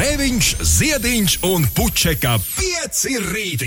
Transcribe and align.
Grēviņš, 0.00 0.46
Ziediņš 0.64 1.32
un 1.44 1.66
Puķeka 1.76 2.30
5 2.40 3.00
rīti. 3.20 3.66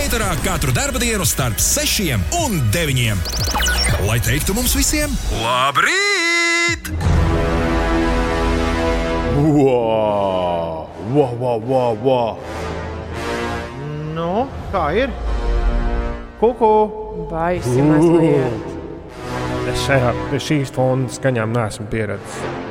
Eterā 0.00 0.32
katru 0.42 0.74
dienu 0.74 1.22
starp 1.22 1.62
6 1.62 2.16
un 2.40 2.56
9. 2.74 3.14
Lai 4.08 4.16
teiktu 4.18 4.56
mums 4.58 4.74
visiem, 4.74 5.14
labrīt! 5.38 6.90
Wow! 9.38 10.90
Wow, 11.14 11.38
wow, 11.38 11.62
wow, 11.70 12.02
wow. 12.02 12.36
Nu, 14.18 14.48
kā 14.74 14.88
ir? 14.98 15.14
Kuku! 16.42 16.74
Baisi 17.30 17.86
mazliet. 17.86 18.70
Es 19.70 19.86
šajā, 19.86 20.14
pie 20.32 20.46
šīs 20.50 20.74
fona 20.74 21.06
skaņām 21.06 21.54
neesmu 21.54 21.86
pieredzējis. 21.94 22.65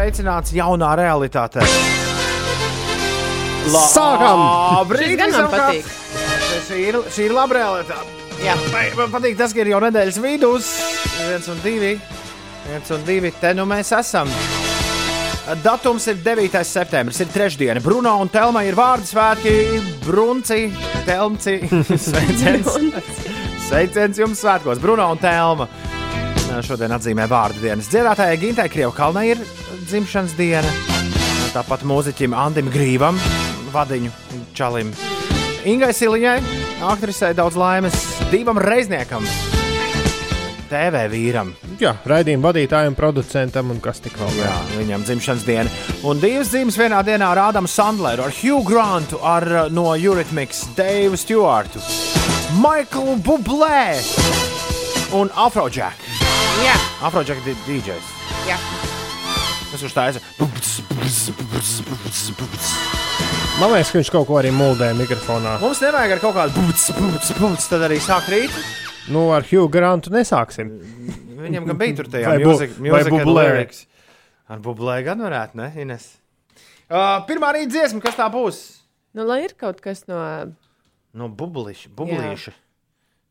Sveicināts 0.00 0.54
jaunā 0.56 0.94
realitātē. 0.96 1.64
Sākam! 3.70 4.40
Brīdī, 4.88 5.12
Šis 5.12 5.20
gan 5.20 5.34
man 5.34 5.50
patīk. 5.52 5.90
Šī 6.70 6.78
ir, 6.88 6.98
šī 7.12 7.26
ir 7.28 7.34
laba 7.36 7.58
realitāte. 7.58 8.16
Jā. 8.40 8.54
Man 8.72 8.96
man 8.96 9.12
patīk 9.12 9.36
tas, 9.36 9.52
ka 9.52 9.60
ir 9.60 9.74
jau 9.74 9.82
nedēļas 9.84 10.20
vidus. 10.24 10.70
viens 11.26 11.50
un 11.52 11.60
divi. 11.60 11.92
Viens 12.70 12.94
un 12.96 13.04
divi. 13.04 13.32
Te 13.42 13.52
nu 13.52 13.68
mēs 13.68 13.92
esam. 13.98 14.30
Datums 15.64 16.06
ir 16.08 16.20
9. 16.24 16.60
septembris, 16.64 17.20
ir 17.20 17.30
trešdiena. 17.34 17.82
Bruno 17.84 18.14
un 18.22 18.28
Telma 18.32 18.62
ir 18.64 18.78
vārdu 18.78 19.08
svētki. 19.10 19.54
Brunci, 20.06 20.70
Telmci. 21.04 21.58
Sveiciens. 22.08 22.72
Sveiciens 23.68 24.22
jums 24.22 24.40
svētkos, 24.40 24.80
Bruno 24.80 25.10
un 25.12 25.20
Telma. 25.20 25.68
Šodien 26.64 26.92
atzīmē 26.94 27.26
vārdu 27.30 27.62
dienas. 27.62 27.88
Dziedātājai 27.92 28.40
Gintai 28.40 28.68
Krievkalnai 28.72 29.26
ir 29.32 29.44
dzimšanas 29.86 30.34
diena. 30.38 30.72
Tāpat 31.54 31.82
mūziķim 31.88 32.36
Andim 32.36 32.70
Grīvam, 32.72 33.18
vadiņu 33.74 34.12
čalim. 34.56 34.92
Ingai 35.68 35.90
Siliņai, 35.96 36.36
aktrisei 36.88 37.34
daudz 37.36 37.58
laimes, 37.60 37.96
divam 38.30 38.60
reizniekam, 38.62 39.26
TV 40.70 41.02
vīram. 41.10 41.50
Jā, 41.80 41.96
raidījuma 42.06 42.50
vadītājam, 42.50 42.94
producentam 42.98 43.72
un 43.74 43.80
kas 43.82 44.02
tik 44.04 44.14
vēl. 44.20 44.30
Jā, 44.38 44.52
viņam 44.76 45.06
dzimšanas 45.08 45.46
diena. 45.48 45.72
Un 46.06 46.20
divas 46.22 46.52
dzīves 46.52 46.78
vienā 46.78 47.00
dienā 47.06 47.32
ar 47.32 47.42
Ādamu 47.48 47.70
Sandleru, 47.70 48.28
ar 48.28 48.36
Hugh 48.36 48.62
Grantu, 48.68 49.18
ar 49.26 49.48
uh, 49.50 49.66
no 49.72 49.90
Eurythmics, 49.96 50.68
Deivu 50.78 51.18
Stewartu, 51.18 51.82
Michaelu 52.60 53.18
Bublé 53.24 53.98
un 55.18 55.32
Afrojack. 55.34 56.09
Jā, 56.60 56.74
Afrojack 57.06 57.46
ir 57.46 57.56
DJs. 57.66 58.08
jā. 58.48 58.56
Tas 59.70 59.94
tā 59.94 60.08
ir? 60.10 60.18
Man 63.60 63.70
liekas, 63.74 63.90
ka 63.92 64.00
viņš 64.00 64.10
kaut 64.10 64.26
ko 64.28 64.38
arī 64.40 64.50
muldēja 64.54 64.96
mikrofonā. 64.98 65.58
Mums 65.62 65.82
nevajag 65.84 66.16
ar 66.16 66.22
kaut 66.22 66.34
kādu 66.38 66.64
būtis, 67.38 67.68
tad 67.70 67.84
arī 67.86 68.00
sākt 68.02 68.32
rīt. 68.32 68.56
Nu, 69.10 69.28
ar 69.34 69.46
Hugh 69.46 69.70
Grantu 69.72 70.12
nesāksim. 70.14 70.72
Viņam 71.40 71.68
gan 71.70 71.78
bija 71.80 71.96
tur 72.00 72.10
tajā 72.12 72.34
lyrics. 72.40 73.84
Ar 74.50 74.58
bublē 74.64 74.96
gan 75.06 75.22
varētu, 75.22 75.60
ne, 75.60 75.68
Ines? 75.78 76.08
Uh, 76.90 77.20
pirmā 77.28 77.52
rīta 77.54 77.70
dziesma, 77.76 78.02
kas 78.02 78.18
tā 78.18 78.26
būs? 78.32 78.58
Nu, 79.14 79.22
lai 79.28 79.44
ir 79.46 79.54
kaut 79.58 79.78
kas 79.84 80.02
no. 80.10 80.18
No 81.14 81.28
bubliša, 81.30 81.92
bublīša. 81.94 82.52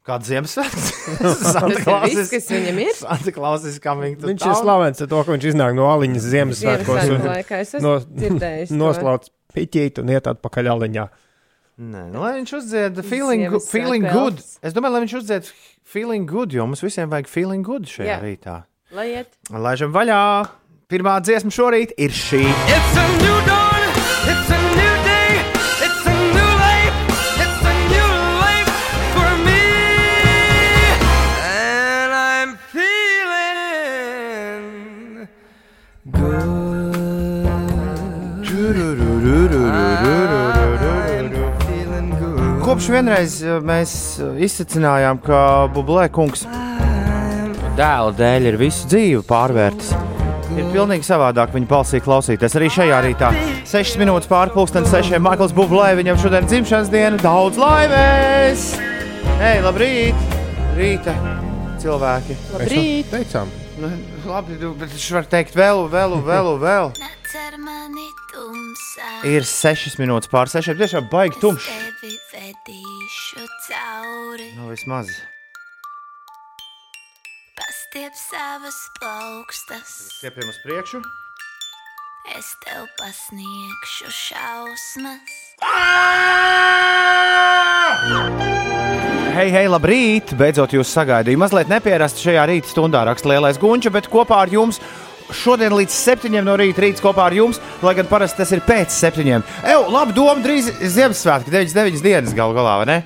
Kāda 0.10 0.26
Ziemassvētku? 0.26 0.84
Tas 1.22 1.58
ir 1.60 2.16
viss, 2.18 2.32
kas 2.34 2.50
viņam 2.50 2.82
ir. 2.82 2.94
Santa 2.98 3.34
Klaus 3.36 3.66
is 3.70 3.80
coming 3.84 4.18
to 4.20 4.30
Viņš 4.30 4.46
ir 4.48 4.56
slavens 4.58 5.04
ar 5.06 5.10
to, 5.12 5.24
ka 5.28 5.36
viņš 5.36 5.50
iznāk 5.52 5.76
no 5.78 5.90
aliņas 5.92 6.30
Ziemassvētkos 6.34 7.02
Ziemassvētku 7.06 7.18
un 7.20 7.34
laikā 7.36 7.60
es 7.64 7.76
esmu 7.78 7.86
no, 7.86 8.80
noslauc 8.84 9.30
piķīt 9.54 10.02
un 10.02 10.14
iet 10.16 10.30
atpakaļ 10.34 10.72
aliņā. 10.74 11.08
Nē, 11.80 12.02
nu, 12.12 12.24
lai 12.26 12.34
viņš 12.42 12.56
uzdzied 12.58 12.98
feeling, 13.08 13.46
Ziemassvētku 13.46 13.72
feeling 13.72 14.10
good. 14.12 14.42
Es 14.66 14.76
domāju, 14.76 14.98
lai 14.98 15.04
viņš 15.06 15.18
uzdzied 15.22 15.52
feeling 15.88 16.28
good, 16.30 16.52
jo 16.58 16.66
mums 16.68 16.84
visiem 16.84 17.12
vajag 17.14 17.30
feeling 17.32 17.64
good 17.66 17.88
šajā 17.90 18.18
Jā. 18.18 18.20
rītā. 18.26 18.58
Lai 18.98 19.08
iet. 19.14 19.32
Laižam 19.54 19.94
vaļā! 19.96 20.22
Pirmā 20.90 21.20
dziesma 21.22 21.54
šorīt 21.54 21.94
ir 22.02 22.10
šī. 22.10 22.42
It's 22.50 22.98
a 22.98 23.06
new 23.22 23.42
dawn, 23.46 23.69
Kopš 42.62 42.90
vienreiz 42.94 43.40
mēs 43.66 43.92
eh, 44.22 44.44
izsacinājām, 44.46 45.18
ka 45.26 45.40
Bublē 45.74 46.04
kungs 46.14 46.44
dēla 47.80 48.12
dēļ 48.14 48.46
ir 48.52 48.58
visu 48.62 48.86
dzīvi 48.92 49.24
pārvērtis. 49.26 49.90
Ir 50.54 50.70
pilnīgi 50.74 51.08
savādāk 51.08 51.56
viņa 51.56 51.70
balsī 51.72 52.02
klausīties. 52.04 52.58
Arī 52.60 52.68
šajā 52.76 53.00
rītā, 53.08 53.32
6 53.70 53.98
minūtes 54.02 54.30
pārpusdienas, 54.30 54.94
6. 54.94 55.18
Maikls 55.24 55.56
Bublē, 55.58 55.96
viņam 55.98 56.20
šodien 56.22 56.50
dzimšanas 56.50 56.92
diena, 56.94 57.18
daudz 57.24 57.58
laimes! 57.58 58.68
Hei, 59.42 59.58
labrīt! 59.66 60.30
Rīta 60.78 61.18
cilvēki! 61.82 62.38
Labrīt! 62.54 63.10
Teicām, 63.16 63.50
Nu, 63.80 63.88
labi, 64.28 64.58
nu, 64.60 64.74
bet 64.76 64.92
viņš 64.92 65.06
var 65.16 65.28
teikt 65.32 65.54
vēl, 65.56 65.86
vēl, 65.88 66.18
vēl, 66.28 66.50
vēl. 66.60 66.90
Ir 69.30 69.46
6 69.46 70.00
minūtes 70.02 70.32
pār 70.32 70.50
6. 70.50 70.74
Tiešām 70.80 71.10
baigi 71.12 71.38
tumšs. 71.44 71.68
Nu, 74.58 74.70
vismaz. 74.72 75.12
Pastiep 77.60 78.18
savas 78.18 78.80
plaukstas. 78.98 79.92
Stiepjam 80.18 80.50
uz 80.50 80.58
priekšu. 80.64 81.04
Es 82.34 82.50
tev 82.66 82.88
pasniegšu 82.98 84.10
šausmas. 84.10 85.36
Hei, 89.38 89.52
hei, 89.54 89.68
labrīt! 89.70 90.34
Beidzot, 90.34 90.74
jūs 90.74 90.90
sagaidījāt. 90.98 91.40
Mazliet 91.46 91.70
nepierasti 91.70 92.26
šajā 92.26 92.48
rīta 92.50 92.74
stundā 92.74 93.06
raksta 93.06 93.30
lielais 93.30 93.62
gunča, 93.62 93.94
bet 93.94 94.10
kopā 94.10 94.42
ar 94.48 94.52
jums 94.52 94.82
šodien 95.36 95.74
līdz 95.78 95.96
septiņiem 95.96 96.46
no 96.48 96.58
rīta 96.60 96.84
rīts 96.84 97.04
kopā 97.04 97.30
ar 97.30 97.36
jums, 97.38 97.62
lai 97.86 97.96
gan 97.98 98.10
parasti 98.10 98.42
tas 98.42 98.54
ir 98.56 98.64
pēc 98.66 98.94
septiņiem. 98.94 99.46
Eju, 99.70 99.88
labi, 99.94 100.16
doma, 100.18 100.40
drīz 100.44 100.72
Ziemassvētki, 100.82 101.54
99 101.54 102.06
dienas 102.06 102.36
gal 102.38 102.56
galā, 102.58 102.80
vai 102.82 102.90
ne? 102.90 103.00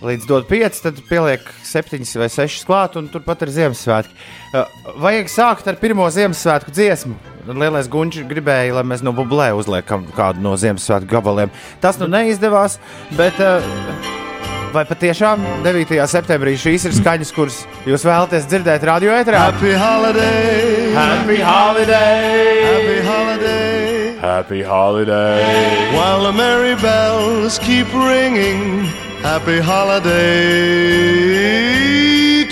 Līdz 0.00 0.24
dod 0.24 0.46
5, 0.48 0.78
tad 0.80 1.00
pieliek 1.10 1.44
7 1.68 2.06
vai 2.22 2.30
6 2.32 2.64
klāt, 2.68 2.96
un 2.96 3.10
turpat 3.12 3.44
ir 3.44 3.52
Ziemassvētki. 3.52 4.16
Uh, 4.54 4.78
Vajag 5.02 5.28
sākt 5.28 5.68
ar 5.68 5.76
pirmo 5.80 6.06
Ziemassvētku 6.08 6.72
dziesmu. 6.72 7.18
Lielais 7.50 7.88
gunčs 7.90 8.24
gribēja, 8.30 8.78
lai 8.78 8.86
mēs 8.88 9.04
no 9.04 9.12
bublē 9.16 9.50
uzliekam 9.58 10.08
kādu 10.16 10.40
no 10.44 10.56
Ziemassvētku 10.60 11.12
gabaliem. 11.12 11.52
Tas 11.84 12.00
nu 12.00 12.08
neizdevās, 12.08 12.80
bet. 13.18 13.44
Uh, 13.44 14.29
Vai 14.70 14.84
patiešām 14.86 15.40
9. 15.64 15.96
septembrī 16.06 16.52
šīs 16.54 16.84
ir 16.86 16.92
skaņas, 16.94 17.32
kuras 17.34 17.56
jūs 17.90 18.04
vēlaties 18.06 18.44
dzirdēt 18.46 18.84
radio 18.86 19.10
ēterā? 19.18 19.40
Happy 19.50 19.72
holiday, 19.74 20.94
Happy 20.94 21.38
holiday! 21.42 22.62
happy 22.62 23.00
holiday. 23.02 24.14
Happy 24.20 24.62
holiday! 24.62 25.90
While 25.96 26.22
the 26.22 26.32
merry 26.32 26.76
bells 26.78 27.58
keep 27.58 27.90
ringing, 27.92 28.86
happy 29.26 29.58
holiday 29.58 30.14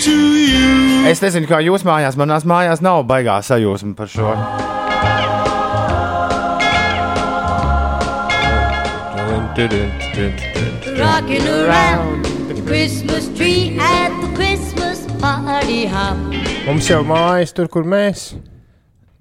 to 0.03 0.17
you. 0.35 1.07
Es 1.07 1.23
nezinu, 1.23 1.47
kā 1.47 1.63
jūs 1.63 1.87
mājās, 1.87 2.19
manās 2.19 2.43
mājās 2.43 2.83
nav 2.83 3.07
baigā 3.07 3.39
sajūsma 3.47 3.95
par 3.95 4.11
šo. 4.11 4.35
Rocking 10.99 11.47
around 11.47 12.25
the 12.49 12.61
Christmas 12.67 13.27
tree 13.37 13.77
at 13.79 14.09
the 14.21 14.27
Christmas 14.35 15.05
party 15.21 15.85
hop. 15.87 16.17
Mums 16.67 16.89
jau 16.89 17.01
mājas 17.07 17.53
tur, 17.55 17.69
kur 17.71 17.83
mēs. 17.87 18.33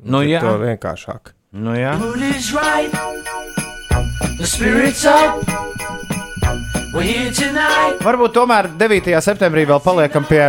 Nu, 0.02 0.22
jā, 0.26 0.40
To 0.42 0.56
vienkāršāk. 0.62 1.32
nu, 1.52 1.74
jā. 1.78 1.94
Mood 2.00 2.22
is 2.22 2.52
right, 2.52 2.90
the 4.38 4.46
spirit's 4.46 5.04
up. 5.06 5.38
We're 6.94 7.02
here 7.02 7.30
tonight. 7.32 7.98
Varbūt 8.02 8.34
tomēr 8.34 8.70
9. 8.80 9.14
septembrī 9.22 9.66
vēl 9.68 9.80
paliekam 9.84 10.24
pie. 10.26 10.48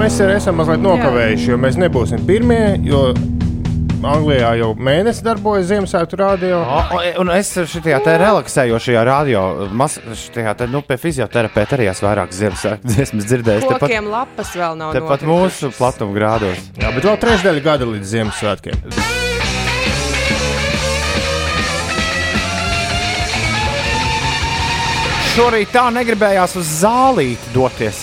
Mēs 0.00 0.16
arī 0.24 0.36
esam 0.40 0.56
mazliet 0.58 0.82
nokavējuši, 0.82 1.48
jo 1.52 1.56
mēs 1.60 1.76
nebūsim 1.80 2.24
pirmie. 2.26 2.76
Jo 2.84 3.12
Anglijā 4.02 4.48
jau 4.58 4.72
mēnesi 4.74 5.22
darbojas 5.22 5.68
Ziemassvētku 5.70 6.18
radio. 6.18 6.58
O, 6.62 6.78
o, 6.96 7.02
un 7.22 7.30
es 7.36 7.52
šajā 7.54 8.00
te 8.02 8.14
relaksējošajā 8.18 9.04
radio, 9.06 9.42
mas, 9.78 9.98
šajā 10.24 10.54
te, 10.58 10.66
nu, 10.70 10.82
pie 10.86 10.98
fizioterapeita 10.98 11.76
arī 11.78 11.86
esmu 11.92 12.08
vairāk 12.08 12.34
Ziemassvētku 12.34 12.90
dziesmas 12.90 13.28
dzirdējis. 13.30 13.66
Tepat, 13.68 13.86
Kokiem 13.86 14.10
lapas 14.10 14.54
vēl 14.58 14.78
nav 14.80 14.96
tepat 14.96 15.26
mūsu 15.28 15.70
platuma 15.76 16.16
grādos. 16.18 16.58
Jā, 16.82 16.90
bet 16.96 17.06
vēl 17.06 17.20
trešdaļa 17.26 17.64
gada 17.68 17.90
līdz 17.92 18.14
Ziemassvētkiem. 18.16 18.82
Šorīt 25.32 25.70
tā 25.72 25.86
negribējās 25.94 26.58
uz 26.60 26.74
zālīti 26.82 27.54
doties. 27.54 28.02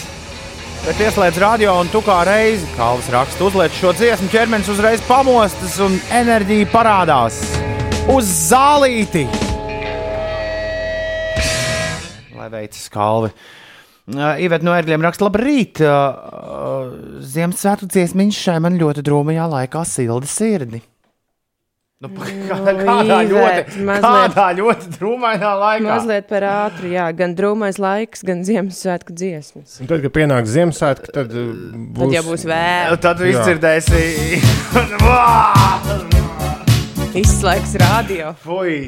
Bet 0.89 1.03
ieslēdz 1.05 1.37
radio 1.37 1.75
un 1.77 1.89
tu 1.93 1.99
kā 2.01 2.15
reizi, 2.25 2.65
Kalvis 2.73 3.11
raksta, 3.13 3.43
uzliek 3.45 3.75
šo 3.77 3.91
dziesmu, 3.93 4.25
ķermenis 4.33 4.71
uzreiz 4.73 5.03
pamostas 5.05 5.75
un 5.85 5.99
enerģija 6.17 6.65
parādās. 6.71 7.37
Uz 8.09 8.31
zālīti! 8.49 9.27
Lai 12.33 12.49
veicas 12.55 12.89
kalvi. 12.89 13.29
Iveta 14.41 14.65
no 14.65 14.73
ērgļiem 14.73 15.05
raksta, 15.05 15.29
labrīt! 15.29 15.85
Ziemassvētku 17.37 17.93
dziesmiņš 17.93 18.43
šai 18.47 18.57
man 18.65 18.81
ļoti 18.81 19.05
drūmajā 19.05 19.45
laikā 19.53 19.85
silda 19.85 20.33
sirdi. 20.33 20.81
Nu, 21.99 22.07
kādā, 22.47 22.71
kādā, 22.79 23.15
Ivet, 23.27 23.31
ļoti, 23.33 23.81
mazliet- 23.83 24.05
kādā 24.31 24.43
ļoti 24.55 24.91
drūmainā 24.93 25.49
laikā. 25.59 25.83
Mazliet 25.83 26.29
par 26.29 26.45
ātru, 26.47 26.87
jā, 26.93 27.09
gan 27.11 27.33
drūmais 27.35 27.75
laiks, 27.75 28.21
gan 28.23 28.45
Ziemassvētku 28.47 29.11
dziesmas. 29.19 29.73
Un 29.83 29.89
tad, 29.89 29.99
kad 30.05 30.13
pienāks 30.15 30.53
Ziemassvētku, 30.53 31.11
tad 31.17 31.35
uh, 31.35 31.49
būs. 31.75 31.99
Tad 31.99 32.15
jau 32.15 32.23
būs 32.29 32.45
vēl 32.47 32.95
Tad 33.03 33.19
tu 33.19 33.27
Jā. 33.27 33.33
izdzirdēsi, 33.35 33.99
izslēgts 37.25 37.75
radio. 37.83 38.31
Fui! 38.47 38.79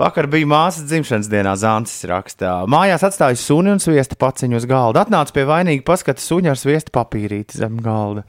Vakar 0.00 0.24
bija 0.32 0.48
māsas 0.48 0.88
dzimšanas 0.88 1.28
dienā, 1.28 1.52
Zāns 1.60 1.98
rakstā. 2.08 2.62
Mājās 2.70 3.04
atstāja 3.10 3.36
suni 3.36 3.74
un 3.74 3.82
sviesta 3.82 4.16
paciņu 4.16 4.56
uz 4.56 4.64
galda. 4.70 5.04
Atnāca 5.04 5.36
pie 5.36 5.44
vainīga 5.44 5.84
paskata 5.92 6.24
suņa 6.24 6.54
ar 6.54 6.60
sviesta 6.64 6.96
papīrīti 6.96 7.60
zem 7.60 7.76
galda. 7.84 8.24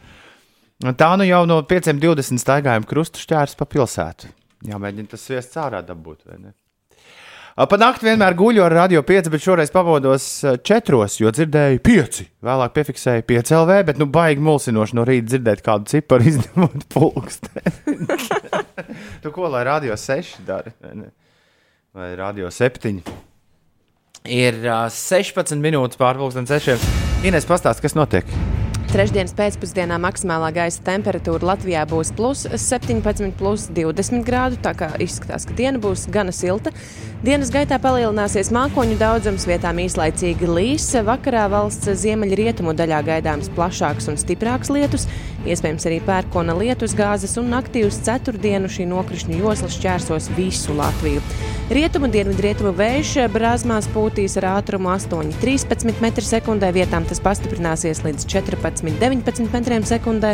Tā 0.82 1.12
nu 1.20 1.28
jau 1.28 1.44
no 1.46 1.60
520 1.68 2.42
staigājuma 2.42 2.90
krustu 2.90 3.22
šķērs 3.22 3.54
pa 3.60 3.68
pilsētu. 3.70 4.32
Jāmēģina 4.72 5.14
tas 5.14 5.24
sviests 5.28 5.58
ārā 5.62 5.82
dabūt? 5.86 6.26
Pa 7.52 7.78
nakti 7.78 8.08
vienmēr 8.08 8.34
guļu 8.38 8.64
ar 8.64 8.74
radio 8.74 9.02
5, 9.06 9.28
bet 9.34 9.44
šoreiz 9.44 9.74
pamodos 9.74 10.28
4, 10.66 11.02
jo 11.22 11.34
dzirdēju 11.36 11.82
5. 11.86 12.22
Vēlāk 12.48 12.76
piefiksēju 12.78 13.26
5 13.30 13.54
LV, 13.60 13.80
bet 13.90 14.00
nu 14.02 14.08
baigi 14.10 14.42
mulsinoši 14.42 14.98
no 14.98 15.06
rīta 15.06 15.34
dzirdēt 15.34 15.62
kādu 15.66 15.92
ciparu 15.92 16.28
izņemot 16.32 16.88
pulksteni. 16.94 18.08
tu 19.22 19.32
ko 19.36 19.52
lai 19.52 19.66
radio 19.68 20.00
6 20.00 20.42
dara? 20.48 20.74
vai 21.94 22.16
radio 22.16 22.50
7? 22.50 23.04
Ir 24.32 24.64
uh, 24.64 24.88
16 24.88 25.60
minūtes 25.62 26.00
pārpusdienas 26.00 26.56
6. 26.62 26.90
Ines 27.28 27.50
pastāst, 27.50 27.84
kas 27.84 27.98
notiek. 27.98 28.30
Trešdienas 28.92 29.32
pēcpusdienā 29.38 29.96
maksimālā 30.04 30.50
gaisa 30.52 30.82
temperatūra 30.84 31.54
Latvijā 31.54 31.86
būs 31.88 32.10
plus 32.18 32.42
17, 32.44 33.30
plus 33.40 33.70
20 33.72 34.26
grādu. 34.28 34.58
Tā 34.60 34.74
kā 34.76 34.90
izskatās, 35.00 35.46
ka 35.48 35.56
diena 35.56 35.80
būs 35.80 36.10
gana 36.12 36.34
silta. 36.36 36.74
Dienas 37.22 37.52
gaitā 37.54 37.78
palielināsies 37.78 38.48
mākoņu 38.50 38.96
daudzums, 38.98 39.44
vietām 39.46 39.78
īslaicīgi 39.84 40.48
līs. 40.50 40.88
Vakarā 41.06 41.44
valsts 41.54 41.92
ziemeļrietumu 42.02 42.74
daļā 42.74 43.04
gaidāms 43.06 43.52
plašāks 43.54 44.10
un 44.10 44.18
stiprāks 44.18 44.72
lietus, 44.74 45.06
iespējams 45.46 45.86
arī 45.86 46.00
pērkona 46.08 46.56
lietus 46.58 46.96
gāzes, 46.98 47.38
un 47.38 47.54
naktī 47.54 47.84
uz 47.86 48.00
ceturtdienu 48.08 48.72
šī 48.74 48.88
nokrišņu 48.90 49.38
josla 49.38 49.70
šķērsos 49.70 50.32
visu 50.34 50.74
Latviju. 50.80 51.22
Rietumu 51.70 52.10
dienvidrietumu 52.10 52.74
vējš 52.82 53.14
brāzmās 53.32 53.86
pūtīs 53.94 54.40
ar 54.42 54.50
ātrumu 54.56 54.90
8,13 54.96 55.94
m2, 55.94 56.74
vietām 56.74 57.06
tas 57.06 57.22
pastiprināsies 57.22 58.02
līdz 58.02 58.26
14,19 58.34 59.62
m2. 59.62 60.34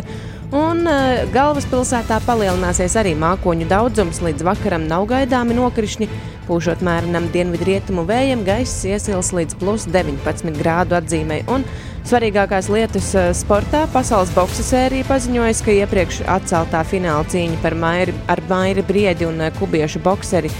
Un 0.55 0.85
uh, 0.87 1.25
galvaspilsētā 1.33 2.21
palielināsies 2.23 2.93
arī 2.95 3.11
mākoņu 3.19 3.65
daudzums. 3.67 4.21
Līdz 4.23 4.45
vakaram 4.47 4.85
nav 4.87 5.03
gaidāmi 5.09 5.57
nokrišņi. 5.57 6.07
Pūšot 6.47 6.79
mērenam 6.87 7.27
dienvidrietumu 7.33 8.05
vējam, 8.07 8.45
gaiss 8.47 8.85
iesils 8.87 9.33
līdz 9.35 9.57
plus 9.59 9.89
19 9.91 10.55
grādu 10.55 10.95
atzīmei. 10.95 11.41
Un 11.51 11.67
svarīgākās 12.07 12.69
lietas 12.71 13.09
eh, 13.19 13.33
sportā 13.35 13.83
pasaules 13.91 14.31
boxa 14.31 14.63
sērija 14.63 15.09
paziņoja, 15.09 15.59
ka 15.65 15.75
iepriekš 15.81 16.21
atceltā 16.37 16.85
fināla 16.87 17.27
cīņa 17.27 17.59
par 17.65 17.75
mairi, 17.75 18.15
ar 18.31 18.39
Mairi 18.47 18.87
Briedi 18.87 19.27
un 19.27 19.43
eh, 19.43 19.51
kubiešu 19.59 19.99
bokseri 20.05 20.53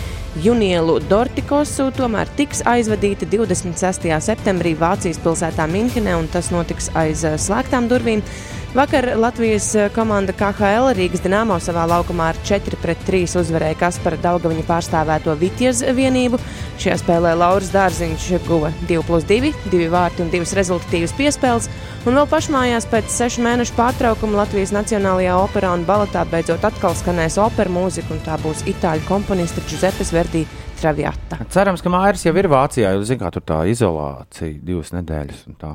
Junielu 0.43 0.99
Dortikosu 1.09 1.87
tomēr 1.97 2.29
tiks 2.37 2.59
aizvadīta 2.67 3.25
26. 3.31 4.05
septembrī 4.21 4.75
Vācijas 4.77 5.17
pilsētā 5.23 5.65
Minhenē, 5.71 6.13
un 6.19 6.27
tas 6.29 6.51
notiks 6.53 6.91
aiz 6.97 7.23
eh, 7.25 7.39
slēgtām 7.41 7.89
durvīm. 7.89 8.21
Vakar 8.77 9.07
Latvijas 9.17 9.71
eh, 9.75 9.87
komanda 9.95 10.35
KHL 10.37 10.91
Rīgas 10.97 11.23
Dienāmo 11.23 11.55
savā 11.63 11.87
laukumā 11.89 12.33
ar 12.33 12.39
4-3 12.45 13.23
uzvarēja 13.39 13.79
Kaspara 13.79 14.19
Daugaviņa 14.21 14.65
pārstāvēto 14.67 15.33
Vitjas 15.39 15.79
vienību. 15.95 16.37
Šajā 16.77 16.99
spēlē 17.01 17.31
Lauris 17.39 17.71
Dārziņš 17.73 18.27
guva 18.45 18.73
2+2, 18.91 19.53
2 19.71 19.87
vārti 19.93 20.25
un 20.25 20.33
2 20.35 20.59
rezultatīvas 20.59 21.15
piespēles. 21.17 21.71
Un 22.07 22.19
vēl 22.19 22.27
pašmājās 22.29 22.85
pēc 22.91 23.09
sešu 23.11 23.41
mēnešu 23.47 23.73
pārtraukuma 23.79 24.43
Latvijas 24.43 24.75
Nacionālajā 24.75 25.39
operā 25.41 25.73
un 25.75 25.87
baletā 25.87 26.21
beidzot 26.29 26.67
atkal 26.67 26.93
skanēs 26.95 27.39
opera 27.41 27.71
mūzika, 27.71 28.13
un 28.13 28.21
tā 28.27 28.37
būs 28.43 28.61
itāļu 28.67 29.07
komponista 29.07 29.63
Giuseppes 29.67 30.13
Verdi 30.15 30.26
Traviata. 30.77 31.39
Cerams, 31.49 31.81
ka 31.81 31.89
Mairis 31.89 32.25
jau 32.27 32.33
ir 32.37 32.47
Vācijā, 32.51 32.91
jo 32.93 33.05
zina, 33.07 33.23
kā 33.25 33.31
tur 33.33 33.43
tā 33.47 33.61
izolācija 33.71 34.59
divas 34.61 34.91
nedēļas. 34.93 35.45
un 35.49 35.55
tā. 35.57 35.71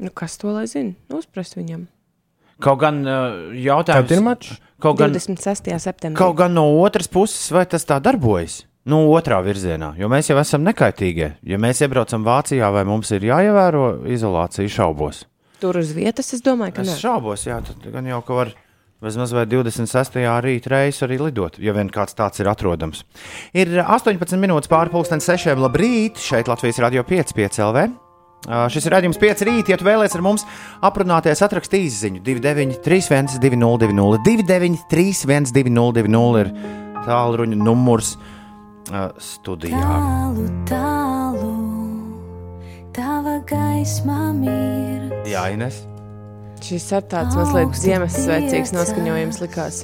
Nu, 0.00 0.10
kas 0.14 0.38
to 0.40 0.52
lai 0.54 0.64
zina? 0.70 0.94
Uzprast 1.12 1.56
viņam. 1.58 1.84
Kaut 2.64 2.78
gan 2.80 3.02
uh, 3.02 3.50
jautājums 3.58 4.14
ir 4.14 4.22
mačs? 4.24 4.54
Kaut 4.80 4.98
gan, 5.00 5.12
26. 5.12 5.70
septembrī. 5.82 6.18
kaut 6.18 6.36
gan 6.38 6.54
no 6.54 6.64
otras 6.80 7.08
puses, 7.10 7.50
vai 7.52 7.64
tas 7.66 7.84
tā 7.84 7.98
darbojas? 8.02 8.62
No 8.86 9.02
otrā 9.16 9.38
virzienā, 9.44 9.94
jo 9.96 10.08
mēs 10.12 10.28
jau 10.28 10.36
esam 10.40 10.64
nekaitīgie. 10.66 11.30
Ja 11.42 11.56
mēs 11.58 11.80
iebraucam 11.84 12.24
Vācijā, 12.26 12.68
vai 12.72 12.82
mums 12.84 13.10
ir 13.16 13.24
jāievēro 13.30 14.04
izolācija, 14.12 14.68
šaubos. 14.68 15.22
Tur 15.60 15.78
uz 15.80 15.92
vietas 15.96 16.32
es 16.36 16.42
domāju, 16.44 16.74
ka 16.76 16.82
Es 16.84 16.90
nē. 16.92 16.98
šaubos, 17.00 17.46
jā, 17.48 17.60
tad 17.64 17.80
gan 17.94 18.04
jau 18.10 18.20
ka 18.26 18.36
var 18.36 18.52
vismaz 19.04 19.34
vai 19.36 19.44
26. 19.48 20.16
rīta 20.44 20.72
reisu 20.72 21.04
arī 21.06 21.18
lidot, 21.20 21.58
ja 21.62 21.74
vien 21.76 21.90
kāds 21.92 22.16
tāds 22.16 22.40
ir 22.40 22.48
atrodams. 22.50 23.04
Ir 23.56 23.70
18 23.84 24.40
minūtes 24.40 24.70
pāri 24.72 24.92
pusdienas 24.92 25.28
sešiem. 25.28 25.60
Labrīt! 25.60 26.18
Šeit 26.22 26.48
Latvijas 26.50 26.80
radio 26.84 27.04
5, 27.06 27.34
5 27.36 27.60
LV. 27.68 27.84
Šis 28.44 28.84
ir 28.84 28.92
redzējums 28.92 29.20
5 29.22 29.42
rīt, 29.48 29.70
ja 29.72 29.78
tu 29.80 29.86
vēlēsies 29.86 30.18
ar 30.18 30.24
mums 30.24 30.42
aprunāties, 30.84 31.40
atrakstīt 31.46 31.86
īsiņu 31.86 32.20
293, 32.26 33.38
202, 33.40 34.18
293, 34.26 35.48
202, 35.54 36.42
ir 36.42 36.52
tālruņa 37.06 37.56
numurs 37.62 38.18
studijā. 39.16 39.80
Tālu, 39.80 40.44
tālu, 40.68 41.54
tava 42.92 43.40
gaisma 43.48 44.28
mir. 44.36 45.08
Jā, 45.24 45.48
Ines. 45.56 45.86
Šis 46.64 46.84
ir 46.96 47.02
tāds 47.12 47.34
mazliet 47.36 47.74
Ziemassvētcīgs 47.76 48.70
noskaņojums 48.72 49.40
likās. 49.42 49.82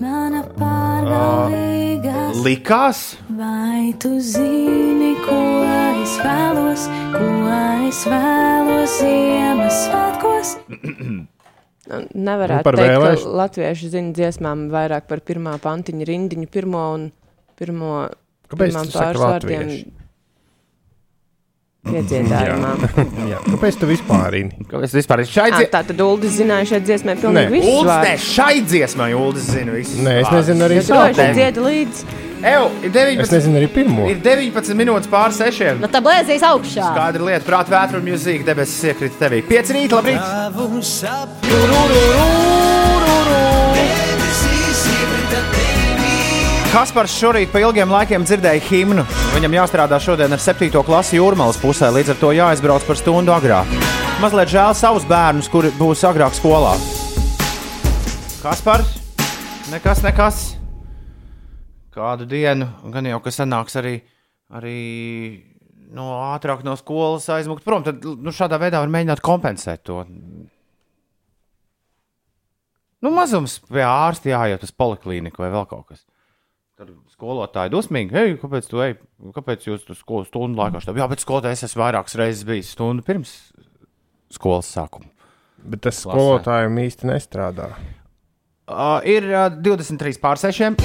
Mana 0.00 0.42
pārdalīga, 0.58 2.12
Likās, 2.44 3.00
vai 3.36 3.94
tu 4.00 4.10
zini, 4.24 5.14
ko 5.24 5.38
es 6.02 6.18
vēlos, 6.20 6.84
ko 7.14 7.28
es 7.88 8.02
vēlos 8.08 8.98
Ziemassvētkos? 9.00 10.52
Nu, 11.90 12.02
Nevarētu 12.14 12.68
teikt, 12.68 12.84
vēlēšanu? 12.84 13.24
ka 13.24 13.38
latvieši 13.40 13.88
zina 13.96 14.12
dziesmām 14.16 14.68
vairāk 14.70 15.08
par 15.08 15.24
pirmā 15.24 15.56
pantiņa 15.64 16.10
rindiņu, 16.12 16.50
pirmo 16.52 16.84
un 16.98 17.08
pirmo 17.60 17.94
Kāpēc 18.52 18.76
saki 18.76 18.92
pārsvārdiem 18.94 19.64
latvieši? 19.64 19.99
Piedziedājumā. 21.80 22.70
Jā. 23.32 23.38
Kāpēc 23.46 23.78
tu 23.80 23.86
vispār 23.88 24.26
rini? 24.34 24.52
kāpēc 24.68 24.92
vispār 24.98 25.22
ir 25.24 25.28
šai 25.30 25.46
Ā, 25.48 25.52
dziesmai? 25.54 25.70
Tā 25.72 25.80
tad 25.88 26.00
Uldis 26.04 26.34
zināja 26.36 26.66
šeit 26.74 26.84
dziesmai 26.84 27.14
Nē. 27.16 27.20
pilnīgi 27.22 27.54
visu 27.54 27.70
Uldis, 27.78 27.94
nē, 28.04 28.14
šai 28.26 28.56
dziesmai 28.68 29.08
Uldis 29.16 29.46
zina 29.54 29.72
visu. 29.78 29.96
Nē, 30.04 30.18
es 30.20 30.28
nezinu 30.34 30.66
arī 30.68 30.76
Es 30.82 30.90
droši 30.90 31.16
sākumu. 31.16 31.38
dziedu 31.38 31.64
līdzi. 31.64 32.00
Eju, 32.40 32.66
ir 32.84 32.88
Es 32.88 32.94
19, 32.94 33.32
nezinu 33.36 33.58
arī 33.60 33.68
pirmo. 33.72 34.04
ir 34.12 34.20
19 34.24 34.76
minūtes 34.76 35.08
pār 35.12 35.32
6. 35.36 35.80
Nu, 35.80 35.88
tā 35.92 36.00
blēzīs 36.04 36.44
augšā. 36.52 36.92
Kāda 36.96 37.16
ir 37.20 37.26
lieta, 37.30 37.44
prāta, 37.48 37.72
vētra 37.72 37.96
un 38.00 38.04
mūzika 38.08 38.44
debesis 38.52 38.84
iekrita 38.92 39.16
tevī? 39.26 39.40
5 39.48 39.74
rīt, 39.76 39.96
labrīt! 39.96 40.20
Kaspars 46.70 47.16
šorīt 47.18 47.50
pa 47.50 47.58
ilgiem 47.64 47.90
laikiem 47.90 48.22
dzirdēja 48.22 48.62
himnu. 48.62 49.02
Viņam 49.34 49.56
jāstrādā 49.56 49.96
šodien 49.98 50.30
ar 50.30 50.38
7. 50.38 50.68
klasi 50.86 51.16
jūrmālas 51.16 51.56
pusē, 51.58 51.88
līdz 51.90 52.12
ar 52.12 52.18
to 52.20 52.28
jāaizbrauc 52.30 52.84
par 52.86 52.98
stundu 53.00 53.32
agrāk. 53.34 53.72
Mazliet 54.22 54.52
žēl 54.52 54.76
savus 54.78 55.02
bērnus, 55.10 55.48
kuri 55.50 55.72
būs 55.74 56.04
agrāk 56.06 56.36
skolā. 56.38 56.76
Kas 58.44 58.62
par? 58.62 58.84
Nekas, 59.72 60.02
nekas. 60.06 60.38
Kādu 61.90 62.28
dienu, 62.30 62.68
gan 62.94 63.08
jau 63.10 63.18
kas 63.24 63.40
sanāks 63.42 63.74
arī, 63.80 63.96
arī 64.54 64.76
no 65.90 66.12
ātrāk 66.28 66.62
no 66.62 66.76
skolas 66.78 67.26
aizmukt 67.34 67.66
prom. 67.66 67.82
Tad 67.82 68.06
nu, 68.06 68.30
šādā 68.30 68.60
veidā 68.62 68.78
var 68.78 68.94
mēģināt 68.94 69.24
kompensēt 69.26 69.82
to. 69.90 70.04
Nu, 73.02 73.10
mazums 73.10 73.58
pie 73.66 73.82
ārsta 73.82 74.30
jāiet 74.36 74.62
uz 74.62 74.70
poliklīniku 74.70 75.42
vai 75.42 75.50
vēl 75.50 75.66
kaut 75.66 75.90
kas. 75.90 76.06
Skolotāji 77.20 77.68
dusmīgi, 77.74 78.14
hei, 78.16 78.36
kāpēc 78.40 78.68
tu 78.70 78.80
ej, 78.80 78.94
kāpēc 79.36 79.66
jūs 79.66 79.82
tur 79.84 79.96
skolas 79.98 80.30
stundu 80.30 80.56
laikā 80.56 80.80
štāv? 80.80 80.96
Jā, 80.96 81.04
bet 81.10 81.20
skolotājs 81.20 81.66
esmu 81.66 81.82
vairākas 81.82 82.16
reizes 82.16 82.46
bijis 82.48 82.70
stundu 82.72 83.04
pirms 83.04 83.34
skolas 84.32 84.70
sākuma. 84.72 85.10
Bet 85.60 85.82
tas 85.84 85.98
Klasē. 86.00 86.14
skolotājiem 86.16 86.78
īsti 86.86 87.10
nestrādā. 87.10 87.66
Uh, 88.70 89.02
ir 89.04 89.26
uh, 89.28 89.50
23 89.52 90.16
pār 90.22 90.40
6. 90.40 90.80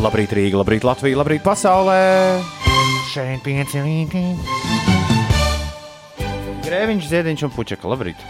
Labrīt, 0.00 0.32
Rīga, 0.32 0.62
labrīt, 0.62 0.86
Latvija, 0.88 1.20
labrīt, 1.20 1.44
pasaulē. 1.44 2.00
Šeit 3.12 3.44
pieci 3.44 3.84
rīti. 3.84 4.24
Grēviņš, 6.64 7.12
Ziediņš 7.12 7.44
un 7.50 7.54
Puķeka. 7.58 7.92
Labrīt. 7.92 8.24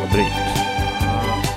Labrīt. 0.00 0.51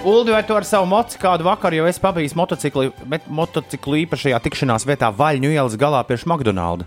Uldi, 0.05 0.31
vai 0.31 0.43
tu 0.45 0.53
ar 0.53 0.61
savu 0.61 0.85
moci 0.85 1.17
kādu 1.17 1.47
vakaru 1.47 1.79
jau 1.79 1.85
esi 1.89 2.01
pabijis 2.03 2.35
motocikli, 2.37 2.91
bet 3.09 3.23
motociklu 3.25 4.03
īpašajā 4.03 4.37
tikšanās 4.43 4.83
vietā 4.85 5.07
Vaļņu 5.09 5.49
ielas 5.49 5.73
galā 5.81 6.03
pie 6.05 6.19
McDonalda? 6.21 6.85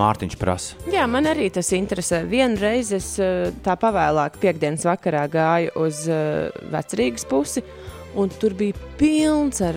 Mārtiņš 0.00 0.36
prasa. 0.40 0.78
Jā, 0.88 1.04
man 1.04 1.28
arī 1.28 1.50
tas 1.52 1.68
interesē. 1.76 2.22
Vienreiz 2.24 2.94
es 2.96 3.10
eh, 3.20 3.50
tā 3.60 3.74
pavēlāk, 3.76 4.38
piekdienas 4.40 4.86
vakarā 4.88 5.26
gāju 5.28 5.74
uz 5.84 6.00
uh, 6.08 6.48
vecrīgas 6.72 7.28
pusi, 7.28 7.60
un 8.16 8.32
tur 8.32 8.56
bija 8.56 8.72
pilns 8.96 9.60
ar 9.60 9.76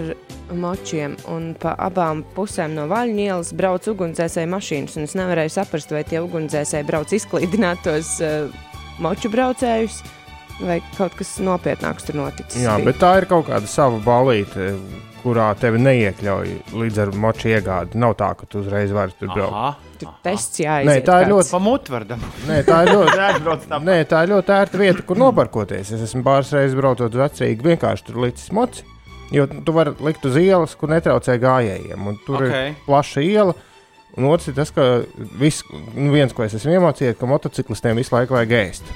močiem. 0.56 1.18
Un 1.28 1.52
pa 1.60 1.76
abām 1.84 2.24
pusēm 2.38 2.80
no 2.80 2.88
vaļņu 2.88 3.26
ielas 3.26 3.52
brauc 3.60 3.92
ugunsdzēsēju 3.92 4.54
mašīnas. 4.56 4.96
un 4.96 5.10
Es 5.10 5.18
nevarēju 5.20 5.52
saprast, 5.58 5.92
vai 5.92 6.06
tie 6.08 6.24
ugunsdzēsēji 6.24 6.88
brauc 6.88 7.12
izklīdināt 7.20 7.84
tos 7.84 8.16
uh, 8.24 8.48
moču 9.04 9.36
braucējus, 9.36 10.00
vai 10.62 10.80
kaut 10.98 11.16
kas 11.20 11.38
nopietnāks 11.44 12.08
tur 12.08 12.20
noticis. 12.20 12.62
Jā, 12.64 12.76
bija. 12.80 12.90
bet 12.90 13.00
tā 13.02 13.14
ir 13.22 13.28
kaut 13.30 13.48
kāda 13.48 13.70
sava 13.70 14.00
balīte, 14.04 14.74
kurā 15.24 15.50
tevi 15.60 15.82
neiekļauj 15.84 16.52
līdz 16.80 17.00
ar 17.04 17.12
moču 17.20 17.50
iegādi. 17.52 18.00
Nav 18.00 18.16
tā, 18.20 18.32
ka 18.40 18.48
tu 18.50 18.62
uzreiz 18.64 18.92
vari 18.96 19.16
tur 19.20 19.32
braukt. 19.34 19.56
Aha. 19.56 19.72
tur 20.00 20.14
tests 20.24 20.62
jāiziet. 20.64 20.88
Nē, 20.88 21.02
tā 21.04 21.18
ir 21.24 21.32
ļoti- 21.34 21.52
Pa 21.52 21.60
mutvardam. 21.60 22.22
Nē, 22.48 22.62
tā 22.64 22.78
ir 22.86 22.94
ļoti. 22.96 23.82
Nē, 23.84 23.98
tā 24.08 24.24
ir 24.24 24.32
ļoti 24.32 24.56
ērta 24.56 24.80
vieta, 24.80 25.04
kur 25.06 25.20
noparkoties. 25.20 25.92
Es 25.92 26.06
esmu 26.08 26.24
pāris 26.24 26.54
reizes 26.56 26.78
braucot 26.80 27.12
vecīgi, 27.12 27.68
vienkārši 27.68 28.06
tur 28.08 28.22
licis 28.24 28.52
moci. 28.52 28.84
Jo 29.32 29.46
tu 29.46 29.76
vari 29.76 29.92
likt 30.00 30.24
uz 30.26 30.40
ielas, 30.40 30.76
kur 30.76 30.90
netraucē 30.90 31.36
gājējiem. 31.38 32.08
Un 32.08 32.18
tur 32.26 32.40
okay. 32.40 32.50
Ok. 32.50 32.56
ir 32.56 32.86
plaša 32.88 33.22
iela. 33.22 33.54
Un 34.18 34.26
otrs 34.26 34.48
ir 34.48 34.56
tas, 34.58 34.72
ka 34.72 35.04
viss, 35.38 35.64
nu, 35.94 36.12
viens, 36.12 36.34
ko 36.34 36.44
es 36.44 36.56
esmu 36.58 36.80
iemācījies, 36.80 37.20
ka 37.20 37.30
motociklistiem 37.30 38.00
visu 38.00 38.16
laiku 38.16 38.34
vajag 38.34 38.56
ēst. 38.58 38.90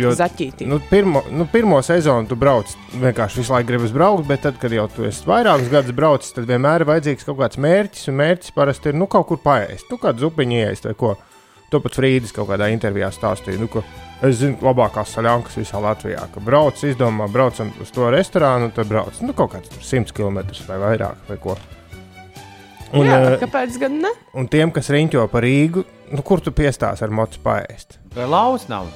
Jo, 0.00 0.14
Zaķītī. 0.16 0.64
nu, 0.66 0.78
pirmo, 0.88 1.20
nu, 1.30 1.44
pirmo 1.52 1.76
sezonu 1.84 2.28
tu 2.30 2.36
brauc, 2.40 2.70
vienkārši 2.96 3.42
visu 3.42 3.52
laiku 3.52 3.68
gribas 3.68 3.92
braukt, 3.92 4.24
bet 4.28 4.40
tad, 4.46 4.56
kad 4.60 4.72
jau 4.72 4.86
tu 4.88 5.04
esi 5.04 5.26
vairākus 5.28 5.68
gadus 5.72 5.92
braucis, 5.96 6.32
tad 6.32 6.46
vienmēr 6.48 6.80
ir 6.80 6.88
vajadzīgs 6.88 7.26
kaut 7.28 7.36
kāds 7.42 7.60
mērķis. 7.60 8.08
Un 8.08 8.16
mērķis 8.22 8.54
parasti 8.56 8.88
ir 8.88 8.96
nu, 8.96 9.06
kaut 9.12 9.28
kur 9.28 9.42
paēst, 9.44 9.90
nu, 9.92 9.98
kādu 10.00 10.24
zupiņu 10.24 10.62
iest 10.62 10.88
vai 10.88 10.94
ko. 10.96 11.12
To 11.72 11.80
pat 11.80 11.94
Frīdis 11.96 12.34
kaut 12.36 12.50
kādā 12.50 12.66
intervijā 12.68 13.08
stāstīja. 13.12 13.56
Nu, 13.60 13.68
ka 13.72 13.80
es 14.28 14.40
zinu, 14.42 14.58
labākās 14.60 15.14
saļankas 15.16 15.54
visā 15.56 15.80
Latvijā. 15.80 16.26
Ka 16.34 16.40
brauc, 16.44 16.76
izdomā, 16.84 17.28
braucam 17.32 17.70
uz 17.80 17.92
to 17.92 18.10
restorānu, 18.12 18.68
tad 18.76 18.90
brauc 18.90 19.20
nu, 19.24 19.32
kaut 19.36 19.54
kāds 19.54 19.72
tur 19.72 19.80
100 19.80 20.12
km 20.12 20.42
vai 20.68 20.76
vairāk. 20.82 21.22
Vai 21.30 21.38
ko. 21.40 21.56
un, 22.92 23.06
Jā, 23.08 23.22
eh, 23.30 23.38
kāpēc 23.40 23.78
gan 23.80 23.96
ne? 24.04 24.12
un 24.36 24.48
tiem, 24.52 24.72
kas 24.72 24.92
riņķo 24.92 25.24
par 25.32 25.44
Rīgu, 25.48 25.84
nu, 26.12 26.20
kur 26.20 26.40
tu 26.44 26.52
piestās 26.52 27.00
ar 27.00 27.08
mocu 27.08 27.40
paēst? 27.44 27.96
Vai 28.12 28.28
lauz 28.28 28.68
nav? 28.68 28.92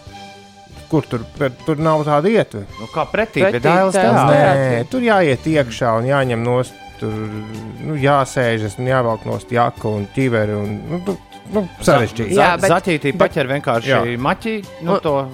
Kur 0.90 1.02
tur, 1.10 1.20
tur 1.66 1.76
nav 1.82 2.04
tāda 2.06 2.30
ietve? 2.30 2.60
Nu, 2.78 2.86
kā 2.94 3.02
pretī, 3.10 3.42
Pretī 3.42 3.58
bet 3.58 3.62
dēls 3.64 3.96
tēls 3.96 4.18
tā. 4.20 4.26
nē. 4.30 4.84
Tur 4.90 5.00
jāiet 5.02 5.46
iekšā 5.50 5.96
un 5.98 6.04
jāņem 6.06 6.44
nost. 6.46 6.74
Tur 7.00 7.12
nu, 7.12 7.96
jāsēžas 8.00 8.78
un 8.80 8.86
jāvelk 8.88 9.26
nost 9.28 9.50
jaka 9.52 9.88
un 9.88 10.06
ķiveri. 10.14 10.54
Un, 10.56 10.70
nu, 10.88 11.00
nu, 11.06 11.16
nu, 11.52 11.64
sarežģīti. 11.84 12.32
Jā, 12.38 12.54
bet- 12.60 12.70
Zaķītī 12.72 13.12
paķer 13.20 13.50
vienkārši 13.50 13.90
Jā. 13.92 14.00
maķī, 14.16 14.54
nu 14.82 14.94
Un- 14.94 15.00
to 15.00 15.28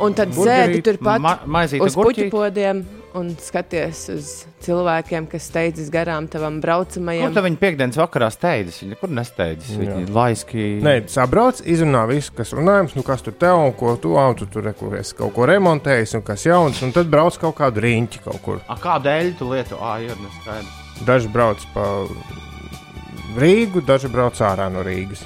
Un 0.00 0.14
tad 0.14 0.28
burgerīt, 0.30 0.76
zēdi 0.78 0.82
turpat 0.86 1.18
ma 1.20 1.38
maizīti 1.44 1.82
uz 1.82 1.96
puķu 1.96 2.04
gurķi. 2.04 2.30
podiem 2.30 2.84
un 3.18 3.32
skaties 3.42 4.00
uz 4.14 4.30
cilvēkiem, 4.64 5.26
kas 5.30 5.46
steidzas 5.50 5.90
garām 5.94 6.26
tavam 6.30 6.56
Kur 6.58 6.64
braucamajam. 6.64 7.34
tad 7.34 7.44
viņi 7.46 7.60
piekdienas 7.60 7.98
vakarā 8.00 8.28
steidzas? 8.34 8.80
Viņi 8.82 8.94
nekur 8.94 9.12
nesteidzas. 9.18 9.74
Viņi 9.78 10.06
laiski. 10.14 10.66
Nē, 10.84 10.94
sabrauc, 11.12 11.60
izrunā 11.66 12.06
visu, 12.10 12.32
kas 12.38 12.54
runājams, 12.56 12.96
nu, 12.98 13.04
kas 13.06 13.22
tur 13.26 13.36
tev 13.38 13.58
un 13.62 13.72
ko 13.78 13.96
tu, 14.00 14.14
un 14.18 14.34
tu 14.38 14.46
tur 14.50 14.66
reku, 14.70 14.90
esi 14.98 15.14
kaut 15.18 15.34
ko 15.36 15.46
remontējis 15.50 16.16
un 16.18 16.26
kas 16.26 16.46
jauns, 16.48 16.82
un 16.86 16.94
tad 16.96 17.10
brauc 17.12 17.38
kaut 17.38 17.56
kādu 17.60 17.84
riņķi 17.84 18.24
kaut 18.24 18.42
kur. 18.44 18.62
A, 18.68 18.78
kādēļ 18.80 19.34
tu 19.38 19.50
lieto? 19.52 19.78
Ā, 19.82 19.98
ir 20.06 20.16
neskaidrs. 20.22 21.04
Daži 21.06 21.28
brauc 21.30 21.62
pa 21.74 21.84
Rīgu, 23.38 23.84
daži 23.86 24.08
brauc 24.10 24.38
ārā 24.42 24.66
no 24.72 24.82
Rīgas. 24.86 25.22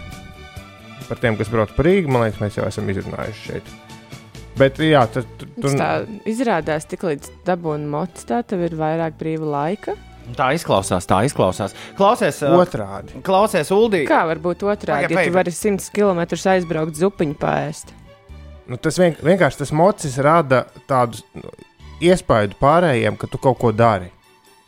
Par 1.09 1.21
tiem, 1.21 1.37
kas 1.39 1.49
brauc 1.53 1.73
pa 1.77 1.85
Rīgu, 1.87 2.11
man 2.13 2.27
liekas, 2.27 2.41
mēs 2.43 2.59
jau 2.59 2.67
esam 2.69 2.89
izrunājuši 2.93 3.47
šeit. 3.49 3.71
Bet, 4.61 4.79
jā, 4.85 5.03
tas 5.09 5.27
tur 5.41 5.49
Tas 5.65 5.77
tā 5.79 5.91
izrādās, 6.29 6.85
tik 6.89 7.07
līdz 7.09 7.31
dabūna 7.47 7.89
mocis, 7.89 8.27
tā 8.29 8.43
tev 8.45 8.67
ir 8.67 8.77
vairāk 8.77 9.17
brīva 9.21 9.49
laika. 9.49 9.97
Tā 10.37 10.53
izklausās, 10.55 11.07
tā 11.09 11.23
izklausās. 11.27 11.75
Klausies, 11.99 12.39
otrādi. 12.47 13.19
klausies 13.27 13.73
Uldī. 13.75 14.05
Kā 14.07 14.23
var 14.29 14.39
būt 14.43 14.63
otrādi, 14.63 15.09
Pagaid, 15.09 15.17
ja 15.17 15.25
tu 15.27 15.35
vari 15.35 15.55
100 15.57 15.89
km 15.97 16.23
aizbraukt 16.53 17.01
zupiņu 17.01 17.39
pāriest? 17.41 17.91
Nu, 18.71 18.79
tas 18.79 19.01
vien, 19.01 19.17
vienkārši 19.19 19.65
tas 19.65 19.73
mocis 19.75 20.19
rada 20.23 20.63
tādu 20.89 21.25
nu, 21.35 21.51
iespaidu 22.05 22.57
pārējiem, 22.61 23.19
ka 23.19 23.29
tu 23.31 23.41
kaut 23.43 23.59
ko 23.61 23.73
dari. 23.75 24.13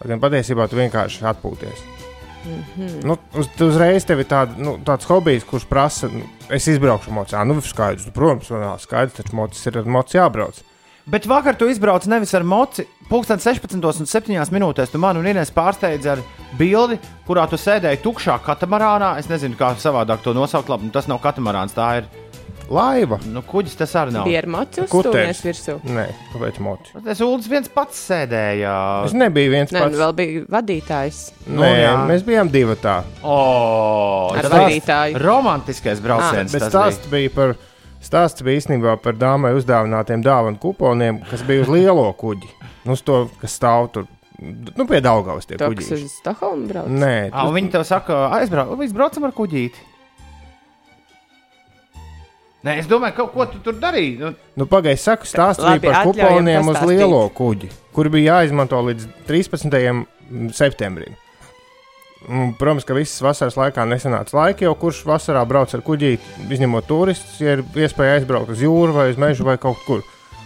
Lai 0.01 0.11
Gan 0.11 0.25
patiesībā 0.25 0.67
tu 0.69 0.81
vienkārši 0.81 1.29
atpūties. 1.31 2.04
Mm 2.45 2.65
-hmm. 2.77 3.05
nu, 3.05 3.17
uz, 3.35 3.49
uzreiz 3.61 4.05
tev 4.05 4.21
ir 4.21 4.27
tāda, 4.29 4.57
nu, 4.57 4.77
tāds 4.85 5.09
hobijs, 5.09 5.45
kurš 5.45 5.65
prasa, 5.65 6.09
nu, 6.13 6.23
es 6.51 6.67
izbraukšu 6.67 7.11
mocā. 7.11 7.45
Nu, 7.47 7.61
skaidrs, 7.61 8.11
protams, 8.15 8.51
nav 8.51 8.79
skaidrs, 8.79 9.15
taču 9.15 9.37
mocis 9.37 9.67
ir 9.67 9.79
ar 9.79 9.85
moci 9.85 10.17
jābrauc. 10.17 10.63
Bet 11.05 11.27
vakar 11.27 11.57
tu 11.57 11.69
izbrauci 11.69 12.09
nevis 12.09 12.35
ar 12.35 12.43
moci. 12.49 12.87
Pūkstens 13.11 13.45
16,7 13.45 14.53
minūtēs 14.53 14.89
tu 14.89 14.99
man 14.99 15.17
un 15.21 15.27
Inês 15.29 15.53
pārsteidzi 15.53 16.09
ar 16.09 16.23
bildi, 16.57 16.97
kurā 17.27 17.45
tu 17.49 17.57
sēdēji 17.61 18.01
tukšā 18.01 18.39
katamarānā. 18.47 19.19
Es 19.19 19.29
nezinu, 19.29 19.57
kā 19.57 19.75
savādāk 19.77 20.23
to 20.25 20.33
nosaukt. 20.33 20.73
Labi, 20.73 20.89
nu, 20.89 20.95
tas 20.95 21.09
nav 21.11 21.21
katamarāns, 21.21 21.77
tā 21.77 21.91
ir 21.99 22.09
Laiva, 22.73 23.19
nu, 23.29 23.43
kuģis. 23.45 23.75
Tas 23.77 23.93
arī 24.01 24.15
nav. 24.15 24.25
Bija 24.25 24.41
ar 24.41 24.47
moci 24.49 24.85
Kuteris. 24.89 25.41
uzstūmies 25.43 25.43
virsū. 25.45 25.75
nē, 25.85 26.07
kāpēc 26.33 26.61
moci? 26.65 26.95
Tas 27.05 27.21
Uldis 27.21 27.49
viens 27.53 27.69
pats 27.69 27.99
sēdēja. 28.09 28.73
Es 29.05 29.13
nebiju 29.13 29.53
viens 29.53 29.71
Nē, 29.75 29.83
pats. 29.85 29.93
nu, 29.93 30.01
vēl 30.01 30.15
bija 30.17 30.45
vadītājs. 30.57 31.21
Nu, 31.47 31.61
Nē, 31.61 31.71
jā. 31.83 31.93
mēs 32.09 32.25
bijām 32.25 32.49
divi 32.51 32.77
tā. 32.81 33.03
Oh, 33.23 34.33
Ar 34.35 34.43
tas 34.49 34.53
vadītāju. 34.55 35.21
romantiskais 35.21 36.01
brauciens. 36.05 36.53
Bet 36.53 36.67
tas 36.67 36.73
stāsts 36.73 37.11
bija 37.13 37.31
par. 37.35 37.55
Stāsts 38.05 38.45
bija 38.45 38.61
īstenībā 38.61 38.99
par 39.01 39.15
dāmai 39.17 39.55
uzdāvinātiem 39.57 40.21
dāvanu 40.25 40.59
kuponiem, 40.61 41.23
kas 41.31 41.41
bija 41.49 41.63
uz 41.65 41.71
lielo 41.73 42.11
kuģi. 42.21 42.51
Nu, 42.85 42.93
uz 42.93 43.01
to, 43.01 43.31
kas 43.41 43.55
stāv 43.57 43.87
tur, 43.95 44.05
nu, 44.41 44.85
pie 44.85 45.01
Daugavas 45.01 45.47
tie 45.49 45.57
To, 45.57 45.71
kas 45.73 45.89
kuģi. 45.89 46.05
uz 46.05 46.13
Stokholmu 46.21 46.69
brauc. 46.69 46.91
Nē, 46.93 47.31
Ah, 47.33 47.47
un 47.49 47.55
viņi 47.57 47.71
tev 47.73 47.85
saka, 47.89 48.27
aizbrauc, 48.41 48.75
aizbraucam 48.85 49.25
ar 49.25 49.33
kuģīti. 49.33 49.81
Nē, 52.65 52.79
es 52.81 52.87
domāju, 52.89 53.19
ka, 53.19 53.27
ko 53.29 53.45
tu 53.53 53.59
tur 53.65 53.77
darīji. 53.81 54.15
Nu, 54.23 54.33
Nu, 54.57 54.65
Pagaidiet, 54.71 55.03
saku, 55.03 55.27
bija 55.29 55.81
par 55.83 56.07
kuponiem 56.09 56.71
uz 56.71 56.81
lielo 56.89 57.27
kuģi, 57.37 57.69
kur 57.93 58.09
bija 58.09 58.39
jāizmanto 58.39 58.79
līdz 58.87 59.09
13. 59.29 60.05
septembrim. 60.57 61.19
Un, 62.25 62.55
protams, 62.57 62.87
ka 62.89 62.97
visas 62.97 63.21
vasaras 63.21 63.59
laikā 63.61 63.85
nesanāca 63.85 64.39
laika, 64.39 64.65
jo 64.65 64.73
kurš 64.81 65.03
vasarā 65.05 65.43
brauc 65.45 65.75
ar 65.77 65.83
kuģi, 65.85 66.15
izņemot 66.57 66.89
turistus, 66.89 67.37
ja 67.43 67.59
ir 67.59 67.65
iespēja 67.77 68.17
aizbraukt 68.17 68.55
uz 68.55 68.63
jūru 68.65 68.97
vai 68.97 69.11
uz 69.13 69.21
mežu 69.21 69.45
vai 69.45 69.59
kaut 69.61 69.83
kur. 69.85 70.01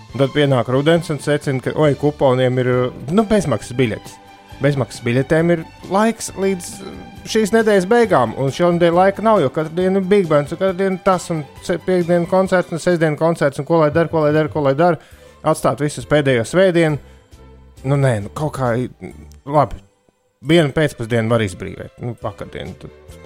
Un 0.09 0.25
tad 0.25 0.33
pienāk 0.35 0.73
rudens 0.75 1.13
un 1.15 1.21
secina, 1.23 1.63
ka 1.63 1.77
oi, 1.79 1.93
kuponiem 2.01 2.59
ir 2.65 2.73
nu, 3.13 3.23
bezmaksas 3.29 3.77
biļetes. 3.79 4.19
Bezmaksas 4.59 5.05
biļetēm 5.07 5.53
ir 5.55 5.61
laiks 5.93 6.33
līdz 6.35 6.71
šīs 7.29 7.53
nedēļas 7.55 7.87
beigām, 7.91 8.33
un 8.41 8.51
šonadēļ 8.55 8.97
laika 8.97 9.23
nav, 9.23 9.43
jo 9.43 9.51
katru 9.55 9.77
dienu 9.77 10.01
ir 10.01 10.09
Big 10.11 10.27
Bang, 10.31 10.49
un 10.49 10.59
katru 10.59 10.75
dienu 10.81 10.99
tas, 11.05 11.29
un 11.35 11.45
piekdienu 11.67 12.27
koncerts, 12.31 12.73
un 12.75 12.83
sestdienu 12.83 13.19
koncerts, 13.21 13.61
un 13.63 13.69
ko 13.69 13.83
lai 13.83 13.93
dara, 13.95 14.11
ko 14.11 14.25
lai 14.25 14.33
dara, 14.35 14.51
ko 14.51 14.65
lai 14.65 14.75
dara. 14.79 14.99
Atstāt 15.47 15.83
visus 15.85 16.09
pēdējo 16.11 16.43
svētdienu. 16.49 16.99
Nu, 17.87 17.95
nē, 18.01 18.17
nu, 18.25 18.33
kaut 18.35 18.57
kā 18.57 18.73
labi. 19.47 19.79
Vienu 20.49 20.75
pēcpusdienu 20.75 21.31
var 21.31 21.43
izbrīvot, 21.47 21.95
nu, 22.03 22.17
pakadienu. 22.19 22.75
Tad 22.83 23.19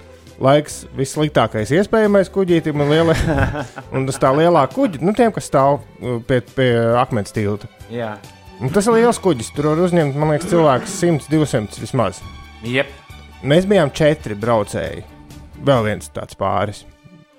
Laiks 0.43 0.83
vissliktākais 0.97 1.71
iespējamais 1.77 2.29
kuģītim 2.33 2.81
un, 2.81 2.89
lielai, 2.89 3.17
un 3.95 4.07
tā 4.09 4.31
lielā 4.37 4.65
kuģa, 4.73 5.01
nu, 5.05 5.13
tiem, 5.17 5.33
kas 5.33 5.49
stāv 5.49 5.81
uh, 5.81 6.17
pie, 6.27 6.41
pie 6.53 6.71
akmens 6.99 7.33
tilta. 7.33 7.69
jā. 7.93 8.15
Un 8.61 8.69
tas 8.73 8.85
ir 8.87 8.97
liels 8.97 9.19
kuģis. 9.21 9.49
Tur 9.55 9.71
var 9.71 9.81
uzņemt, 9.87 10.17
man 10.19 10.33
liekas, 10.33 10.51
cilvēks 10.51 10.97
100, 11.01 11.29
200 11.31 11.81
vismaz. 11.81 12.21
Jep. 12.67 12.91
Mēs 13.43 13.65
bijām 13.67 13.91
četri 13.95 14.37
braucēji. 14.39 15.03
Vēl 15.65 15.85
viens 15.87 16.11
tāds 16.13 16.37
pāris 16.39 16.83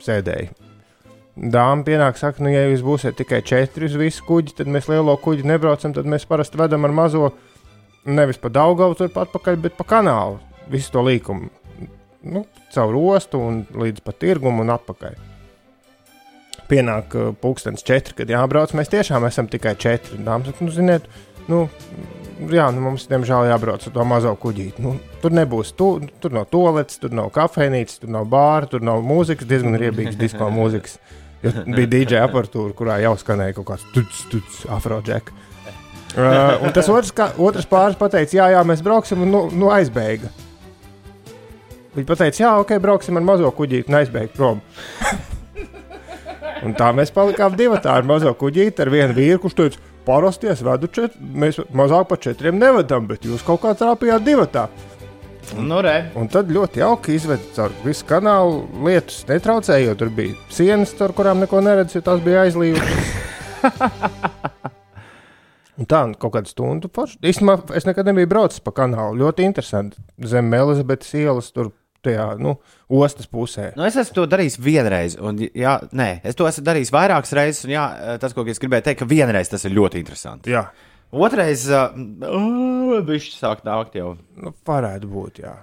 sēdēja. 0.05 0.51
Dāma 1.35 1.83
pienāk, 1.87 2.19
saka, 2.19 2.43
nu, 2.45 2.53
ja 2.53 2.63
jūs 2.69 2.85
būsiet 2.87 3.17
tikai 3.19 3.41
četri 3.47 3.89
uz 3.89 3.97
visu 3.99 4.23
kuģi, 4.27 4.55
tad 4.61 4.71
mēs 4.71 4.87
lielo 4.91 5.17
kuģi 5.19 5.47
nebraucam. 5.51 5.95
Tad 5.97 6.07
mēs 6.11 6.27
parasti 6.31 6.61
vedam 6.61 6.87
ar 6.87 6.95
mazo, 6.95 7.33
nevis 8.07 8.39
pa 8.41 8.53
Daugavu, 8.55 8.97
turpat 8.99 9.31
atpakaļ, 9.31 9.61
bet 9.65 9.79
pa 9.79 9.87
kanālu. 9.97 10.39
Visu 10.71 10.93
to 10.95 11.03
līkumu. 11.05 11.51
Nu, 12.25 12.47
caur 12.73 12.97
ostu 12.97 13.41
un 13.43 13.65
līdz 13.77 14.05
pat 14.05 14.21
tirgumu 14.23 14.65
un 14.65 14.73
atpakaļ. 14.73 15.34
Pienāk 16.71 17.15
uh, 17.19 17.33
pulkstenis 17.41 17.85
četri, 17.87 18.17
kad 18.19 18.31
jābrauc. 18.33 18.73
Mēs 18.77 18.93
tiešām 18.93 19.27
esam 19.29 19.51
tikai 19.53 19.75
četri. 19.81 20.21
Dāmas 20.25 20.55
nu, 20.65 20.73
ziniet, 20.73 21.09
nu, 21.51 21.67
jā, 22.51 22.69
nu, 22.75 22.83
mums 22.87 23.09
diemžēl 23.11 23.51
jābrauc 23.51 23.85
ar 23.85 23.95
to 23.95 24.07
mazo 24.09 24.33
kuģīti. 24.41 24.85
Nu, 24.85 24.95
tur 25.23 25.35
nebūs, 25.37 25.75
tu, 25.79 25.91
tur 26.23 26.35
nav 26.37 26.49
toaletes, 26.53 27.01
tur 27.03 27.15
nav 27.17 27.31
kafejnīcas, 27.35 28.01
tur 28.03 28.15
nav 28.17 28.29
bāra, 28.33 28.71
tur 28.71 28.85
nav 28.85 29.05
mūzikas, 29.07 29.49
diezgan 29.51 29.79
riebīgas 29.81 30.19
disko 30.21 30.49
mūzikas. 30.55 30.99
Jo 31.45 31.53
bija 31.77 31.91
DJ 31.93 32.23
aparatūra, 32.25 32.73
kurā 32.77 32.97
jau 33.03 33.13
skanēja 33.21 33.59
kaut 33.59 33.69
kāds 33.75 33.85
tuts, 33.93 34.23
tuts, 34.33 34.63
afroģek. 34.73 35.29
Uh, 36.15 36.63
un 36.63 36.73
tas 36.73 36.89
otrs, 36.89 37.11
kā, 37.13 37.29
otrs 37.43 37.67
pāris 37.69 37.99
pateica, 37.99 38.37
jā, 38.39 38.49
jā, 38.55 38.63
mēs 38.65 38.85
brauksim, 38.87 39.27
un 39.27 39.33
nu, 39.35 39.45
nu 39.53 39.69
aizbēga. 39.75 40.31
Viņi 41.95 42.09
pateica, 42.09 42.41
jā, 42.41 42.55
ok, 42.63 42.77
brauksim 42.83 43.19
ar 43.19 43.27
mazo 43.27 43.51
kuģīti 43.55 43.91
un 43.93 44.01
aizbēga 44.01 44.33
prom. 44.39 44.63
Un 46.63 46.77
tā 46.79 46.93
mēs 46.95 47.13
palikām 47.15 47.57
divi 47.59 47.81
ar 47.81 48.07
mazo 48.07 48.33
kuģīti, 48.39 48.85
ar 48.85 48.93
vienu 48.93 49.17
vīru, 49.17 49.41
kurš 49.43 49.57
teica, 49.59 49.83
parasti 50.07 50.51
es 50.53 50.63
vedu 50.65 50.91
četri, 50.93 51.21
mēs 51.35 51.61
mazāk 51.75 52.09
par 52.11 52.21
četriem 52.23 52.61
nevedam, 52.61 53.09
bet 53.11 53.25
jūs 53.27 53.45
kaut 53.47 53.63
kā 53.65 53.75
trāpījāt 53.79 54.27
divi. 54.27 54.47
Nu, 55.61 55.81
re. 55.85 56.09
Un 56.19 56.29
tad 56.33 56.49
ļoti 56.53 56.81
jauki 56.81 57.19
izveda 57.19 57.45
caur 57.57 57.75
visu 57.85 58.07
kanālu. 58.09 58.63
Lietus 58.87 59.27
netraucēja, 59.29 59.91
jo 59.91 59.99
tur 60.01 60.11
bija 60.15 60.35
sienas, 60.53 60.95
caur 60.99 61.13
kurām 61.17 61.43
neko 61.45 61.61
neredz, 61.65 61.95
jo 61.95 62.03
tās 62.05 62.23
bija 62.25 62.47
aizlījušas. 62.47 63.13
Un 65.75 65.89
tā 65.91 66.05
nu, 66.07 66.15
kaut 66.19 66.37
kāda 66.37 66.51
stunda 66.51 66.89
forša. 66.95 67.19
Īstenībā 67.27 67.75
es 67.75 67.87
nekad 67.89 68.07
nebiju 68.07 68.31
braucis 68.31 68.63
pa 68.63 68.71
kanālu. 68.77 69.19
Ļoti 69.25 69.47
interesanti. 69.49 69.99
Zem 70.23 70.53
Elizabetes 70.55 71.11
ielas, 71.19 71.51
tur 71.55 71.73
tajā 72.05 72.31
nu, 72.43 72.57
ostas 73.03 73.29
pusē. 73.31 73.73
Nu, 73.79 73.87
es 73.89 73.99
esmu 74.01 74.21
to 74.21 74.27
darījis 74.31 74.61
vienreiz, 74.63 75.19
un 75.21 75.41
jā, 75.45 75.77
nē, 75.97 76.09
es 76.27 76.39
to 76.39 76.49
esmu 76.49 76.65
darījis 76.69 76.93
vairākas 76.95 77.35
reizes. 77.37 77.67
Un, 77.69 77.75
jā, 77.77 77.85
tas, 78.23 78.37
ko 78.37 78.47
es 78.49 78.63
gribēju 78.63 78.89
teikt, 78.89 79.03
ka 79.03 79.11
vienreiz 79.11 79.53
tas 79.53 79.65
ir 79.67 79.77
ļoti 79.77 80.05
interesanti. 80.05 80.55
Jā, 80.55 80.69
Otrais, 81.15 81.63
uh, 81.71 81.93
viņš 83.07 83.29
sāk 83.37 83.63
nākt 83.67 83.95
jau. 83.99 84.17
nu, 84.41 84.51
varētu 84.67 85.11
būt. 85.11 85.39
Jā. 85.45 85.55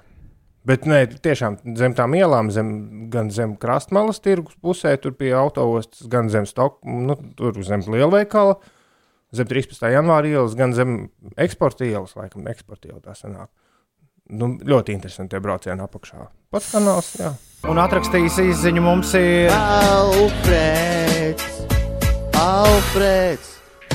Bet 0.67 0.86
nē, 0.86 1.07
tiešām 1.25 1.57
zem 1.75 1.95
tām 1.98 2.13
ielām, 2.15 2.51
zem, 2.53 2.69
gan 3.12 3.31
zem 3.33 3.55
krastmalas 3.60 4.21
tirgus 4.21 4.55
pusē, 4.62 4.93
tur 5.01 5.15
pie 5.17 5.33
autostas, 5.36 6.05
gan 6.07 6.29
zem 6.29 6.45
Stokholmas, 6.45 7.07
nu, 7.10 7.33
tur 7.36 7.57
zem 7.65 7.81
lielveikala, 7.89 8.60
zem 9.36 9.50
13. 9.50 9.89
janvāra 9.91 10.29
ielas, 10.29 10.55
gan 10.55 10.75
zem 10.77 11.10
eksporta 11.36 11.88
ielas, 11.88 12.13
laikam, 12.15 12.45
eksporta 12.51 12.91
iela 12.91 13.01
tā 13.01 13.17
sanāk. 13.17 13.50
Nu, 14.31 14.53
ļoti 14.63 14.93
interesanti 14.95 15.35
tie 15.35 15.41
braucieni 15.43 15.83
apakšā. 15.83 16.27
Pats 16.51 16.69
kanāls, 16.73 17.09
jā. 17.19 17.33
Un 17.69 17.77
atrakstījis 17.83 18.38
izziņu 18.47 18.81
mums 18.81 19.11
ir. 19.19 19.51
Alfreds, 19.53 21.43
Alfreds, 22.39 23.50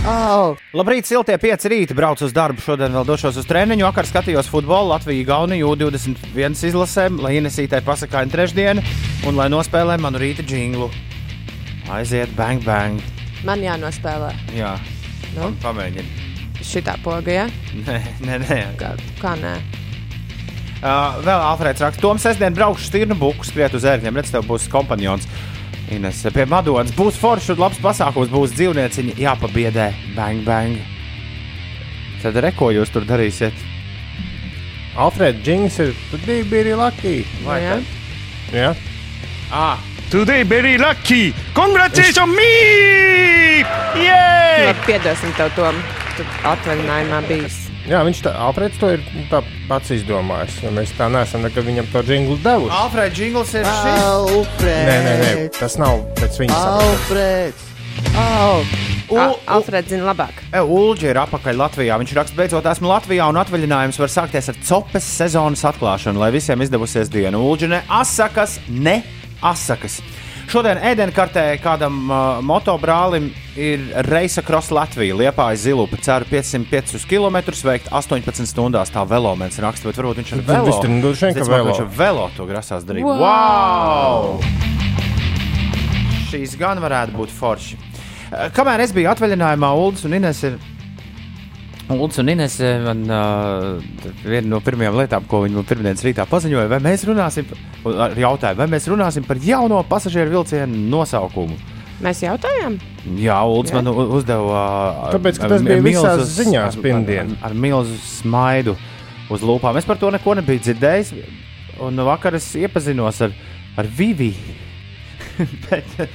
Al. 0.07 0.53
Labrīt, 0.77 1.09
siltie 1.09 1.35
pieci 1.43 1.67
rīti. 1.73 1.95
Braucu 1.99 2.29
uz 2.29 2.35
darbu. 2.37 2.61
Šodien 2.63 2.93
vēl 2.95 3.07
došos 3.09 3.41
uz 3.41 3.47
treniņu. 3.49 3.83
Vakar 3.89 4.07
skatījos 4.07 4.47
futbolu 4.53 4.93
Latviju 4.93 5.25
Gauniju 5.27 5.73
21 5.81 6.55
izlasēm, 6.69 7.17
lai 7.25 7.33
Inesītai 7.41 7.81
pasakāja 7.83 8.31
trešdienu 8.31 8.85
un 9.27 9.35
lai 9.41 9.49
nospēlē 9.51 9.97
manu 9.99 10.21
rīta 10.23 10.45
jinglu. 10.47 10.93
Aiziet, 11.91 12.31
bang, 12.39 12.63
bang. 12.67 13.03
Man 13.47 13.61
jānospēlē 13.65 14.31
Jā, 14.55 14.77
Nu? 15.35 15.51
pamēģini. 15.63 16.09
šitā 16.63 16.95
poga, 17.03 17.33
ja? 17.33 17.49
Nē, 17.87 17.99
nē, 18.27 18.39
nē. 18.47 18.61
Kā, 18.79 18.95
kā 19.21 19.35
nē? 19.43 19.57
Uh, 20.77 21.17
vēl 21.25 21.41
Alfrēds 21.41 21.83
raksta, 21.83 22.03
Toms 22.03 22.25
sestdien 22.27 22.55
braukšu 22.55 22.91
stirnu 22.91 23.17
buku 23.19 23.47
skriet 23.49 23.75
uz 23.77 23.87
ērgļiem. 23.89 24.19
Redz, 24.21 24.35
tev 24.35 24.45
būs 24.49 24.69
kompanjons. 24.73 25.29
Ines, 25.93 26.21
pie 26.35 26.45
Madonas 26.51 26.93
būs 26.97 27.19
foršs 27.21 27.53
un 27.55 27.63
labs 27.63 27.81
pasākums, 27.83 28.33
būs 28.33 28.55
dzīvnieciņi 28.59 29.17
jāpabiedē. 29.23 29.89
Bang, 30.17 30.43
bang. 30.47 30.77
Tad 32.23 32.37
reko 32.43 32.73
jūs 32.75 32.91
tur 32.93 33.07
darīsiet. 33.07 33.55
Alfrēds 34.99 35.45
Džings 35.45 35.77
ir, 35.85 35.93
bija, 36.25 36.45
bija 36.51 36.65
arī 36.65 36.79
Lakija. 36.81 37.29
Vai 37.45 37.61
Jā. 37.63 37.77
Jā. 38.53 38.73
Ah, 39.53 39.79
Today 40.11 40.45
very 40.45 40.79
lucky! 40.79 41.35
Congratulations 41.53 42.31
me! 42.37 43.63
Yay! 43.99 44.67
Labi, 44.69 44.87
piedosim 44.87 45.35
tev 45.35 45.51
to. 45.59 45.73
Tu 46.15 46.27
atvaļinājumā 46.47 47.25
bijis. 47.27 47.66
Jā, 47.87 48.01
viņš 48.03 48.21
tā, 48.27 48.33
Alfrēds 48.49 48.81
to 48.83 48.89
ir 48.97 49.03
tā 49.31 49.39
pats 49.69 49.93
izdomājis. 49.95 50.57
jo 50.65 50.73
Mēs 50.75 50.91
tā 50.99 51.07
neesam 51.13 51.45
nekad 51.47 51.69
viņam 51.69 51.87
to 51.93 52.03
jinglu 52.09 52.35
devuši. 52.43 52.75
Alfrēds 52.75 53.21
Jingls 53.21 53.55
ir 53.55 53.69
šis. 53.69 54.03
Alfreds, 54.03 54.91
Nē, 54.91 54.97
nē, 55.07 55.15
nē, 55.23 55.47
tas 55.55 55.79
nav 55.79 56.03
pēc 56.19 56.41
viņa. 56.43 56.59
Alfreds, 56.81 57.63
Al. 58.19 58.65
Al 59.15 59.37
Alfreds 59.55 59.93
zina 59.93 60.09
labāk. 60.09 60.41
E, 60.51 60.59
Ulģi 60.59 61.13
ir 61.13 61.21
apakaļ 61.23 61.61
Latvijā. 61.61 61.95
Viņš 62.03 62.15
raksta, 62.19 62.37
beidzot 62.41 62.67
esmu 62.67 62.91
Latvijā 62.91 63.29
un 63.31 63.39
atvaļinājums 63.39 64.01
var 64.03 64.11
sākties 64.11 64.51
ar 64.51 64.59
copes 64.67 65.07
sezonas 65.21 65.63
atklāšanu, 65.71 66.19
lai 66.19 66.33
visiem 66.35 66.65
izdevusies 66.67 67.09
diena. 67.13 67.39
Ulģi 67.39 67.71
ne 67.71 67.85
asakas, 68.03 68.59
ne 68.67 68.99
asakas. 69.47 70.01
Šodien 70.47 70.79
ēdienkartē 70.79 71.43
kādam 71.59 72.07
uh, 72.07 72.39
motobrālim 72.47 73.33
ir 73.59 73.83
Reisa 74.07 74.45
Cross 74.47 74.71
Latvija. 74.71 75.17
Liepājas 75.19 75.65
zilupa 75.67 75.99
ceru 75.99 76.29
505 76.31 77.03
km 77.11 77.41
veikt 77.67 77.91
18 77.91 78.47
stundās. 78.47 78.93
Tā 78.95 79.03
velomens 79.11 79.59
raksta, 79.59 79.89
bet 79.91 79.99
varbūt 79.99 80.23
viņš 80.23 80.31
ar 80.37 80.45
velo. 80.47 80.69
Viņš 80.69 80.79
tur 80.85 80.95
droši 81.03 81.27
vien, 81.27 81.35
ka 81.41 81.49
velo. 81.51 81.67
Viņš 81.73 81.83
ar 81.83 81.91
velo 81.99 82.29
to 82.37 82.47
grasās 82.47 82.87
darīt. 82.87 83.03
Wow! 83.03 83.19
wow! 83.27 84.39
Šīs 86.31 86.55
gan 86.61 86.79
varētu 86.85 87.19
būt 87.19 87.35
forši. 87.35 87.83
Kamēr 88.55 88.87
es 88.87 88.95
biju 88.95 89.11
atvaļinājumā, 89.17 89.75
Ulas 89.83 90.07
un 90.07 90.15
Ines 90.21 90.47
ir. 90.47 90.63
Ulas 91.89 92.19
un 92.19 92.29
Ines 92.33 92.57
eh, 92.61 92.81
man 92.83 93.05
uh, 93.07 93.79
viena 94.27 94.49
no 94.51 94.59
pirmajām 94.65 94.97
lietām, 94.99 95.27
ko 95.31 95.45
viņi 95.45 95.55
man 95.55 95.67
pirmdienas 95.69 96.03
rītā 96.03 96.25
paziņoja, 96.27 96.67
vai 96.73 96.81
mēs 96.83 97.05
runāsim, 97.07 97.47
un 97.87 98.01
ar 98.09 98.17
jautājumu, 98.19 98.59
vai 98.59 98.67
mēs 98.73 98.89
runāsim 98.91 99.27
par 99.29 99.39
jauno 99.39 99.79
pasažieru 99.87 100.33
vilcienu 100.35 100.81
nosaukumu. 100.91 101.55
Mēs 102.03 102.25
jautājām, 102.27 102.75
Jā, 103.17 103.37
Ulas 103.49 103.71
Jā. 103.71 103.79
man 103.79 103.87
uzdeva. 103.95 104.59
ar- 105.07 105.15
Tāpēc, 105.15 105.39
ka 105.39 105.45
ar 105.47 105.53
tas 105.55 105.63
bija 105.63 105.81
visās 105.85 106.25
s- 106.27 106.35
ziņās 106.41 106.75
ar- 106.77 106.83
pirmdien. 106.83 107.31
Ar, 107.41 107.53
ar 107.53 107.55
milzu 107.55 107.95
smaidu 108.03 108.75
uz 109.31 109.41
lūpām. 109.47 109.79
Es 109.79 109.85
par 109.87 109.97
to 109.97 110.11
neko 110.11 110.35
nebiju 110.41 110.61
dzirdējis. 110.67 111.13
Un 111.87 111.97
vakar 111.97 112.35
es 112.35 112.51
iepazinos 112.59 113.21
ar, 113.23 113.31
ar 113.79 113.87
Vivi. 113.87 114.35
bet 115.71 116.09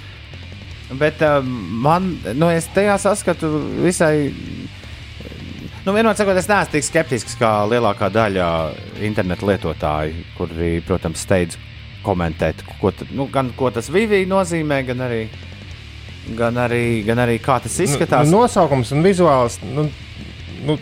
bet 0.99 1.21
um, 1.23 1.47
man, 1.81 2.17
nu, 2.35 2.49
es 2.51 2.67
tajā 2.75 2.97
saskatu 2.99 3.49
visai. 3.85 4.33
Nu, 5.81 5.95
vienmēr 5.95 6.13
sakot, 6.13 6.37
es 6.37 6.45
neesmu 6.45 6.75
tik 6.75 6.85
skeptisks 6.85 7.37
kā 7.39 7.49
lielākā 7.65 8.11
daļa 8.13 8.47
internetu 9.01 9.47
lietotāju, 9.49 10.25
kuri, 10.37 10.75
protams, 10.85 11.23
steidz 11.25 11.57
komentēt, 12.05 12.61
ko, 12.81 12.91
nu, 13.17 13.25
gan 13.33 13.49
ko 13.57 13.71
tas 13.73 13.89
Vivi 13.93 14.21
nozīmē, 14.29 14.81
gan 14.85 15.01
arī, 15.07 15.23
gan 16.37 16.59
arī, 16.61 16.83
gan 17.07 17.21
arī 17.25 17.39
kā 17.41 17.57
tas 17.63 17.79
izskatās. 17.81 18.29
Nu, 18.29 18.43
nosaukums 18.43 18.93
un 18.93 19.01
vizuāls. 19.05 19.57
Nu, 19.65 19.87
nu, 20.67 20.77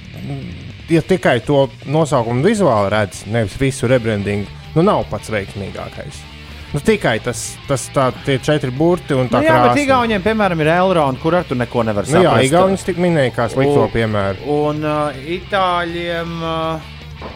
ja 0.91 1.03
tikai 1.05 1.39
to 1.47 1.69
nosaukumu 1.87 2.43
vizuāli 2.49 2.91
redz, 2.95 3.23
nevis 3.31 3.55
visu 3.61 3.87
rebrandingu, 3.87 4.51
nu 4.75 4.83
nav 4.83 5.05
pats 5.11 5.31
veiksmīgākais. 5.31 6.28
Nu, 6.69 6.79
tikai 6.85 7.15
tas, 7.25 7.39
tas 7.65 7.87
tā, 7.95 8.11
tie 8.27 8.35
četri 8.45 8.69
burti 8.69 9.15
un 9.17 9.25
tā 9.31 9.39
Nu, 9.41 9.47
jā, 9.47 9.55
bet 9.57 9.71
krāsa. 9.71 9.83
Igauniem, 9.87 10.21
piemēram, 10.21 10.59
ir 10.61 10.69
Elrond, 10.75 11.17
kur 11.21 11.39
ar 11.39 11.47
to 11.49 11.55
neko 11.57 11.81
nevar 11.87 12.05
Nu, 12.05 12.19
jā, 12.19 12.29
saprast. 12.29 12.45
Igaunijas 12.45 12.85
tik 12.85 12.99
minēja 13.01 13.31
kā 13.33 13.47
slikto 13.49 13.87
Un- 13.87 13.93
piemēru. 13.95 14.45
Un 14.53 14.83
uh, 14.85 15.23
Itāļiem, 15.37 16.35
uh, 16.45 17.31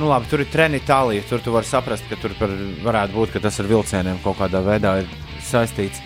nu 0.00 0.08
labi, 0.08 0.30
tur 0.32 0.40
ir 0.40 0.48
treni 0.48 0.80
Itālija. 0.80 1.26
Tur 1.28 1.44
tu 1.44 1.52
vari 1.52 1.68
saprast, 1.68 2.08
ka 2.08 2.16
tur 2.22 2.32
par, 2.38 2.54
varētu 2.86 3.18
būt, 3.18 3.34
ka 3.34 3.42
tas 3.44 3.60
ar 3.60 3.68
vilcieniem 3.68 4.22
kaut 4.24 4.38
kādā 4.40 4.62
veidā 4.64 4.94
saistīts. 5.44 6.00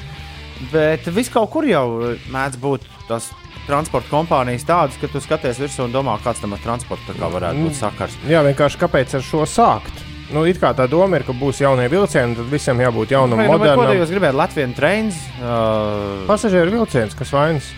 Bet 0.72 1.06
viss 1.14 1.30
kaut 1.30 1.52
kur 1.54 1.66
jau 1.68 2.16
mēdz 2.32 2.58
būt 2.58 2.88
tas 3.06 3.30
transporta 3.68 4.10
kompānijas 4.10 4.66
tādas, 4.66 4.98
ka 5.00 5.06
tu 5.12 5.22
skaties 5.22 5.62
virsū 5.62 5.86
un 5.86 5.94
domā, 5.94 6.18
kāds 6.24 6.42
tam 6.42 6.52
ar 6.56 6.62
transportu 6.64 7.14
kā 7.14 7.30
varētu 7.32 7.68
būt 7.68 7.78
sakars. 7.78 8.18
Jā, 8.28 8.42
vienkārši 8.44 8.82
kāpēc 8.82 9.14
ar 9.14 9.24
šo 9.24 9.46
sākt? 9.48 10.02
Nu, 10.32 10.44
it 10.48 10.56
kā 10.60 10.70
tā 10.76 10.86
doma 10.88 11.18
ir, 11.20 11.24
ka 11.26 11.34
būs 11.36 11.60
jaunie 11.60 11.84
vilcieni, 11.92 12.36
tad 12.38 12.48
visam 12.48 12.80
jābūt 12.80 13.12
jaunam, 13.12 13.42
nu, 13.44 13.58
bet 13.60 13.74
ko 13.76 13.88
jūs 13.92 14.12
gribējāt? 14.14 14.38
Latvijas 14.40 14.76
trains. 14.78 15.18
Uh, 15.36 16.24
Pasažieru 16.30 16.72
vilciens, 16.78 17.16
kas 17.18 17.32
vainas? 17.34 17.68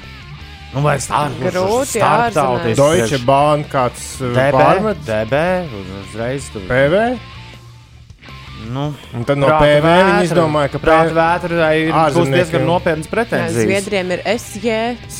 Nu, 0.74 0.82
vai 0.84 0.98
Grūti 1.00 1.96
starptautisks. 1.96 2.78
Deutsche 2.78 3.22
Bahn 3.26 3.64
kāds 3.70 4.10
DB, 4.20 4.44
pārmet 4.54 5.00
DB, 5.06 5.40
uzreiz 6.02 6.50
tur. 6.52 6.66
PV. 6.68 7.06
Nu, 8.66 8.86
Un 9.14 9.24
tad 9.28 9.38
no 9.38 9.46
prāta 9.48 9.66
PV 9.66 9.90
viņi 10.06 10.26
izdomāja, 10.26 10.70
ka 10.72 10.80
prāta 10.82 11.12
vētrai 11.16 11.72
ir 11.84 11.92
būs 12.16 12.30
diezgan 12.32 12.64
nopietnas 12.66 13.10
pretenzijas. 13.10 13.66
Zviedriem 13.66 14.12
ir 14.16 14.22
SJ. 14.32 14.76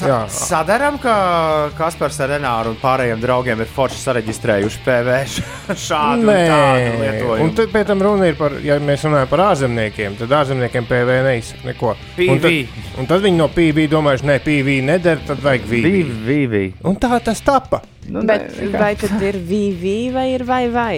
Jā. 0.07 0.19
Sadaram, 0.33 0.99
ka 1.03 1.15
Kaspars 1.79 2.19
ar 2.25 2.33
Renāru 2.35 2.75
un 2.75 2.79
pārējiem 2.83 3.23
draugiem 3.23 3.63
ir 3.63 3.71
forši 3.77 4.01
sareģistrējuši 4.03 4.83
PV 4.87 5.19
šādu 5.87 6.25
un 6.25 6.31
tādu 6.31 6.31
Nē, 6.31 6.95
lietojumu. 7.03 7.39
un 7.47 7.55
tad 7.61 7.75
pēc 7.75 7.91
tam 7.93 8.05
runa 8.07 8.31
ir 8.31 8.39
par, 8.41 8.57
ja 8.65 8.79
mēs 8.83 9.07
runājam 9.07 9.31
par 9.33 9.45
ārzemniekiem, 9.51 10.17
tad 10.21 10.37
ārzemniekiem 10.41 10.89
PV 10.91 11.19
neizsaka 11.29 11.71
neko. 11.71 11.95
PV. 12.17 12.31
Un 12.33 12.43
tad, 12.47 12.81
un 13.03 13.11
tad 13.13 13.27
viņi 13.27 13.41
no 13.43 13.51
PV 13.53 13.87
domājuši, 13.93 14.29
ne, 14.33 14.39
PV 14.47 14.79
neder, 14.91 15.23
tad 15.29 15.45
vajag 15.45 15.69
VV. 15.71 15.93
Vivi. 16.27 16.65
Un 16.87 16.99
tā 17.01 17.21
tas 17.25 17.43
tapa. 17.47 17.83
Nu, 18.07 18.23
Bet 18.27 18.53
vai 18.75 18.95
tad 18.99 19.23
ir 19.23 19.39
VV 19.43 19.95
vai 20.15 20.29
ir 20.35 20.45
vai 20.47 20.65
vai? 20.71 20.97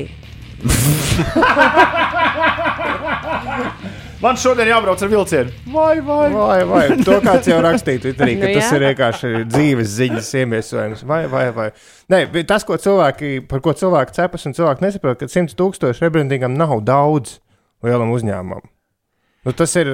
Man 4.18 4.35
šodien 4.35 4.66
jābrauc 4.66 4.99
ar 5.05 5.11
vilcienu. 5.12 5.53
Vai, 5.71 6.01
vai? 6.03 6.25
Vai, 6.33 6.62
vai. 6.66 6.81
To 7.07 7.21
kāds 7.23 7.47
jau 7.47 7.61
rakstīja 7.62 8.01
Twitterī, 8.03 8.33
ka 8.40 8.49
Nu 8.49 8.57
tas 8.57 8.66
jā. 8.66 8.73
ir 8.75 8.83
vienkārši 8.88 9.29
dzīves 9.47 9.92
ziņas 9.94 10.31
iemiesojums. 10.40 11.05
Vai, 11.07 11.21
vai, 11.31 11.44
vai. 11.55 11.68
Nē, 12.11 12.25
bet 12.33 12.49
tas, 12.51 12.66
ko 12.66 12.75
cilvēki, 12.83 13.44
par 13.51 13.62
ko 13.62 13.71
cilvēki 13.79 14.16
cepas 14.18 14.49
un 14.51 14.57
cilvēki 14.59 14.83
nesaprot, 14.88 15.21
ka 15.21 15.31
100 15.31 15.55
tūkstoši 15.61 16.03
rebrandingam 16.03 16.59
nav 16.59 16.75
daudz 16.87 17.37
lielam 17.87 18.11
uzņēmumam. 18.16 18.66
Nu, 19.47 19.55
tas 19.55 19.71
ir, 19.79 19.87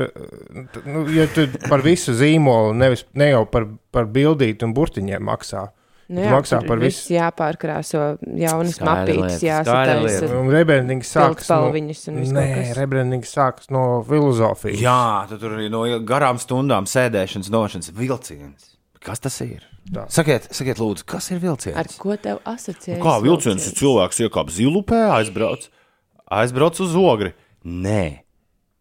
nu, 0.88 1.04
ja 1.12 1.28
tu 1.30 1.44
par 1.68 1.84
visu 1.84 2.16
zīmolu, 2.16 2.72
nevis 2.80 3.04
ne 3.12 3.28
jau 3.28 3.44
par, 3.44 3.68
par 3.92 4.08
bildīti 4.10 4.64
un 4.64 4.72
burtiņiem 4.74 5.20
maksā. 5.28 5.68
Nu 6.12 6.20
jā, 6.20 6.32
maksā 6.34 6.58
par 6.66 6.80
visu. 6.82 7.06
jāpārkrāso, 7.14 8.02
jaunas 8.36 8.76
mapītes, 8.84 9.40
jāsataisa. 9.44 10.28
Un 10.36 10.50
rebrandings 10.52 11.12
sākas 11.14 11.48
no, 11.48 11.70
Nē, 12.36 12.48
rebrandings 12.76 13.32
sākas 13.32 13.70
no 13.72 14.02
filozofijas. 14.08 14.82
Jā, 14.84 15.24
tu 15.30 15.38
tur 15.40 15.56
arī 15.56 15.70
no 15.72 15.84
garām 16.04 16.40
stundām 16.42 16.88
sēdēšanas, 16.90 17.48
nošanas 17.54 17.92
vilciens. 17.96 18.74
Kas 19.04 19.20
tas 19.20 19.40
ir? 19.44 19.64
Tā. 19.92 20.06
Sakiet, 20.12 20.48
sakiet, 20.56 20.80
lūdzu, 20.80 21.04
kas 21.08 21.28
ir 21.32 21.40
vilciens? 21.42 21.76
Ar 21.76 21.88
ko 22.00 22.16
tev 22.20 22.38
asociējas? 22.48 23.02
Kā 23.04 23.16
vilciens 23.24 23.66
ir 23.68 23.76
cilvēks, 23.76 24.20
iekāp 24.24 24.52
zilupē, 24.52 25.00
aizbrauc. 25.18 25.66
Aizbrauc 26.32 26.80
uz 26.80 26.94
ogri. 26.96 27.34
Nē, 27.64 28.23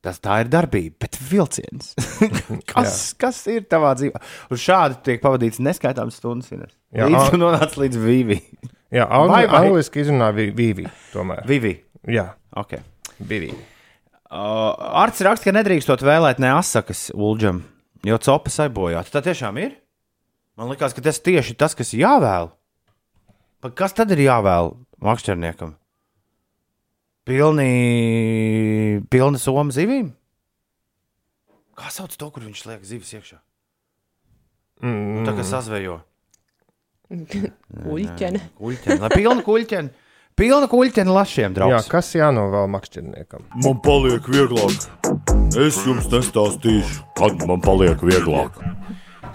tas 0.03 0.19
tā 0.23 0.41
ir 0.43 0.49
darbība, 0.51 0.97
bet 1.05 1.17
vilciens. 1.31 1.93
kas, 2.71 3.13
kas 3.19 3.39
ir 3.51 3.65
tavā 3.71 3.93
dzīvē? 3.99 4.19
Un 4.51 4.59
šādi 4.59 4.99
tiek 5.07 5.21
pavadīts 5.23 5.61
neskaitāmas 5.63 6.19
stundas. 6.19 6.51
Ines. 6.53 6.73
Jā, 6.93 7.07
Līdz 7.09 7.31
tu 7.33 7.39
nonāc 7.41 7.77
līdz 7.79 7.99
Vivi. 8.03 8.39
Jā, 8.93 9.07
angli, 9.09 9.31
Vai, 9.33 9.43
vai? 9.49 9.61
angliski 9.69 10.03
izrunā 10.03 10.27
vi- 10.35 10.51
Vivi. 10.53 10.85
Tomēr. 11.13 11.45
Vivi. 11.49 11.77
Jā, 12.11 12.33
Okay. 12.53 12.83
Vivi. 13.23 13.47
Uh, 14.33 14.73
Arts 15.03 15.21
raksta, 15.25 15.47
ka 15.47 15.53
nedrīkstot 15.55 16.01
vēlēt 16.05 16.37
ne 16.41 16.51
asakas 16.53 17.07
Ulģam, 17.13 17.63
jo 18.05 18.17
copas 18.21 18.59
aibojāt. 18.65 19.09
Tā 19.13 19.21
tiešām 19.25 19.57
ir. 19.61 19.71
Man 20.57 20.69
liekas, 20.69 20.93
ka 20.93 21.01
tas 21.01 21.17
tieši 21.21 21.55
tas, 21.57 21.73
kas 21.77 21.93
jāvēl. 21.97 22.51
Pa 23.61 23.71
kas 23.73 23.93
tad 23.97 24.11
ir 24.13 24.21
jāvēl 24.27 24.73
makšķerniekam? 25.01 25.73
Pilni, 27.23 28.99
pilna 29.07 29.39
soma 29.39 29.71
zivīm? 29.71 30.09
Kā 31.79 31.87
sauc 31.93 32.11
to, 32.19 32.27
kur 32.35 32.43
viņš 32.43 32.63
liek 32.67 32.81
zivis 32.85 33.13
iekšā? 33.15 33.37
Mm, 34.83 35.23
Tā 35.23 35.31
kā 35.37 35.45
sazvejo. 35.47 36.01
Uļķene. 37.93 38.41
Kuļķeni. 38.59 38.99
Lai 38.99 39.11
pilna 39.13 39.45
kuļķeni. 39.45 39.93
Pilna 40.33 40.65
kuļķeni 40.67 41.13
lašiem, 41.13 41.51
jā, 41.51 41.55
draugs. 41.59 41.87
kas 41.93 42.07
jānovēl 42.17 42.67
makšķerniekam? 42.73 43.43
Man 43.63 43.79
paliek 43.85 44.25
vieglāk. 44.33 44.87
Es 45.61 45.77
jums 45.85 46.07
nestāstīšu, 46.09 47.03
kad 47.19 47.37
man 47.47 47.61
paliek 47.61 48.01
vieglāk. 48.01 48.57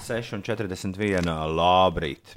6,41. 0.02 1.26
Labrīt. 1.58 2.37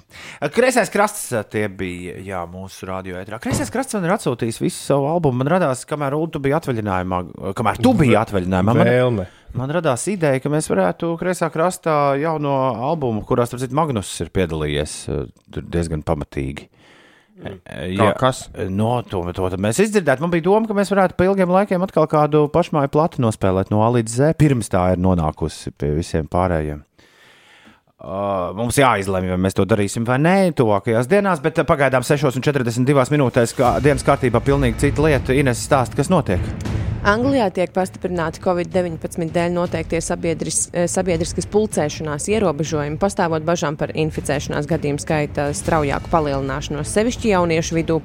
Kreisais 0.53 0.91
krasts 0.93 1.29
tie 1.51 1.67
bija 1.69 2.17
jā, 2.25 2.41
mūsu 2.49 2.89
radio 2.89 3.19
ētrā. 3.21 3.39
Kreisais 3.43 3.71
krasts 3.73 3.97
man 3.97 4.07
ir 4.07 4.15
atsūtījis 4.15 4.61
visu 4.63 4.79
savu 4.79 5.07
albumu. 5.11 5.41
Man 5.41 5.51
radās, 5.55 5.85
kamēr 5.89 6.17
Ulu 6.17 6.31
tu 6.35 6.41
biji 6.43 6.57
atvaļinājumā, 6.59 7.21
kamēr 7.57 7.81
tu 7.83 7.93
biji 7.97 8.17
atvaļinājumā. 8.21 8.75
Man, 8.81 8.91
Vēlme. 8.91 9.29
man 9.57 9.75
radās 9.77 10.07
ideja, 10.11 10.41
ka 10.43 10.51
mēs 10.53 10.69
varētu 10.71 11.13
kreisā 11.21 11.51
krastā 11.53 11.97
jauno 12.21 12.57
albumu, 12.91 13.25
kurā, 13.27 13.47
starp 13.49 13.63
citu, 13.63 13.77
Magnus 13.77 14.11
ir 14.23 14.33
piedalījies 14.35 14.99
diezgan 15.61 16.05
pamatīgi. 16.07 16.69
Kā 17.41 18.11
kas? 18.19 18.43
No, 18.69 18.99
to, 19.07 19.23
to 19.33 19.49
tad 19.49 19.61
mēs 19.63 19.79
izdzirdētu. 19.81 20.21
Man 20.23 20.33
bija 20.33 20.45
doma, 20.45 20.69
ka 20.69 20.77
mēs 20.77 20.91
varētu 20.93 21.17
pa 21.17 21.25
ilgiem 21.25 21.51
laikiem 21.51 21.81
atkal 21.85 22.07
kādu 22.11 22.45
pašmāju 22.53 22.91
platu 22.93 23.23
nospēlēt 23.23 23.71
no 23.73 23.81
A 23.85 23.89
līdz 23.95 24.17
Z, 24.19 24.37
pirms 24.41 24.69
tā 24.71 24.91
ir 24.93 25.01
nonākusi 25.01 25.73
pie 25.73 25.93
visiem 25.97 26.29
pārējiem. 26.31 26.83
Uh, 28.01 28.49
mums 28.57 28.79
jāizlemj, 28.81 29.29
vai 29.35 29.37
mēs 29.45 29.53
to 29.53 29.61
darīsim 29.69 30.07
vai 30.07 30.17
nē, 30.17 30.35
tuvākajās 30.57 31.05
dienās, 31.11 31.43
bet 31.43 31.61
uh, 31.61 31.67
pagaidām 31.69 32.01
6,42 32.01 33.13
minūtēs, 33.13 33.53
kā 33.53 33.75
dienas 33.85 34.07
kārtībā, 34.07 34.41
pilnīgi 34.41 34.87
cita 34.87 35.05
lieta. 35.05 35.37
Ines 35.37 35.61
stāsta, 35.69 36.01
kas 36.01 36.09
notiek. 36.09 36.80
Anglijā 37.01 37.47
tiek 37.49 37.71
pastiprināti 37.73 38.43
Covid-19 38.43 39.31
dēļ 39.33 39.55
noteiktie 39.55 39.97
sabiedris, 40.05 40.67
eh, 40.69 40.85
sabiedriskas 40.85 41.47
pulcēšanās 41.49 42.27
ierobežojumi, 42.29 42.99
pastāvot 43.01 43.41
bažām 43.41 43.73
par 43.75 43.89
inficēšanās 43.89 44.67
gadījumu 44.69 45.01
skaita 45.01 45.47
straujāku 45.49 46.11
palielināšanos, 46.13 46.93
sevišķi 46.93 47.33
jauniešu 47.33 47.79
vidū. 47.79 47.97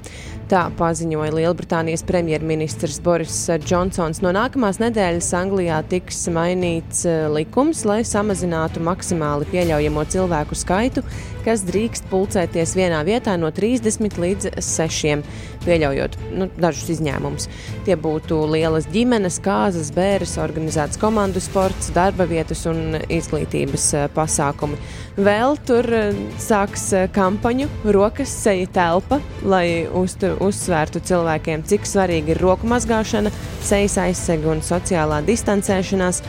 Tā 0.49 0.71
paziņoja 0.79 1.29
Lielbritānijas 1.29 2.01
premjerministrs 2.07 2.99
Boris 3.03 3.49
Džonsons. 3.61 4.23
No 4.23 4.31
nākamās 4.33 4.81
nedēļas 4.81 5.29
Anglijā 5.43 5.83
tiks 5.87 6.25
mainīts 6.33 7.05
eh, 7.05 7.27
likums, 7.29 7.85
lai 7.85 8.01
samazinātu 8.01 8.81
maksimāli 8.81 9.45
pieļaujamo 9.53 10.07
cilvēku 10.09 10.57
skaitu, 10.57 11.03
kas 11.47 11.63
drīkst 11.63 12.09
pulcēties 12.11 12.75
vienā 12.75 12.99
vietā 13.07 13.37
no 13.39 13.47
30 13.55 14.19
līdz 14.19 14.49
6, 14.63 15.21
pieļaujot 15.63 16.17
nu, 16.35 16.49
dažus 16.59 16.89
izņēmumus. 16.97 17.47
Tie 17.87 17.95
būtu 17.99 18.41
lielas 18.51 18.89
ģimenes, 18.91 19.39
kāzas, 19.43 19.93
bērres, 19.95 20.35
organizēts 20.43 20.99
komandu 20.99 21.39
sports, 21.43 21.93
darba 21.95 22.27
vietas 22.27 22.65
un 22.67 22.99
izglītības 22.99 23.87
eh, 23.95 24.09
pasākumi. 24.15 24.79
Vēl 25.23 25.55
tur 25.67 25.87
eh, 25.95 26.19
sāks 26.43 26.89
eh, 26.95 27.07
kampaņu 27.15 27.69
Rokas 27.95 28.33
seja 28.43 28.67
telpa, 28.75 29.21
lai 29.47 29.87
uztur, 29.87 30.35
uzsvērtu 30.43 31.03
cilvēkiem, 31.07 31.63
cik 31.67 31.87
svarīgi 31.87 32.35
ir 32.35 32.43
roku 32.43 32.67
mazgāšana, 32.67 33.31
sejas 33.63 33.97
aizsega 34.03 34.51
un 34.51 34.63
sociālā 34.65 35.23
distancēšanās. 35.27 36.23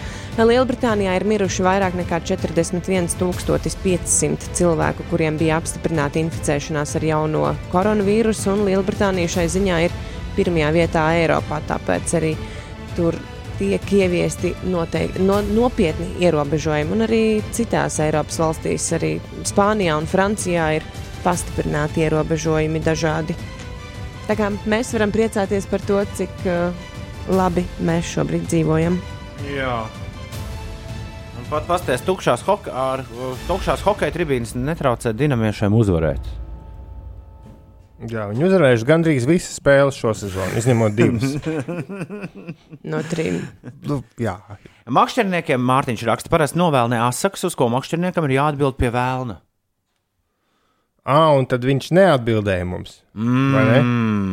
Lielbritānijā 0.46 1.16
ir 1.18 1.24
miruši 1.26 1.64
vairāk 1.66 1.96
nekā 1.98 2.20
41,500 2.28 4.52
cilvēku, 4.54 5.02
kuriem 5.10 5.34
bija 5.40 5.56
apstiprināta 5.58 6.20
inficēšanās 6.20 6.92
ar 6.94 7.06
jauno 7.08 7.40
koronavīrusu, 7.72 8.52
un 8.52 8.62
Lielbritānija 8.68 9.32
šai 9.34 9.48
ziņā 9.56 9.80
ir 9.88 9.96
pirmajā 10.36 10.70
vietā 10.76 11.02
Eiropā. 11.18 11.58
Tāpēc 11.66 12.14
arī 12.20 12.32
tur 12.94 13.18
tiek 13.58 13.82
ieviesti 13.98 14.54
noteikti, 14.70 15.26
no, 15.26 15.42
nopietni 15.42 16.06
ierobežojumi, 16.22 16.94
un 16.94 17.02
arī 17.08 17.22
citās 17.50 17.98
Eiropas 18.06 18.38
valstīs, 18.38 18.86
arī 18.94 19.18
Spānijā 19.42 19.98
un 19.98 20.06
Francijā, 20.06 20.70
ir 20.78 20.86
pastiprināti 21.26 22.06
ierobežojumi 22.06 22.78
dažādi. 22.86 23.34
Tā 24.30 24.38
kā 24.38 24.54
mēs 24.70 24.94
varam 24.94 25.10
priecāties 25.10 25.66
par 25.66 25.82
to, 25.82 25.98
cik 26.14 26.30
uh, 26.46 26.70
labi 27.26 27.66
mēs 27.82 28.14
šobrīd 28.14 28.46
dzīvojam. 28.46 29.02
Jā. 29.50 29.97
Pat 31.48 31.64
pasties, 31.64 32.02
tukšās, 32.04 32.42
hoke, 32.44 32.68
ar, 32.68 33.00
tukšās 33.48 33.80
hokeja 33.80 34.12
tribīnes 34.12 34.50
netraucē 34.52 35.14
dinamiešiem 35.16 35.72
uzvarēt. 35.72 36.26
Jā, 38.04 38.26
viņi 38.28 38.44
uzvarējuši 38.46 38.86
gandrīz 38.86 39.24
visas 39.26 39.56
spēles 39.56 39.96
šo 39.96 40.12
sezonu, 40.14 40.52
izņemot 40.60 40.98
divas. 40.98 41.32
No 42.92 43.00
trim. 43.08 43.40
Nu, 43.88 44.02
jā, 44.20 44.36
Makšķerniekiem 44.92 45.64
Mārtiņš 45.72 46.04
raksta, 46.08 46.30
parasti 46.32 46.60
novēlnē 46.60 47.00
asakas, 47.08 47.48
uz 47.48 47.56
ko 47.58 47.72
makšķerniekam 47.72 48.28
ir 48.28 48.36
jāatbild 48.36 48.76
pie 48.76 48.92
vēlna. 48.92 49.40
Ah, 51.08 51.30
un 51.38 51.46
tad 51.48 51.64
viņš 51.66 51.88
neatbildēja 51.96 52.66
mums. 52.68 52.98
Vai 53.18 53.62
ne? 53.66 53.78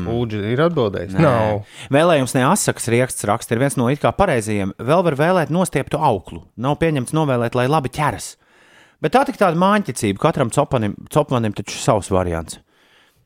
Lūdzu, 0.05 0.41
ir 0.51 0.61
atbildējis. 0.67 1.15
Nav. 1.23 1.63
Vēlējums 1.93 2.35
ne 2.37 2.43
asakas 2.49 2.89
rieksts 2.91 3.25
raksts 3.29 3.55
ir 3.55 3.61
viens 3.63 3.77
no 3.79 3.87
it 3.93 4.03
kā 4.03 4.11
pareizajiem. 4.15 4.75
Vēl 4.77 5.05
var 5.07 5.17
vēlēt 5.19 5.53
nostieptu 5.55 5.97
auklu. 5.97 6.43
Nav 6.61 6.77
pieņemts 6.83 7.15
novēlēt, 7.15 7.57
lai 7.57 7.69
labi 7.71 7.93
ķeras. 7.95 8.35
Bet 9.03 9.15
tā 9.15 9.25
tik 9.27 9.39
tāda 9.41 9.59
māņķicība. 9.59 10.21
Katram 10.21 10.53
copanim, 10.53 10.95
copmanim 11.13 11.55
taču 11.55 11.79
savs 11.79 12.11
variants. 12.13 12.59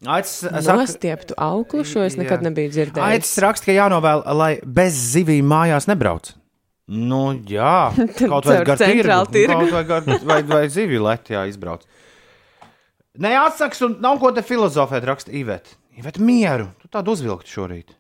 Aicis 0.08 0.46
saka, 0.48 0.78
Nostieptu 0.80 1.36
auklu, 1.36 1.84
šo 1.84 2.06
es 2.08 2.16
nekad 2.16 2.40
Jā. 2.40 2.48
nebiju 2.48 2.72
dzirdējis. 2.72 3.04
Aicis 3.04 3.40
raksta, 3.44 3.68
ka 3.68 3.76
jānovēl, 3.76 4.24
lai 4.40 4.54
bez 4.64 4.96
zivīm 5.12 5.50
mājās 5.52 5.90
nebrauc. 5.92 6.32
Nu, 6.90 7.34
jā, 7.46 7.92
kaut 8.32 8.48
vai 8.48 8.62
gar 8.66 8.80
tirgu, 8.80 9.18
tirgu. 9.34 9.58
kaut 9.60 9.74
vai, 9.76 9.84
gar, 9.86 10.08
vai, 10.26 10.40
vai 10.48 10.62
zivju 10.72 11.04
letijā 11.04 11.44
izbrauc. 11.52 11.84
Nē, 13.20 13.34
atsaks, 13.36 13.82
un 13.84 13.98
nav 14.04 14.20
ko 14.22 14.32
te 14.36 14.44
filozofēt, 14.46 15.04
raksta 15.08 15.34
Iveta. 15.36 15.76
Iveta, 16.00 16.22
mieru, 16.24 16.70
tu 16.80 16.88
tādu 16.92 17.12
uzvilktu 17.18 17.52
šorīt. 17.52 17.92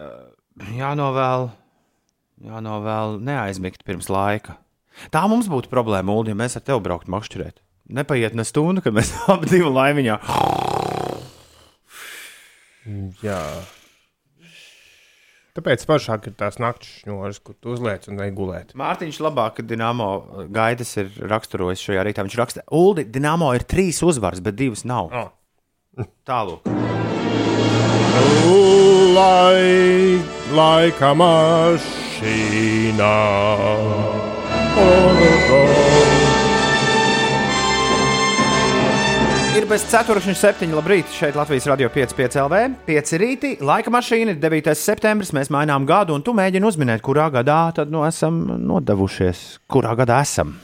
Uh, 0.00 0.28
jānovēl, 0.76 1.48
jānovēl 2.44 3.16
neaizmigt 3.24 3.86
pirms 3.88 4.10
laika. 4.12 4.58
Tā 5.14 5.24
mums 5.30 5.48
būtu 5.48 5.72
problēma, 5.72 6.12
Ulu, 6.12 6.34
ja 6.34 6.36
mēs 6.36 6.58
ar 6.60 6.66
tevi 6.66 6.84
brauktu 6.84 7.12
makšķerēt. 7.14 7.62
Nepaiet 7.96 8.36
ne 8.36 8.44
stundu, 8.44 8.84
kad 8.84 8.94
mēs 8.96 9.14
abi 9.32 9.48
divi 9.48 9.72
laimiņā. 9.72 10.20
Jā. 13.24 13.40
Tāpēc 15.56 15.82
pašāk 15.88 16.28
ir 16.30 16.34
tās 16.38 16.60
naktas 16.62 16.90
šņūras, 17.00 17.40
kur 17.42 17.56
tu 17.58 17.72
uzliec 17.74 18.06
un 18.10 18.20
gulēt. 18.36 18.74
Mārtiņš 18.78 19.18
labāk, 19.24 19.58
ka 19.58 19.66
Dienāmo 19.66 20.10
gaitas 20.54 20.92
ir 21.02 21.10
raksturojis 21.30 21.82
šajā 21.82 22.04
rītā. 22.06 22.24
Viņš 22.26 22.38
raksta, 22.38 22.64
Ulu, 22.70 23.02
Dienāmo 23.02 23.50
ir 23.56 23.66
trīs 23.66 23.98
uzvaras, 24.06 24.42
bet 24.44 24.54
divas 24.60 24.86
nav. 24.86 25.10
Oh. 25.10 25.30
Tālāk. 26.28 26.70
Lai, 29.10 30.20
laika 30.54 31.10
mašīnā. 31.18 31.90
Ir 39.50 39.64
bez 39.66 39.82
4,7. 39.90 40.70
Labrīt, 40.78 41.08
šeit 41.10 41.34
Latvijas 41.34 41.64
radio 41.66 41.88
5,5 41.90 42.36
LV. 42.38 42.58
5 42.86 43.16
rīti, 43.18 43.48
laika 43.58 43.90
mašīna, 43.90 44.36
ir 44.36 44.38
9. 44.38 44.70
septembris. 44.78 45.32
Mēs 45.34 45.50
mainām 45.50 45.82
gadu, 45.90 46.14
un 46.14 46.22
tu 46.22 46.30
mēģini 46.38 46.68
uzminēt, 46.70 47.02
kurā 47.02 47.26
gadā 47.34 47.64
tad 47.74 47.90
nu 47.90 48.04
esam 48.06 48.38
nodevušies. 48.62 49.58
Kurā 49.66 49.96
gadā 49.98 50.22
esam? 50.22 50.54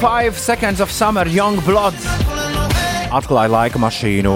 Five 0.00 0.34
Seconds 0.38 0.80
of 0.80 0.90
Summer, 0.90 1.28
Young 1.28 1.60
Blood. 1.60 2.21
Atklāja 3.12 3.50
laika 3.52 3.80
mašīnu. 3.82 4.32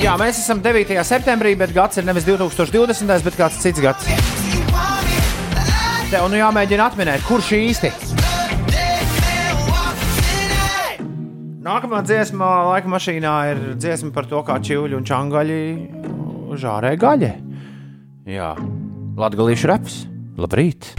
Jā, 0.00 0.14
mēs 0.20 0.40
esam 0.42 0.60
9. 0.64 0.92
septembrī, 1.08 1.54
bet 1.60 1.72
gads 1.76 2.00
ir 2.00 2.04
nevis 2.08 2.26
2020, 2.28 3.24
bet 3.24 3.36
kāds 3.36 3.58
cits 3.60 3.80
gads. 3.80 4.08
Tev 6.10 6.26
nu 6.28 6.40
jāmēģina 6.40 6.88
atminēt, 6.90 7.24
kurš 7.28 7.52
īsti. 7.56 7.92
Nākamā 11.64 12.00
dziesma 12.04 12.48
laika 12.70 12.88
mašīnā 12.92 13.34
ir 13.52 13.62
dziesma 13.80 14.12
par 14.16 14.28
to, 14.28 14.40
kā 14.44 14.56
čūļi 14.64 14.96
un 14.96 15.06
čangaļi 15.08 15.60
žārē 16.60 16.96
gaļa. 17.00 17.32
Jā, 18.28 18.52
Latvijas 19.20 19.68
reps. 19.68 20.02
Labrīt! 20.40 20.94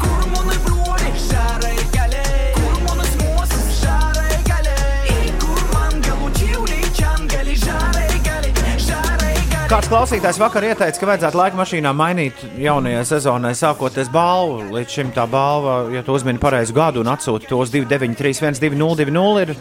Kāds 9.71 9.87
klausītājs 9.87 10.35
vakar 10.35 10.65
ieteica, 10.67 10.99
ka 10.99 11.07
vajadzētu 11.07 11.37
laika 11.39 11.55
mašīnā 11.55 11.93
mainīt 11.95 12.41
jaunajai 12.59 13.05
sezonai, 13.07 13.53
sākoties 13.55 14.09
balvu. 14.11 14.65
Līdz 14.75 14.97
šim 14.97 15.13
tā 15.15 15.23
balva, 15.31 15.85
ja 15.95 16.01
tu 16.03 16.11
uzmini 16.11 16.41
pareizu 16.43 16.75
gadu 16.75 16.99
un 16.99 17.07
atsūti 17.07 17.47
tos 17.47 17.71
293, 17.71 18.59
202, 18.59 19.45
ir, 19.45 19.53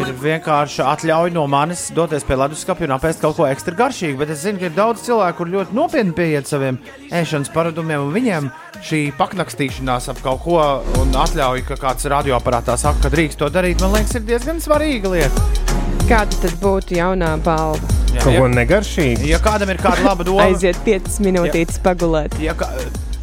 ir 0.00 0.14
vienkārši 0.24 0.86
atļauj 0.88 1.34
no 1.36 1.44
manis 1.52 1.90
doties 1.92 2.24
pie 2.24 2.40
leduskapja 2.46 2.88
un 2.88 2.96
apēst 2.96 3.20
kaut 3.20 3.36
ko 3.36 3.44
ekstra 3.50 3.76
garšīgu. 3.82 4.16
Bet 4.24 4.32
es 4.32 4.40
zinu, 4.46 4.62
ka 4.62 4.70
ir 4.70 4.78
daudz 4.80 5.04
cilvēku, 5.04 5.42
kur 5.42 5.52
ļoti 5.58 5.76
nopietni 5.76 6.16
pieiet 6.16 6.48
saviem 6.48 6.80
ēšanas 7.12 7.52
paradumiem, 7.52 8.08
un 8.08 8.16
viņiem 8.16 8.50
šī 8.88 9.04
paknakstīšanās 9.20 10.08
ap 10.14 10.24
kaut 10.24 10.46
ko 10.48 10.62
un 11.04 11.12
atļauj, 11.28 11.66
ka 11.68 11.82
kāds 11.90 12.08
radioaparātā 12.08 12.80
saka, 12.80 13.04
ka 13.04 13.12
drīkst 13.18 13.44
to 13.44 13.52
darīt, 13.52 13.84
man 13.84 13.98
liekas, 13.98 14.16
ir 14.16 14.30
diezgan 14.32 14.64
svarīga 14.64 15.12
lieta. 15.12 15.83
Kāda 16.04 16.36
tad 16.36 16.52
būtu 16.60 16.98
jaunā 16.98 17.30
balva? 17.40 17.80
Jā, 18.12 18.20
Kaut 18.20 18.34
ja- 18.34 18.40
ko 18.42 18.48
negaršīgu. 18.52 19.24
Ja 19.26 19.38
kādam 19.42 19.70
ir 19.72 19.78
kāda 19.80 20.04
laba 20.04 20.24
doma, 20.26 20.44
Aiziet 20.44 20.76
5 20.84 21.16
minūtītes 21.24 21.80
pagulēt. 21.84 22.36
Ja 22.44 22.52
kā... 22.58 22.68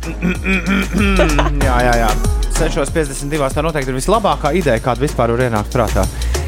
jā, 1.67 1.75
jā, 1.85 1.93
jā. 2.01 2.09
6,52. 2.57 3.51
Tā 3.53 3.63
noteikti 3.65 3.93
ir 3.93 3.97
vislabākā 3.99 4.51
ideja, 4.57 4.81
kāda 4.81 5.05
vispār 5.05 5.33
var 5.35 5.45
ienākt 5.45 5.73
prātā. 5.73 6.07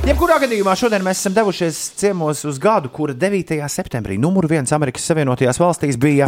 Jebkurā 0.10 0.40
gadījumā 0.42 0.74
šodien 0.76 1.06
mēs 1.06 1.22
esam 1.22 1.38
devušies 1.38 1.80
ciemos 2.02 2.42
uz 2.50 2.58
gadu, 2.62 2.90
kura 2.92 3.14
9. 3.14 3.56
septembrī 3.72 4.18
numur 4.20 4.50
viens 4.50 4.74
Amerikas 4.76 5.06
Savienotajās 5.08 5.62
valstīs 5.62 6.02
bija 6.02 6.28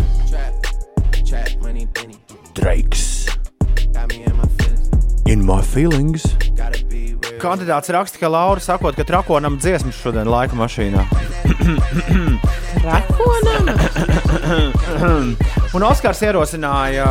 Drakes. 2.56 3.26
In 5.26 5.42
my 5.44 5.62
feelings. 5.62 6.24
Kandidāts 7.42 7.92
raksta, 7.94 8.20
ka 8.22 8.30
Laura 8.32 8.62
sakot, 8.64 8.96
ka 8.98 9.04
trakonam 9.08 9.58
dziesmas 9.60 9.98
šodien 10.00 10.30
laika 10.30 10.56
mašīnā. 10.58 11.04
Un 15.76 15.84
Oskars 15.84 16.22
ierosināja 16.24 17.08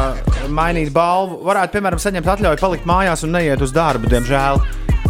mainīt 0.55 0.93
balvu. 0.95 1.43
Varētu, 1.47 1.77
piemēram, 1.77 2.01
saņemt 2.01 2.31
atļauju 2.37 2.63
palikt 2.63 2.89
mājās 2.89 3.25
un 3.27 3.35
neiet 3.37 3.63
uz 3.65 3.75
darbu. 3.75 4.09
Diemžēl, 4.13 4.63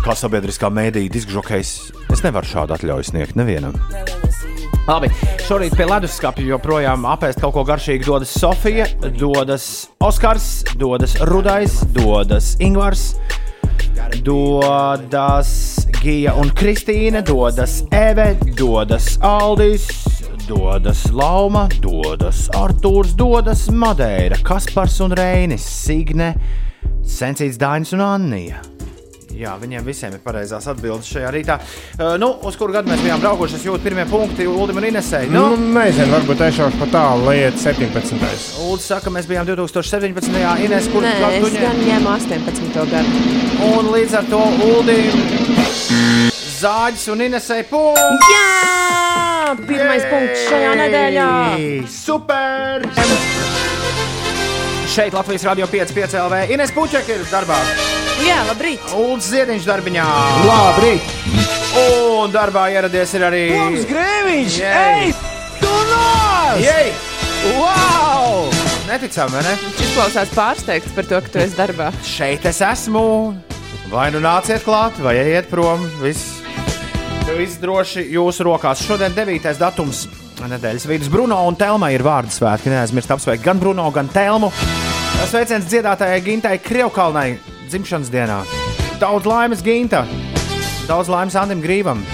kā 0.04 0.16
sabiedriskā 0.18 0.70
mēdīja 0.74 1.12
diskžokejs, 1.14 1.74
es 2.12 2.24
nevaru 2.26 2.50
šādu 2.50 2.76
atļauju 2.78 3.10
sniegt 3.12 3.38
nevienam. 3.38 3.78
Labi, 4.84 5.08
šorīt 5.46 5.78
pie 5.78 5.86
leduskapja 5.88 6.44
joprojām 6.44 7.06
apēst 7.08 7.40
kaut 7.40 7.54
ko 7.56 7.62
garšīgu. 7.64 8.04
Dodas 8.04 8.34
Sofija, 8.36 8.84
dodas 9.16 9.68
Oskars, 10.04 10.48
dodas 10.76 11.16
Rudais, 11.24 11.78
dodas 11.96 12.52
Ingvars, 12.60 13.14
dodas 14.24 15.86
Gija 16.00 16.34
un 16.40 16.50
Kristīne, 16.50 17.22
dodas 17.24 17.82
Eve, 17.92 18.34
dodas 18.58 19.14
Aldis, 19.24 19.88
dodas 20.48 21.06
Lauma, 21.12 21.66
dodas 21.80 22.48
Artūrs, 22.56 23.14
dodas 23.16 23.68
Madeira, 23.70 24.36
Kaspars 24.44 25.00
un 25.04 25.16
Reinis, 25.16 25.64
Signe, 25.64 26.34
Sensīts 27.04 27.60
Dainis 27.60 27.94
un 27.96 28.04
Annija. 28.04 28.73
Jā, 29.34 29.56
viņiem 29.58 29.82
visiem 29.86 30.12
ir 30.14 30.20
pareizās 30.22 30.66
atbildes 30.70 31.08
šajā 31.10 31.30
rītā. 31.34 31.56
Uh, 31.98 32.14
nu, 32.22 32.28
uz 32.46 32.54
kuru 32.60 32.74
gadu 32.76 32.90
mēs 32.92 33.02
bijām 33.02 33.20
braukuši, 33.22 33.56
es 33.58 33.64
jūtu 33.66 33.82
pirmie 33.82 34.04
punkti 34.10 34.46
Ulim 34.46 34.78
un 34.78 34.86
Inesei. 34.90 35.26
Nu, 35.32 35.48
Nu, 35.54 35.70
nezinu, 35.74 36.12
varbūt 36.14 36.44
ešaušu 36.48 36.78
pa 36.80 36.86
tālu, 36.92 37.26
lai 37.28 37.36
iet 37.42 37.58
17. 37.58 38.14
Ulis 38.68 38.86
saka, 38.90 39.10
mēs 39.14 39.26
bijām 39.30 39.46
2017. 39.48 40.38
Ines, 40.64 40.86
kur 40.92 41.02
Nē, 41.04 41.14
gadu 41.20 41.50
tu 41.50 41.58
ņem? 41.58 41.82
ņēmu 41.88 42.12
18. 42.14 42.78
gadu. 42.94 43.24
Un 43.74 43.90
līdz 43.94 44.16
ar 44.20 44.30
to 44.30 44.40
Ulim, 44.70 45.18
Zāģis 46.54 47.08
un 47.12 47.20
Inesei 47.26 47.64
punkts! 47.68 48.30
Jā! 48.32 49.56
Pirmais 49.66 50.06
punkts 50.08 50.46
šajā 50.48 50.70
nedēļā! 50.80 51.28
Super! 51.90 52.86
Šeit 54.94 55.12
Latvijas 55.16 55.44
Rādio 55.48 55.66
5,5 55.68 56.16
LV. 56.22 56.40
Ines 56.54 56.72
Puķek 56.76 57.10
ir 57.16 57.26
darbā. 57.32 57.58
Jā, 58.24 58.38
labrīt! 58.48 58.80
Ulds 58.96 59.26
Ziediņš 59.28 59.66
darbiņā. 59.68 60.04
Labrīt! 60.48 61.08
Un 61.76 62.32
darbā 62.32 62.70
ieradies 62.72 63.12
ir 63.18 63.24
arī. 63.26 63.42
Grēviņš! 63.90 64.56
Jej! 64.62 65.10
Tu! 65.60 65.72
Jej! 66.62 66.92
Wow! 67.58 68.48
Neticami, 68.88 69.34
vai 69.36 69.42
ne? 69.44 69.52
Viņš 69.60 69.82
izklausās 69.88 70.32
pārsteigts 70.32 70.96
par 70.96 71.08
to, 71.10 71.20
ka 71.20 71.32
tu 71.34 71.42
esi 71.42 71.58
darbā. 71.58 71.90
Šeit 72.06 72.46
es 72.48 72.62
esmu. 72.64 73.04
Vai 73.92 74.06
nu 74.14 74.24
nāciet 74.24 74.64
klāt, 74.64 74.96
vai 75.04 75.18
ejiet 75.20 75.50
prom. 75.52 75.84
Viss, 76.00 76.38
viss 77.34 77.60
droši 77.60 78.06
jūsu 78.14 78.46
rokās. 78.48 78.86
Šodien 78.86 79.12
9. 79.16 79.50
datums. 79.60 80.06
Nedēļas 80.44 80.88
vidus 80.88 81.12
Bruno 81.12 81.42
un 81.48 81.56
Telma 81.60 81.92
ir 81.92 82.04
vārdu 82.04 82.32
svētki. 82.32 82.72
Neaizmirst 82.72 83.12
apsveikt 83.18 83.44
gan 83.44 83.60
Bruno, 83.60 83.90
gan 83.92 84.08
Telmu. 84.12 84.48
Sveiciens 85.28 85.68
dziedātājai 85.68 86.24
Gintai 86.24 86.56
Krievkalnai 86.62 87.53
dzimšanas 87.74 88.10
dienā. 88.14 88.40
Daudz 89.02 89.26
laimes 89.26 89.62
Ginta, 89.66 90.04
daudz 90.86 91.10
laimes 91.10 91.34
Andim 91.34 91.62
Grīvam, 91.64 92.04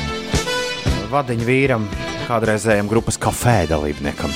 vadiņu 1.13 1.45
vīram, 1.45 1.85
kādreizējam 2.31 2.89
grupas 2.89 3.19
kafē 3.21 3.65
dalībniekam. 3.69 4.33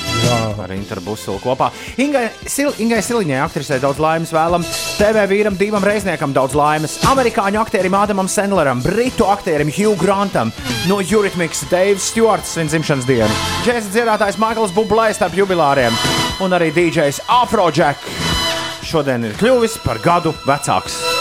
Ar 0.59 0.71
Interbusulu 0.75 1.39
kopā. 1.39 1.69
Ingai, 2.01 2.25
Sil, 2.51 2.73
Ingai 2.83 2.99
Siliņai, 3.05 3.39
aktrisei, 3.45 3.79
daudz 3.83 4.01
laimes 4.03 4.33
vēlam. 4.35 4.65
TV 4.99 5.23
vīram, 5.31 5.55
divam 5.59 5.83
reizniekam, 5.85 6.33
daudz 6.35 6.57
laimes. 6.57 6.97
Amerikāņu 7.07 7.61
aktierim 7.61 7.95
Ādamam 7.97 8.29
Sandleram, 8.31 8.83
britu 8.83 9.29
aktierim 9.31 9.71
Hugh 9.71 9.95
Grantam, 10.01 10.51
no 10.91 10.99
Eurythmics 10.99 11.65
Davis 11.71 12.11
Stewarts 12.11 12.53
svin 12.55 12.71
dzimšanas 12.71 13.07
dienu. 13.07 13.31
Džēzus 13.63 13.93
dziedātājs 13.95 14.39
Maikls 14.43 14.75
Bublē 14.75 15.09
starp 15.15 15.37
jubilāriem. 15.39 15.95
un 16.43 16.51
arī 16.51 16.71
DJs 16.75 17.23
Afrojack 17.31 18.09
šodien 18.85 19.23
ir 19.29 19.37
kļuvis 19.39 19.79
par 19.85 20.01
gadu 20.03 20.35
vecāks. 20.45 21.14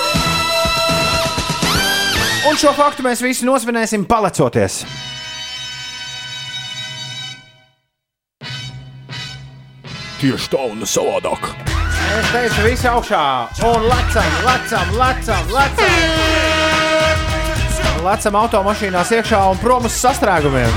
Un 2.44 2.58
šo 2.60 2.74
faktu 2.76 3.00
mēs 3.06 3.22
visi 3.24 3.46
nosvinēsim 3.48 4.02
palecoties. 4.04 4.82
Tieši 10.20 10.50
tā 10.52 10.60
un 10.68 10.84
savādāk. 10.88 11.48
Es 12.14 12.28
teicu, 12.34 12.60
visi 12.66 12.88
augšā, 12.88 13.22
un 13.64 13.88
lecam, 13.88 14.36
lecam, 14.44 14.92
lecam, 15.00 15.50
lecam. 15.56 15.94
Lecam 18.04 18.36
automašīnās 18.42 19.12
iekšā 19.16 19.40
un 19.50 19.60
prom 19.64 19.88
uz 19.88 19.96
sastrēgumiem. 19.96 20.72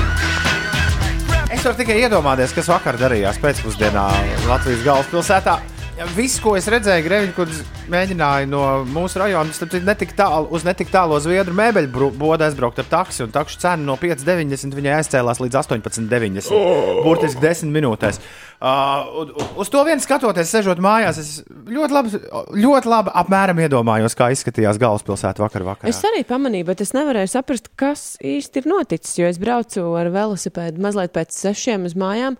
Es 1.52 1.64
varu 1.64 1.76
tikai 1.78 2.00
iedomāties, 2.00 2.56
kas 2.56 2.68
vakar 2.72 2.96
darījās 3.00 3.40
pēcpusdienā 3.44 4.06
Latvijas 4.48 4.84
galvaspilsētā. 4.88 5.60
Viss, 5.98 6.38
ko 6.38 6.52
es 6.54 6.66
redzēju, 6.70 7.02
Grēviņš, 7.02 7.30
kurš 7.34 7.60
mēģināja 7.90 8.46
no 8.46 8.60
mūsu 8.86 9.18
rajona, 9.18 9.50
starp 9.54 9.72
citu, 9.72 9.86
netik 9.86 10.12
tālu, 10.18 10.46
uz 10.54 10.62
netik 10.66 10.92
tālo 10.92 11.16
zviedru 11.22 11.54
mēbeļu 11.58 12.10
bodu 12.14 12.46
aizbraukt 12.46 12.78
ar 12.78 12.86
taksi. 12.86 13.24
Un 13.24 13.32
takšu 13.34 13.58
cena 13.64 13.82
no 13.82 13.96
5,90 13.98 14.76
viņai 14.78 14.92
aizcēlās 15.00 15.40
līdz 15.42 15.58
18,90. 15.58 17.02
Burtiski 17.02 17.42
10 17.42 17.74
minūtēs. 17.74 18.20
Uh, 18.58 19.32
uz 19.58 19.70
to 19.70 19.82
vien 19.86 19.98
skatoties, 20.02 20.50
sežot 20.50 20.78
mājās, 20.82 21.18
es 21.18 21.32
ļoti 21.46 21.94
labi, 21.94 22.20
ļoti 22.58 22.90
labi 22.90 23.14
apmēram 23.22 23.62
iedomājos, 23.62 24.14
kā 24.18 24.30
izskatījās 24.34 24.78
galvaspilsēta 24.82 25.42
vakar. 25.42 25.66
vakarā. 25.66 25.90
Es 25.90 26.02
arī 26.06 26.22
pamanīju, 26.26 26.68
bet 26.70 26.82
es 26.82 26.94
nevarēju 26.94 27.32
saprast, 27.34 27.72
kas 27.78 28.12
īsti 28.22 28.62
ir 28.62 28.70
noticis. 28.70 29.18
Jo 29.18 29.30
es 29.30 29.42
braucu 29.42 29.88
ar 29.98 30.12
velosipēdu 30.14 30.82
mazliet 30.82 31.14
pēc 31.14 31.34
sešiem 31.34 31.90
uz 31.90 31.98
mājām, 31.98 32.38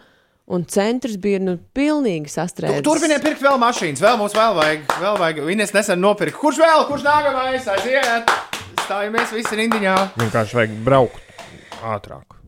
un 0.48 0.64
centrs 0.68 1.18
bija 1.20 1.40
nu, 1.42 1.56
pilnīgi 1.76 2.32
sastrēdzis. 2.32 2.84
Turpiniet 2.86 3.24
pirkt 3.24 3.44
vēl 3.44 3.60
mašīnas, 3.60 4.02
vēl 4.04 4.18
mums 4.20 4.36
vēl 4.36 4.56
vajag. 4.56 4.88
Vēl 5.02 5.20
vajag. 5.20 5.42
Ines 5.54 5.74
nesen 5.76 6.02
nopirka. 6.02 6.38
Kurš 6.40 6.62
vēl, 6.64 6.86
kurš 6.88 7.04
nākamais? 7.06 7.68
Aiziet! 7.76 8.32
Stājamies 8.86 9.34
visi 9.36 9.60
rindiņā. 9.60 9.94
Vienkārši 10.16 10.60
vajag 10.62 10.76
braukt 10.86 11.44
ātrāk. 11.84 12.38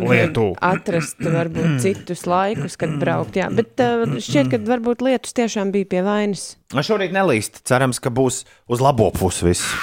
Lietu. 0.00 0.48
Atrast 0.64 1.20
varbūt 1.20 1.76
citus 1.84 2.24
laikus, 2.26 2.78
kad 2.80 2.96
braukt. 3.00 3.36
Jā. 3.38 3.50
Bet 3.52 3.78
uh, 3.84 4.16
šķiet, 4.18 4.50
ka 4.52 4.60
varbūt 4.66 5.04
lietus 5.04 5.36
tiešām 5.36 5.70
bija 5.74 5.88
pie 5.92 6.02
vainas. 6.06 6.56
Šorīt 6.72 7.14
nelīst. 7.14 7.62
Cerams, 7.68 8.00
ka 8.02 8.10
būs 8.10 8.42
uz 8.72 8.82
labo 8.82 9.12
pusi 9.14 9.50
viss. 9.50 9.76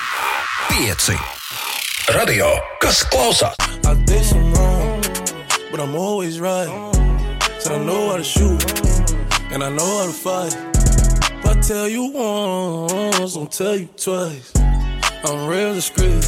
Pieci. 0.71 1.15
Radio, 2.11 2.49
kas 2.83 3.05
klausās? 3.13 3.55
But 5.71 5.79
I'm 5.79 5.95
always 5.95 6.39
right. 6.41 7.02
Said 7.63 7.79
I 7.79 7.85
know 7.85 8.09
how 8.09 8.17
to 8.17 8.23
shoot, 8.23 8.59
and 9.53 9.63
I 9.63 9.69
know 9.69 9.91
how 9.99 10.07
to 10.07 10.11
fight. 10.11 10.53
If 11.31 11.45
I 11.45 11.61
tell 11.61 11.87
you 11.87 12.11
once, 12.11 13.37
I'll 13.37 13.45
tell 13.45 13.77
you 13.77 13.87
twice. 13.95 14.51
I'm 15.23 15.47
real 15.47 15.73
discreet, 15.73 16.27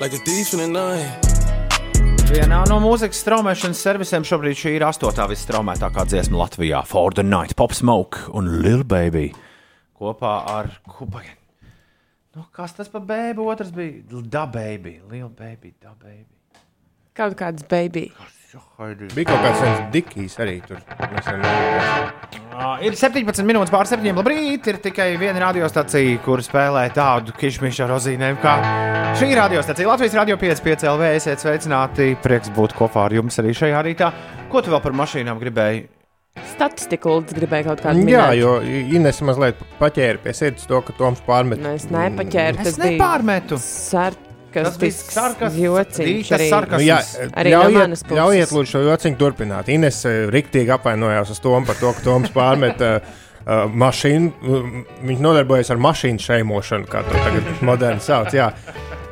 like 0.00 0.12
a 0.12 0.18
thief 0.26 0.52
in 0.52 0.58
the 0.58 0.66
night. 0.66 1.06
Vienā 2.34 2.64
no 2.66 2.80
mūzikas 2.82 3.22
straumēšanas 3.22 3.78
servisiem 3.78 4.26
šobrīd 4.26 4.58
šī 4.58 4.74
ir 4.80 4.86
astotā 4.88 5.28
visstraumētākā 5.30 6.08
dziesma 6.10 6.42
Latvijā. 6.42 6.82
For 6.82 7.14
the 7.14 7.22
Night, 7.22 7.54
Pop 7.54 7.70
Smoke 7.70 8.26
un 8.34 8.50
Lil 8.64 8.82
Baby. 8.82 9.28
Kopā 9.94 10.34
ar 10.50 10.72
Kupaņu. 10.82 11.38
Nu, 12.34 12.48
kas 12.50 12.74
tas 12.74 12.90
par 12.90 13.06
bēbu? 13.06 13.46
Otrs 13.54 13.70
bija 13.70 14.26
Da 14.26 14.48
Baby, 14.50 14.98
Lil 15.14 15.30
Baby, 15.30 15.76
Da 15.78 15.94
Baby. 15.94 16.26
Kaut 17.14 17.38
kāds 17.38 17.62
baby. 17.70 18.08
Bija 18.50 19.28
kaut 19.28 19.42
kāds 19.44 19.60
viens 19.62 19.82
dikijs 19.94 20.32
arī 20.42 20.56
tur. 20.66 20.80
Uh, 22.50 22.80
ir 22.82 22.96
17 22.98 23.46
minūtes 23.46 23.70
pār 23.70 23.86
7. 23.86 24.10
Labrīt, 24.16 24.66
ir 24.72 24.80
tikai 24.82 25.12
viena 25.20 25.44
radiostacija, 25.46 26.18
kur 26.24 26.42
spēlē 26.42 26.88
tādu 26.96 27.34
kišmišu 27.38 27.84
ar 27.86 27.92
rozīnēm. 27.94 28.40
Kā 28.42 28.56
šī 29.20 29.30
radiostacija 29.38 29.88
Latvijas 29.92 30.16
Radio 30.18 30.36
5,5 30.40 30.88
LV. 30.96 31.12
Esiet 31.20 31.44
sveicināti. 31.44 32.10
Prieks 32.24 32.50
būt 32.56 32.74
kopā 32.78 33.06
ar 33.06 33.14
jums 33.20 33.38
arī 33.42 33.54
šajā 33.56 33.84
rītā. 33.86 34.10
Ko 34.50 34.62
tu 34.64 34.74
vēl 34.74 34.82
par 34.82 34.96
mašīnām 34.98 35.38
gribēji? 35.40 35.86
Statistiku 36.50 37.14
Lūdzu 37.14 37.36
gribēju 37.38 37.68
kaut 37.70 37.84
kādu 37.84 38.02
Jā, 38.02 38.26
minēt. 38.30 38.40
jo 38.40 38.56
Ines 38.96 39.20
mazliet 39.26 39.60
paķēra 39.80 40.22
pie 40.24 40.34
sirds 40.36 40.66
to, 40.70 40.80
ka 40.86 40.94
Toms 40.98 41.22
pārmet. 41.26 41.62
Nu, 41.62 41.76
es 41.78 41.86
nepaķēru. 41.90 42.66
Es 42.66 42.78
nepārmetu. 42.80 43.58
Tas 44.54 44.76
bija 44.80 46.50
Sarkastisks 46.50 46.80
Nu, 46.80 46.86
jā, 46.86 47.30
Arī 47.40 47.54
no 47.54 47.62
ļaujiet, 47.62 47.78
manas 47.78 48.04
puses. 48.04 48.18
ļaujiet 48.18 48.54
lūdzu 48.56 48.70
šo 48.72 48.84
jociņu 48.88 49.18
turpināt. 49.20 49.72
Ines 49.72 50.02
eh, 50.08 50.20
riktīgi 50.32 50.74
apvainojās 50.74 51.32
uz 51.34 51.42
Tomu 51.42 51.68
par 51.68 51.78
to, 51.80 51.92
ka 51.96 52.04
Toms 52.04 52.32
pārmet 52.34 52.82
uh, 52.84 53.10
uh, 53.44 53.64
mašīnu. 53.70 54.54
Viņš 55.06 55.24
nodarbojas 55.24 55.72
ar 55.72 55.82
mašīnu 55.82 56.22
šeimošanu, 56.24 56.88
kā 56.90 57.04
to 57.06 57.16
tagad 57.16 57.64
moderni 57.66 58.04
sauc. 58.04 58.34
Jā. 58.36 58.50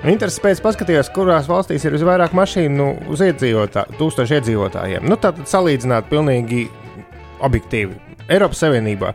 Interesants 0.04 0.42
pēc 0.44 0.62
paskatījās, 0.62 1.10
kurās 1.14 1.48
valstīs 1.50 1.84
ir 1.86 1.96
visvairāk 1.96 2.34
mašīnu 2.38 2.76
nu, 2.78 2.88
uz 3.10 3.22
iedzīvotā, 3.26 3.88
tūkstošu 3.98 4.38
iedzīvotājiem. 4.38 5.08
Nu, 5.10 5.18
tā 5.18 5.32
tad 5.34 5.50
salīdzināt 5.50 6.06
pilnīgi 6.10 6.68
objektīvi. 7.42 7.98
Eiropas 8.28 8.62
Savienībā. 8.62 9.12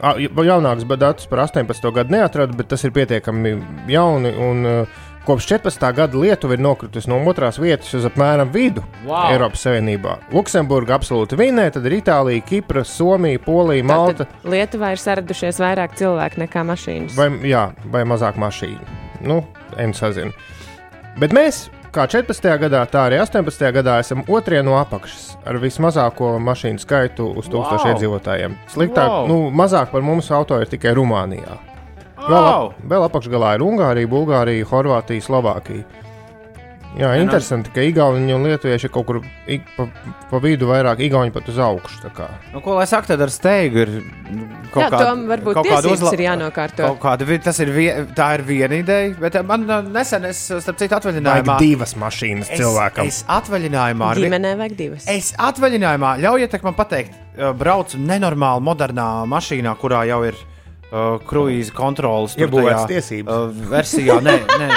Jaunāks 0.00 0.86
datus 0.96 1.26
par 1.28 1.42
18. 1.44 1.90
gadu 1.92 2.14
neatradu, 2.14 2.56
bet 2.56 2.70
tas 2.72 2.84
ir 2.86 2.94
pietiekami 2.94 3.56
jauni. 3.90 4.32
Un, 4.40 4.68
uh, 4.68 5.00
kopš 5.26 5.46
14. 5.52 5.84
gada 5.94 6.18
Lietuva 6.18 6.54
ir 6.56 6.62
nokritusi 6.64 7.10
no 7.10 7.18
otrās 7.30 7.58
vietas 7.60 7.92
uz 7.94 8.04
apmēram 8.08 8.50
vidu 8.52 8.82
Wow. 9.06 9.30
Eiropas 9.32 9.62
Savienībā. 9.66 10.16
Luksemburga 10.32 10.96
absolūti 10.98 11.36
vinē, 11.38 11.70
tad 11.72 11.86
ir 11.86 11.98
Itālija, 12.00 12.42
Kipra, 12.46 12.84
Somija, 12.84 13.38
Polija, 13.44 13.84
Malta 13.84 14.24
Tātad 14.24 14.48
Lietuvā 14.50 14.92
ir 14.96 15.02
saradušies 15.02 15.60
vairāk 15.60 15.94
cilvēku 16.00 16.40
nekā 16.44 16.64
mašīnas. 16.72 17.14
vai, 17.16 17.28
jā, 17.48 17.70
vai 17.90 18.02
mazāk 18.04 18.36
mašīnu. 18.40 18.80
Nu, 19.20 19.42
ejam 19.76 19.92
sazinu. 19.94 20.32
Bet 21.20 21.32
mēs, 21.36 21.68
kā 21.92 22.06
14. 22.08 22.46
gadā, 22.62 22.84
tā 22.88 23.06
arī 23.10 23.18
18. 23.20 23.72
gadā, 23.76 23.98
esam 24.00 24.22
otrie 24.28 24.62
no 24.62 24.78
apakšas 24.80 25.36
ar 25.46 25.58
vismazāko 25.60 26.38
mašīnu 26.40 26.78
skaitu 26.80 27.32
uz 27.36 27.48
1000 27.48 27.84
Wow. 27.84 27.94
iedzīvotājiem. 27.94 28.54
Sliktāk, 28.72 29.08
Wow. 29.08 29.26
nu, 29.28 29.50
mazāk 29.50 29.90
par 29.92 30.00
mums 30.02 30.30
auto 30.30 30.58
ir 30.60 30.66
tikai 30.66 30.94
Rumānijā. 30.94 31.58
Vēl, 32.20 32.36
Wow! 32.36 32.70
ap, 32.70 32.84
vēl 32.92 33.08
apakšgalā 33.08 33.54
ir 33.56 33.64
Ungārija, 33.64 34.10
Bulgārija, 34.10 34.68
Horvātija, 34.70 35.24
Slovākija. 35.24 35.84
Jā, 36.98 37.12
interesanti, 37.22 37.70
ka 37.70 37.84
Igauni 37.86 38.32
un 38.34 38.42
Lietuvieši 38.42 38.88
ir 38.88 38.90
kaut 38.90 39.06
kur 39.06 39.20
ik- 39.46 39.68
pa, 39.76 39.84
pa 40.30 40.38
vidu 40.42 40.66
vairāk, 40.66 40.98
Igauni 40.98 41.30
pat 41.30 41.46
uz 41.48 41.54
augšu. 41.62 42.00
Nu, 42.52 42.60
ko 42.60 42.74
lai 42.74 42.86
saka, 42.90 43.06
tad 43.12 43.20
ar 43.22 43.30
steigu 43.30 43.78
ir 43.84 43.88
nu, 44.28 44.48
kaut 44.72 44.82
Jā, 44.82 44.90
tam 44.98 45.22
varbūt 45.28 45.54
kaut 45.54 45.66
kāda 45.70 45.86
uzla- 45.92 46.12
ir 46.14 46.24
jānokārto. 46.26 46.82
Kaut 46.90 46.98
kāda, 46.98 47.42
tas 47.44 47.60
ir, 47.60 47.70
vie, 47.70 47.94
tā 48.12 48.34
ir 48.34 48.42
viena 48.42 48.74
ideja, 48.82 49.14
bet 49.20 49.36
eh, 49.36 49.42
man 49.42 49.70
uh, 49.70 49.82
nesen, 49.82 50.24
es, 50.24 50.50
starp 50.50 50.76
citu, 50.82 50.98
atvaļinājumā. 50.98 51.46
Vajag 51.46 51.58
divas 51.62 51.94
mašīnas 51.94 52.50
es, 52.50 52.58
cilvēkam. 52.58 53.06
Es 53.06 53.22
atvaļinājumā 53.28 54.10
ar 54.10 54.16
Ģimenē 54.16 54.56
vajag 54.58 54.76
divas. 54.76 55.06
Es 55.06 55.32
atvaļinājumā, 55.38 56.18
ļaujiet 56.26 56.62
man 56.66 56.74
pateikt, 56.74 57.14
braucu 57.54 58.02
nenormāli 58.02 58.66
modernā 58.66 59.24
mašīnā, 59.30 59.76
kurā 59.78 60.02
jau 60.10 60.24
ir 60.26 60.34
uh, 60.90 61.20
kruīza 61.26 61.74
tiesības. 62.90 63.30
Uh, 63.30 63.70
versijā, 63.70 64.18
nē, 64.24 64.36
nē. 64.60 64.68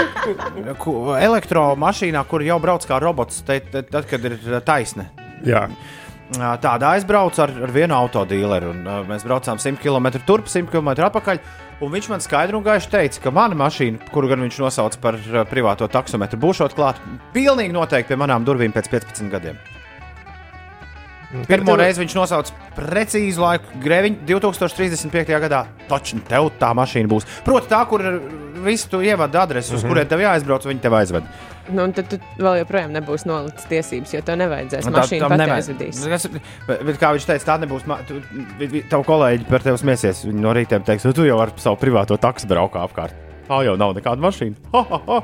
Elektromašīnā, 1.24 2.24
kur 2.30 2.46
jau 2.46 2.60
brauc 2.64 2.86
kā 2.88 3.00
robots, 3.02 3.42
te, 3.48 3.60
te, 3.60 3.84
tad, 3.84 4.08
kad 4.10 4.24
ir 4.30 4.38
uh, 4.40 4.60
taisne. 4.66 5.10
Jā. 5.46 5.68
Uh, 5.68 6.56
Tādā 6.64 6.96
aizbraucu 6.96 7.44
ar, 7.44 7.52
ar 7.68 7.74
vienu 7.76 7.94
autodīleru. 7.98 8.72
un, 8.74 8.82
Uh, 8.88 9.04
mēs 9.10 9.26
braucām 9.28 9.60
100 9.62 9.78
km 9.84 10.08
turp, 10.26 10.48
100 10.50 10.72
km 10.72 10.94
atpakaļ. 11.10 11.42
Un 11.84 11.92
viņš 11.92 12.10
man 12.10 12.24
skaidri 12.24 12.56
un 12.56 12.64
gaiši 12.64 12.90
teica, 12.90 13.22
ka 13.26 13.32
mana 13.36 13.58
mašīna, 13.60 14.10
kuru 14.14 14.30
gan 14.32 14.42
viņš 14.46 14.60
nosauca 14.64 15.02
par 15.04 15.20
uh, 15.20 15.44
privāto 15.50 15.90
taksometru, 15.92 16.40
būšot 16.40 16.78
klāta 16.78 17.04
pilnīgi 17.36 17.76
noteikti 17.76 18.14
pie 18.14 18.20
manām 18.24 18.46
durvīm 18.48 18.74
pēc 18.74 18.90
15 18.94 19.30
gadiem. 19.34 19.60
Pirmo 21.48 21.74
reizi 21.80 22.02
viņš 22.04 22.14
nosauca 22.16 22.54
precīzu 22.78 23.42
laiku, 23.42 23.66
Grēviņš 23.84 24.20
2035. 24.30 25.40
gadā. 25.42 25.64
Taču 25.90 26.20
tev 26.30 26.52
tā 26.62 26.70
mašīna 26.78 27.10
būs. 27.10 27.26
Proti, 27.46 27.68
tā, 27.72 27.80
kur 27.90 28.04
visu 28.64 28.90
tu 28.92 29.02
ievadi 29.04 29.38
adresi, 29.42 29.74
uz 29.74 29.84
Mhm. 29.84 29.90
kuriem 29.92 30.08
tev 30.08 30.20
jāaizbrauc, 30.22 30.68
viņi 30.70 30.82
tev 30.82 30.94
aizved. 30.94 31.24
Nu, 31.72 31.88
tad 31.96 32.10
tu 32.12 32.18
vēl 32.38 32.60
joprojām 32.66 32.92
nebūs 32.92 33.26
nolicis 33.26 33.66
tiesības, 33.72 34.14
jo 34.14 34.22
tev 34.22 34.36
nevajadzēs. 34.38 34.86
Nu, 34.86 34.92
pati 34.92 35.20
nevajag. 35.20 35.58
aizvedīs. 35.58 36.02
Bet, 36.68 36.86
bet 36.86 37.00
kā 37.00 37.14
viņš 37.16 37.26
teica, 37.26 37.46
tā 37.46 37.60
nebūs. 37.64 37.84
Tu, 38.08 38.22
tavu 38.90 39.04
kolēģi 39.04 39.48
par 39.50 39.60
tevi 39.60 39.78
smieties. 39.78 40.26
Viņi 40.28 40.42
no 40.44 40.54
rīta 40.54 40.84
teiks, 40.84 41.08
tu 41.16 41.24
jau 41.24 41.40
ar 41.40 41.52
savu 41.58 41.78
privāto 41.78 42.18
taksu 42.20 42.48
braukt 42.48 42.76
apkārt. 42.76 43.12
Tā 43.48 43.64
jau 43.66 43.78
nav 43.78 43.96
nekāda 43.96 44.20
mašīna. 44.20 44.56
Ho, 44.74 44.84
ho, 44.84 45.02
ho. 45.08 45.24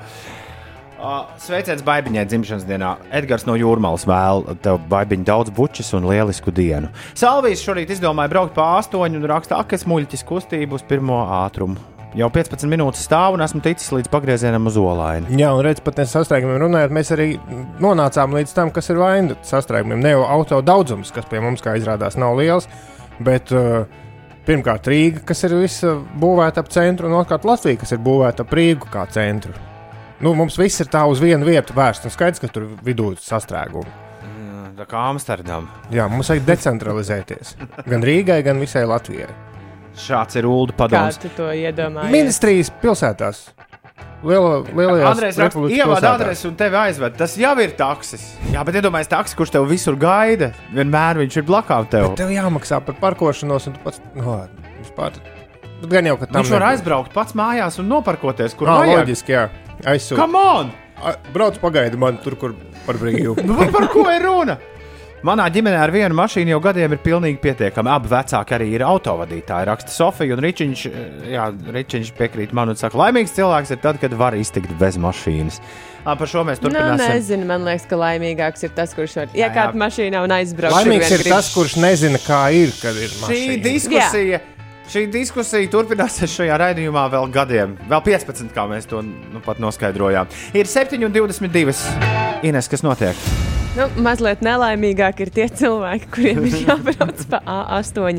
Uh, 1.00 1.30
Sveiciens 1.39 1.84
Baibiņai 1.88 2.26
dzimšanas 2.28 2.66
dienā. 2.68 2.95
Edgars 3.16 3.45
no 3.47 3.56
Jūrmālas 3.56 4.04
vēl 4.10 4.43
tev 4.64 4.82
baibiņu 4.91 5.28
daudz 5.28 5.54
bučas 5.56 5.93
un 5.95 6.10
lielisku 6.10 6.52
dienu. 6.52 6.89
Salvijas 7.18 7.64
šorīt 7.64 7.93
izdomāja 7.95 8.34
braukt 8.34 8.58
pa 8.58 8.74
astoņu 8.82 9.22
un 9.22 9.30
raksta, 9.32 9.62
ak, 9.64 9.78
es 9.78 9.88
muļķis 9.88 10.26
kustību 10.28 10.76
uz 10.76 10.84
pirmo 10.89 11.22
ātrumu. 11.39 11.80
Jau 12.18 12.28
15 12.34 12.66
minūtes 12.68 13.06
stāvu 13.06 13.38
un 13.38 13.45
esmu 13.45 13.62
ticis 13.64 13.93
līdz 13.93 14.10
pagriezienam 14.12 14.68
uz 14.68 14.76
olaini. 14.82 15.38
Jā, 15.39 15.54
un 15.54 15.62
redziet, 15.64 15.86
pat 15.86 16.02
ne 16.02 16.08
sastrēgumiem 16.10 16.58
runājot, 16.66 16.95
mēs 16.97 17.14
arī 17.14 17.28
nonācām 17.80 18.34
līdz 18.34 18.56
tam, 18.58 18.72
kas 18.74 18.89
ir 18.89 19.00
vaina 19.00 19.38
sastrēgumiem. 19.45 20.02
Ne 20.04 20.16
jau 20.16 20.24
auto 20.26 20.60
daudzums, 20.66 21.14
kas 21.14 21.30
pie 21.30 21.39
mums, 21.43 21.62
kā 21.62 21.78
izrādās, 21.78 22.18
nav 22.20 22.34
liels, 22.41 22.66
Bet 23.20 23.52
uh, 23.52 23.84
pirmkārt 24.47 24.88
Rīga, 24.88 25.24
kas 25.28 25.43
ir 25.43 25.58
visa 25.60 25.97
būvēta 26.22 26.64
ap 26.64 26.72
centru, 26.72 27.10
un 27.10 27.20
otrkārt 27.20 27.47
Latvija, 27.47 27.82
kas 27.82 27.91
ir 27.95 28.04
būvēta 28.06 28.45
ap 28.45 28.56
Rīgu 28.56 28.88
kā 28.93 29.04
centru. 29.12 29.68
Nu, 30.20 30.34
mums 30.36 30.57
viss 30.59 30.82
ir 30.84 30.89
tā 30.91 31.05
uz 31.07 31.22
vienu 31.24 31.47
vietu 31.47 31.74
vērsts, 31.78 32.09
un 32.09 32.11
skaidrs, 32.11 32.41
ka 32.43 32.49
tur 32.51 32.65
vidū 32.84 33.13
ir 33.15 33.22
sastrēgumi. 33.24 33.91
Tā 34.80 34.86
kā 34.88 34.99
Amsterdam. 35.11 35.65
Jā, 35.91 36.05
mums 36.11 36.30
vajag 36.32 36.45
decentralizēties. 36.47 37.53
Gan 37.88 38.03
Rīgai, 38.07 38.38
gan 38.45 38.59
visai 38.63 38.86
Latvijai. 38.88 39.28
Šāds 39.99 40.38
ir 40.39 40.45
Ulu 40.47 40.72
Kā 40.72 40.86
padoms. 40.86 41.17
tu 41.20 41.28
to 41.36 41.49
iedomājies? 41.51 42.13
Ministrijas 42.13 42.70
pilsētās. 42.80 43.41
Liela, 44.24 44.61
lielajās 44.67 45.09
Andrejs 45.13 45.38
raksta, 45.39 45.43
republikas 45.47 45.78
ievada 45.80 46.09
adresi 46.15 46.47
un 46.47 46.55
tevi 46.59 46.76
aizved. 46.80 47.15
Tas 47.20 47.36
jau 47.39 47.51
ir 47.63 47.72
taksis. 47.80 48.24
Jā, 48.51 48.63
bet 48.67 48.76
iedomājieties, 48.80 49.11
taksis, 49.11 49.36
kurš 49.39 49.53
tev 49.55 49.67
visur 49.72 49.95
gaida. 49.99 50.51
Vienmēr 50.76 51.20
viņš 51.24 51.38
ir 51.39 51.45
blakām 51.47 51.88
tev. 51.91 52.09
Bet 52.13 52.20
tev 52.24 52.32
jāmaksā 52.36 52.80
par 52.88 52.95
parkošanos, 52.99 53.67
un 53.72 53.76
tu 53.76 53.84
pats. 53.84 53.99
No, 54.15 54.41
vispār, 54.80 55.15
bet 55.82 55.89
gan 55.91 56.07
jau, 56.11 56.17
ka 56.20 56.28
tam 56.28 56.43
Viņš 56.43 56.51
var 56.55 56.65
nebūs. 56.65 56.76
aizbraukt 56.80 57.15
pats 57.15 57.36
mājās 57.39 57.80
un 57.84 57.88
noparkoties, 57.91 58.55
kur 58.59 58.67
Ā, 58.72 58.80
vajag. 58.84 59.01
loģiski, 59.03 59.36
jā. 59.36 59.45
Aizsūti. 59.86 60.20
Come 60.20 60.36
on! 60.38 60.72
Brauc 61.34 61.56
pagaidi 61.62 61.96
man 61.98 62.18
tur, 62.24 62.36
kur 62.36 62.56
par 62.86 62.98
brīvu. 63.00 63.38
Nu, 63.48 63.56
par- 63.56 63.72
par 63.72 63.88
ko 63.94 64.04
ir 64.12 64.22
runa? 64.26 64.58
Manā 65.24 65.50
ģimenē 65.52 65.76
ar 65.84 65.92
vienu 65.92 66.16
mašīnu 66.16 66.54
jau 66.54 66.60
gadiem 66.64 66.94
ir 66.96 67.00
pilnīgi 67.04 67.42
pietiekami. 67.44 67.90
Abi 67.92 68.08
vecāki 68.08 68.54
arī 68.56 68.68
ir 68.78 68.84
autovadītāji. 68.88 69.66
Raksta 69.68 69.92
Sofija 69.92 70.36
un 70.38 70.40
Ričiņš. 70.46 70.84
eh, 70.88 71.34
Jā, 71.34 71.50
Ričiņš 71.76 72.12
piekrīt 72.16 72.54
man 72.56 72.72
un 72.72 72.80
saka, 72.80 72.96
laimīgs 73.02 73.34
cilvēks 73.36 73.74
ir 73.76 73.82
tad, 73.84 74.00
kad 74.00 74.16
var 74.16 74.38
iztikt 74.40 74.72
bez 74.80 74.96
mašīnas. 74.96 75.60
Ā, 76.08 76.16
par 76.16 76.24
šo 76.32 76.46
mēs 76.48 76.62
Nu, 76.64 76.70
turpināsim. 76.72 77.12
nezinu, 77.18 77.46
man 77.52 77.68
liekas, 77.68 77.84
ka 77.92 78.00
laimīgāks 78.00 78.64
ir 78.64 78.72
tas, 78.78 78.94
kurš 78.96 79.18
var 79.20 79.28
Jā, 79.36 79.36
jā. 79.36 79.50
iekāpt 79.52 79.76
mašīnā 79.76 80.24
un 80.24 80.32
aizbraukt. 80.38 80.78
Laimīgs 80.78 81.12
ir 81.12 81.26
vien 81.28 81.34
tas, 81.36 81.52
kurš 81.54 81.76
nezina, 81.84 82.22
kā 82.24 82.40
ir, 82.56 82.72
kad 82.82 82.96
ir 82.96 83.12
Šī 83.12 83.26
mašīna. 83.28 83.64
diskusija, 83.68 84.40
šī 84.90 85.06
diskusija 85.14 85.70
turpināsies 85.72 86.34
šajā 86.40 86.58
raidījumā 86.64 87.06
vēl 87.14 87.30
gadiem, 87.34 87.76
vēl 87.90 88.02
15, 88.06 88.50
kā 88.56 88.66
mēs 88.70 88.90
to 88.90 89.04
nu, 89.06 89.42
pat 89.46 89.62
noskaidrojām. 89.62 90.30
Ir 90.58 90.70
7,22. 90.70 91.78
Ines, 92.50 92.72
kas 92.72 92.86
notiek? 92.86 93.28
Nu, 93.78 93.86
mazliet 94.01 94.39
nelaimīgāk 94.41 95.20
ir 95.22 95.30
tie 95.34 95.45
cilvēki, 95.59 96.07
kuriem 96.09 96.39
ir 96.49 96.55
jābrauc 96.65 97.20
pa 97.30 97.39
A8 97.45 98.17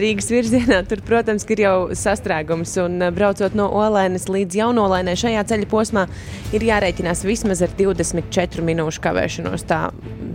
Rīgas 0.00 0.30
virzienā. 0.32 0.78
Tur, 0.88 1.02
protams, 1.04 1.44
ir 1.52 1.60
jau 1.66 1.74
sastrēgums. 1.92 2.72
Un 2.86 2.96
eh, 3.04 3.12
braucot 3.12 3.52
no 3.58 3.68
Olainas 3.82 4.30
līdz 4.32 4.56
Jaunolainai, 4.62 5.16
šajā 5.20 5.44
ceļa 5.50 5.68
posmā 5.68 6.06
ir 6.56 6.64
jārēķinās 6.70 7.20
vismaz 7.28 7.60
ar 7.66 7.74
24 7.76 8.64
minūšu 8.64 9.04
kavēšanos. 9.04 9.66
Tā 9.68 9.82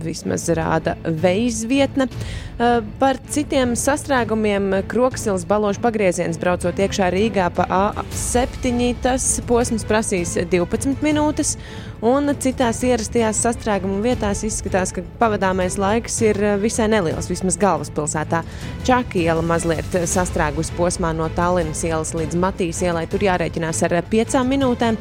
vismaz 0.04 0.46
rāda 0.54 0.94
veizvietne. 1.02 2.06
Eh, 2.06 2.76
Par 3.00 3.18
citiem 3.34 3.74
sastrēgumiem 3.78 4.84
Kroksils 4.86 5.48
balošu 5.50 5.82
pagrieziens 5.82 6.38
braucot 6.38 6.78
iekšā 6.78 7.10
Rīgā 7.10 7.50
pa 7.58 7.66
A7. 7.90 8.94
Tas 9.02 9.26
posms 9.50 9.82
prasīs 9.88 10.38
12 10.38 11.02
minūtes. 11.02 11.56
Un 12.04 12.28
citās 12.36 12.82
ierastajās 12.84 13.38
sastrēguma 13.40 14.02
vietās 14.04 14.42
izskatās, 14.44 14.90
ka 14.92 15.00
pavadāmais 15.16 15.78
laiks 15.80 16.18
ir 16.20 16.36
eh, 16.36 16.56
visai 16.60 16.84
neliels, 16.92 17.30
vismaz 17.30 17.56
galvaspilsētā. 17.56 18.42
Čaka 18.84 19.16
iela 19.22 19.40
mazliet 19.40 19.96
eh, 19.96 20.04
sastrēgus 20.04 20.68
posmā 20.76 21.14
no 21.16 21.30
Tallinas 21.32 21.80
ielas 21.88 22.12
līdz 22.12 22.36
Matīs 22.42 22.82
ielai. 22.84 23.06
Tur 23.08 23.24
jārēķinās 23.24 23.80
ar 23.88 23.94
eh, 23.96 24.04
piecām 24.10 24.52
minūtēm, 24.52 24.98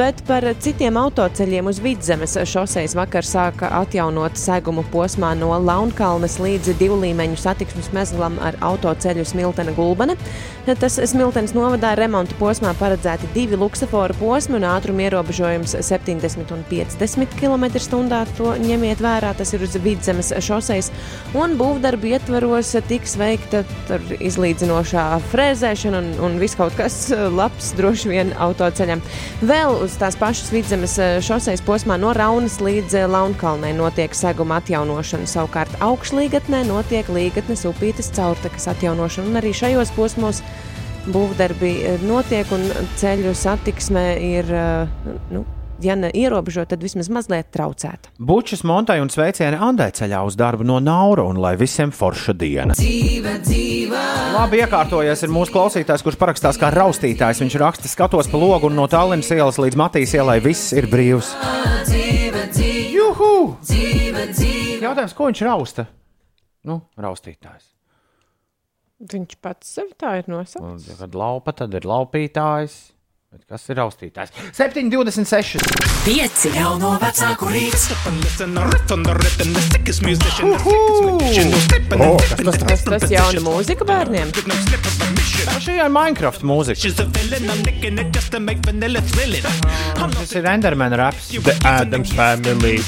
bet 0.00 0.22
par 0.24 0.46
citiem 0.64 0.96
autoceļiem 0.96 1.68
uz 1.68 1.82
vidzemes 1.84 2.38
šoseis 2.48 2.96
vakar 2.96 3.28
sāka 3.28 3.68
atjaunot 3.82 4.40
segumu 4.40 4.86
posmā 4.94 5.34
no 5.36 5.52
Launkalnes 5.60 6.38
līdz 6.40 6.72
divu 6.80 6.96
līmeņu 7.04 7.36
satiksmes 7.42 7.92
mezglam 7.92 8.40
ar 8.40 8.56
autoceļu 8.64 9.28
Smiltena 9.28 9.76
Gulbene. 9.76 10.16
Tas 10.64 10.96
Smiltenes 11.12 11.52
novadā 11.52 11.92
remonta 12.00 12.32
posmā 12.40 12.72
paredzēti 12.80 13.28
divi 13.36 13.60
luksusforu 13.60 14.16
posmi 14.24 14.56
un 14.56 14.70
ātruma 14.72 15.04
ierobežojums 15.10 15.76
70 15.84 16.45
un 16.54 16.62
50 16.70 17.36
km/h. 17.40 18.20
To 18.38 18.52
ņemiet 18.60 19.00
vērā, 19.02 19.32
tas 19.38 19.52
ir 19.56 19.64
uz 19.64 19.76
vidzemes 19.82 20.32
šoseis. 20.44 20.90
Un 21.36 21.56
būvdarbu 21.58 22.10
ietvaros 22.12 22.74
tiks 22.88 23.16
veikta 23.20 23.64
izlīdzinošā 24.20 25.06
frēzēšana 25.32 26.02
un, 26.02 26.12
un 26.26 26.38
viss 26.42 26.58
kaut 26.58 26.76
kas 26.78 27.08
labs 27.12 27.72
droši 27.78 28.12
vien 28.12 28.32
autoceļam. 28.46 29.02
Vēl 29.46 29.80
uz 29.86 29.96
tās 30.00 30.18
pašas 30.20 30.52
vidzemes 30.54 30.98
šoseis 31.26 31.64
posmā 31.66 31.98
no 32.00 32.12
Raunas 32.16 32.60
līdz 32.62 33.06
Launkalnei 33.10 33.74
notiek 33.76 34.14
seguma 34.16 34.60
atjaunošana. 34.62 35.28
Savukārt 35.30 35.80
augšlīgatnē 35.84 36.64
notiek 36.68 37.08
līgatnes 37.12 37.66
upītes 37.68 38.12
caurtekas 38.16 38.70
atjaunošana. 38.72 39.30
Un 39.32 39.42
arī 39.42 39.54
šajos 39.56 39.94
posmos 39.96 40.42
būvdarbi 41.12 41.72
eh, 41.86 42.06
notiek 42.06 42.50
un 42.54 42.66
ceļu 43.00 43.34
satiksme 43.36 44.06
ir, 44.22 44.50
eh, 44.50 45.12
nu, 45.34 45.44
ja 45.82 45.96
ne 45.98 46.10
ierobežota, 46.14 46.74
tad 46.74 46.84
vismaz 46.84 47.08
mazliet 47.12 47.50
traucēta. 47.54 48.12
Bučas 48.18 48.62
montai 48.66 48.98
un 49.02 49.10
sveicieni 49.12 49.58
Andai 49.60 49.90
ceļā 49.96 50.22
uz 50.26 50.36
darbu 50.38 50.66
no 50.66 50.78
Naura 50.82 51.26
un 51.28 51.40
lai 51.42 51.54
visiem 51.60 51.92
forša 51.94 52.34
diena. 52.36 52.76
Dzīve, 52.78 53.36
dzīve, 53.44 54.02
Labi 54.36 54.60
iekārtojies 54.64 55.22
ir 55.24 55.32
mūsu 55.32 55.54
klausītājs, 55.54 56.04
kurš 56.04 56.18
parakstās 56.20 56.58
kā 56.60 56.68
raustītājs. 56.74 57.40
Viņš 57.44 57.58
raksta, 57.62 57.88
skatos 57.88 58.28
pa 58.32 58.40
logu 58.40 58.68
un 58.70 58.76
no 58.76 58.88
Tallinas 58.90 59.30
ielas 59.32 59.60
līdz 59.62 59.78
Matīs 59.80 60.12
ielai 60.16 60.40
viss 60.44 60.74
ir 60.76 60.88
brīvs. 60.92 61.30
dzīve, 61.86 62.48
dzīve, 62.52 62.90
Juhu! 62.96 63.32
dzīve, 63.62 64.26
dzīve. 64.32 64.82
Jautājums, 64.84 65.16
ko 65.16 65.30
viņš 65.30 65.44
rausta? 65.46 65.86
Nu, 66.66 66.82
raustītājs. 67.00 67.72
Viņš 69.12 69.36
pats 69.44 69.74
sev 69.76 69.90
tā 70.00 70.14
ir 70.22 70.28
nosaucis. 70.32 70.96
Kad 70.98 71.16
laupa, 71.16 71.52
tad 71.52 71.74
ir 71.76 71.84
laupītājs. 71.84 72.95
Bet 73.36 73.50
kas 73.52 73.66
ir 73.68 73.76
raustītājs? 73.76 74.30
7,26. 74.56 75.60
Pieci 76.06 76.48
jauno 76.54 76.94
vecāku 77.02 77.50
rīts. 77.52 77.90
O, 82.00 82.16
kas 82.46 82.56
tas 82.62 82.86
Tas, 82.86 83.04
jauna 83.12 83.42
mūzika 83.44 83.84
bērniem. 83.84 84.32
Šī 85.60 85.74
ir 85.76 85.92
Minecraft 85.92 86.46
mūzika. 86.48 86.80
Tas 90.16 90.32
ir 90.32 90.48
Endermana 90.54 90.96
raps. 91.02 91.28
The 91.36 91.58
Adams 91.68 92.16
Family. 92.16 92.80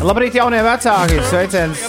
Labrīt, 0.00 0.34
jaunie 0.40 0.64
vecāki! 0.66 1.22
Sveiciens 1.30 1.86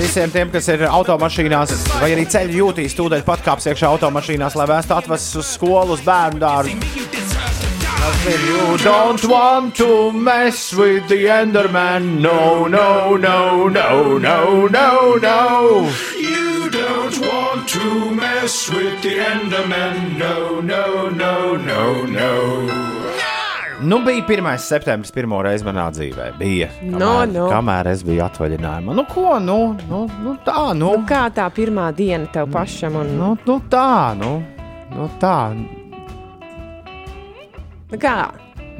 visiem 0.00 0.30
tiem, 0.32 0.50
kas 0.52 0.68
ir 0.72 0.84
automašīnās, 0.88 1.74
vai 2.00 2.09
arī 2.14 2.26
ceļu 2.30 2.56
jūtīs, 2.60 2.94
tūdaļ 2.98 3.24
pat 3.26 3.44
kāps 3.46 3.68
iekšā 3.70 3.90
automašīnās, 3.94 4.56
lai 4.58 4.66
vēstu 4.70 4.96
atvests 4.96 5.36
uz 5.40 5.54
skolu, 5.56 5.96
uz 5.96 6.04
bērnu 6.06 6.40
dārzu. 6.42 6.76
You 8.20 8.78
don't 8.78 9.22
want 9.24 9.76
to 9.76 10.10
mess 10.12 10.72
with 10.72 11.08
the 11.08 11.26
Enderman. 11.26 12.20
No, 12.20 12.66
no, 12.66 13.16
no, 13.16 13.68
no, 13.68 14.18
no, 14.18 14.66
no, 14.66 15.14
no. 15.16 15.90
You 16.18 16.70
don't 16.70 17.20
want 17.20 17.68
to 17.68 18.10
mess 18.14 18.70
with 18.70 19.02
the 19.02 19.18
Enderman. 19.18 20.16
No, 20.18 20.60
no, 20.60 21.08
no, 21.08 21.56
no, 21.56 22.04
no. 22.06 22.99
Nu, 23.82 23.98
bija 24.04 24.24
1. 24.28 24.58
septembris, 24.58 25.12
pirmo 25.14 25.38
reizi 25.42 25.64
manā 25.64 25.86
dzīvē. 25.94 26.26
Bija. 26.38 26.68
Kamēr, 26.80 26.98
No, 27.00 27.12
no. 27.24 27.46
kamēr 27.48 27.88
es 27.94 28.02
biju 28.04 28.20
atvaļinājumā. 28.26 28.94
Nu, 28.94 29.04
ko? 29.08 29.38
Nu, 29.40 29.56
nu, 29.88 30.02
nu 30.24 30.34
tā, 30.44 30.74
nu. 30.76 30.90
Nu, 30.98 31.06
kā 31.08 31.22
tā 31.32 31.46
pirmā 31.54 31.88
diena 31.96 32.26
tev 32.32 32.50
pašam? 32.52 32.98
Un, 33.00 33.14
Nu, 33.16 33.30
nu 33.46 33.56
tā, 33.72 34.12
nu. 34.20 34.42
Nu 34.92 35.08
tā. 35.22 35.36
nu, 37.90 37.98
kā? 37.98 38.16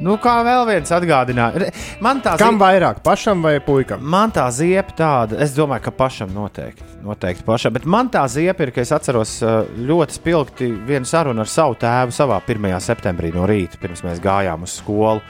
Nu, 0.01 0.15
kā 0.17 0.39
vēl 0.41 0.63
viens 0.65 0.89
atgādināja. 0.95 1.67
Man 2.01 2.23
tā 2.25 2.33
Kam 2.41 2.55
zie- 2.57 2.63
vairāk, 2.63 3.03
pašam 3.05 3.43
vai 3.45 3.59
puikam? 3.61 4.01
Man 4.01 4.31
tā 4.33 4.47
ziepa 4.49 4.95
tāda, 4.97 5.37
es 5.45 5.53
domāju, 5.53 5.83
ka 5.85 5.91
pašam 5.93 6.31
noteikti. 6.33 6.87
Noteikti 7.05 7.45
pašam. 7.45 7.75
Bet 7.75 7.85
man 7.85 8.09
tā 8.09 8.23
ziepa 8.25 8.65
ir, 8.65 8.71
ka 8.73 8.81
es 8.81 8.91
atceros 8.95 9.35
uh, 9.45 9.61
ļoti 9.77 10.17
spilgti 10.17 10.71
vienu 10.87 11.05
sarunu 11.05 11.43
ar 11.43 11.49
savu 11.49 11.77
tēvu 11.77 12.15
savā 12.15 12.39
1. 12.41 12.65
septembrī 12.81 13.29
no 13.35 13.45
rīta, 13.45 13.77
pirms 13.81 14.01
mēs 14.07 14.21
gājām 14.23 14.65
uz 14.65 14.79
skolu. 14.81 15.21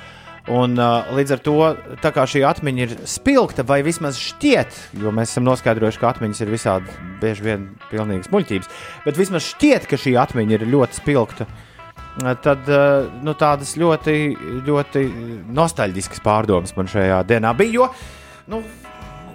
Un, 0.52 0.78
uh, 0.80 1.12
līdz 1.14 1.34
ar 1.36 1.42
to 1.44 1.58
šī 2.32 2.46
atmiņa 2.48 2.86
ir 2.88 2.94
spilgta, 3.06 3.66
vai 3.68 3.82
vismaz 3.86 4.18
šķiet, 4.18 4.80
jo 5.04 5.12
mēs 5.14 5.36
esam 5.36 5.46
noskaidrojuši, 5.50 6.00
ka 6.02 6.14
atmiņas 6.16 6.42
ir 6.42 6.54
visādi 6.56 6.96
bieži 7.22 7.46
vien 7.46 7.68
pilnīgas 7.92 8.32
muļķības, 8.32 8.72
bet 9.04 9.20
vismaz 9.20 9.52
šķiet, 9.52 9.86
ka 9.92 10.00
šī 10.00 10.16
atmiņa 10.24 10.58
ir 10.58 10.66
ļoti 10.72 10.98
spilgta. 11.04 11.46
Uh, 11.46 11.68
Tad 12.20 12.68
uh, 12.68 13.08
nu, 13.24 13.32
tādas 13.40 13.78
ļoti, 13.80 14.16
ļoti 14.68 15.04
nostalģiskas 15.56 16.20
pārdomas 16.26 16.76
man 16.76 16.90
šajā 16.92 17.22
dienā 17.30 17.54
bija. 17.56 17.72
Jo, 17.78 17.88
nu, 18.52 18.60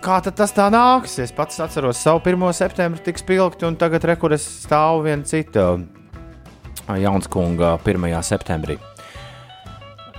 kā 0.05 0.19
tas 0.27 0.53
tā 0.55 0.69
nāks? 0.73 1.17
Es 1.25 1.33
pats 1.35 1.63
atceros 1.65 2.03
savu 2.05 2.21
1. 2.21 2.45
septembri 2.57 3.01
tik 3.07 3.23
spilgti, 3.23 3.65
un 3.69 3.79
tagad 3.81 4.05
rekur 4.13 4.37
es 4.37 4.45
stāvu 4.67 5.07
viena 5.09 5.25
cita 5.25 5.71
uh, 5.79 6.99
jaunskunga 7.01 7.79
1. 7.81 8.13
septembrī. 8.29 8.77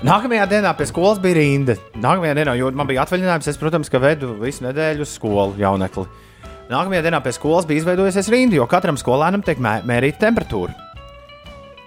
Nākamajā 0.05 0.43
dienā 0.49 0.73
pie 0.77 0.85
skolas 0.89 1.21
bija 1.21 1.39
rinda. 1.39 1.77
Nākamajā 1.97 2.35
dienā, 2.37 2.57
jo 2.57 2.73
man 2.73 2.89
bija 2.89 3.05
atvaļinājums, 3.05 3.47
es, 3.49 3.57
protams, 3.57 3.89
ka 3.89 4.01
vedu 4.01 4.33
visu 4.41 4.65
nedēļu 4.65 5.05
uz 5.05 5.13
skolu 5.17 5.57
jaunekli. 5.61 6.05
Nākamajā 6.73 7.05
dienā 7.05 7.21
pie 7.25 7.33
skolas 7.37 7.69
bija 7.69 7.81
izveidojusies 7.81 8.33
rinda, 8.33 8.59
jo 8.59 8.67
katram 8.69 8.97
skolēnam 8.99 9.45
tiek 9.45 9.61
mē, 9.61 9.79
mērīta 9.87 10.27
temperatūra. 10.27 10.86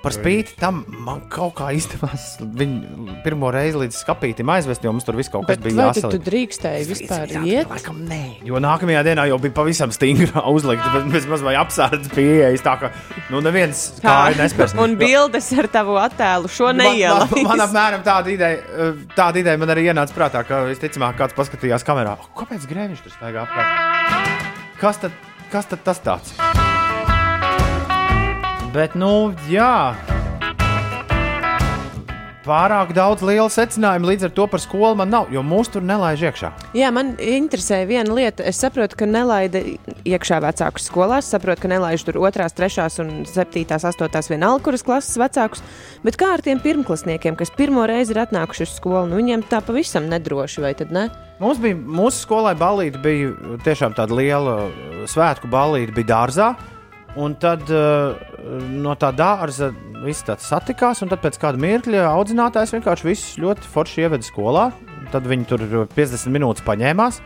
Par 0.00 0.14
spīti 0.16 0.54
tam 0.56 0.78
man 1.04 1.18
kaut 1.28 1.58
kā 1.58 1.66
izdevās 1.76 2.38
viņu 2.40 3.18
pirmo 3.24 3.50
reizi 3.52 3.76
līdz 3.82 3.98
skapītam 4.00 4.48
aizvest, 4.54 4.80
jo 4.86 4.94
mums 4.94 5.04
tur 5.04 5.18
viss 5.18 5.28
kaut 5.28 5.44
kas 5.44 5.58
Bet 5.58 5.64
bija 5.66 5.76
vai 5.76 5.88
tad 5.92 5.98
jāsaliek. 6.00 6.14
tu 6.14 6.30
drīkstēji 6.30 6.86
vispār 6.88 7.34
iet? 7.44 7.74
Jo 8.48 8.62
nākamajā 8.64 9.02
dienā 9.10 9.26
jau 9.28 9.36
bija 9.42 9.52
pavisam 9.58 9.92
stingra 9.92 10.40
uzlikta, 10.48 10.88
bet 10.94 11.10
bez 11.12 11.26
maz 11.28 11.44
vai 11.44 11.52
apsārdzes 11.60 12.14
pieejas. 12.16 12.64
Tā 12.64 12.78
kā 12.80 12.90
nu, 13.28 13.42
neviens 13.44 13.82
kāju 14.00 14.40
nespēs. 14.40 14.72
Un 14.80 14.96
bildes 14.96 15.50
ar 15.60 15.68
tavu 15.68 15.98
attēlu 16.00 16.48
šo 16.48 16.70
Man, 16.72 16.80
man, 16.80 16.94
neielaiž. 16.96 17.44
man 17.50 17.60
apmēram 17.66 18.02
tāda 18.06 18.32
ideja, 18.32 18.56
eh, 18.56 19.04
tāda 19.16 19.36
ideja 19.44 19.60
man 19.60 19.68
arī 19.76 19.84
ienāca 19.92 20.16
prātā, 20.16 20.46
ka 20.48 20.64
visticamāk 20.70 21.20
kāds 21.20 21.36
paskatījās 21.36 21.84
kamerā. 21.84 22.16
"O, 22.24 22.32
Kāpēc 22.40 22.64
grēviņš 22.72 23.04
tur 23.04 23.12
staigā 23.20 23.44
apkārt? 23.44 24.50
Kas 24.80 24.96
tad, 25.04 25.12
kas 25.52 25.66
tad 25.66 25.84
tas 25.84 26.00
tāds? 26.00 26.59
Bet, 28.70 28.92
nu, 28.94 29.32
jā. 29.50 29.96
Pārāk 32.46 32.92
daudz 32.94 33.24
lielu 33.26 33.50
secinājumu 33.50 34.06
līdz 34.12 34.28
ar 34.28 34.32
to 34.36 34.46
par 34.52 34.62
skolu 34.62 34.94
man 35.00 35.10
nav, 35.10 35.26
jo 35.34 35.42
mūs 35.42 35.72
tur 35.74 35.82
nelaiž 35.86 36.22
iekšā. 36.28 36.50
Jā, 36.78 36.92
man 36.94 37.12
interesē 37.18 37.82
viena 37.88 38.14
lieta. 38.14 38.46
Es 38.46 38.62
saprotu, 38.62 38.94
ka 39.02 39.10
nelaida 39.10 39.64
iekšā 40.06 40.38
vecākus 40.46 40.86
skolās, 40.86 41.32
saprotu, 41.34 41.64
ka 41.66 41.72
nelaiž 41.74 42.06
tur 42.06 42.20
2, 42.22 42.32
3 42.62 43.02
un 43.02 43.12
7, 43.26 43.66
8 43.74 44.32
vienalga, 44.36 44.62
kuras 44.70 44.86
klases 44.86 45.18
vecākus. 45.18 45.66
Bet 46.06 46.18
kā 46.22 46.32
ar 46.38 46.46
tiem 46.46 46.62
pirmklasniekiem, 46.62 47.36
kas 47.42 47.50
pirmo 47.58 47.90
reizi 47.90 48.14
ir 48.14 48.22
atnākuši 48.22 48.68
uz 48.70 48.78
skolu, 48.78 49.08
nu 49.10 49.18
viņiem 49.18 49.48
tā 49.50 49.64
pavisam 49.66 50.06
nedroši, 50.10 50.62
vai 50.62 50.76
tad 50.78 50.94
ne? 50.94 51.08
Mums 51.42 51.58
bija, 51.58 51.74
mūsu 51.74 52.22
skolai 52.22 52.54
balīti 52.54 53.02
bija 53.02 53.56
tiešām 53.66 53.98
tāda 53.98 54.14
liela 54.14 54.60
svētku 55.10 55.50
balīti, 55.50 55.98
bija 55.98 56.14
dārzā. 56.14 56.54
Un 57.18 57.34
tad 57.42 57.66
uh, 57.74 58.14
no 58.70 58.92
tā 58.94 59.10
dārza 59.16 59.72
viss 60.04 60.22
tāds 60.22 60.46
satikās, 60.46 61.02
un 61.02 61.10
tad 61.10 61.18
pēc 61.24 61.40
kāda 61.42 61.58
mirkļa 61.60 62.04
audzinātājs 62.12 62.76
vienkārši 62.76 63.08
visus 63.08 63.34
ļoti 63.42 63.66
forši 63.72 64.04
ieveda 64.06 64.22
skolā. 64.26 64.68
Tad 65.10 65.26
viņi 65.26 65.48
tur 65.50 65.64
50 65.90 66.30
minūtes 66.30 66.62
paņēmās. 66.68 67.18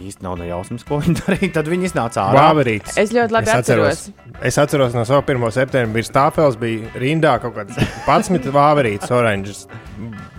Īsti 0.00 0.24
nav 0.24 0.34
ne 0.40 0.48
jausmas, 0.48 0.82
ko 0.84 0.98
viņi 1.00 1.14
darīja. 1.22 1.50
Tad 1.58 1.68
viņi 1.72 1.88
iznāca 1.90 2.24
ārā. 2.26 2.46
Vāverītis. 2.48 2.96
Es 3.00 3.12
ļoti 3.16 3.32
labi 3.36 3.52
atceros. 3.52 4.02
Es 4.44 4.58
atceros 4.60 4.96
no 4.96 5.04
sava 5.08 5.22
1. 5.24 5.46
septembra, 5.56 5.94
bija 5.98 6.08
stāvels, 6.08 6.56
bija 6.60 6.90
rindā 7.00 7.36
kaut 7.40 7.54
kāds 7.56 7.76
11 8.08 8.48
vāverītis, 8.56 9.12
oranžs, 9.16 9.62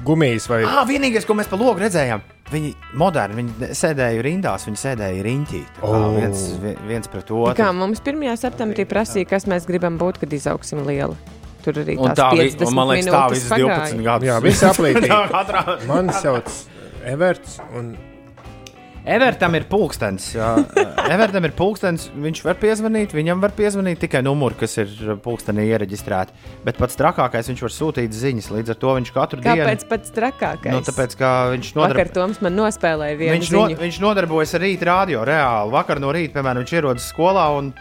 gumijas 0.05 0.49
vai 0.49 0.63
Ah, 0.65 0.83
vienīgais, 0.89 1.25
ko 1.25 1.37
mēs 1.37 1.49
pa 1.49 1.57
logu 1.57 1.81
redzējām, 1.85 2.21
viņi 2.51 2.73
moderni, 2.93 3.41
viņi 3.43 3.71
sēdēja 3.77 4.21
rindās, 4.25 4.65
viņi 4.67 4.79
sēdēja 4.81 5.23
riņķī. 5.27 5.61
Oh. 5.83 6.11
Viens, 6.15 6.43
vi- 6.61 6.77
viens 6.87 7.07
pret 7.07 7.25
Kā 7.27 7.33
otru. 7.53 7.73
mums 7.75 7.99
1. 7.99 8.35
septembrī 8.37 8.85
prasīja, 8.85 9.27
kas 9.27 9.45
mēs 9.45 9.67
gribam 9.67 9.97
būt, 9.99 10.19
kad 10.19 10.29
izaugsim 10.33 10.85
lieli. 10.87 11.15
Tur 11.63 11.73
arī 11.73 11.97
tās 11.97 12.15
tā 12.15 12.31
vi- 12.31 12.49
50 12.49 12.67
un 12.67 12.73
man 12.75 12.87
liekas, 12.87 13.07
tā 13.11 13.29
visas 13.31 13.49
pagāja. 13.51 13.79
12 13.91 14.03
gadus. 14.03 14.27
Jā, 14.29 14.41
viss 14.41 14.63
aplītīgi. 14.71 15.09
Tā 15.09 15.87
Mani 15.87 16.13
sauc 16.13 16.51
Everts. 17.03 17.59
Un... 17.75 17.97
Evertam 19.07 19.55
ir 19.55 19.63
pulkstenis. 19.71 20.25
jā. 20.35 20.47
Evertam 21.15 21.45
ir 21.47 21.53
pulkstenis. 21.55 22.09
Viņš 22.11 22.41
var 22.43 22.57
piezvanīt, 22.59 23.13
viņam 23.15 23.39
var 23.43 23.53
piezvanīt 23.55 24.01
tikai 24.03 24.19
numuri, 24.25 24.57
kas 24.59 24.73
ir 24.83 24.91
pulkstenī 25.23 25.63
iereģistrēti. 25.71 26.35
Bet 26.67 26.75
pats 26.81 26.99
trakākais, 26.99 27.47
viņš 27.53 27.61
var 27.63 27.71
sūtīt 27.77 28.11
ziņas. 28.17 28.49
Līdz 28.57 28.73
ar 28.75 28.79
to 28.81 28.91
viņš 28.99 29.13
katru 29.15 29.39
Kāpēc 29.45 29.85
dienu. 29.85 29.91
pats 29.93 30.11
trakākais? 30.17 30.73
Nu, 30.75 30.83
tāpēc, 30.89 31.15
ka 31.21 31.31
viņš 31.55 31.67
Vakar 31.71 31.79
nodarbojas. 31.87 32.15
Toms 32.17 32.37
man 32.43 32.53
nospēlēja 32.59 33.15
vienu 33.23 33.37
Viņš, 33.37 33.47
no, 33.55 33.63
ziņu. 33.71 33.79
viņš 33.85 33.97
nodarbojas 34.03 34.51
ar 34.59 34.65
rīta 34.67 34.89
radio 34.91 35.23
reāli. 35.27 35.71
Vakar 35.77 36.03
no 36.03 36.11
rīta, 36.15 36.35
piemēram, 36.35 36.65
viņš 36.65 36.75
ierodas 36.81 37.07
skolā 37.13 37.47
un 37.61 37.71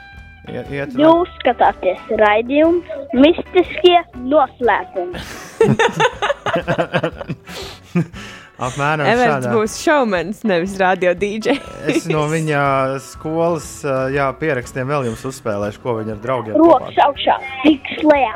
iet. 0.47 0.71
iet 0.71 0.95
Jūs 0.95 1.35
skatāties 1.43 2.07
raidījumu 2.23 3.03
mistiskie 3.19 3.99
noslēpumi. 4.31 5.19
apmēram 8.59 9.09
Everts 9.11 9.47
šādā. 9.47 9.53
būs 9.55 9.77
šaumens, 9.85 10.43
nevis 10.49 10.77
radio 10.81 11.13
DJ. 11.19 11.57
Es 11.93 12.07
no 12.11 12.25
viņa 12.31 12.63
skolas 13.05 13.69
jā, 14.15 14.29
pierakstiem 14.41 14.89
vēl 14.89 15.11
jums 15.11 15.25
uzspēlēšu, 15.31 15.83
ko 15.85 15.99
viņa 16.01 16.17
ar 16.17 16.23
draugiem 16.25 16.57
Rokas 16.61 16.97
augšā, 17.07 17.37
tik 17.65 17.93
slēgā. 18.01 18.35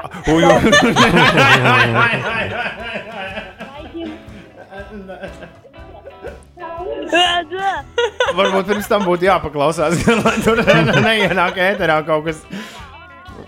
Varbūt 8.36 8.68
pirms 8.70 8.88
tam 8.90 9.04
būtu 9.06 9.26
jāpaklausās, 9.28 9.98
lai 10.24 10.36
tur 10.44 10.60
neienāk 11.04 11.58
ēterā 11.70 12.00
kaut 12.06 12.28
kas. 12.28 12.42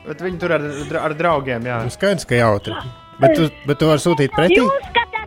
Bet 0.06 0.22
viņi 0.24 0.40
tur 0.42 0.56
ar, 0.56 0.64
ar 1.06 1.14
draugiem, 1.18 1.66
jā. 1.68 1.78
Nu, 1.86 1.92
Skaidrs, 1.94 2.26
ka 2.28 2.38
jautri. 2.38 2.74
Bet 3.22 3.36
tu, 3.38 3.46
bet 3.68 3.78
tu 3.78 3.90
vari 3.90 4.02
sūtīt 4.02 4.32
pretī. 4.34 4.58
Jūs 4.58 4.88
skatāties 4.88 5.21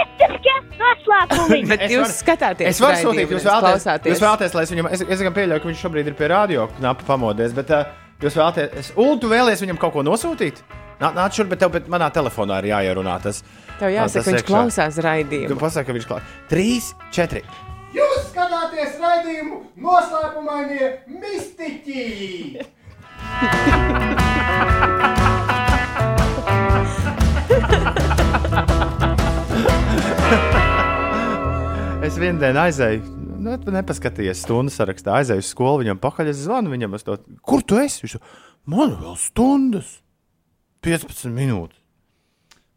mistiskie 0.00 0.56
noslēpumi. 0.80 1.60
Bet 1.70 1.80
Es 1.86 1.92
jūs 1.94 2.02
varu- 2.08 2.18
skatāties 2.18 2.66
Es 2.74 2.80
varu 2.82 2.96
sūtīt, 3.04 3.28
jūs 3.36 3.46
vēlaties, 3.46 3.84
jūs 4.10 4.22
vēlaties, 4.26 4.52
lai 4.58 4.64
es 4.66 4.74
viņam, 4.74 4.90
es, 4.96 5.00
es 5.06 5.24
gan 5.28 5.34
pieļauju, 5.36 5.60
ka 5.64 5.70
viņš 5.70 5.80
šobrīd 5.86 6.06
ir 6.10 6.16
pie 6.18 6.28
radio 6.32 6.66
knapu 6.80 7.02
pamodies, 7.08 7.52
bet 7.56 7.68
uh, 7.76 7.84
jūs 8.24 8.34
vēlaties, 8.40 8.92
Ulu, 8.96 9.16
tu 9.22 9.30
vēlies 9.32 9.60
viņam 9.64 9.78
kaut 9.80 9.92
ko 9.96 10.02
nosūtīt? 10.06 10.56
Nā- 11.00 11.14
Nāc 11.16 11.32
šurp, 11.38 11.48
bet 11.54 11.62
tev 11.62 11.70
bet 11.72 11.86
manā 11.88 12.10
telefonā 12.12 12.58
ir 12.60 12.66
jāierunā 12.74 13.14
tas. 13.24 13.40
Tev 13.80 13.88
jāsaka, 13.94 14.20
tas 14.20 14.26
viņš 14.28 14.42
iekšā. 14.42 14.50
klausās 14.52 14.94
raidījumu. 15.06 15.48
Tu 15.54 15.56
pasaki, 15.62 15.86
ka 15.88 15.92
viņš 15.96 16.06
klausās. 16.10 16.28
Trīs, 16.52 16.90
četri. 17.16 17.40
Jūs 17.96 18.20
skatāties 18.28 18.92
raidījumu 19.00 19.56
noslēpumainie 19.80 20.86
mistiķi! 21.16 22.04
Es 32.00 32.14
vienu 32.16 32.40
dienu 32.40 32.56
aizēju, 32.62 33.02
nu, 33.44 33.54
tu 33.60 33.72
nepaskatījies 33.74 34.40
stundu 34.46 34.72
sarakstā, 34.72 35.18
aizēju 35.18 35.42
uz 35.44 35.50
skolu, 35.52 35.82
viņam 35.82 35.98
pakaļ, 36.00 36.30
es 36.32 36.38
zvanu 36.46 36.72
viņam, 36.72 36.94
es 36.96 37.04
to, 37.04 37.18
kur 37.44 37.60
tu 37.60 37.76
esi? 37.76 38.06
Viņš 38.06 38.14
man 38.72 38.94
vēl 39.02 39.18
stundas, 39.20 39.90
15 40.86 41.28
minūtes. 41.36 41.76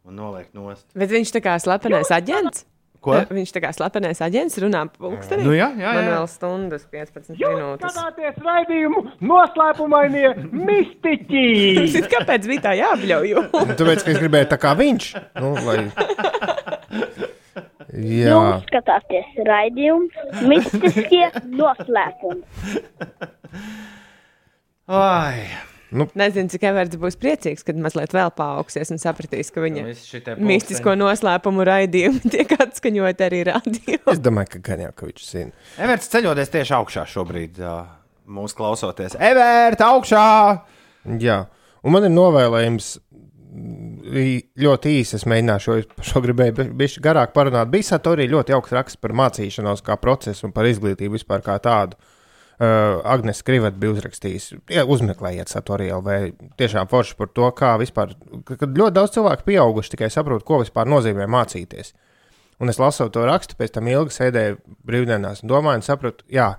Un 0.04 0.18
noliek 0.20 0.50
nost. 0.52 0.84
Bet 0.92 1.08
viņš 1.08 1.32
tā 1.38 1.40
kā 1.46 1.56
slepenais 1.62 2.12
aģents. 2.12 2.66
Ko? 3.04 3.16
Viņš 3.32 3.52
tā 3.52 3.60
kā 3.64 3.70
slepenais 3.76 4.20
aģents 4.24 4.60
runā 4.60 4.82
pulkstenī. 4.92 5.44
Nu 5.44 5.56
jā, 5.56 5.70
jā, 5.72 5.88
jā. 5.88 5.94
Man 5.96 6.10
vēl 6.12 6.28
stundas, 6.28 6.84
15 6.92 7.32
minūtes. 7.40 7.96
Skatāties 7.96 8.44
raidījumu 8.44 9.02
noslēpumainie 9.24 10.34
mistiķi! 10.52 11.46
Zini, 11.96 12.08
Kāpēc 12.14 12.48
bija 12.52 12.66
tā 12.68 12.76
jābļauj? 12.80 13.32
Tāpēc, 13.72 14.04
ka 14.04 14.12
es 14.12 14.20
gribēju 14.20 14.50
tā 14.52 14.60
kā 14.60 14.76
viņš. 14.80 15.08
Nu, 15.40 15.56
lai... 15.64 15.80
Jā, 17.92 18.32
Jūs 18.32 18.64
skatāties 18.70 19.36
raidījumu 19.48 20.48
mistiskie 20.50 21.28
noslēpumi. 21.60 22.42
Ai, 24.90 25.46
Nezinu, 25.94 26.50
cik 26.50 26.64
Everts 26.66 26.98
būs 26.98 27.14
priecīgs, 27.22 27.62
kad 27.66 27.78
mazliet 27.78 28.10
vēl 28.14 28.32
paaugsies 28.34 28.90
un 28.90 28.98
sapratīs, 28.98 29.52
ka 29.54 29.62
viņa 29.62 29.84
šitie 29.94 30.34
mistisko 30.42 30.96
noslēpumu 30.98 31.66
raidījumu 31.68 32.24
tiek 32.34 32.50
atskaņot 32.58 33.22
arī 33.28 33.44
radio. 33.46 34.00
es 34.10 34.22
domāju, 34.22 34.56
ka 34.56 34.62
gan 34.72 34.82
jau, 34.88 34.90
ka 34.96 35.06
viņš 35.10 35.28
zina. 35.28 35.54
Everts 35.78 36.10
ceļoties 36.10 36.50
tieši 36.56 36.74
augšā 36.80 37.06
šobrīd, 37.14 37.62
mūsu 38.26 38.58
klausoties. 38.58 39.14
Everts 39.22 39.86
augšā! 39.86 40.24
Jā, 41.22 41.38
un 41.84 41.94
man 41.94 42.08
ir 42.08 42.14
novēlējums 42.16 42.90
ļoti 44.14 44.92
īsi. 45.00 45.16
Es 45.18 45.26
mēģināšu 45.30 45.64
šo, 45.64 46.02
šo 46.10 46.22
gribēju 46.24 46.68
bišķi 46.78 47.02
garāk 47.04 47.32
parunāt. 47.36 47.70
Bija 47.72 47.88
Satorī 47.94 48.26
ļoti 48.30 48.54
augsts 48.56 48.74
raksts 48.76 49.00
par 49.00 49.14
mācīšanos 49.16 49.82
kā 49.86 49.96
procesu 50.00 50.46
un 50.48 50.52
par 50.56 50.68
izglītību 50.70 51.18
vispār 51.18 51.44
kā 51.46 51.58
tādu. 51.62 51.98
Uh, 52.54 53.00
Agnēs 53.10 53.40
Krivat 53.42 53.74
bija 53.82 53.96
uzrakstījis, 53.96 54.44
ja, 54.70 54.84
uzmeklējiet 54.86 55.50
Satorī 55.50 55.88
LV. 55.90 56.18
Tiešām 56.60 56.86
forši 56.86 57.16
par 57.18 57.32
to, 57.34 57.48
kā 57.58 57.72
vispār, 57.82 58.12
ka- 58.46 58.54
kad 58.60 58.78
ļoti 58.78 58.94
daudz 58.94 59.16
cilvēku 59.16 59.42
pieauguši 59.48 59.96
tikai 59.96 60.10
saprot, 60.14 60.44
ko 60.46 60.60
vispār 60.62 60.86
nozīmē 60.86 61.26
mācīties. 61.26 61.90
Un 62.62 62.70
es 62.70 62.78
lasot 62.78 63.10
to 63.12 63.24
rakstu, 63.26 63.56
pēc 63.58 63.74
tam 63.74 63.90
ilgi 63.90 64.14
sēdēju 64.14 64.60
brīvdienās 64.86 65.42
un 65.42 65.50
domāju, 65.50 65.82
un 65.82 65.82
sapratu, 65.82 66.22
jā, 66.30 66.52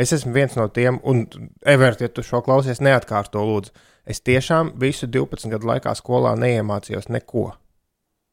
es 0.00 0.14
esmu 0.16 0.32
viens 0.34 0.56
no 0.58 0.66
tiem, 0.72 1.00
un 1.06 1.26
Everts, 1.68 2.02
ja 2.04 2.10
tu 2.12 2.24
šo 2.26 2.42
klausies, 2.46 2.82
neatkārto 2.84 3.42
lūdzu. 3.46 3.74
Es 4.10 4.22
tiešām 4.24 4.74
visu 4.80 5.06
12 5.10 5.52
gadu 5.52 5.68
laikā 5.68 5.92
skolā 5.98 6.32
neiemācījos 6.40 7.10
neko 7.12 7.50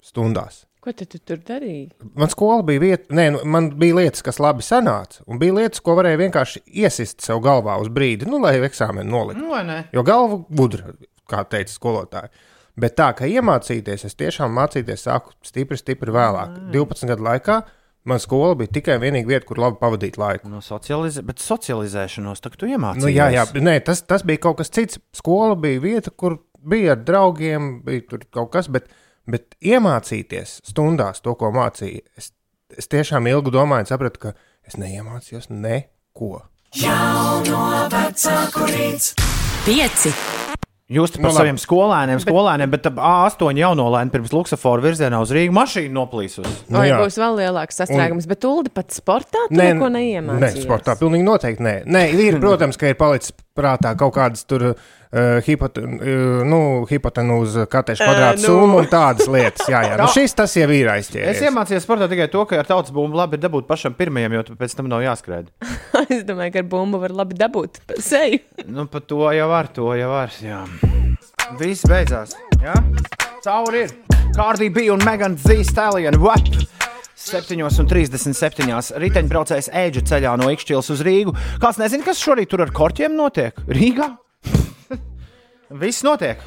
stundās. 0.04 0.64
Ko 0.88 0.94
tu, 0.96 1.04
tu 1.10 1.20
tur 1.20 1.42
darīji? 1.44 1.90
Man 2.16 2.32
skola 2.32 2.64
bija 2.64 2.80
vieta, 2.80 3.12
nē, 3.12 3.26
nu, 3.36 3.40
man 3.52 3.72
bija 3.80 3.98
lietas, 3.98 4.24
kas 4.24 4.38
labi 4.40 4.64
sanāca, 4.64 5.20
un 5.28 5.42
bija 5.42 5.58
lietas, 5.58 5.82
ko 5.84 5.98
varēja 5.98 6.22
vienkārši 6.22 6.62
iesist 6.80 7.26
sev 7.26 7.42
galvā 7.44 7.76
uz 7.82 7.90
brīdi, 7.92 8.30
nu, 8.30 8.40
lai 8.40 8.56
eksāmenu 8.64 9.10
noliktu. 9.12 9.42
Nu, 9.44 9.52
vai 9.52 9.66
ne? 9.68 9.82
Jo 9.92 10.06
galva 10.08 10.40
gudra, 10.48 10.94
kā 11.28 11.44
teica 11.52 11.74
skolotāji. 11.74 12.32
Bet 12.78 12.96
tā, 12.96 13.10
ka 13.18 13.28
iemācīties, 13.28 14.06
es 14.08 14.16
tiešām 14.16 14.54
mācīties 14.54 15.04
sāku 15.10 15.34
stipri, 15.44 15.80
stipri 15.82 16.14
vēlāk. 16.14 16.56
12 16.72 17.12
gadu 17.12 17.26
laikā 17.26 17.58
man 18.08 18.22
skola 18.24 18.56
bija 18.60 18.72
tikai 18.80 18.98
vienīga 19.02 19.32
vieta, 19.32 19.46
kur 19.50 19.62
labi 19.62 19.80
pavadīt 19.82 20.18
laiku. 20.20 20.50
No 20.52 20.62
socializē, 20.64 21.24
bet 21.28 21.44
socializēšanos 21.44 22.44
tagad 22.44 22.62
tu 22.62 22.70
iemācījies. 22.72 23.04
Nu, 23.04 23.12
jā, 23.12 23.30
jā, 23.36 23.46
nē, 23.64 23.78
tas, 23.88 24.04
tas 24.08 24.26
bija 24.28 24.46
kaut 24.48 24.62
kas 24.62 24.72
cits. 24.74 25.02
Skola 25.16 25.58
bija 25.60 25.84
vieta, 25.84 26.14
kur 26.14 26.40
bija 26.68 26.96
ar 26.96 27.04
draugiem, 27.08 27.78
bija 27.86 28.08
tur 28.12 28.26
kaut 28.34 28.52
kas, 28.56 28.72
bet, 28.72 28.90
bet 29.30 29.58
iemācīties 29.62 30.60
stundās 30.72 31.24
to, 31.26 31.36
ko 31.40 31.52
mācīja. 31.56 32.04
Es, 32.18 32.32
es 32.78 32.92
tiešām 32.92 33.30
ilgi 33.32 33.54
domāju, 33.56 33.88
un 33.88 33.92
sapratu, 33.92 34.28
ka 34.28 34.36
es 34.68 34.80
neiemācījos 34.80 35.52
neko. 35.54 36.36
Jauno 36.78 37.88
vecāku 37.94 38.68
rīts. 38.72 39.16
Pieci. 39.68 40.14
Jūs 40.88 41.12
te 41.12 41.20
par 41.20 41.28
Nu, 41.28 41.28
nu, 41.28 41.36
labi. 41.36 41.42
saviem 41.44 41.58
skolēniem, 41.60 42.20
skolēniem, 42.24 42.70
bet 42.72 42.86
ap 42.88 42.96
A8 42.96 43.58
jaunolēni 43.60 44.14
pirms 44.14 44.32
Luksusafora 44.32 44.86
virzienā 44.86 45.20
uz 45.20 45.34
Rīgas 45.36 45.56
mašīnu 45.58 45.92
noplīsus. 45.98 46.48
Nu, 46.72 46.78
Vai 46.80 46.86
būs 46.96 47.18
vēl 47.20 47.36
lielāks 47.42 47.76
sastrēgums, 47.82 48.28
bet 48.32 48.46
Ulu 48.48 48.72
pat 48.72 48.96
sportā 48.96 49.42
Nē, 49.52 49.74
neko 49.74 49.90
nē, 49.92 50.00
neiemācījies. 50.00 50.64
sportā 50.64 50.96
pilnīgi 50.96 51.28
noteikti 51.28 51.66
nē. 51.68 51.76
Nē, 51.92 52.06
ir, 52.16 52.40
protams, 52.40 52.80
ka 52.80 52.88
ir 52.88 52.96
palicis 52.96 53.36
prātā 53.58 53.92
kaut 54.00 54.14
kādas 54.16 54.46
tur 54.48 54.70
uh, 54.72 54.78
hipot, 55.48 55.80
uh, 55.82 56.44
nu, 56.48 56.60
hipotenūza 56.90 57.66
kateša 57.72 58.06
Ē, 58.06 58.08
kvadrāta 58.08 58.42
nu. 58.44 58.48
summa 58.52 58.82
un 58.84 58.90
tādas 58.92 59.28
lietas. 59.32 59.66
Jā, 59.72 59.82
jā. 59.90 59.98
Nu, 60.02 60.06
Tā. 60.06 60.14
šis 60.16 60.38
tas 60.38 60.54
jau 60.60 60.68
ir 60.70 60.88
Es 60.94 61.08
aizķēries. 61.10 61.42
iemācījos 61.50 61.86
sportā 61.88 62.08
tikai 62.12 62.30
to, 62.34 62.46
ka 62.50 62.60
ar 62.62 62.70
tautas 62.70 62.94
bumbu 62.96 63.18
labi 63.18 63.40
ir 63.40 63.44
dabūt 63.48 63.68
pašam 63.70 63.96
pirmajam, 63.98 64.38
jo 64.38 64.44
tu 64.52 64.58
pēc 64.60 64.78
tam 64.78 64.90
nav 64.92 65.02
jāskrēj. 65.06 65.48
es 66.16 66.24
domāju, 66.28 66.54
ka 66.56 66.64
ar 66.64 66.70
bumbu 66.72 67.02
var 67.02 67.16
labi 67.24 67.38
dabūt 67.40 67.82
pa 67.90 67.98
seju. 68.04 68.44
Nu, 68.78 68.86
par 68.92 69.02
to 69.10 69.24
jau 69.34 69.48
var, 69.50 69.70
to 69.74 69.90
jau 69.98 70.10
var. 70.12 70.34
Jā. 70.44 70.62
Viss 71.60 71.86
beidzās. 71.88 72.36
Jā? 72.62 72.76
Cauri 73.46 73.86
ir. 73.88 73.94
Kārdī 74.38 74.68
bija 74.74 74.94
un 74.94 75.02
Megan 75.08 75.38
Zīstālijana. 75.40 76.20
What? 77.34 77.48
7,37. 77.48 79.00
riteņbraucējs 79.04 79.72
ēģa 79.76 80.04
ceļā 80.12 80.36
no 80.40 80.50
Ikšķils 80.54 80.92
uz 80.94 81.02
Rīgu. 81.06 81.34
Kāds 81.64 81.80
nezina, 81.82 82.06
kas 82.08 82.22
šorīt 82.24 82.52
tur 82.54 82.64
ar 82.64 82.72
korķiem 82.76 83.16
notiek? 83.18 83.58
Rīgā? 83.68 84.14
Viss 85.84 86.06
notiek. 86.08 86.44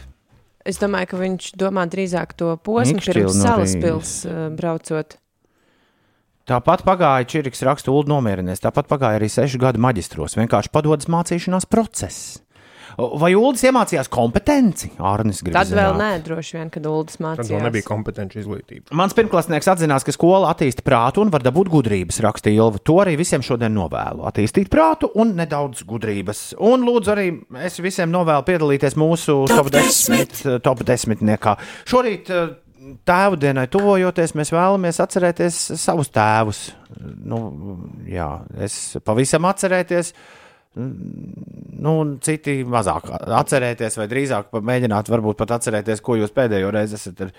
Es 0.64 0.80
domāju, 0.80 1.12
ka 1.12 1.20
viņš 1.20 1.50
domā 1.60 1.86
drīzāk 1.90 2.36
to 2.36 2.52
posmu 2.64 2.98
Mikšķili 2.98 3.22
pirms 3.22 3.36
no 3.36 3.44
salas 3.44 3.74
Rīgas. 3.74 3.84
pils 3.84 4.14
uh, 4.28 4.46
braucot. 4.56 5.16
Tāpat 6.50 6.82
pagāja 6.82 7.28
Čiriks 7.30 7.62
rakstu 7.62 7.92
ulu 7.94 8.10
nomierinies. 8.10 8.60
Tāpat 8.64 8.88
pagāja 8.90 9.20
arī 9.20 9.28
sešu 9.30 9.60
gadu 9.62 9.80
maģistros. 9.84 10.34
Vienkārši 10.40 10.72
padodas 10.74 11.08
mācīšanās 11.12 11.68
process. 11.70 12.40
Vai 12.96 13.34
Ulas 13.38 13.62
iemācījās 13.66 14.08
kompetenci? 14.10 14.90
Arnis 14.98 15.42
grib 15.44 15.54
Tad 15.54 15.68
vēl 15.70 15.92
zināt. 15.94 16.00
nē, 16.00 16.22
droši 16.26 16.56
vien, 16.58 16.70
kad 16.74 16.86
Uldis 16.90 17.16
Tad 17.18 17.24
vēl 17.24 17.36
mācījās. 17.44 17.62
nebija 17.68 17.86
kompetenci 17.86 18.40
izglītība. 18.42 18.90
Mans 18.96 19.14
pirmklasnieks 19.14 19.68
atzinās, 19.74 20.04
ka 20.06 20.12
skola 20.16 20.50
attīsta 20.54 20.82
prātu 20.86 21.22
un 21.24 21.30
var 21.30 21.44
dabūt 21.46 21.70
gudrības, 21.72 22.20
rakstīja 22.24 22.64
Ilva. 22.64 22.78
To 22.84 22.98
arī 23.04 23.16
visiem 23.20 23.42
šodien 23.46 23.74
novēlu. 23.76 24.24
Attīstīt 24.30 24.70
prātu 24.72 25.10
un 25.14 25.34
nedaudz 25.38 25.84
gudrības. 25.86 26.54
Un 26.58 26.82
lūdzu 26.88 27.12
arī 27.14 27.28
es 27.66 27.78
visiem 27.80 28.10
novēlu 28.10 28.44
piedalīties 28.48 28.96
mūsu 29.00 29.44
top 29.50 29.70
10, 29.74 30.60
top 30.64 30.82
10 30.88 31.22
niekā. 31.22 31.56
Šorīt 31.88 32.30
eh, 32.34 32.50
tēvu 33.06 33.36
dienai 33.40 33.66
tuvojoties, 33.70 34.32
mēs 34.38 34.50
vēlamies 34.54 35.00
atcerēties 35.04 35.58
savus 35.80 36.08
tēvus. 36.14 36.60
Nu, 37.00 37.40
jā, 38.08 38.28
es 38.58 38.96
pavisam 39.04 39.44
atcerēties. 39.50 40.14
Nu, 40.78 41.94
citi 42.22 42.60
mazāk 42.62 43.08
atcerēties, 43.10 43.96
vai 43.98 44.06
drīzāk 44.10 44.52
mēģināt, 44.54 45.10
varbūt 45.10 45.40
pat 45.40 45.56
atcerēties, 45.56 46.02
ko 46.04 46.14
jūs 46.20 46.34
pēdējo 46.36 46.70
reizi 46.74 46.94
esat 46.98 47.24
ar, 47.26 47.32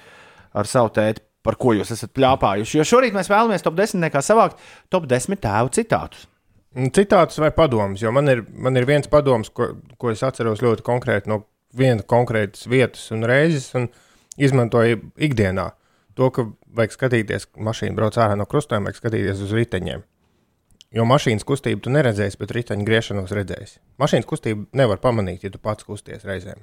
ar 0.60 0.68
savu 0.68 0.92
tēti, 0.98 1.24
par 1.46 1.56
ko 1.62 1.72
jūs 1.78 1.94
esat 1.96 2.12
plāpājuši. 2.18 2.82
Jo 2.82 2.88
šorīt 2.88 3.16
mēs 3.16 3.32
vēlamies 3.32 3.64
top 3.64 3.78
10 3.80 4.04
nekā 4.04 4.24
savākt 4.26 4.60
top 4.92 5.08
10 5.10 5.40
tēvu 5.42 5.72
citātus. 5.78 6.28
Citātus 6.96 7.40
vai 7.44 7.52
padomus, 7.56 8.04
jo 8.04 8.12
man 8.16 8.32
ir, 8.32 8.44
man 8.52 8.80
ir 8.80 8.88
viens 8.88 9.08
padoms, 9.12 9.50
ko, 9.52 9.74
ko 10.00 10.12
es 10.12 10.22
atceros 10.24 10.64
ļoti 10.64 10.86
konkrēti 10.88 11.32
no 11.32 11.42
viena 11.76 12.04
konkrētas 12.04 12.68
vietas 12.72 13.10
un 13.16 13.26
reizes, 13.28 13.72
un 13.80 13.90
izmantoju 14.40 15.02
ikdienā. 15.24 15.72
To, 16.20 16.28
ka 16.36 16.50
vajag 16.76 16.96
skatīties, 16.96 17.48
ka 17.48 17.64
mašīna 17.64 17.96
brauc 17.96 18.20
ārā 18.20 18.36
no 18.40 18.48
krustojuma, 18.48 18.90
vajag 18.90 19.00
skatīties 19.00 19.44
uz 19.48 19.54
riteņiem. 19.56 20.04
Jo 20.92 21.06
mašīnas 21.08 21.46
kustību 21.48 21.86
tu 21.86 21.92
neredzēsi, 21.94 22.36
bet 22.42 22.52
riteņa 22.58 22.84
griešanos 22.88 23.32
redzēsi. 23.36 23.80
Mašīnas 24.02 24.28
kustību 24.28 24.68
nevar 24.76 25.00
pamanīt, 25.04 25.46
ja 25.46 25.52
tu 25.54 25.62
pats 25.64 25.88
kusties 25.88 26.26
reizēm. 26.28 26.60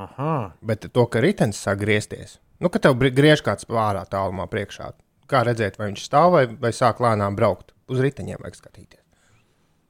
Aha. 0.00 0.32
Bet 0.64 0.88
to, 0.88 1.04
ka 1.12 1.20
ritenis 1.20 1.60
sāk 1.60 1.82
griezties, 1.82 2.38
nu, 2.64 2.72
ka 2.72 2.80
tev 2.80 2.96
griež 2.96 3.44
kāds 3.44 3.68
pārā 3.68 4.06
tālumā 4.08 4.48
priekšā, 4.48 4.94
kā 5.28 5.44
redzēt, 5.44 5.76
vai 5.80 5.90
viņš 5.90 6.08
stāv 6.08 6.32
vai, 6.36 6.46
vai 6.48 6.72
sāk 6.76 7.04
lēnām 7.04 7.36
braukt. 7.36 7.74
Uz 7.92 8.00
riteņiem 8.00 8.40
vajag 8.40 8.56
skatīties. 8.56 9.02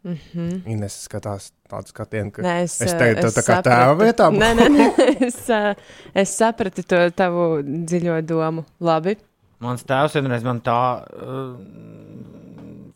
Mhm. 0.03 0.67
Ines 0.67 0.97
skatās 1.05 1.53
tādu 1.71 1.93
skatienu, 1.93 2.33
ka 2.35 2.43
Nē, 2.43 2.55
es, 2.65 2.75
es, 2.83 2.91
es 2.91 2.99
teiktu, 2.99 3.29
tā 3.37 3.45
kā 3.47 3.61
tēva 3.63 3.95
vietā. 4.01 4.27
Nē, 4.35 4.49
nē, 4.59 4.67
nē. 4.75 4.87
Es, 5.29 5.39
ā, 5.55 5.77
es 6.19 6.33
sapratu 6.35 6.83
to 6.83 7.05
tavu 7.15 7.45
dziļo 7.63 8.19
domu. 8.27 8.65
Labi. 8.83 9.15
Mans 9.63 9.87
tēvs 9.87 10.19
vienreiz 10.19 10.43
man 10.43 10.59
tā 10.67 10.79
uh, 11.07 11.53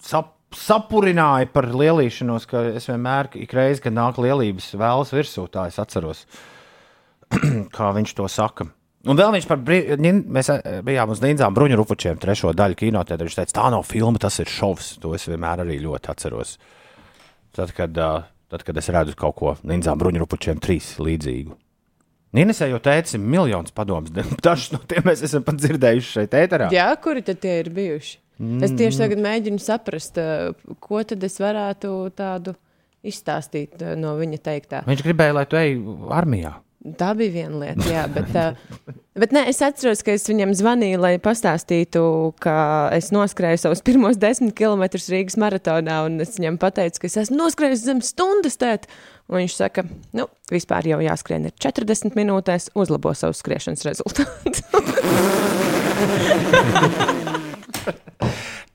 sap, 0.03 0.33
sapurināja 0.57 1.49
par 1.53 1.69
lielīšanos, 1.73 2.47
ka 2.51 2.63
es 2.79 2.89
vienmēr, 2.91 3.29
ik 3.45 3.53
reizi, 3.57 3.83
kad 3.85 3.95
nāk 3.97 4.19
lielības 4.23 4.73
vēlas 4.81 5.13
virsū, 5.15 5.47
tā 5.53 5.67
es 5.71 5.79
atceros, 5.83 6.25
kā 7.77 7.93
viņš 7.97 8.15
to 8.19 8.29
saka. 8.31 8.69
Un 9.07 9.15
vēl 9.19 9.37
viņš 9.37 9.45
par 9.47 9.61
brī- 9.63 9.85
ņin- 10.03 10.25
mēs 10.35 10.49
eh, 10.51 10.81
bijām 10.83 11.13
uz 11.15 11.21
Nīdzām 11.23 11.55
bruņu 11.55 11.77
rupučiem, 11.79 12.17
trešo 12.19 12.51
daļu 12.59 12.75
kinotētrā. 12.81 13.29
Viņš 13.29 13.37
teica, 13.39 13.55
tā 13.61 13.67
nav 13.71 13.85
filma, 13.87 14.19
tas 14.19 14.41
ir 14.43 14.51
šovs. 14.51 14.97
To 15.05 15.13
es 15.15 15.29
vienmēr 15.31 15.63
arī 15.63 15.77
ļoti 15.85 16.11
atceros. 16.11 16.57
Tad, 17.55 17.71
kad, 17.77 17.95
ā, 17.95 18.09
tad, 18.51 18.65
kad 18.67 18.81
es 18.83 18.91
redzu 18.91 19.15
kaut 19.19 19.37
ko 19.39 19.55
Nīdzām 19.63 20.01
bruņu 20.03 20.25
rupučiem 20.25 20.59
trīs 20.63 20.97
līdzīgu. 20.99 21.55
Nīnesē 22.37 22.67
jau 22.73 22.81
teica, 22.83 23.21
miljonus 23.23 23.71
padomus. 23.77 24.11
Dažus 24.45 24.75
no 24.75 24.83
tiem 24.91 25.07
mēs 25.07 25.23
esam 25.25 25.47
pat 25.47 25.63
dzirdējuši 25.63 26.11
šeit, 26.19 26.35
ēterā. 26.43 26.67
Jā, 26.75 26.89
kuri 26.99 27.23
tad 27.25 27.39
tie 27.47 27.61
ir 27.63 27.71
bijuši? 27.79 28.19
Mm. 28.37 28.61
Es 28.65 28.75
tieši 28.77 29.01
tagad 29.01 29.23
mēģinu 29.25 29.61
saprast, 29.63 30.19
ā, 30.21 30.53
ko 30.83 31.01
tad 31.09 31.25
es 31.25 31.39
varētu 31.41 31.93
tādu 32.17 32.53
izstāstīt 33.07 33.81
ā, 33.81 33.95
no 33.97 34.13
viņa 34.21 34.39
teiktā. 34.45 34.85
Viņš 34.89 35.05
gribēja, 35.07 35.37
lai 35.39 35.47
tu 35.49 35.57
ej 35.61 35.77
armijā. 36.13 36.53
Tā 37.01 37.09
bija 37.19 37.33
viena 37.35 37.59
lieta, 37.59 37.83
jā, 37.91 38.05
bet, 38.13 38.37
uh, 38.39 38.55
bet 39.23 39.33
nē, 39.35 39.47
es 39.51 39.59
atceros, 39.65 40.05
ka 40.07 40.15
es 40.15 40.29
viņam 40.29 40.53
zvanīju, 40.55 41.01
lai 41.03 41.17
pastāstītu, 41.23 42.03
ka 42.43 42.57
es 42.95 43.09
noskrēju 43.15 43.59
savus 43.65 43.83
pirmos 43.87 44.21
desmit 44.23 44.55
kilometrus 44.59 45.09
Rīgas 45.11 45.39
maratonā, 45.41 45.97
un 46.07 46.21
es 46.23 46.37
viņam 46.37 46.61
pateicu, 46.63 47.03
ka 47.03 47.11
es 47.11 47.19
esmu 47.25 47.41
noskrējis 47.41 47.87
zem 47.89 48.05
stundas 48.07 48.61
tēt. 48.61 48.87
Un 49.27 49.41
viņš 49.41 49.55
saka, 49.59 49.83
nu, 50.15 50.29
vispār 50.53 50.87
jau 50.87 51.01
jāskrien 51.03 51.49
ir 51.49 51.57
40 51.59 52.15
minūtēs, 52.15 52.71
uzlabo 52.79 53.11
savu 53.19 53.35
skriešanas 53.35 53.83
rezultātu. 53.89 54.63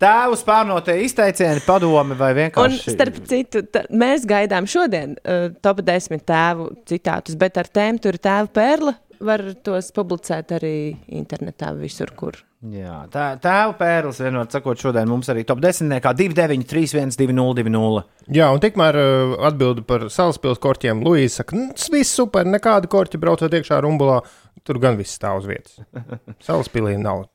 Tēvu 0.01 0.37
spārnotie 0.39 0.95
izteicieni, 1.05 1.61
padomi 1.65 2.15
vai 2.17 2.31
Un, 2.33 2.39
vienkārši. 2.39 2.93
starp 2.95 3.19
citu, 3.29 3.61
mēs 3.93 4.25
gaidām 4.29 4.65
šodien 4.69 5.13
uh, 5.21 5.51
top 5.61 5.83
10 5.85 6.23
tēvu 6.25 6.71
citātus, 6.89 7.37
bet 7.37 7.59
ar 7.61 7.69
tēmu 7.69 8.01
tur 8.01 8.17
ir 8.17 8.23
tēva 8.23 8.49
perla. 8.53 8.95
Var 9.21 9.43
tos 9.61 9.91
publicēt 9.93 10.55
arī 10.57 10.75
internetā, 11.13 11.69
visur, 11.77 12.09
kur. 12.17 12.39
Jā, 12.73 13.03
tā, 13.13 13.27
tēvu 13.41 13.75
pērlis, 13.77 14.21
vienot 14.21 14.53
sakot, 14.53 14.77
šodien 14.81 15.09
mums 15.09 15.29
arī 15.29 15.43
top 15.45 15.61
10, 15.61 15.93
kā 16.01 16.15
29, 16.17 16.65
31, 16.69 17.13
20, 17.21 18.01
Jā, 18.33 18.49
un 18.53 18.61
tikmēr 18.61 18.97
uh, 18.97 19.35
atbildi 19.49 19.85
par 19.85 20.07
salaspilsnes 20.13 20.61
korķiem. 20.61 21.01
Luīsa 21.05 21.43
saka, 21.43 21.57
nu, 21.57 21.69
tas 21.77 21.89
viss 21.93 22.17
super, 22.17 22.49
nekāda 22.49 22.89
korķa 22.89 23.21
braucot 23.21 23.53
iekšā 23.61 23.81
rumbulā. 23.85 24.23
Tur 24.65 24.81
gan 24.81 24.97
viss 24.97 25.17
stāv 25.17 25.41
uz 25.41 25.49
vietas. 25.49 25.77
Salaspilī 26.47 26.97
nav 27.01 27.27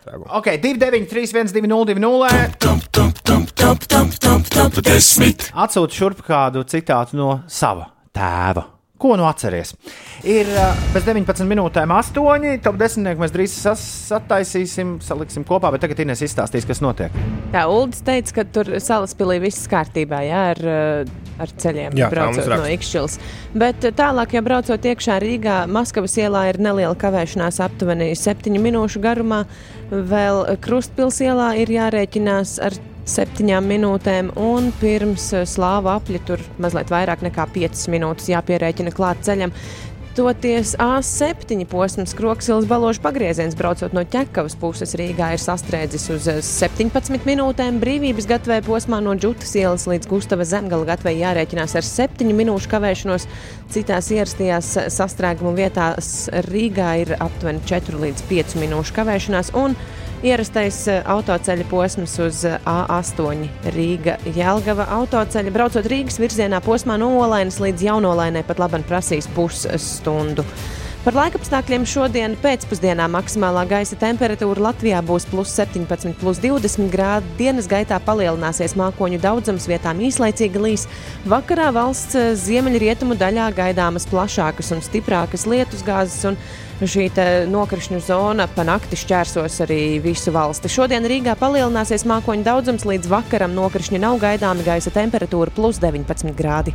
sastrēguma. 0.00 0.38
Ok, 0.38 0.46
29, 0.60 1.08
31, 1.08 1.52
20, 1.52 1.66
20. 4.82 5.52
Atsūti 5.54 6.00
šurp 6.00 6.24
kādu 6.26 6.64
citātu 6.64 7.20
no 7.20 7.40
sava 7.48 7.90
tēva. 8.16 8.66
Ko 9.00 9.14
nu 9.16 9.24
atceries? 9.24 9.70
Ir 10.28 10.48
bez 10.92 11.06
19 11.06 11.46
minūtēm 11.48 11.88
8. 11.96 12.58
Top 12.60 12.76
10. 12.76 13.14
mēs 13.16 13.32
drīz 13.32 13.54
sataisīsim, 13.80 14.98
saliksim 15.00 15.46
kopā, 15.48 15.70
bet 15.72 15.80
tagad 15.86 16.02
Inês 16.04 16.20
izstāstīs, 16.26 16.66
kas 16.68 16.82
notiek. 16.84 17.16
Jā, 17.54 17.62
Uldis 17.72 18.04
teica, 18.04 18.34
ka 18.36 18.44
tur 18.58 18.74
salaspīlī 18.76 19.38
viss 19.46 19.64
kārtībā, 19.72 20.20
jā, 20.28 20.42
ar, 20.52 20.60
ar 21.40 21.56
ceļiem 21.64 21.96
Jā, 21.96 22.12
braucot 22.12 22.52
no. 22.52 22.60
Ikšķils. 22.76 23.16
Bet 23.56 23.88
tālāk, 23.96 24.36
ja 24.36 24.44
braucot 24.44 24.92
iekšā 24.92 25.16
Rīgā, 25.24 25.62
Maskavas 25.72 26.20
ielā 26.20 26.50
ir 26.52 26.60
neliela 26.60 26.92
kavēšanās 27.00 27.64
aptuveni 27.64 28.12
7 28.12 28.60
minūšu 28.60 29.00
garumā. 29.00 29.46
Vēl 29.90 30.44
Krustpils 30.62 31.18
ielā 31.24 31.48
ir 31.58 31.72
jārēķinās 31.74 32.58
ar 32.62 32.76
septiņām 33.10 33.66
minūtēm, 33.66 34.28
un 34.38 34.68
pirms 34.78 35.24
uh, 35.34 35.46
slāva 35.48 35.96
apļa 35.98 36.20
tur 36.28 36.42
mazliet 36.62 36.92
vairāk 36.92 37.24
nekā 37.26 37.48
5 37.56 37.88
minūtes 37.90 38.30
jāpierēķina 38.30 38.92
klāt 38.94 39.24
ceļam. 39.26 39.54
Toties 40.10 40.74
A7 40.74 41.64
posms 41.70 42.14
Kroksilas 42.14 42.64
baložu 42.66 42.98
pagrieziens 43.00 43.54
braucot 43.54 43.92
no 43.94 44.02
ķekavas 44.02 44.56
puses 44.58 44.96
Rīgā 44.98 45.28
ir 45.36 45.42
sastrēdzis 45.42 46.08
uz 46.10 46.26
eh, 46.32 46.40
17 46.42 47.28
minūtēm. 47.28 47.78
Brīvības 47.78 48.26
gatavē 48.26 48.58
posmā 48.66 48.98
no 49.06 49.14
Džutas 49.14 49.54
ielas 49.54 49.86
līdz 49.86 50.10
Gustava 50.10 50.42
zemgala 50.42 50.88
gatavē 50.88 51.14
jārēķinās 51.14 51.76
ar 51.78 51.86
7 51.86 52.34
minūšu 52.40 52.72
kavēšanos. 52.74 53.28
Citās 53.70 54.10
ierastajās 54.10 54.72
sastrēgumu 54.98 55.54
vietās 55.54 56.26
Rīgā 56.50 56.90
ir 57.04 57.14
aptuveni 57.20 57.62
4 57.70 58.02
līdz 58.08 58.26
5 58.34 58.58
minūšu 58.64 58.98
kavēšanās. 58.98 59.54
Ierastais 60.20 60.82
eh, 60.92 60.98
autoceļa 61.08 61.64
posms 61.70 62.18
uz 62.20 62.42
eh, 62.44 62.58
A8 62.68 63.46
Rīga 63.72 64.18
Jelgava 64.36 64.84
autoceļa. 64.98 65.52
Braucot 65.54 65.88
Rīgas 65.88 66.20
virzienā 66.20 66.60
posmā 66.60 66.98
no 67.00 67.08
Olainas 67.22 67.56
līdz 67.62 67.86
Jaunolainai 67.86 68.42
pat 68.44 68.60
labam 68.60 68.84
prasīs 68.84 69.30
pusstundu. 69.32 70.44
Par 71.00 71.16
laikapstākļiem 71.16 71.86
šodien 71.88 72.34
pēcpusdienā 72.42 73.06
maksimālā 73.08 73.62
gaisa 73.70 73.96
temperatūra 73.96 74.66
Latvijā 74.66 75.00
būs 75.08 75.24
plus 75.30 75.54
17, 75.56 76.12
plus 76.20 76.42
20 76.44 76.92
grādi. 76.92 77.30
Dienas 77.38 77.64
gaitā 77.70 77.96
palielināsies 78.04 78.76
mākoņu 78.76 79.22
daudzums, 79.24 79.64
vietām 79.72 80.04
īslaicīga 80.04 80.60
līs. 80.60 80.84
Vakarā 81.24 81.72
valsts 81.72 82.20
eh, 82.20 82.34
ziemeļrietumu 82.44 83.16
daļā 83.16 83.48
gaidāmas 83.56 84.04
plašākas 84.12 84.74
un 84.76 84.84
stiprākas 84.84 85.48
lietusgāzes. 85.48 86.28
Šī 86.80 87.10
nokrišņu 87.52 87.98
zona 88.00 88.46
pa 88.48 88.64
nakti 88.64 88.96
šķērsos 88.96 89.58
arī 89.66 89.98
visu 90.00 90.32
valsti. 90.32 90.70
Šodien 90.72 91.04
Rīgā 91.04 91.34
palielināsies 91.36 92.06
mākoņu 92.08 92.46
daudzums, 92.46 92.86
līdz 92.88 93.10
vakaram 93.12 93.52
nokrišņi 93.52 94.00
nav 94.00 94.16
gaidāmi, 94.22 94.64
gaisa 94.64 94.88
temperatūra 94.94 95.52
plus 95.52 95.76
19 95.82 96.32
grādi. 96.38 96.72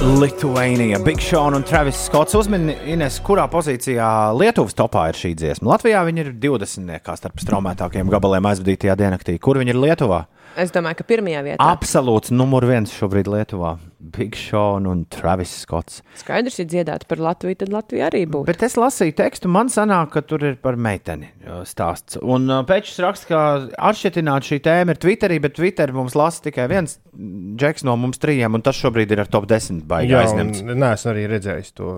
Lithuania, 0.00 0.98
Big 1.02 1.18
Sean 1.20 1.58
un 1.58 1.66
Travis 1.66 1.98
Skots 2.06 2.38
uzmini, 2.38 2.78
Ines, 2.94 3.18
kurā 3.26 3.44
pozīcijā 3.50 4.30
Lietuvas 4.38 4.78
topā 4.78 5.08
ir 5.10 5.18
šī 5.18 5.34
dziesma. 5.34 5.74
Latvijā 5.74 6.00
viņi 6.06 6.22
ir 6.24 6.30
20. 6.40 7.10
starp 7.18 7.42
straumētākajiem 7.42 8.08
gabaliem 8.14 8.48
aizvadītajā 8.48 8.96
diennaktī. 9.02 9.34
Kur 9.42 9.58
viņi 9.60 9.74
ir 9.74 9.82
Lietuvā? 9.82 10.22
Es 10.58 10.72
domāju, 10.74 10.98
ka 10.98 11.04
pirmajā 11.06 11.44
vietā 11.46 11.66
Absolūts 11.70 12.32
numur 12.34 12.64
viens 12.66 12.90
šobrīd 12.90 13.28
Lietuvā. 13.30 13.76
Big 14.10 14.34
Sean 14.34 14.88
un 14.90 15.04
Travis 15.12 15.52
Skots. 15.62 16.00
skaidrs, 16.18 16.56
ja 16.58 16.64
dziedātu 16.66 17.06
par 17.06 17.20
Latviju, 17.22 17.58
tad 17.60 17.70
Latvija 17.70 18.08
arī 18.08 18.24
būtu. 18.26 18.48
Bet 18.48 18.64
es 18.66 18.74
lasīju 18.80 19.14
tekstu, 19.20 19.50
man 19.52 19.70
sanāk, 19.70 20.10
ka 20.16 20.22
tur 20.26 20.42
ir 20.48 20.56
par 20.62 20.74
meiteni 20.80 21.28
stāsts. 21.68 22.18
Un 22.18 22.48
uh, 22.50 22.64
Pēčs 22.66 22.98
raksta, 23.04 23.28
ka 23.30 23.42
atšķirtināt 23.90 24.48
šī 24.48 24.58
tēma 24.64 24.96
ir 24.96 25.02
Twitterī, 25.04 25.38
bet 25.44 25.54
Twitterī 25.58 25.94
mums 25.94 26.16
lasa 26.18 26.42
tikai 26.48 26.66
viens 26.72 26.98
džeks 27.14 27.86
no 27.86 27.94
mums 28.00 28.18
trījiem, 28.18 28.58
un 28.58 28.64
tas 28.66 28.80
šobrīd 28.80 29.14
ir 29.14 29.22
ar 29.22 29.30
top 29.30 29.46
10 29.50 29.84
baigi 29.90 30.16
Jā, 30.16 30.24
aizņemts. 30.24 30.64
un 30.66 30.80
neesmu 30.82 31.12
arī 31.14 31.26
redzējis 31.36 31.76
to 31.78 31.94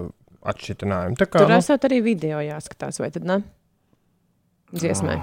atšķirtinājumu. 0.52 1.20
Tā 1.22 1.30
kā, 1.30 1.44
Tur 1.44 1.54
nu, 1.54 1.60
esat 1.62 1.86
arī 1.88 2.02
video 2.04 2.42
jāskatās, 2.44 3.00
vai 3.00 3.12
tad 3.14 3.24
ne? 3.28 3.40
Dziesmai. 4.74 5.20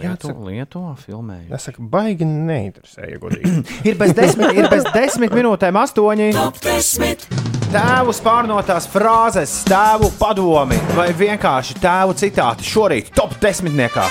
Lietu, 0.00 0.32
Lietuvā 0.46 0.94
filmēju. 1.00 1.50
Es 1.54 1.66
saku, 1.68 1.84
baigi 1.92 2.26
neinteresē, 2.28 3.06
ja 3.10 3.18
godīgi. 3.20 3.64
Ir 3.88 3.98
bez 4.00 4.14
desmit, 4.16 4.56
ir 4.56 4.68
bez 4.72 4.86
desmit 4.94 5.34
minūtēm 5.36 5.76
astoņi. 5.80 6.30
Tēvu 7.70 8.14
spārnotās 8.16 8.88
frāzes, 8.90 9.60
tēvu 9.68 10.10
padomi 10.18 10.78
vai 10.96 11.10
vienkārši 11.14 11.78
tēvu 11.82 12.16
citāti 12.18 12.66
šorīt 12.66 13.12
top 13.14 13.36
desmitniekā. 13.42 14.08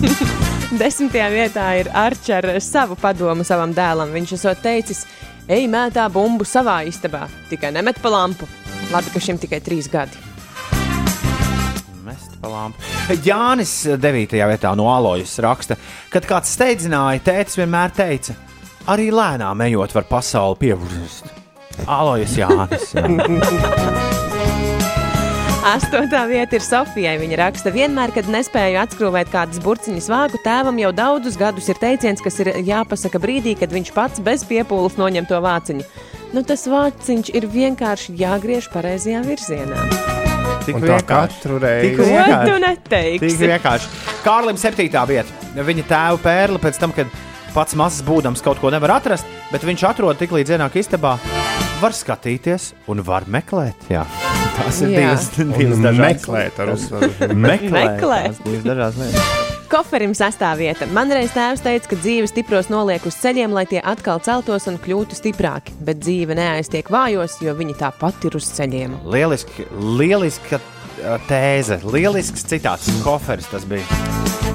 Desmitajā 0.80 1.28
vietā 1.34 1.66
ir 1.80 1.90
Arčs 1.98 2.30
ar 2.32 2.46
savu 2.62 2.96
padomu 3.00 3.44
savam 3.44 3.74
dēlam. 3.76 4.14
Viņš 4.14 4.36
esot 4.38 4.62
teicis, 4.64 5.02
ej, 5.50 5.66
mētā 5.72 6.06
bumbu 6.12 6.46
savā 6.48 6.80
istabā, 6.88 7.26
tikai 7.50 7.72
nemet 7.74 7.98
pa 8.00 8.12
lampu. 8.14 8.48
Labi, 8.90 9.12
ka 9.12 9.22
šim 9.22 9.38
tikai 9.42 9.60
trīs 9.64 9.90
gadi. 9.90 10.29
Pa 12.40 12.48
lampu. 12.48 12.80
Jānis 13.24 13.74
9. 14.00 14.38
vietā 14.52 14.72
no 14.78 14.88
Alojas 14.92 15.36
raksta, 15.44 15.76
kad 16.12 16.28
kāds 16.28 16.54
steidzināja, 16.56 17.20
tētis 17.26 17.60
vienmēr 17.60 17.92
teica, 17.96 18.36
arī 18.88 19.10
lēnām 19.12 19.60
ejot 19.66 19.94
var 19.98 20.08
pasauli 20.08 20.56
pievērst. 20.64 21.36
Alojas 21.88 22.36
Jānis. 22.40 22.90
Jā. 22.96 23.06
Astotā 25.60 26.22
vieta 26.24 26.56
ir 26.56 26.64
Sofijai. 26.64 27.18
Viņa 27.20 27.36
raksta, 27.36 27.72
vienmēr, 27.74 28.14
kad 28.16 28.28
nespēju 28.32 28.78
atskrūvēt 28.80 29.28
kādas 29.32 29.60
burciņas 29.60 30.08
vāgu, 30.08 30.40
tēvam 30.40 30.78
jau 30.80 30.92
daudzus 30.96 31.36
gadus 31.40 31.68
ir 31.68 31.76
teiciens, 31.80 32.22
kas 32.24 32.40
ir 32.40 32.54
jāpasaka 32.64 33.20
brīdī, 33.20 33.52
kad 33.60 33.74
viņš 33.74 33.92
pats 33.92 34.24
bez 34.24 34.46
piepūles 34.48 34.96
noņem 34.96 35.28
to 35.28 35.40
vāciņu. 35.44 35.84
Nu, 36.32 36.46
tas 36.48 36.64
vāciņš 36.70 37.34
ir 37.36 37.50
vienkārši 37.52 38.16
jāgriež 38.22 38.70
pareizajā 38.72 39.20
virzienā. 39.28 40.09
Tik 40.66 40.76
Un 40.76 40.82
vienkārši. 40.84 41.06
katru 41.08 41.58
reizi. 41.62 41.88
Tik 41.88 41.98
vienkārši. 42.06 42.50
tu 42.52 42.58
neteiksi? 42.64 43.20
Tik 43.26 43.38
vienkārši. 43.40 43.90
Kārlim 44.24 44.58
7. 44.60 45.06
vieta. 45.08 45.38
Viņa 45.70 45.84
tēva 45.88 46.18
pērle 46.22 46.60
pēc 46.62 46.78
tam, 46.78 46.92
kad 46.96 47.06
pats 47.54 47.74
mazs 47.78 48.02
būdams 48.06 48.42
kaut 48.44 48.60
ko 48.62 48.70
nevar 48.70 48.96
atrast, 49.00 49.26
bet 49.50 49.64
viņš 49.66 49.86
atrod 49.90 50.18
tik 50.20 50.30
līdz 50.36 50.56
ienāk 50.58 50.76
istabā. 50.78 51.16
Var 51.80 51.96
skatīties 51.96 52.72
un 52.92 53.00
var 53.02 53.24
meklēt. 53.26 53.88
Jā. 53.90 54.04
Tas 54.60 54.82
ir 54.84 54.92
divas, 54.92 55.30
divas 55.38 55.78
dažādas 55.80 56.26
meklēt 56.26 56.58
ar 56.60 56.74
uzsvaru. 56.74 57.10
Meklēt. 57.48 57.72
Meklēt. 57.72 58.36
tās 58.36 58.42
divas 58.44 58.66
dažādas 58.68 59.00
lietas. 59.00 59.49
Koferim 59.70 60.16
sastāvvieta. 60.18 60.88
Man 60.90 61.12
reiz 61.14 61.30
tēvs 61.30 61.60
teica, 61.62 61.92
ka 61.92 61.98
dzīve 62.00 62.26
stipros 62.26 62.66
noliek 62.72 63.04
uz 63.06 63.14
ceļiem, 63.22 63.52
lai 63.54 63.62
tie 63.70 63.78
atkal 63.78 64.18
celtos 64.26 64.66
un 64.66 64.80
kļūtu 64.82 65.14
stiprāki. 65.14 65.76
Bet 65.86 66.00
dzīve 66.02 66.34
neaiztiek 66.34 66.90
vājos, 66.90 67.36
jo 67.44 67.54
viņi 67.54 67.76
tāpat 67.78 68.26
ir 68.26 68.34
uz 68.40 68.48
ceļiem. 68.56 68.96
Lieliski, 69.14 69.68
lieliska 70.00 70.58
tēze, 71.30 71.78
lielisks 71.86 72.42
citāts. 72.50 72.90
Koferis 73.06 73.46
tas 73.52 73.62
bija. 73.70 73.86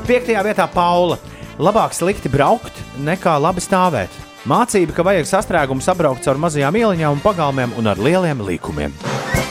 Piektajā 0.03 0.43
vietā 0.49 0.68
Paula. 0.74 1.16
Labāk 1.63 1.95
slikti 1.95 2.28
braukt 2.28 2.76
nekā 2.99 3.38
labi 3.39 3.63
stāvēt. 3.63 4.11
Mācība, 4.45 4.97
ka 4.97 5.07
vajag 5.07 5.32
sastrēgumu 5.32 5.82
sabraukt 5.82 6.28
caur 6.28 6.43
mazajām 6.43 6.76
ieliņām 6.76 7.16
un 7.16 7.24
pagalmiem 7.24 7.80
un 7.80 7.88
ar 7.88 8.03
lieliem 8.03 8.43
līkumiem. 8.51 8.99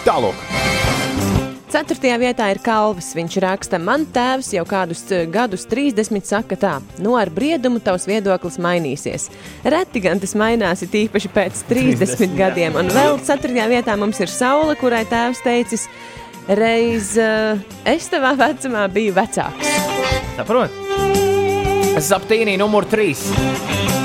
Tālāk. 0.04 0.44
Ceturtajā 1.74 2.20
vietā 2.22 2.46
ir 2.52 2.60
Kalvis. 2.62 3.08
Viņš 3.18 3.36
raksta, 3.42 3.80
man 3.82 4.04
tēvs 4.14 4.52
jau 4.54 4.62
kādus 4.68 5.00
eh, 5.10 5.24
gadus 5.26 5.64
30 5.66 6.22
saka 6.22 6.54
tā, 6.54 6.74
no 7.02 7.16
ar 7.18 7.32
briedumu 7.34 7.80
tavs 7.82 8.06
viedoklis 8.06 8.60
mainīsies. 8.62 9.24
Reti 9.66 10.04
gan 10.04 10.22
tas 10.22 10.36
mainās, 10.38 10.84
it 10.86 10.94
īpaši 10.94 11.32
pēc 11.34 11.64
30, 11.66 12.14
30 12.14 12.38
gadiem. 12.38 12.78
Un 12.78 12.92
vēl 12.94 13.18
ceturtajā 13.26 13.66
vietā 13.72 13.98
mums 13.98 14.22
ir 14.22 14.30
saule, 14.30 14.78
kurai 14.78 15.02
tēvs 15.10 15.42
teicis, 15.42 15.88
reiz 16.46 17.16
uh, 17.18 17.58
es 17.90 18.06
tavā 18.12 18.36
vecumā 18.38 18.86
biju 18.94 19.18
vecāks. 19.18 19.74
Saprot? 20.38 20.78
Zaptīnī 21.98 22.54
numur 22.60 22.86
3. 22.86 23.18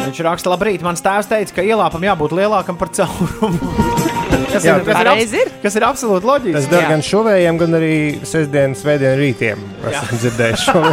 Viņš 0.07 0.25
raksta, 0.25 0.49
labrīt. 0.55 0.81
Mans 0.81 1.05
tēvs 1.05 1.29
teica, 1.29 1.59
ka 1.59 1.69
ielāpam 1.69 2.09
jābūt 2.09 2.33
lielākam 2.33 2.81
par 2.81 2.89
caurumu. 2.97 3.98
Kas, 4.53 4.65
Jā, 4.65 4.75
ir, 4.77 4.85
kas, 4.87 4.99
ir, 5.01 5.07
abs- 5.13 5.55
kas 5.63 5.77
ir 5.79 5.85
absolūti 5.87 6.29
loģiski. 6.29 6.55
Tas 6.57 6.67
der 6.71 6.83
Jā. 6.85 6.89
gan 6.93 7.01
šovējiem, 7.05 7.55
gan 7.61 7.71
arī 7.79 7.93
sestdienas, 8.27 8.81
svētdienas 8.83 9.19
rītiem. 9.21 9.57
Esmu 9.93 10.21
dzirdējis 10.23 10.61
šo. 10.67 10.79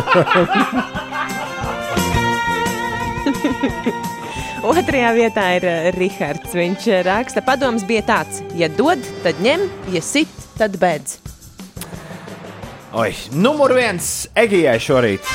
Otrajā 4.66 5.12
vietā 5.14 5.44
ir 5.60 5.64
uh, 5.68 5.88
Rihards. 5.94 6.54
Viņš 6.56 6.86
uh, 6.90 7.00
raksta, 7.06 7.42
padoms 7.46 7.84
bija 7.86 8.02
tāds, 8.08 8.40
ja 8.58 8.68
dod, 8.72 9.02
tad 9.22 9.38
ņem, 9.44 9.62
ja 9.94 10.02
sit, 10.02 10.32
tad 10.58 10.74
beidz. 10.82 11.20
Oi, 12.96 13.10
numur 13.36 13.74
viens 13.76 14.26
Egijai 14.38 14.78
šorīt. 14.80 15.26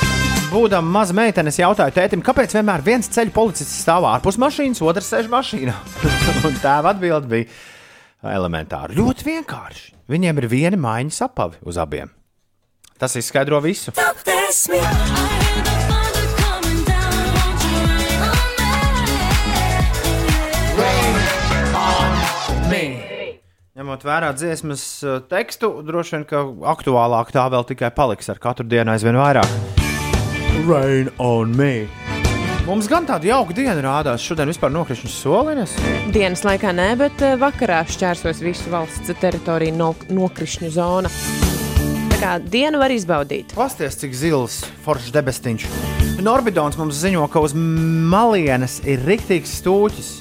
Būdama 0.51 0.97
maza 0.97 1.13
meitene, 1.15 1.47
es 1.53 1.59
jautāju 1.61 1.93
tētim, 1.95 2.23
kāpēc 2.25 2.51
vienmēr 2.57 2.81
viens 2.83 3.07
ceļu 3.13 3.31
policists 3.31 3.85
stāv 3.85 4.03
ārpus 4.09 4.35
mašīnas, 4.41 4.81
otrs 4.83 5.07
sēž 5.13 5.29
mašīnā. 5.31 5.75
Un 6.49 6.57
tēva 6.59 6.91
atbild 6.91 7.29
bija 7.31 7.47
elementāra. 8.27 8.93
Ļoti 8.97 9.27
vienkārši. 9.27 9.93
Viņiem 10.11 10.41
ir 10.41 10.49
viena 10.51 10.79
maiņa 10.81 11.15
sapavi 11.15 11.61
uz 11.65 11.79
abiem. 11.81 12.11
Tas 13.01 13.15
izskaidro 13.17 13.61
visu. 13.63 13.93
Ņemot 23.81 24.03
vērā 24.05 24.29
dziesmas 24.37 24.81
uh, 25.01 25.21
tekstu, 25.25 25.71
droši 25.87 26.13
vien, 26.13 26.25
ka 26.29 26.43
aktuālāk 26.73 27.31
tā 27.33 27.47
vēl 27.49 27.65
tikai 27.71 27.89
paliks 27.95 28.29
ar 28.29 28.37
katru 28.43 28.67
dienu 28.69 28.93
aizvien 28.93 29.17
vairāk. 29.17 29.49
Rain 30.67 31.09
on 31.17 31.55
me. 31.57 32.00
Mums 32.61 32.85
gan 32.85 33.07
tāda 33.09 33.25
jauka 33.25 33.55
diena 33.57 33.81
rādās. 33.81 34.21
Šodien 34.21 34.51
vispār 34.51 34.69
nokrišņas 34.69 35.13
soliņas. 35.23 35.71
Dienas 36.13 36.43
laikā 36.45 36.69
nē, 36.77 36.91
bet 36.99 37.23
eh, 37.25 37.33
vakarā 37.41 37.79
šķērsos 37.89 38.41
visu 38.45 38.69
valsts 38.69 39.09
teritoriju 39.17 39.73
no, 39.79 39.87
nokrišņu 40.13 40.69
zona. 40.75 41.09
Tā 42.11 42.19
kā 42.21 42.35
dienu 42.53 42.77
var 42.77 42.93
izbaudīt. 42.93 43.55
Pasties, 43.57 43.97
cik 44.03 44.13
zils, 44.13 44.59
foršs 44.85 45.09
debestiņš. 45.15 45.65
Norbidons 46.21 46.77
mums 46.77 47.01
ziņo, 47.01 47.25
ka 47.33 47.41
uz 47.41 47.57
malienes 47.57 48.77
ir 48.85 49.01
riktīgs 49.09 49.57
stūķis. 49.63 50.11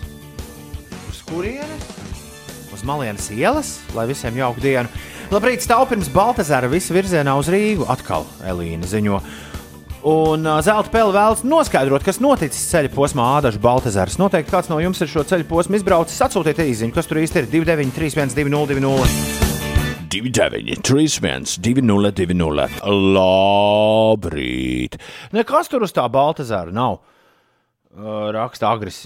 Uz 1.13 1.21
kurieni? 1.29 1.77
Uz 2.73 2.87
Malienas 2.89 3.29
ielas, 3.35 3.75
lai 3.93 4.07
visiem 4.09 4.41
jauku 4.41 4.65
dienu. 4.65 4.89
Labrīt, 5.29 5.61
stāv 5.61 5.85
pirms 5.93 6.09
Baltazara 6.15 6.71
visu 6.73 6.97
virzienā 6.97 7.37
uz 7.37 7.53
Rīgu. 7.53 7.85
Atkal 7.93 8.25
Elīna 8.49 8.89
ziņo. 8.89 9.21
Un 10.01 10.47
uh, 10.49 10.63
Zelta 10.65 10.89
pēle 10.89 11.13
vēlas 11.13 11.43
noskaidrot, 11.45 12.05
kas 12.07 12.23
noticis 12.25 12.71
ceļa 12.71 12.89
posmā 12.95 13.27
Ādaša 13.37 13.61
Baltazars. 13.61 14.17
Noteikti 14.21 14.55
kāds 14.55 14.71
no 14.73 14.79
jums 14.81 15.03
ir 15.05 15.11
šo 15.13 15.27
ceļa 15.29 15.45
posmu 15.51 15.77
izbraucis. 15.77 16.23
Atsūtiet 16.25 16.63
īsiņu, 16.65 16.95
kas 16.95 17.09
tur 17.11 17.21
īsti 17.21 17.43
ir 17.43 17.51
293, 17.53 18.33
202, 18.33 18.81
29, 20.11 20.81
31, 20.81 21.61
202, 21.61 22.67
Labrīt! 23.15 24.97
Nekas 25.37 25.69
tur 25.69 25.85
uz 25.85 25.93
tā 25.93 26.09
Baltazara 26.09 26.73
nav. 26.73 27.03
Uh, 27.93 28.31
raksta 28.33 28.73
Agris. 28.73 29.05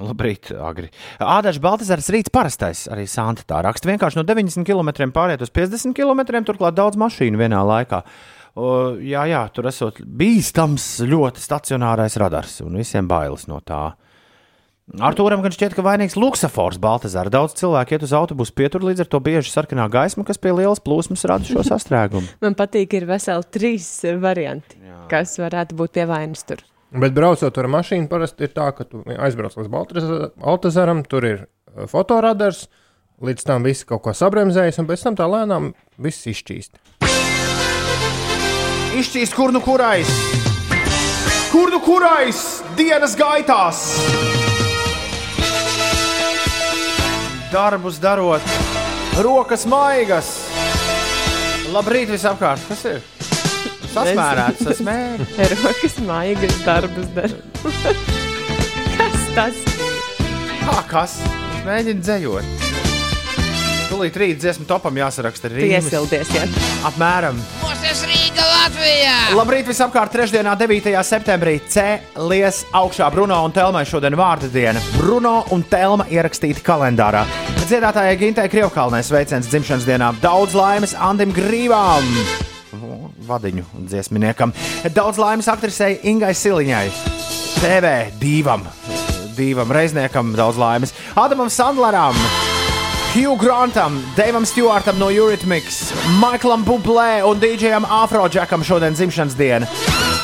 Labrīt, 0.00 0.52
Agri. 0.52 0.88
Ādaņš 1.20 1.58
Baltasars 1.64 2.08
rīts 2.12 2.32
parastais, 2.32 2.84
arī 2.92 3.06
Santa 3.10 3.44
tā 3.48 3.60
raksta. 3.64 3.88
Vienkārši 3.90 4.20
no 4.20 4.24
90 4.28 4.68
km 4.68 4.90
pāriet 5.16 5.40
uz 5.44 5.52
50 5.52 5.96
km, 5.96 6.20
turklāt 6.44 6.76
daudz 6.76 7.00
mašīnu 7.00 7.40
vienā 7.40 7.60
laikā. 7.66 8.04
O, 8.60 8.70
jā, 9.00 9.24
jā, 9.30 9.40
tur 9.54 9.70
esot 9.70 10.02
bīstams, 10.04 10.86
ļoti 11.08 11.40
stacionārais 11.40 12.18
radars 12.20 12.58
un 12.64 12.76
visiem 12.80 13.08
bailes 13.08 13.46
no 13.48 13.60
tā. 13.64 13.92
Arthūram 14.98 15.42
gan 15.44 15.54
šķiet, 15.54 15.76
ka 15.76 15.84
vainīgs 15.86 16.16
luksafors 16.18 16.80
Baltazāra. 16.82 17.30
Daudz 17.30 17.54
cilvēku 17.60 17.94
iet 17.94 18.04
uz 18.08 18.14
autobusu 18.16 18.54
pietur, 18.58 18.82
līdz 18.88 19.04
ar 19.04 19.10
to 19.12 19.20
bieži 19.22 19.52
sarkanā 19.52 19.86
gaisma, 19.92 20.24
kas 20.26 20.40
pie 20.42 20.50
lielas 20.50 20.82
plūsmas 20.82 21.22
rada 21.30 21.46
šo 21.46 21.62
sastrēgumu. 21.66 22.26
Man 22.44 22.58
patīk, 22.58 22.96
ir 22.98 23.06
veseli 23.08 23.46
trīs 23.54 23.86
varianti, 24.18 24.80
Jā. 24.82 24.98
kas 25.12 25.36
varētu 25.38 25.78
būt 25.78 25.94
pie 25.94 26.08
vainas 26.10 26.42
tur. 26.48 26.64
Bet 26.90 27.14
braucot 27.14 27.62
ar 27.62 27.70
mašīnu, 27.70 28.10
parasti 28.10 28.48
ir 28.48 28.54
tā, 28.56 28.66
ka 28.74 28.88
tu 28.88 29.04
aizbrauc 29.14 29.54
līdz 29.60 29.70
Baltasaram, 29.70 31.04
tur 31.06 31.28
ir 31.28 31.44
uh, 31.46 31.86
fotoradars, 31.90 32.64
līdz 33.22 33.46
tam 33.46 33.70
viss 33.70 33.86
kaut 33.86 34.02
ko 34.08 34.16
sabremzējis, 34.16 34.82
un 34.82 34.90
pēc 34.90 35.06
tam 35.06 35.20
tā 35.20 35.30
lēnām 35.30 35.70
viss 36.02 36.26
izšķīst. 36.32 36.82
Izšķīst, 39.00 39.32
kur 39.32 39.48
nu 39.48 39.62
kurais! 39.64 40.08
Kur 41.48 41.70
nu 41.72 41.78
kurais 41.80 42.40
dienas 42.76 43.14
gaitās! 43.16 43.78
Darbus 47.48 47.96
darot, 48.02 48.44
rokas 49.24 49.64
maigas! 49.70 50.28
Labrīt 51.72 52.12
visapkārt! 52.12 52.66
Kas 52.68 52.84
ir? 52.90 53.00
Sasmērēts, 53.94 54.66
sasmērēts. 54.68 55.40
Rokas 55.64 55.96
maigas 56.04 56.60
darbus 56.66 57.08
dara. 57.16 57.40
kas 58.98 59.24
tas? 59.38 59.62
Kā 60.60 60.76
kas? 60.92 61.16
Es 61.24 61.64
mēģinu 61.64 62.04
dzējot. 62.04 62.68
Tūlīt 63.88 64.20
rīt 64.20 64.44
dziesmu 64.44 64.68
topam 64.68 65.00
jāsaraksta 65.00 65.48
rīmas. 65.50 65.88
Piesildies, 65.88 66.36
jā. 66.36 66.44
Apmēram. 66.92 67.40
Mūsu 67.64 68.06
Rīga 68.06 68.19
Latvijā! 68.60 69.12
Labrīt 69.38 69.68
visapkārt! 69.70 70.12
Trešdienā, 70.12 70.52
9. 70.58 70.90
septembrī 71.06 71.54
cēlies 71.70 72.58
augšā 72.76 73.06
Bruno 73.14 73.38
un 73.46 73.54
Telmai 73.56 73.86
šodien 73.88 74.12
vārda 74.20 74.50
diena. 74.52 74.82
Bruno 74.98 75.46
un 75.54 75.64
Telma 75.64 76.04
ierakstīti 76.12 76.60
kalendārā. 76.66 77.22
Dziedātājai 77.62 78.18
Gintai 78.20 78.50
Krievkalnē 78.52 79.00
sveiciens 79.06 79.48
dzimšanas 79.48 79.88
dienā. 79.88 80.10
Daudz 80.20 80.58
laimes 80.58 80.92
Andim 80.92 81.32
Grīvām! 81.32 82.04
Vadiņu 83.30 83.64
dziesminiekam. 83.88 84.52
Daudz 84.92 85.22
laimes 85.22 85.48
aktrisei 85.48 85.96
Ingai 86.12 86.34
Siliņai. 86.36 86.84
TV 87.62 87.96
divam, 88.20 88.68
divam 89.40 89.72
reizniekam 89.72 90.36
daudz 90.36 90.60
laimes. 90.60 90.96
Adamam 91.16 91.48
Sandleram! 91.48 92.18
Hugh 93.10 93.36
Grantam, 93.36 93.98
Davam 94.16 94.46
Stewartam 94.46 94.96
no 94.98 95.10
Eurythmics, 95.10 95.92
Maiklam 96.20 96.62
Bublé 96.64 97.24
un 97.26 97.40
DJam 97.40 97.84
Afrojackam 97.84 98.62
šodien 98.62 98.94
dzimšanas 98.94 99.34
diena. 99.34 99.66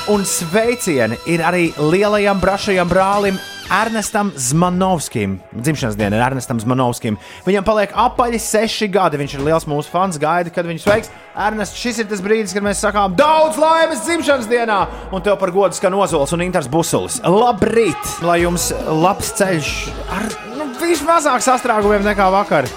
Un 0.06 0.22
sveicieni 0.22 1.18
ir 1.26 1.42
arī 1.42 1.72
lielajam 1.82 2.38
brašajam 2.38 2.86
brālim 2.86 3.42
Ernestam 3.74 4.30
Zmanovskim. 4.38 5.40
Dzimšanas 5.50 5.98
diena 5.98 6.20
ir 6.20 6.24
Ernestam 6.28 6.62
Zmanovskim. 6.62 7.18
Viņam 7.42 7.66
paliek 7.66 7.90
apaļi 7.90 8.38
seši 8.38 8.86
gadi. 8.94 9.18
Viņš 9.18 9.34
ir 9.34 9.46
liels 9.50 9.66
mūsu 9.66 9.90
fans, 9.90 10.22
gaida, 10.22 10.54
kad 10.54 10.70
viņu 10.70 10.86
sveiks. 10.86 11.10
Ernest, 11.34 11.74
šis 11.82 12.04
ir 12.04 12.10
tas 12.14 12.22
brīdis, 12.22 12.54
kad 12.54 12.62
mēs 12.62 12.86
sakām 12.86 13.18
daudz 13.18 13.58
laimes 13.58 14.06
dzimšanas 14.06 14.46
dienā, 14.46 14.84
un 15.10 15.26
tev 15.26 15.40
par 15.42 15.50
godu 15.50 15.74
skan 15.74 15.98
ozols 15.98 16.38
un 16.38 16.46
inters 16.46 16.70
busulis. 16.70 17.18
Labrīt! 17.26 18.18
Lai 18.22 18.44
jums 18.46 18.70
labs 18.86 19.34
ceļš 19.42 19.78
ar 20.06 20.45
nu, 20.86 20.94
vismazāk 20.94 21.42
sastrēgumiem 21.42 22.04
nekā 22.06 22.26
vakar. 22.30 22.68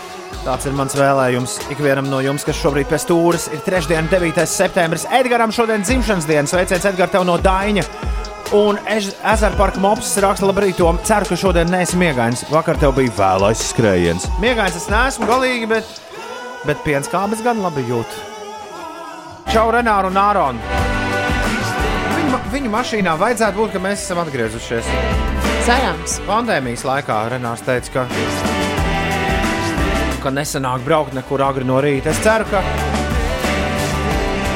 Tāds 0.41 0.65
ir 0.65 0.73
mans 0.73 0.95
vēlējums 0.97 1.57
ikvienam 1.73 2.07
no 2.09 2.21
jums, 2.23 2.45
kas 2.47 2.57
šobrīd 2.57 2.87
pie 2.89 2.97
stūres 3.01 3.49
ir 3.53 3.61
trešdiena, 3.65 4.07
9. 4.09 4.45
septembris. 4.49 5.05
Edgars 5.13 5.57
šodien 5.57 5.83
dzimšanas 5.85 6.25
diena. 6.29 6.49
Sveiciens 6.49 6.87
Edgars 6.89 7.13
tev 7.13 7.27
no 7.27 7.37
Daņa! 7.37 7.83
Un 8.55 8.79
ezera 8.89 9.51
parka 9.59 9.77
mops 9.83 10.15
raksta, 10.23 10.47
labrīt, 10.49 10.79
Tom. 10.79 10.97
Ceru, 11.05 11.27
ka 11.29 11.37
šodien 11.37 11.69
neesi 11.69 11.99
miegains. 12.01 12.47
Vakar 12.49 12.79
tev 12.81 12.95
bija 12.97 13.13
vēlais 13.19 13.61
skrējiens. 13.75 14.25
Miegains 14.41 14.79
es 14.79 14.89
neesmu 14.89 15.29
galīgi, 15.29 15.69
bet, 15.69 15.91
bet 16.65 16.81
piens 16.87 17.11
kāpes 17.11 17.43
gan 17.45 17.61
labi 17.61 17.85
jūt. 17.91 18.17
Čau, 19.53 19.69
Renāru 19.75 20.09
un 20.09 20.17
Āronu! 20.17 20.81
Viņu, 22.15 22.41
viņu 22.55 22.73
mašīnā 22.73 23.17
vajadzētu 23.21 23.61
būt, 23.61 23.75
ka 23.75 23.85
mēs 23.85 24.01
esam 24.07 24.23
atgriezušies. 24.23 24.89
Cerams. 25.67 26.17
Pandēmijas 26.27 26.85
laikā 26.87 27.17
Renārs 27.33 27.61
teica, 27.65 27.91
ka, 27.93 28.05
ka 30.23 30.31
nesanāk 30.33 30.85
braukt 30.85 31.13
nekur 31.17 31.43
agri 31.45 31.67
no 31.67 31.81
rīta. 31.83 32.13
Es 32.13 32.21
ceru, 32.23 32.47
ka, 32.49 32.63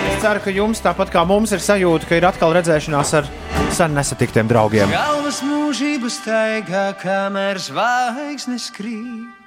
es 0.10 0.18
ceru, 0.24 0.42
ka 0.46 0.54
jums 0.56 0.82
tāpat 0.84 1.12
kā 1.14 1.26
mums 1.28 1.54
ir 1.56 1.64
sajūta, 1.64 2.10
ka 2.10 2.20
ir 2.20 2.28
atkal 2.30 2.56
redzēšanās 2.56 3.14
ar 3.20 3.30
sen 3.76 3.96
nesatiktiem 3.98 4.50
draugiem. 4.50 4.92
Galvas 4.94 5.44
mūžības 5.46 6.20
taigā, 6.26 6.88
kamēr 7.04 7.60
zvaigznes 7.62 8.70
krīt. 8.76 9.44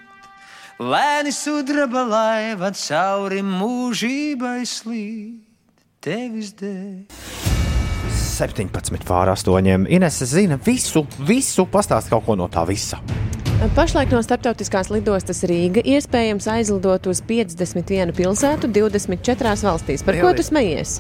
Lēni 0.77 1.33
sudraba 1.33 2.05
laiva 2.05 2.69
cauri 2.77 3.41
mūžībai 3.41 4.61
slīd. 4.69 5.41
Tevis 6.05 6.53
dēļ. 6.61 7.56
17 8.37 9.05
pār 9.09 9.33
8. 9.33 9.87
Ines 9.89 10.21
zina 10.29 10.59
visu, 10.61 11.07
visu 11.25 11.65
pastāst 11.73 12.13
kaut 12.13 12.27
ko 12.27 12.37
no 12.37 12.51
tā 12.53 12.67
visa. 12.69 13.01
Pašlaik 13.57 14.11
no 14.13 14.19
starptautiskās 14.21 14.91
lidostas 14.93 15.39
Rīga 15.49 15.81
iespējams 15.81 16.45
aizlidot 16.53 17.07
uz 17.09 17.23
51 17.25 18.13
pilsētu 18.13 18.69
24 18.69 19.55
valstīs. 19.65 20.05
Par 20.05 20.19
ko 20.21 20.35
tu 20.37 20.45
smejies? 20.45 20.99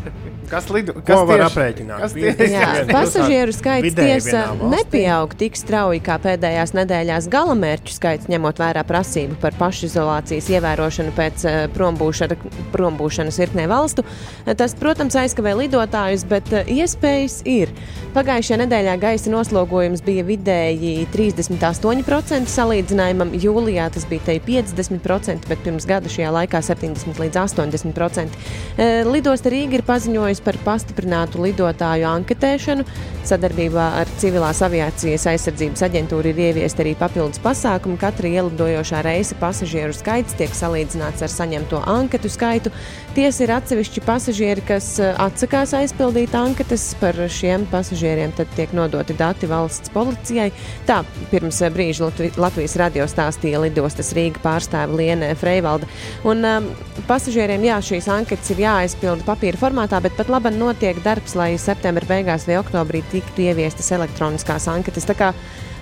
Kas 0.48 0.68
lido? 0.70 0.94
Ko 1.04 1.18
var 1.28 1.42
aprēķināt? 1.48 2.00
Kas 2.00 2.14
tieši? 2.16 2.46
Jā, 2.54 2.68
pasažieru 2.88 3.52
skaits 3.52 3.96
tiesa 3.98 4.44
nepieaug 4.72 5.34
tik 5.36 5.58
strauji 5.58 6.00
kā 6.06 6.16
pēdējās 6.22 6.72
nedēļās 6.78 7.28
galamērķu 7.32 7.96
skaits, 7.96 8.30
ņemot 8.32 8.62
vērā 8.62 8.86
prasību 8.88 9.36
par 9.42 9.56
pašizolācijas 9.58 10.48
ievērošanu 10.54 11.12
pēc 11.18 11.44
eh, 11.50 11.58
prombūšana, 11.74 12.38
prombūšanas 12.72 13.40
virknē 13.42 13.66
valstu. 13.68 14.06
Tas, 14.46 14.76
protams, 14.78 15.18
aizkavē 15.18 15.56
lidotājus, 15.60 16.24
bet 16.30 16.52
eh, 16.54 16.72
iespējas 16.78 17.42
ir. 17.50 17.74
Pagājušajā 18.16 18.62
nedēļā 18.62 18.96
gaisa 19.02 19.34
noslogojums 19.34 20.04
bija 20.06 20.24
vidēji 20.30 21.08
38% 21.12 22.45
salīdzinājumam. 22.50 23.32
Jūlijā 23.36 23.88
tas 23.94 24.06
bija 24.08 24.24
te 24.28 24.36
50%, 24.42 25.48
bet 25.50 25.62
pirms 25.64 25.86
gada 25.88 26.10
šajā 26.12 26.32
laikā 26.34 26.60
70 26.64 27.20
līdz 27.22 27.40
80%. 27.42 28.36
Eh, 28.76 29.04
Lidosta 29.08 29.52
Rīga 29.52 29.78
ir 29.78 29.84
paziņojusi 29.86 30.44
par 30.46 30.58
pastiprinātu 30.64 31.42
lidotāju 31.44 32.08
anketēšanu. 32.10 32.86
Sadarbībā 33.26 33.86
ar 34.00 34.10
Civilās 34.20 34.62
aviācijas 34.62 35.26
aizsardzības 35.32 35.82
aģentūru 35.88 36.30
ir 36.30 36.42
ieviesta 36.48 36.84
arī 36.84 36.94
papildus 36.98 37.42
pasākumi. 37.42 37.98
Katra 38.00 38.30
ielidojošā 38.30 39.02
reisa 39.06 39.38
pasažieru 39.40 39.96
skaits 39.96 40.36
tiek 40.38 40.54
salīdzināts 40.54 41.26
ar 41.26 41.32
saņemto 41.32 41.82
anketu 41.86 42.30
skaitu. 42.32 42.74
Tiesa 43.16 43.46
ir 43.46 43.50
atsevišķi 43.54 44.00
pasažieri, 44.04 44.60
kas 44.68 44.90
eh, 45.00 45.14
atsakās 45.24 45.70
aizpildīt 45.78 46.34
anketas. 46.36 46.82
Par 47.00 47.16
šiem 47.32 47.62
pasažieriem 47.70 48.34
tad 48.36 48.50
tiek 48.52 48.74
nodoti 48.76 49.16
dati 49.16 49.48
valsts 49.48 49.88
policijai. 49.94 50.50
Tā 50.84 50.98
pirms 51.30 51.62
eh, 51.64 51.72
brīža 51.72 52.10
Latvi- 52.10 52.28
Latvijas 52.36 52.76
radio 52.76 53.06
stāstīja 53.08 53.62
lidostas 53.62 54.12
Rīga 54.18 54.42
pārstāve 54.44 54.98
Lienē 55.00 55.30
Freivalda. 55.40 55.88
Un 56.28 56.44
um, 56.44 56.68
pasažieriem 57.08 57.64
jā, 57.64 57.78
šīs 57.88 58.10
anketas 58.12 58.52
ir 58.52 58.60
jāaizpilda 58.66 59.24
papīra 59.24 59.62
formātā, 59.64 60.02
bet 60.04 60.18
pat 60.20 60.28
labi 60.36 60.52
notiek 60.52 61.00
darbs, 61.00 61.38
lai 61.40 61.54
septembra 61.56 62.04
beigās 62.12 62.44
vai 62.44 62.60
oktobrī 62.60 63.00
tiktu 63.14 63.48
ieviestas 63.48 63.94
elektroniskās 63.96 64.68
anketas. 64.74 65.08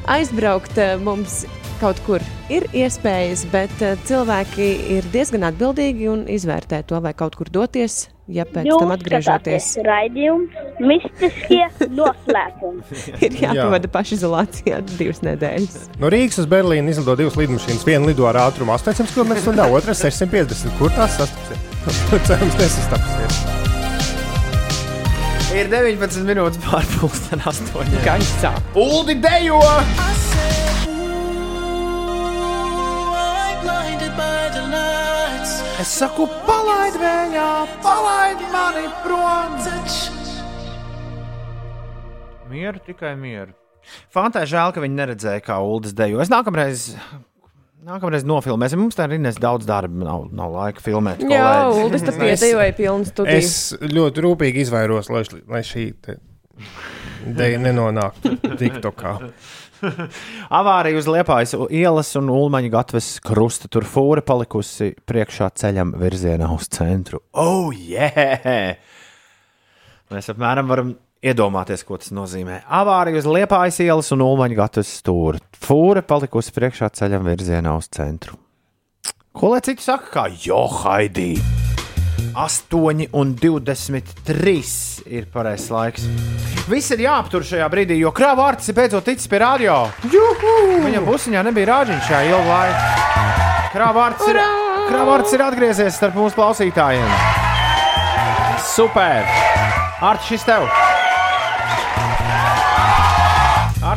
Aizbraukt 0.05 0.77
eh, 0.79 0.97
mums 1.01 1.45
kaut 1.81 2.01
kur 2.07 2.23
ir 2.53 2.67
iespējas, 2.77 3.45
bet 3.53 3.73
uh, 3.83 3.95
cilvēki 4.09 4.67
ir 4.95 5.07
diezgan 5.13 5.47
atbildīgi 5.49 6.11
un 6.13 6.27
izvērtē 6.31 6.83
to, 6.89 7.01
vai 7.03 7.15
kaut 7.17 7.35
kur 7.39 7.51
doties, 7.53 8.07
ja 8.31 8.47
pēc 8.49 8.69
Jūs 8.69 8.85
tam 8.85 8.93
atgriežoties. 8.95 9.71
Raidījums 9.85 10.79
mistiskie 10.85 11.65
noslēpumi. 11.99 12.85
ir 13.25 13.37
jāpavada 13.43 13.91
pašizolācijā 13.97 14.81
divas 14.95 15.25
nedēļas. 15.27 15.91
No 16.01 16.13
Rīgas 16.13 16.41
uz 16.45 16.49
Berlīnu 16.53 16.95
izlido 16.95 17.19
divas 17.21 17.37
lidmašīnas. 17.41 17.85
Viena 17.89 18.13
lido 18.13 18.29
ar 18.31 18.45
ātrumu 18.47 18.77
800 18.77 19.13
km/h, 19.17 19.69
otra 19.73 19.97
650. 20.05 20.79
Kur 20.81 20.95
tās 20.97 21.19
sastapsies? 21.21 21.71
Cerams, 22.29 22.59
nesastapsies. 22.61 23.64
Ir 25.55 25.69
19 25.71 26.25
minūtes 26.27 26.59
pārpusdien, 26.65 27.39
8. 27.47 27.93
Gaisā. 28.03 28.51
Uldi 28.75 29.15
dejo! 29.23 29.61
Es 35.79 35.93
saku, 36.01 36.27
palaid 36.49 36.99
vējā, 36.99 37.49
palaid 37.85 38.43
mani 38.51 38.89
prom! 39.05 39.55
Mieru, 42.51 42.83
tikai 42.87 43.15
mieru. 43.19 43.55
Fantai 44.15 44.45
žēl, 44.51 44.75
ka 44.75 44.83
viņi 44.83 44.99
neredzēja, 44.99 45.43
kā 45.45 45.61
Ulas 45.63 45.95
dejo. 45.97 46.19
Es 46.23 46.31
nākamreiz. 46.33 46.93
Nākamreiz 47.85 48.23
nofilmēsim. 48.25 48.81
Mums 48.81 48.97
tā 48.97 49.05
ir 49.05 49.19
Ines 49.19 49.37
daudz 49.37 49.67
darba, 49.69 50.07
nav, 50.07 50.23
nav 50.33 50.55
laika 50.55 50.81
filmēt. 50.81 51.21
Jā. 51.29 51.69
Uldis 51.69 52.05
tas 52.07 52.17
piedējoja 52.17 52.73
pilnu 52.79 53.09
studiju. 53.11 53.43
Es 53.43 53.75
ļoti 53.93 54.25
rūpīgi 54.25 54.63
izvairos, 54.65 55.11
lai, 55.13 55.21
lai 55.53 55.61
šī 55.69 55.85
te 56.05 56.17
deja 57.37 57.61
nenonāktu 57.61 58.39
TikTokā. 58.63 59.15
Avārija 60.61 61.03
uz 61.03 61.11
Liepājas 61.13 61.53
ielas 61.69 62.15
un 62.17 62.33
Ulmaņa 62.33 62.73
gatavas 62.73 63.11
krusta. 63.25 63.69
Tur 63.69 63.85
fūra 63.85 64.25
palikusi 64.25 64.95
priekšā 65.05 65.51
ceļam 65.61 65.93
virzienā 66.01 66.49
uz 66.57 66.71
centru. 66.73 67.21
Oh, 67.37 67.69
yeah! 67.69 68.81
Mēs 70.15 70.33
apmēram 70.33 70.73
varam 70.73 70.97
iedomāties, 71.25 71.85
ko 71.87 71.99
tas 72.01 72.13
nozīmē. 72.15 72.63
Avārija 72.69 73.23
uz 73.23 73.29
Liepājas 73.29 73.81
ielas 73.85 74.13
un 74.15 74.25
Ulmaņa 74.25 74.59
gatavas 74.61 74.93
stūra. 75.01 75.41
Fūra 75.65 76.05
palikusi 76.05 76.55
priekšā 76.55 76.91
ceļam 77.01 77.27
virzienā 77.29 77.75
uz 77.79 77.89
centru. 77.95 78.39
Ko 79.35 79.51
lai 79.51 79.63
citi 79.67 79.83
saka, 79.83 80.11
kā 80.13 80.29
Johaidī? 80.31 81.33
8 82.35 83.09
un 83.15 83.35
23 83.39 85.05
ir 85.07 85.27
pareizais 85.31 85.71
laiks. 85.71 86.07
Viss 86.71 86.95
ir 86.95 87.05
jāaptur 87.05 87.45
šajā 87.47 87.67
brīdī, 87.71 87.99
jo 88.01 88.11
krāvārds 88.15 88.71
ir 88.71 88.79
beidzot 88.79 89.07
ticis 89.07 89.31
pie 89.31 89.43
radio. 89.43 89.85
Viņam 90.07 91.07
pusiņā 91.07 91.45
nebija 91.47 91.71
rāģiņš 91.73 92.09
šajā 92.09 92.23
ilgā 92.31 92.49
laikā. 92.49 93.13
Krāvārds 93.75 94.27
ir, 94.31 94.41
krāvārds 94.89 95.35
ir 95.35 95.47
atgriezies 95.47 95.99
starp 95.99 96.19
mūsu 96.19 96.39
klausītājiem. 96.39 97.15
Super! 98.75 99.27
Arti, 100.03 100.35
šis 100.35 100.47
tev! 100.47 100.94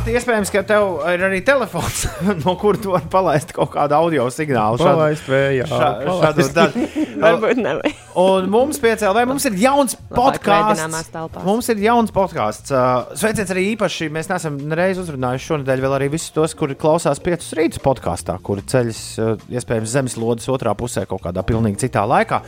Arti, 0.07 0.15
iespējams, 0.21 0.49
ka 0.55 0.61
tev 0.63 1.01
ir 1.11 1.23
arī 1.27 1.41
telefons, 1.43 2.05
no 2.45 2.53
kura 2.55 2.79
tu 2.79 2.93
vari 2.93 3.09
palaist 3.11 3.49
kaut 3.51 3.73
kādu 3.73 3.97
audio 3.97 4.29
signālu. 4.31 4.79
Palaist 4.79 5.25
vējā, 5.27 5.65
šā- 5.67 5.89
palaist. 6.05 6.21
šādu 6.23 6.45
daļu. 6.55 6.85
Varbūt 7.25 7.59
nevajag. 7.59 7.97
Un 8.23 8.47
mums 8.53 8.79
piecēlē, 8.79 9.25
mums 9.27 9.49
ir 9.49 9.57
jauns 9.59 9.97
podkāsts. 10.15 11.11
Mums 11.43 11.67
ir 11.73 11.83
jauns 11.83 12.15
podkāsts. 12.15 12.71
Uh, 12.71 13.11
Sveiciens 13.19 13.51
arī 13.51 13.65
īpaši. 13.73 14.07
Mēs 14.15 14.31
neesam 14.31 14.55
nereiz 14.71 15.03
uzrunājuši 15.03 15.51
šonadēļ 15.51 15.83
vēl 15.83 15.97
arī 15.99 16.09
visus 16.15 16.31
tos, 16.31 16.55
kuri 16.55 16.79
klausās 16.79 17.19
piecus 17.27 17.51
rītus 17.59 17.83
podkāstā, 17.83 18.39
kuri 18.47 18.63
ceļas 18.63 19.03
uh, 19.19 19.35
iespējams 19.59 19.91
zemeslodes 19.97 20.47
otrā 20.55 20.71
pusē 20.79 21.03
kaut 21.11 21.25
kādā 21.27 21.43
pilnīgi 21.43 21.83
citā 21.83 22.07
laikā. 22.07 22.39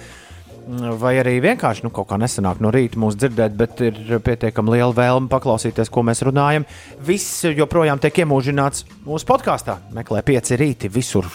Vai 0.70 1.15
arī 1.17 1.39
vienkārši 1.41 1.82
nu, 1.82 1.89
kaut 1.89 2.11
kā 2.11 2.17
nesanāk 2.22 2.59
no 2.61 2.70
rīta 2.70 2.99
mūsu 3.01 3.17
dzirdēt, 3.24 3.55
bet 3.57 3.80
ir 3.82 4.20
pietiekami 4.22 4.76
liela 4.76 4.93
vēlme 4.93 5.30
paklausīties, 5.32 5.89
ko 5.89 6.03
mēs 6.05 6.22
runājam. 6.28 6.67
Viss 7.07 7.41
joprojām 7.47 7.97
tiek 8.03 8.22
iemūžināts 8.22 8.86
mūsu 9.07 9.26
podkāstā. 9.32 9.80
Meklē 9.97 10.22
pieci 10.28 10.59
rīti 10.61 10.91
visur, 10.93 11.26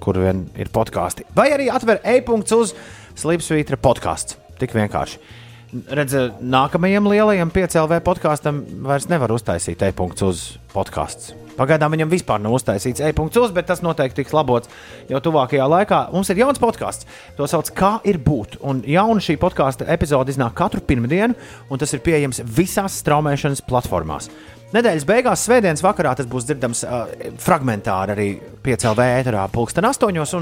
kur 0.00 0.20
vien 0.22 0.46
ir 0.56 0.72
podkāsti. 0.72 1.28
Vai 1.36 1.50
arī 1.52 1.68
atver 1.68 2.00
e-punkts 2.16 2.56
uz 2.56 2.72
Slipsvītra 3.18 3.76
podkāsts. 3.82 4.38
Tik 4.58 4.72
vienkārši. 4.78 5.20
Redziet, 5.68 6.38
nākamajam 6.40 7.10
lielajam 7.10 7.50
piecēlē 7.52 7.98
podkāstam 8.00 8.62
vairs 8.86 9.04
nevar 9.10 9.34
uztaisīt 9.34 9.82
e-punkts 9.84 10.24
uz 10.24 10.44
podkāsts. 10.72 11.34
Pagaidām 11.58 11.92
viņam 11.92 12.12
vispār 12.12 12.40
nav 12.40 12.54
uztaisīts 12.56 13.02
e-punkts 13.04 13.36
uz, 13.36 13.52
bet 13.52 13.66
tas 13.68 13.82
noteikti 13.84 14.22
tiks 14.22 14.32
labots 14.32 14.70
jau 15.10 15.20
tuvākajā 15.26 15.66
laikā. 15.68 15.98
Mums 16.14 16.30
ir 16.32 16.40
jauns 16.40 16.60
podkāsts. 16.62 17.04
To 17.36 17.48
sauc 17.50 17.68
Kā 17.76 17.98
ir 18.08 18.16
būt. 18.22 18.56
Un 18.64 18.80
jauna 18.88 19.20
šī 19.20 19.36
podkāstu 19.42 19.84
epizode 19.92 20.32
iznāk 20.32 20.56
katru 20.56 20.80
pirmdienu, 20.80 21.36
un 21.68 21.82
tas 21.82 21.92
ir 21.92 22.00
pieejams 22.06 22.40
visās 22.46 22.96
straumēšanas 23.02 23.66
platformās. 23.68 24.30
Nedēļas 24.72 25.06
beigās, 25.08 25.44
svētdienas 25.44 25.84
vakarā, 25.84 26.14
tas 26.16 26.28
būs 26.28 26.48
dzirdams 26.48 26.84
uh, 26.84 27.12
fragmentāri 27.44 28.14
arī 28.14 28.30
piecēlē 28.64 29.10
ēterā, 29.18 29.44
pulksten 29.52 29.88
astoņos. 29.88 30.36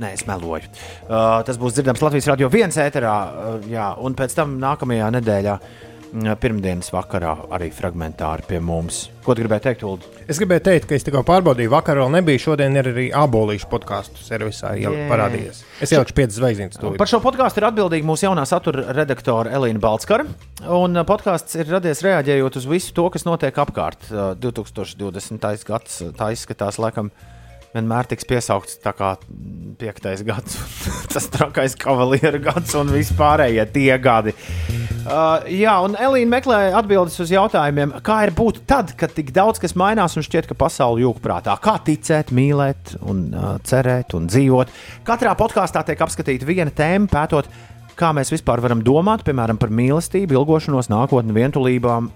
Nē, 0.00 0.14
es 0.16 0.24
meloju. 0.28 0.70
Uh, 1.04 1.42
tas 1.46 1.58
būs 1.60 1.76
dzirdams 1.76 2.00
Latvijas 2.02 2.30
radio 2.32 2.48
viens 2.52 2.78
ēterā, 2.80 3.16
uh, 3.28 3.70
jā, 3.70 3.92
un 4.00 4.16
pēc 4.16 4.34
tam 4.38 4.54
nākamajā 4.62 5.10
nedēļā, 5.18 5.56
mm, 6.12 6.36
pirmdienas 6.40 6.88
vakarā, 6.94 7.34
arī 7.52 7.68
fragmentāri 7.74 8.46
pie 8.48 8.60
mums. 8.64 9.04
Ko 9.22 9.36
tu 9.36 9.44
gribēji 9.44 9.66
teikt, 9.68 9.84
Ulu? 9.86 10.08
Es 10.32 10.40
gribēju 10.40 10.64
teikt, 10.64 10.88
ka 10.88 10.96
es 10.96 11.04
tikko 11.06 11.20
pārbaudīju, 11.28 11.70
vakar 11.70 12.00
vēl 12.00 12.08
nebija. 12.14 12.40
Šodien 12.42 12.74
ir 12.78 12.88
arī 12.90 13.04
abolīšu 13.14 13.68
podkāstu 13.70 14.24
servisā 14.24 14.72
jau 14.80 14.94
Jā. 14.96 15.04
parādījies. 15.10 15.60
Es 15.84 15.92
ielikšu 15.92 16.16
piecas 16.16 16.38
zvaigznes. 16.40 16.80
Par 16.98 17.10
šo 17.10 17.20
podkāstu 17.22 17.60
ir 17.60 17.68
atbildīga 17.68 18.08
mūsu 18.08 18.26
jaunā 18.26 18.46
satura 18.48 18.96
redaktore 18.96 19.52
Elīna 19.54 19.82
Balskara. 19.82 20.26
Un 20.72 20.96
uh, 20.96 21.04
podkāsts 21.06 21.60
ir 21.60 21.68
radies 21.70 22.02
reaģējot 22.06 22.58
uz 22.62 22.66
visu 22.70 22.96
to, 22.96 23.06
kas 23.12 23.28
notiek 23.28 23.60
apkārt. 23.62 24.08
Uh, 24.08 24.32
2020. 24.40 25.68
gads 25.68 26.00
uh, 26.00 26.10
tā 26.16 26.32
izskatās, 26.34 26.80
laikam, 26.82 27.12
vienmēr 27.72 28.08
tiks 28.10 28.26
piesaukts 28.28 28.78
tā 28.82 28.92
kā 28.96 29.14
piektais 29.80 30.22
gads, 30.26 30.58
tas 31.12 31.28
trakais 31.32 31.76
kavalieru 31.80 32.42
gads 32.44 32.74
un 32.78 32.92
vispārējie 32.92 33.66
tie 33.74 33.96
gadi. 34.02 34.34
Uh, 35.02 35.42
jā, 35.50 35.72
un 35.82 35.96
Elīna 35.98 36.36
meklē 36.36 36.58
atbildes 36.78 37.18
uz 37.24 37.32
jautājumiem, 37.34 37.96
kā 38.06 38.20
ir 38.28 38.34
būt 38.38 38.60
tad, 38.70 38.92
kad 38.98 39.10
tik 39.16 39.32
daudz 39.34 39.58
kas 39.62 39.74
mainās 39.78 40.14
un 40.14 40.22
šķiet, 40.22 40.46
ka 40.50 40.58
pasaule 40.58 41.02
jūg 41.02 41.18
prātā. 41.24 41.56
Kā 41.62 41.74
ticēt, 41.82 42.30
mīlēt, 42.36 42.94
un, 43.10 43.24
uh, 43.34 43.56
cerēt 43.66 44.14
un 44.14 44.28
dzīvot. 44.30 44.70
Katrā 45.08 45.34
podkāstā 45.38 45.82
tiek 45.88 46.06
apskatīta 46.06 46.46
viena 46.46 46.70
tēma, 46.70 47.10
pētot, 47.10 47.50
kā 47.98 48.12
mēs 48.14 48.30
vispār 48.30 48.62
varam 48.62 48.84
domāt, 48.86 49.26
piemēram, 49.26 49.58
par 49.58 49.74
mīlestību, 49.74 50.38
ilgošanos, 50.38 50.92
nākotni, 50.92 51.34
vientulībām, 51.34 52.12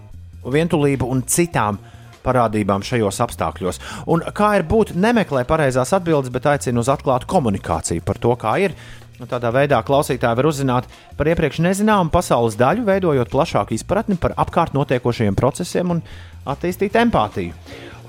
vientulību 0.46 1.11
un 1.11 1.26
citām 1.26 1.82
parādībām 2.27 2.85
šajos 2.87 3.22
apstākļos. 3.24 3.81
Un 4.12 4.27
kā 4.37 4.57
ir 4.59 4.66
būt 4.68 4.95
nemeklē 4.99 5.47
pareizās 5.49 5.95
atbildes, 5.97 6.35
bet 6.35 6.51
aicina 6.51 6.83
uz 6.83 6.91
atklātu 6.93 7.31
komunikāciju 7.31 8.05
par 8.07 8.20
to, 8.22 8.35
kā 8.41 8.59
ir. 8.66 8.77
Un 9.16 9.31
Tādā 9.31 9.49
veidā 9.55 9.79
klausītāji 9.81 10.37
var 10.37 10.49
uzzināt 10.51 10.89
par 11.16 11.29
iepriekš 11.31 11.62
nezināmu 11.64 12.12
pasaules 12.12 12.59
daļu, 12.61 12.85
veidojot 12.85 13.31
plašāku 13.33 13.72
izpratni 13.72 14.18
par 14.20 14.35
apkārt 14.37 14.77
notiekošajiem 14.77 15.39
procesiem 15.39 15.95
un 15.95 16.03
attīstīt 16.45 16.99
empātiju. 17.01 17.55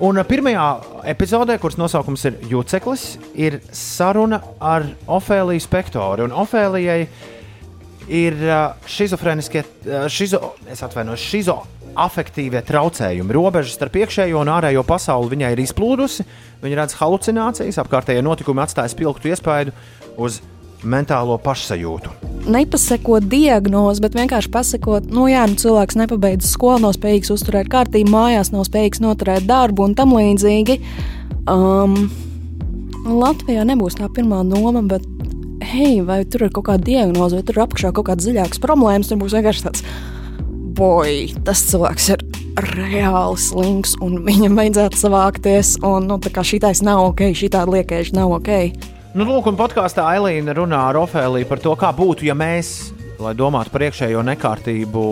Un 0.03 0.19
pirmajā 0.29 0.65
epizodē, 1.09 1.55
kuras 1.57 1.79
nosaukums 1.79 2.27
ir 2.29 2.35
Juceklis, 2.51 3.05
ir 3.33 3.61
saruna 3.73 4.41
ar 4.61 4.83
Ofēliju 5.09 5.63
Spektoru. 5.63 6.27
Un 6.27 6.35
Ofēlijai 6.37 7.07
ir 8.07 8.37
šizofrēniskie, 8.89 9.63
šizo, 10.11 10.53
es 10.71 10.83
atvainojos, 10.85 11.23
šizoafektīvie 11.31 12.61
traucējumi. 12.67 13.35
Robeža 13.35 13.73
starp 13.75 13.99
iekšējo 14.03 14.41
un 14.41 14.51
ārējo 14.57 14.83
pasauli 14.87 15.35
viņai 15.35 15.53
ir 15.55 15.63
izplūdusi. 15.63 16.27
Viņa 16.63 16.81
redz 16.81 16.97
halucinācijas, 16.99 17.79
apkārtējie 17.83 18.23
notikumi 18.25 18.63
atstāja 18.63 18.93
spilgtu 18.93 19.33
iespaidu 19.33 19.75
uz 20.17 20.41
mentālo 20.83 21.37
pašsajūtu. 21.41 22.11
nepasakot 22.47 23.25
diagnozi, 23.27 24.01
bet 24.03 24.15
vienkārši 24.15 24.51
pasakot, 24.53 25.09
nu 25.11 25.25
jā, 25.27 25.43
nu 25.49 25.57
cilvēks 25.59 25.97
nepabeidz 25.99 26.47
skolu, 26.47 26.85
nav 26.85 26.93
spējīgs 26.95 27.33
uzturēt 27.33 27.67
kārtību 27.71 28.13
mājās, 28.13 28.53
nav 28.53 28.63
spējīgs 28.69 29.01
noturēt 29.03 29.47
darbu 29.49 29.83
un 29.83 29.97
tam 29.97 30.15
līdzīgi. 30.15 30.77
Um, 31.49 32.07
Latvijā 33.07 33.65
nebūs 33.67 33.97
tā 33.99 34.07
pirmā 34.13 34.43
doma, 34.47 34.83
bet, 34.87 35.03
hei, 35.67 36.01
vai 36.05 36.21
tur 36.29 36.47
ir 36.47 36.53
kaut 36.55 36.69
kāda 36.69 36.85
diagnoze, 36.87 37.37
vai 37.37 37.45
tur 37.45 37.57
ir 37.57 37.65
apakšā 37.65 37.91
kaut 37.95 38.09
kādas 38.09 38.27
dziļākas 38.27 38.61
problēmas, 38.63 39.09
tur 39.11 39.19
būs 39.21 39.35
vienkārši 39.37 39.65
tāds, 39.67 39.85
boj, 40.77 41.33
tas 41.47 41.63
cilvēks 41.69 42.11
ir 42.15 42.25
reāli 42.73 43.39
slings, 43.41 43.95
un 44.03 44.21
viņam 44.25 44.57
vajadzētu 44.57 45.01
savākties, 45.01 45.77
un, 45.85 46.07
nu, 46.09 46.19
tā 46.23 46.31
kā 46.33 46.45
šitais 46.47 46.83
nav 46.85 47.03
ok, 47.11 47.29
šitā 47.37 47.65
liekēži 47.69 48.15
nav 48.17 48.37
ok. 48.39 48.53
Nu, 49.17 49.25
lūk, 49.25 49.49
un 49.49 49.57
podkāstā 49.57 50.05
Elīna 50.17 50.53
runā 50.57 50.83
ar 50.91 50.99
Ofēliju 51.01 51.49
par 51.49 51.61
to, 51.63 51.73
kā 51.79 51.89
būtu, 51.95 52.27
ja 52.27 52.35
mēs, 52.37 52.91
lai 53.21 53.33
domātu 53.37 53.73
par 53.73 53.87
iekšējo 53.87 54.21
nekārtību, 54.27 55.05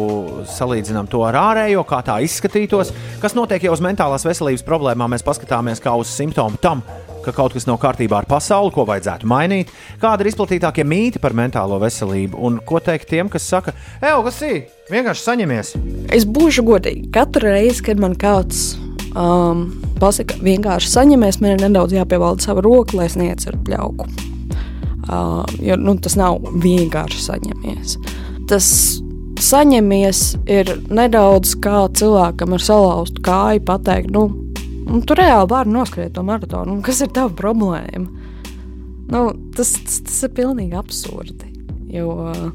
salīdzinām 0.52 1.10
to 1.10 1.24
ar 1.26 1.38
ārējo, 1.42 1.82
kā 1.90 2.04
tā 2.06 2.20
izskatītos, 2.26 2.94
kas 3.22 3.38
notiek 3.38 3.66
jau 3.66 3.74
uz 3.74 3.82
mentālās 3.82 4.28
veselības 4.28 4.66
problēmām. 4.68 5.16
Mēs 5.16 5.26
paskatāmies 5.26 5.82
kā 5.82 5.96
uz 5.98 6.12
simptomu 6.14 6.62
tam, 6.62 6.84
ka 7.26 7.34
kaut 7.36 7.56
kas 7.56 7.68
nav 7.70 7.80
kārtībā 7.82 8.22
ar 8.22 8.30
pasauli, 8.30 8.74
ko 8.76 8.86
vajadzētu 8.88 9.30
mainīt, 9.30 9.74
kāda 10.02 10.24
ir 10.24 10.32
izplatītākie 10.32 10.86
mīti 10.88 11.22
par 11.24 11.36
mentālo 11.38 11.80
veselību 11.82 12.40
un 12.48 12.60
ko 12.66 12.82
teikt 12.84 13.10
tiem, 13.12 13.30
kas 13.32 13.48
saka, 13.50 13.76
ej, 14.02 14.16
kas 14.28 14.42
ir, 14.48 14.60
vienkārši 14.94 15.26
saņemies. 15.26 15.74
Es 16.16 16.28
būšu 16.30 16.66
godīgi. 16.68 17.10
Katru 17.16 17.50
reizi, 17.50 17.84
kad 17.90 18.02
man 18.02 18.18
kāds 18.20 18.76
um, 19.16 19.68
pasakā, 20.02 20.38
vienkārši 20.46 20.92
saņemies, 20.92 21.42
man 21.42 21.56
ir 21.56 21.66
nedaudz 21.66 21.96
jāpievalda 21.96 22.46
sava 22.46 22.64
roka, 22.66 22.98
lai 23.00 23.10
es 23.10 23.18
neieceru 23.20 23.62
pļauku. 23.68 24.08
Uh, 25.06 25.44
jo 25.62 25.78
nu, 25.78 25.94
tas 26.02 26.18
nav 26.18 26.40
vienkārši 26.64 27.20
saņemies. 27.28 27.98
Tas 28.50 28.68
saņemies 29.42 30.22
ir 30.50 30.72
nedaudz 30.90 31.54
kā 31.62 31.86
cilvēkam 31.98 32.56
ar 32.58 32.64
salauztu 32.64 33.22
kāju 33.26 33.62
pateikt, 33.68 34.14
nu, 34.16 34.28
nu 34.86 35.02
tu 35.06 35.18
reāli 35.18 35.50
vari 35.52 35.74
noskriet 35.74 36.16
to 36.16 36.24
maratonu. 36.26 36.78
Nu, 36.78 36.86
kas 36.86 37.02
ir 37.04 37.12
tava 37.16 37.34
problēma? 37.36 38.32
Nu, 39.12 39.28
tas, 39.56 39.76
tas, 39.86 40.00
tas 40.08 40.24
ir 40.26 40.34
pilnīgi 40.38 40.78
absurdi. 40.78 41.52
Jo 41.94 42.10
uh, 42.32 42.48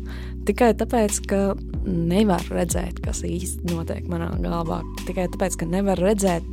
tikai 0.49 0.73
tāpēc, 0.79 1.21
ka 1.31 1.41
nevar 1.87 2.45
redzēt, 2.51 3.01
kas 3.05 3.23
īsti 3.27 3.71
notiek 3.71 4.09
manā 4.11 4.33
galvā, 4.43 4.83
tikai 5.07 5.29
tāpēc, 5.33 5.61
ka 5.61 5.69
nevar 5.71 6.01
redzēt 6.01 6.47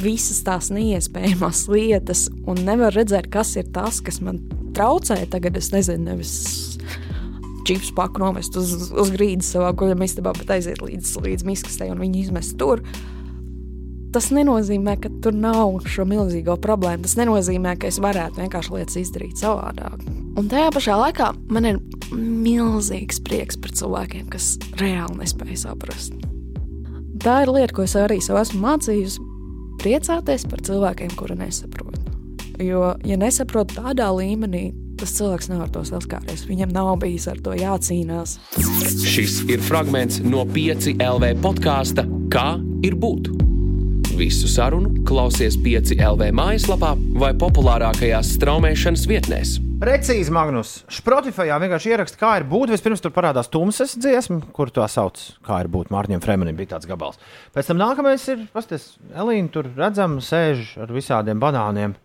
visas 0.00 0.42
tās 0.46 0.70
neiespējamas 0.74 1.66
lietas, 1.74 2.28
un 2.48 2.62
nevar 2.66 2.94
redzēt, 2.96 3.30
kas 3.32 3.54
ir 3.60 3.70
tas, 3.74 4.00
kas 4.04 4.20
man 4.24 4.42
traucē. 4.76 5.22
Tagad 5.30 5.58
es 5.60 5.70
nezinu, 5.74 6.10
nevis 6.10 6.34
čips 7.68 7.92
paku 7.94 8.22
novest 8.22 8.56
uz, 8.58 8.72
uz 8.90 9.12
grīdas 9.14 9.52
savā 9.54 9.70
guļamā 9.76 10.08
istabā, 10.08 10.32
bet 10.38 10.50
aiziet 10.56 10.80
līdz, 10.82 11.14
līdz 11.22 11.46
miskastei 11.46 11.90
un 11.92 12.00
viņu 12.02 12.24
izmest 12.24 12.56
tur. 12.60 12.82
Tas 14.10 14.30
nenozīmē, 14.34 14.96
ka 14.98 15.10
tur 15.22 15.36
nav 15.36 15.84
šo 15.86 16.04
milzīgo 16.08 16.56
problēmu. 16.62 17.04
Tas 17.06 17.14
nenozīmē, 17.20 17.76
ka 17.78 17.90
es 17.90 18.00
varētu 18.02 18.42
vienkārši 18.42 18.74
lietas 18.74 18.98
izdarīt 18.98 19.38
savādāk. 19.38 20.02
Un 20.38 20.50
tajā 20.50 20.72
pašā 20.74 20.96
laikā 20.98 21.30
man 21.52 21.68
ir 21.68 21.80
milzīgs 22.16 23.22
prieks 23.26 23.58
par 23.60 23.74
cilvēkiem, 23.78 24.26
kas 24.32 24.56
reāli 24.80 25.20
nespēja 25.22 25.62
saprast. 25.66 26.16
Tā 27.20 27.42
ir 27.44 27.52
lieta, 27.54 27.74
ko 27.76 27.84
es 27.86 27.94
arī 28.00 28.18
sev 28.24 28.40
esmu 28.40 28.62
mācījusi. 28.64 29.26
Priecāties 29.80 30.44
par 30.50 30.62
cilvēkiem, 30.66 31.14
kuri 31.16 31.38
nesaprot. 31.40 31.96
Jo, 32.60 32.94
ja 33.06 33.16
nesaprot 33.16 33.72
tādā 33.72 34.10
līmenī, 34.12 34.70
tas 35.00 35.14
cilvēks 35.16 35.48
nav 35.52 35.64
ar 35.64 35.72
to 35.72 35.84
saskāries. 35.88 36.44
Viņam 36.48 36.74
nav 36.76 36.92
bijis 37.00 37.28
ar 37.30 37.40
to 37.40 37.54
jācīnās. 37.56 38.36
Šis 39.00 39.42
ir 39.48 39.62
fragments 39.64 40.20
no 40.24 40.44
5 40.44 40.96
LV 41.00 41.36
podkāsta 41.44 42.04
Kā 42.30 42.60
ir 42.86 42.94
būt? 42.94 43.49
Visu 44.20 44.44
sarunu 44.52 45.00
klausies 45.08 45.54
5 45.64 45.94
LV 45.96 46.26
mājaslapā 46.36 46.90
vai 47.22 47.30
populārākajās 47.40 48.34
straumēšanas 48.34 49.04
vietnēs. 49.08 49.52
Precīzi, 49.80 50.28
Magnus. 50.36 50.74
Spotifyā 50.92 51.56
vienkārši 51.62 51.94
ieraksta, 51.94 52.18
kā 52.20 52.34
ir 52.36 52.44
būt. 52.50 52.68
Vispirms 52.74 53.00
tur 53.00 53.14
parādās 53.16 53.48
tumsas 53.48 53.94
dziesma, 53.96 54.42
kur 54.52 54.68
tā 54.76 54.84
sauc. 54.92 55.22
Kā 55.46 55.62
ir 55.64 55.70
būt 55.72 55.88
Mārķiem 55.94 56.20
Freemanim, 56.20 56.58
bija 56.58 56.74
tāds 56.74 56.90
gabals. 56.90 57.16
Pēc 57.56 57.70
tam 57.70 57.80
nākamais 57.80 58.26
ir, 58.34 58.42
pasties, 58.52 58.90
Elīna 59.16 59.48
tur 59.54 59.70
redzama, 59.72 60.20
sēž 60.20 60.74
ar 60.84 60.92
visādiem 60.92 61.40
banāniem. 61.40 61.96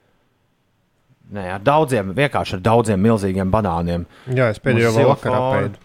Nē, 1.35 1.45
ar 1.57 1.67
daudziem, 1.67 2.15
vienkārši 2.15 2.61
ar 2.61 2.63
daudziem 2.69 3.03
milzīgiem 3.09 3.51
banāniem. 3.51 4.07
Jā, 4.31 4.53
es 4.55 4.63
pēdējo 4.63 5.09
vakarā 5.11 5.43
pēdu. 5.49 5.83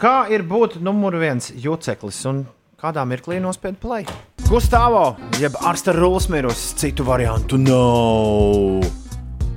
Kā 0.00 0.16
ir 0.32 0.48
būt 0.48 0.80
numur 0.80 1.20
viens 1.20 1.52
juceklis 1.52 2.24
un 2.32 2.46
kādā 2.80 3.04
mirklī 3.04 3.42
nospied 3.44 3.76
play? 3.76 4.08
Gustavo, 4.50 5.12
jeb 5.38 5.54
Arsta 5.62 5.92
Rūls 5.94 6.24
mirus, 6.26 6.58
citu 6.74 7.04
variantu 7.06 7.54
nav. 7.54 8.80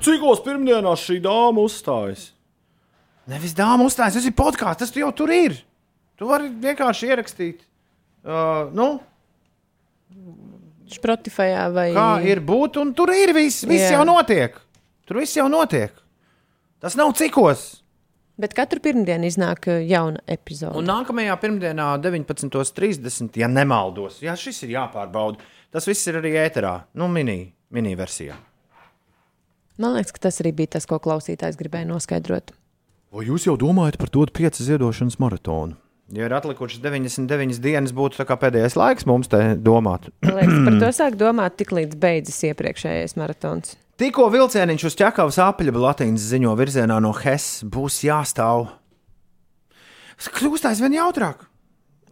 Cikos 0.05 0.43
pirmdienās 0.45 1.01
šī 1.07 1.15
dāma 1.23 1.63
uzstājas? 1.65 2.27
Nevis 3.25 3.55
dāma 3.57 3.87
uzstājas, 3.89 4.19
tas 4.19 4.27
ir 4.29 4.35
podkāsts, 4.37 4.83
tas 4.83 4.93
tu 4.93 5.01
jau 5.01 5.09
tur 5.17 5.33
ir. 5.33 5.55
Tu 6.13 6.29
vari 6.29 6.51
vienkārši 6.61 7.09
ierakstīt. 7.09 7.65
Uh, 8.21 8.69
nu, 8.77 8.87
Spotify 10.93 11.57
vai 11.73 11.87
kā 11.97 12.07
ir 12.29 12.45
būt, 12.45 12.77
un 12.83 12.93
tur 12.93 13.15
ir 13.17 13.33
viss, 13.33 13.65
viss 13.65 13.87
Jā. 13.87 13.95
jau 13.97 14.05
notiek. 14.05 14.61
Tur 15.09 15.23
viss 15.23 15.41
jau 15.41 15.49
notiek. 15.49 15.97
Tas 16.77 16.93
nav 17.01 17.15
cikos. 17.17 17.81
Bet 18.41 18.55
katru 18.57 18.81
pirmdienu 18.81 19.27
iznāk 19.29 19.67
uh, 19.69 19.81
jauna 19.85 20.23
epizode. 20.25 20.77
Un 20.79 20.87
nākamajā 20.89 21.35
pirmdienā, 21.41 21.91
19.30, 22.01 23.37
ja 23.37 23.49
nemaldos, 23.51 24.23
jā, 24.25 24.33
šis 24.39 24.63
ir 24.65 24.73
jāpārbauda. 24.79 25.43
Tas 25.73 25.85
viss 25.89 26.09
ir 26.09 26.17
arī 26.17 26.33
ēterā, 26.41 26.73
nu, 26.97 27.09
mini, 27.13 27.53
mini 27.73 27.93
versijā. 27.97 28.39
Man 29.81 29.95
liekas, 29.97 30.13
ka 30.13 30.27
tas 30.27 30.41
arī 30.41 30.53
bija 30.57 30.75
tas, 30.75 30.85
ko 30.89 30.99
klausītājs 31.01 31.57
gribēja 31.57 31.89
noskaidrot. 31.89 32.53
Vai 33.13 33.27
jūs 33.27 33.45
jau 33.45 33.53
domājat 33.61 33.99
par 34.01 34.09
to 34.13 34.25
piecu 34.33 34.65
ziedošanas 34.65 35.19
maratonu? 35.21 35.77
Ja 36.13 36.27
ir 36.27 36.33
atlikušas 36.35 36.81
99 36.83 37.61
dienas, 37.61 37.93
būtu 37.95 38.25
pēdējais 38.25 38.75
laiks 38.77 39.05
mums 39.09 39.29
te 39.31 39.39
domāt. 39.57 40.09
Liekas, 40.25 40.59
par 40.65 40.77
to 40.81 40.89
sāk 40.99 41.17
domāt 41.21 41.57
tik 41.61 41.73
līdz 41.73 41.97
beidzas 42.01 42.41
iepriekšējais 42.49 43.15
maratons. 43.17 43.77
Tikko 44.01 44.25
vilcieniņš 44.33 44.83
uz 44.89 44.95
ķekavas 44.97 45.37
apļa 45.43 45.73
blatīnas 45.75 46.23
ziņo 46.31 46.53
virzienā 46.57 46.95
no 47.03 47.11
Hess 47.13 47.61
būs 47.63 47.99
jāstāv. 48.07 48.67
Kļūst 50.23 50.65
aizvien 50.69 50.95
jautrāk. 50.97 51.43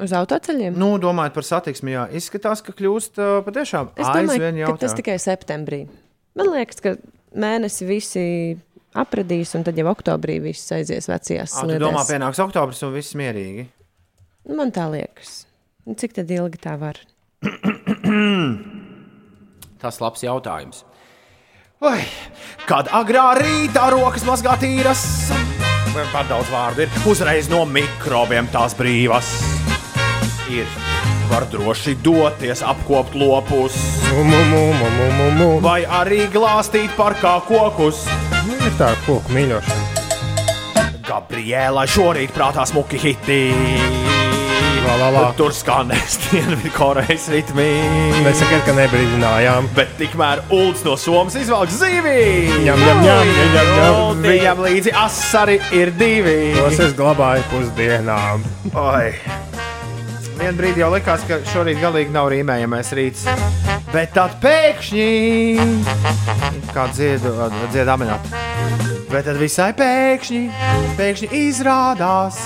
Uz 0.02 0.14
autoceļiem? 0.18 0.76
Nu, 0.82 0.96
domājot 1.02 1.36
par 1.36 1.46
satiksmi, 1.46 1.94
jā, 1.94 2.04
izskatās, 2.18 2.62
ka 2.66 2.74
kļūst 2.74 3.20
uh, 3.22 3.32
patiešām 3.46 3.92
Es 3.96 4.08
domāju, 4.08 4.32
aizvien 4.34 4.58
jautrāk. 4.64 4.80
tas 4.82 4.96
tikai 4.98 5.18
septembrī. 5.22 5.82
Man 6.38 6.50
liekas, 6.54 6.82
ka 6.82 6.94
mēnesi 7.38 7.86
visi 7.90 8.24
apradīs, 8.98 9.54
un 9.58 9.66
tad 9.68 9.78
jau 9.78 9.86
oktobrī 9.92 10.40
viss 10.44 10.72
aizies 10.74 11.08
vecajās 11.12 11.54
Ā, 11.54 11.66
Tu 11.70 11.78
domā, 11.82 12.02
sliedēs. 12.02 12.10
pienāks 12.16 12.42
oktobris 12.46 12.82
un 12.88 12.94
viss 12.96 13.14
mierīgi. 13.20 13.68
Nu, 14.50 14.58
Man 14.58 14.74
tā 14.74 14.88
liekas. 14.90 15.44
Nu, 15.86 15.94
Cik 15.98 16.18
tad 16.18 16.34
ilgi 16.34 16.62
tā 16.62 16.74
var? 16.82 16.98
Tas 19.82 20.02
labs 20.02 20.22
jautājums. 20.26 20.84
Oi, 21.82 21.98
kad 22.70 22.92
agrā 22.94 23.32
rītā 23.40 23.88
rokas 23.90 24.22
mazgā 24.22 24.52
tīras, 24.62 25.00
par 26.12 26.28
daudz 26.30 26.52
vārdu 26.54 26.84
ir, 26.84 26.92
uzreiz 27.10 27.50
no 27.50 27.64
mikrobiem 27.66 28.46
tās 28.54 28.76
brīvas. 28.78 29.32
Ir. 30.54 30.70
Var 31.32 31.48
droši 31.50 31.96
doties, 32.06 32.62
apkopt 32.62 33.18
lopus, 33.18 33.80
vai 35.66 35.80
arī 36.04 36.28
glāstīt 36.30 36.94
par 37.00 37.18
kā 37.18 37.40
kokus. 37.50 38.06
Nu, 38.46 38.62
ir 38.62 38.78
tā 38.78 38.94
koku 39.08 39.34
mīļošana. 39.34 40.94
Gabriela 41.10 41.90
šorīt 41.90 42.38
prātā 42.38 42.70
smuki 42.70 43.02
hiti. 43.02 43.42
La, 44.86 44.96
la, 44.98 45.10
la. 45.14 45.24
Tur 45.38 45.54
skanēs 45.56 46.18
dienvidu 46.26 46.72
korejas 46.76 47.28
ritmi. 47.32 47.68
Nesakiet, 48.26 48.64
ka 48.68 48.76
nebrīdinājām. 48.78 49.70
Bet 49.78 49.94
tikmēr 50.00 50.44
Ulds 50.54 50.84
no 50.88 50.98
Somijas 51.00 51.38
izvelk. 51.42 51.72
Ņem, 51.72 52.08
ņem, 52.66 52.82
ņem, 52.82 53.04
ņem, 53.06 53.32
ņem, 53.56 53.72
ņem. 53.78 54.00
Un 54.10 54.26
Viņam 54.26 54.64
līdzi 54.66 54.96
asari 55.04 55.60
ir 55.78 55.94
divi. 55.98 56.38
Tos 56.58 56.82
es 56.84 56.98
glabāju 56.98 57.46
pusdienām. 57.54 58.46
Oi. 58.74 59.14
Vienā 60.42 60.56
brīdī 60.58 60.82
jau 60.82 60.90
likās, 60.90 61.22
ka 61.30 61.38
šorīt 61.52 61.78
galīgi 61.84 62.14
nav 62.16 62.32
rīmējamais 62.34 62.90
rīts. 62.98 63.28
Bet 63.92 64.16
tad 64.16 64.40
pēkšņi, 64.42 65.10
kā 66.74 66.88
dziedu, 66.96 67.36
amenāti, 67.94 68.32
bet 69.12 69.26
tad 69.28 69.36
visai 69.40 69.72
pēkšņi, 69.76 70.40
pēkšņi 70.96 71.28
izrādās, 71.36 72.38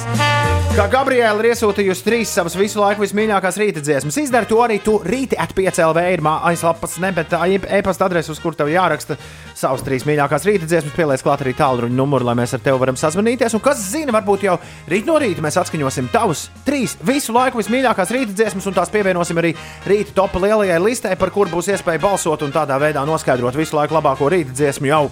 ka 0.74 0.88
Gabriela 0.90 1.38
ir 1.44 1.52
iesūtījusi 1.52 2.06
trīs 2.06 2.32
savas 2.34 2.56
visu 2.58 2.80
laiku 2.82 3.04
vismīļākās 3.04 3.60
rīta 3.62 3.84
dziesmas. 3.86 4.18
Izdara 4.18 4.50
to 4.50 4.58
arī 4.64 4.80
tu 4.82 4.96
rīti 5.06 5.38
at 5.38 5.54
5LV 5.54 6.06
ir 6.16 6.24
aizlapas, 6.26 6.98
ne, 7.04 7.12
bet 7.14 7.36
e-pasta 7.38 8.08
adrese, 8.08 8.34
uz 8.34 8.42
kur 8.42 8.58
tev 8.58 8.72
jāraksta 8.74 9.18
savas 9.54 9.84
trīs 9.86 10.08
mīļākās 10.10 10.48
rīta 10.50 10.70
dziesmas, 10.70 10.96
pieliec 10.98 11.26
klāt 11.26 11.44
arī 11.46 11.54
tālruņa 11.60 11.96
numuru, 11.96 12.26
lai 12.26 12.38
mēs 12.42 12.56
ar 12.58 12.64
tevi 12.66 12.82
varam 12.82 12.98
sazvanīties. 12.98 13.54
Un 13.58 13.64
kas 13.66 13.84
zina, 13.92 14.16
varbūt 14.16 14.48
jau 14.48 14.58
rīt 14.90 15.06
no 15.10 15.20
rīta 15.22 15.46
mēs 15.46 15.60
atskaņosim 15.62 16.10
tavus 16.14 16.48
trīs 16.66 16.98
visu 17.06 17.36
laiku 17.36 17.62
vismīļākās 17.62 18.16
rīta 18.16 18.34
dziesmas, 18.34 18.66
un 18.66 18.78
tās 18.80 18.94
pievienosim 18.94 19.44
arī 19.44 19.54
rīta 19.86 20.18
topa 20.18 20.42
lielajai 20.48 20.82
listē, 20.82 21.14
par 21.20 21.34
kur 21.36 21.52
būs 21.54 21.70
iespēja 21.76 22.02
balsot 22.08 22.48
un 22.48 22.56
tādā 22.56 22.82
veidā 22.82 23.06
noskaidrot 23.06 23.60
visu 23.60 23.78
laiku 23.78 24.00
labāko 24.00 24.34
rīta 24.34 24.56
dziesmu 24.56 24.92
jau 24.92 25.06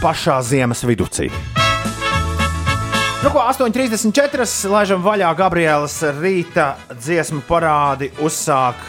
pašā 0.00 0.40
ziemas 0.42 0.84
viducī. 0.84 1.28
Nu, 3.20 3.28
ko 3.28 3.42
8,34. 3.44 4.46
laižam 4.72 5.02
vaļā 5.04 5.28
Gabrielas 5.36 5.98
rīta 6.22 6.70
dziesmu 6.96 7.42
parādi 7.44 8.08
uzsāk 8.24 8.80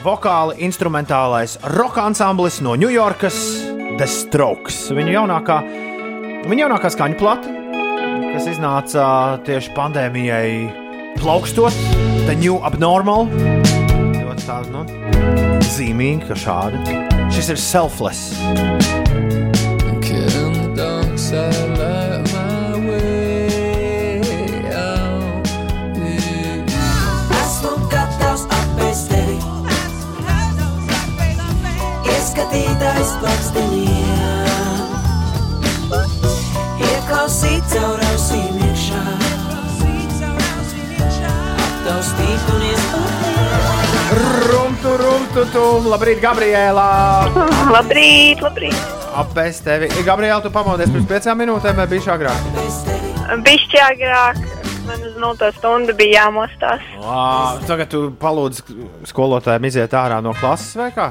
vokāli 0.00 0.62
instrumentālais 0.64 1.58
roka 1.76 2.06
ansamblis 2.08 2.62
no 2.64 2.72
Ņujorkas, 2.80 3.36
The 4.00 4.08
Strokes. 4.08 4.86
Viņu 4.96 5.12
jaunākā, 5.18 5.58
viņa 6.48 6.64
jaunākā 6.64 6.92
skaņu 6.96 7.20
plata, 7.20 7.52
kas 8.32 8.48
iznāca 8.54 9.04
tieši 9.44 9.76
pandēmijai 9.76 10.48
plaukstot, 11.20 11.76
The 12.24 12.38
New 12.40 12.62
Abnormal. 12.64 13.28
Ļoti 13.28 14.48
tāda, 14.48 14.72
nu, 14.72 15.60
zīmīga, 15.76 16.32
ka 16.32 16.42
šāda. 16.46 17.28
Šis 17.32 17.52
ir 17.52 17.60
selfless. 17.60 19.01
Ieskatītājs 32.12 33.12
plaksteniem. 33.22 34.92
Ieklausīt 36.84 37.64
caur 37.72 38.00
ausīm 38.10 38.60
iekšā. 38.68 39.02
Aptaustīt 41.64 42.50
un 42.52 42.66
iespēt. 42.68 43.12
Rumtu, 44.52 44.96
rumtu, 45.00 45.46
tu. 45.54 45.64
Labrīt, 45.88 46.20
Gabriela! 46.20 46.90
Labrīt, 47.76 48.44
labrīt. 48.44 49.01
Apēst 49.12 49.64
tevi. 49.66 49.90
Gabriela, 50.06 50.40
tu 50.40 50.48
pamodies 50.52 50.88
pirms 50.92 51.08
piecām 51.10 51.42
minūtēm, 51.42 51.76
vai 51.76 51.84
bija 51.90 52.14
agrāk? 52.14 52.46
Bišķi 53.44 53.80
agrāk, 53.84 54.38
man 54.86 55.04
uz 55.08 55.18
nulto 55.20 55.50
stundu 55.58 55.92
bija 55.96 56.22
jāmostās. 56.22 56.86
Wow, 57.02 57.60
tagad 57.68 57.90
tu 57.92 58.06
palūdz 58.20 58.62
skolotājiem 59.10 59.68
iziet 59.68 59.92
ārā 59.96 60.22
no 60.24 60.32
klases 60.38 60.72
vai 60.80 60.88
kā? 60.96 61.10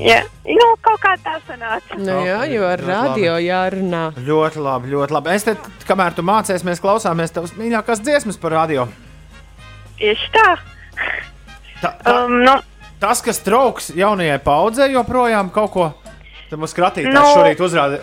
Jā, 0.00 0.22
nu, 0.46 0.66
kaut 0.80 1.02
kā 1.02 1.16
tā 1.20 1.36
sanāca. 1.44 1.98
Nu, 2.00 2.22
jā, 2.24 2.38
jo 2.48 2.64
ar 2.64 2.80
radio 2.86 3.34
jārunā. 3.42 4.04
Ļoti 4.24 4.62
labi, 4.64 4.94
ļoti 4.94 5.16
labi. 5.18 5.34
Es 5.34 5.44
te, 5.44 5.56
kamēr 5.90 6.14
tu 6.16 6.24
mācies, 6.24 6.64
mēs 6.64 6.80
klausāmies 6.80 7.34
tavas 7.34 7.52
mīļākās 7.58 8.00
dziesmas 8.06 8.40
par 8.40 8.54
radio. 8.56 8.86
Tieši 10.00 10.30
tā. 10.38 10.48
Ta, 11.82 11.92
ta, 11.98 12.14
Um, 12.14 12.38
nu, 12.46 12.54
tas, 13.02 13.20
kas 13.24 13.42
trauks 13.44 13.90
jaunajai 13.96 14.38
paudzei, 14.44 14.92
joprojām 14.94 15.50
kaut 15.52 15.74
ko. 15.74 15.90
Tad 16.50 16.58
mums 16.58 16.74
kratītājs 16.74 17.14
Nu. 17.14 17.20
no. 17.20 17.34
šorīt 17.36 17.60
uzrāda, 17.62 18.00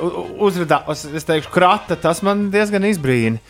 uzrāda, 0.48 0.80
es 0.94 1.04
es 1.20 1.28
teikšu, 1.28 1.52
krata. 1.52 1.98
Tas 2.00 2.24
man 2.24 2.48
diezgan 2.54 2.86
izbrīna. 2.88 3.42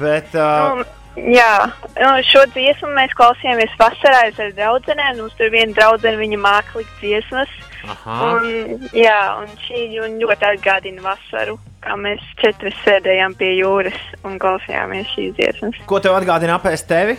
Bet, 0.00 0.32
uh, 0.34 0.80
nu, 0.80 0.86
jā, 1.30 1.68
nu, 2.00 2.12
šo 2.26 2.42
dziesmu 2.54 2.90
mēs 2.96 3.12
klausījāmies 3.18 3.74
vasarā 3.78 4.24
ar 4.32 4.54
draudzenēm. 4.56 5.20
Mums 5.20 5.36
tur 5.38 5.52
viena 5.52 5.76
draudzene, 5.76 6.18
viņa 6.18 6.40
māca 6.42 6.80
likt 6.80 6.94
dziesmas. 7.02 7.52
aha, 7.86 8.16
Un, 8.30 8.88
jā, 8.96 9.18
un 9.42 9.50
šī 9.66 9.84
un 10.02 10.18
ļoti 10.22 10.48
atgādina 10.52 11.02
vasaru, 11.04 11.58
kā 11.84 11.96
mēs 11.98 12.22
četri 12.42 12.72
sēdējām 12.82 13.34
pie 13.38 13.56
jūras 13.58 13.98
un 14.24 14.38
klausījāmies 14.42 15.10
šīs 15.14 15.36
dziesmas. 15.38 15.82
ko 15.86 16.00
tev 16.02 16.16
atgādina 16.18 16.58
apēst 16.58 16.88
tevi? 16.90 17.18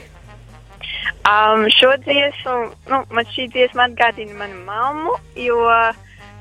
Um, 1.24 1.70
šo 1.72 1.94
dziesmu, 2.04 2.56
nu, 2.92 2.98
man 3.16 3.28
šī 3.32 3.48
dziesma 3.54 3.86
atgādina 3.88 4.36
manu 4.40 4.60
mammu, 4.68 5.14
jo 5.40 5.62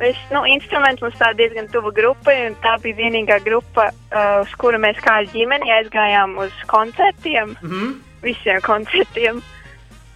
es, 0.00 0.16
nu, 0.32 0.44
instruments 0.48 1.02
mums 1.02 1.18
tā 1.20 1.32
diezgan 1.36 1.68
tuva 1.72 1.92
grupa, 1.94 2.34
un 2.46 2.56
tā 2.64 2.76
bija 2.82 2.96
vienīgā 2.96 3.38
grupa, 3.44 3.90
uh, 3.92 4.40
uz 4.42 4.54
kuru 4.58 4.80
mēs 4.82 5.00
kā 5.04 5.20
ģimeni 5.32 5.72
aizgājām 5.78 6.38
uz 6.38 6.52
koncertiem, 6.66 7.56
mm 7.60 7.70
-hmm. 7.70 7.94
visiem 8.22 8.60
koncertiem. 8.60 9.42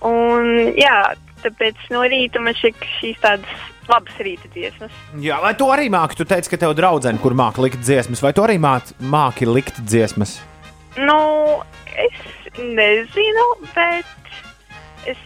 Un, 0.00 0.72
jā, 0.76 1.14
tāpēc 1.42 1.76
no 1.90 2.02
rīta 2.04 2.40
man 2.40 2.54
šķiet, 2.54 2.78
ka 2.78 2.86
šīs 3.00 3.22
tādas 3.22 3.64
labas 3.88 4.18
rīta 4.18 4.48
dziesmas. 4.54 4.92
Jā, 5.22 5.40
vai 5.42 5.54
tu 5.54 5.68
arī 5.72 5.88
māki? 5.92 6.18
Tu 6.18 6.24
teici, 6.24 6.50
ka 6.50 6.56
tev 6.56 6.74
draudzene, 6.74 7.18
kur 7.22 7.34
māki 7.34 7.62
likt 7.62 7.80
dziesmas, 7.80 8.22
vai 8.22 8.32
tu 8.32 8.42
arī 8.42 8.58
māki, 8.58 8.96
māki 9.00 9.46
likt 9.46 9.80
dziesmas? 9.80 10.40
Nu, 10.96 11.62
es 11.96 12.58
nezinu, 12.58 13.46
bet 13.74 14.06
es, 15.06 15.18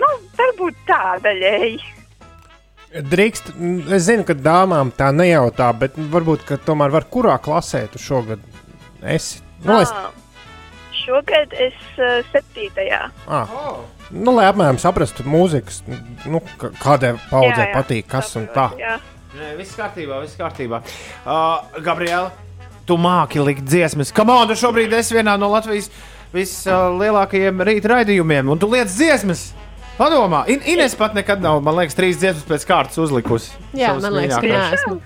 nu, 0.00 0.08
varbūt 0.38 0.74
tā 0.88 1.18
daļēji. 1.22 1.95
Drīkst, 2.94 3.50
es 3.92 4.06
zinu, 4.06 4.24
ka 4.24 4.36
dāmām 4.38 4.92
tā 4.94 5.10
nejautā, 5.12 5.72
bet 5.76 5.96
varbūt 5.96 6.46
ka 6.48 6.56
tomēr 6.62 6.94
var 6.94 7.08
kurā 7.10 7.34
klasē 7.42 7.82
tu 7.92 8.00
šogad 8.00 8.40
esi. 9.02 9.42
Nu, 9.66 9.80
es, 9.82 9.90
Šogad 11.06 11.52
es 11.52 11.76
uh, 11.98 12.22
septītajā. 12.32 13.02
ah, 13.30 13.52
nu, 14.10 14.32
lai 14.36 14.46
apmēram 14.50 14.78
saprastu 14.82 15.26
mūzikas, 15.26 15.82
nu, 16.26 16.40
kādai 16.82 17.16
paudzei 17.28 17.66
Jā, 17.66 17.68
jā, 17.68 17.74
patīk, 17.76 18.08
kas 18.10 18.32
un 18.38 18.48
tā. 18.54 18.70
Jā. 18.80 18.96
Nē, 19.36 19.52
viss 19.58 19.76
kārtībā, 19.76 20.22
viss 20.22 20.38
kārtībā. 20.38 20.80
Uh, 21.26 21.80
Gabriela, 21.84 22.30
tu 22.88 22.96
māki 23.00 23.42
likt 23.44 23.66
dziesmas. 23.66 24.14
Kamāda 24.14 24.56
šobrīd 24.56 24.94
esi 24.96 25.18
vienā 25.18 25.36
no 25.38 25.50
Latvijas 25.52 25.90
vislielākajiem 26.34 27.62
rīta 27.68 27.92
raidījumiem, 27.92 28.50
un 28.54 28.62
tu 28.62 28.70
liec 28.72 28.88
dziesmas. 28.94 29.50
Padomā, 29.96 30.42
In 30.52 30.60
Ines 30.68 30.92
pat 30.98 31.14
nekad 31.16 31.40
nav, 31.40 31.62
man 31.64 31.78
liekas, 31.78 31.96
trīs 31.96 32.18
dziesmas 32.20 32.44
pēc 32.44 32.66
kārtas 32.68 33.00
uzlikusi. 33.00 33.54
Jā, 33.76 33.94
man 33.96 34.12
liekas, 34.18 34.42
ka 34.42 34.50
neesmu. 34.50 34.98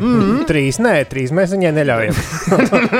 Mm. 0.00 0.44
Trīs, 0.48 0.78
nē, 0.80 0.94
trīs 1.10 1.32
mēs 1.34 1.52
viņai 1.52 1.72
neļaujam. 1.76 2.18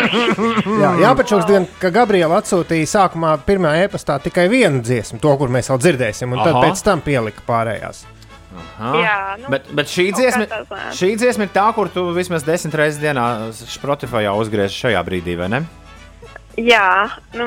Jā, 0.83 0.91
jāpačūks 1.07 1.47
diena, 1.49 1.65
ka 1.81 1.93
Gabriela 1.95 2.43
atsūtīja 2.43 2.91
sākumā 2.93 3.37
pirmā 3.47 3.73
e-pastā 3.87 4.19
tikai 4.21 4.51
vienu 4.53 4.83
dziesmu, 4.85 5.21
to, 5.23 5.33
kur 5.41 5.53
mēs 5.55 5.71
vēl 5.73 5.81
dzirdēsim, 5.81 6.35
un 6.35 6.43
tad 6.43 6.59
Aha. 6.59 6.65
pēc 6.67 6.85
tam 6.85 7.05
pielika 7.07 7.47
pārējās. 7.49 8.05
Aha. 8.51 8.93
Jā, 9.01 9.19
nu, 9.41 9.51
bet, 9.55 9.71
bet 9.79 9.89
šī, 9.89 10.11
dziesma, 10.17 10.65
šī 10.99 11.12
dziesma 11.21 11.47
ir 11.47 11.55
tā, 11.55 11.69
kur 11.77 11.89
tu 11.95 12.11
vismaz 12.17 12.45
desmit 12.45 12.77
reizes 12.77 13.01
dienā 13.01 13.25
Spotify 13.55 14.27
uzgriež 14.35 14.75
šajā 14.75 15.05
brīdī, 15.07 15.39
vai 15.41 15.49
ne? 15.55 15.65
Jā, 16.59 17.09
nu, 17.39 17.47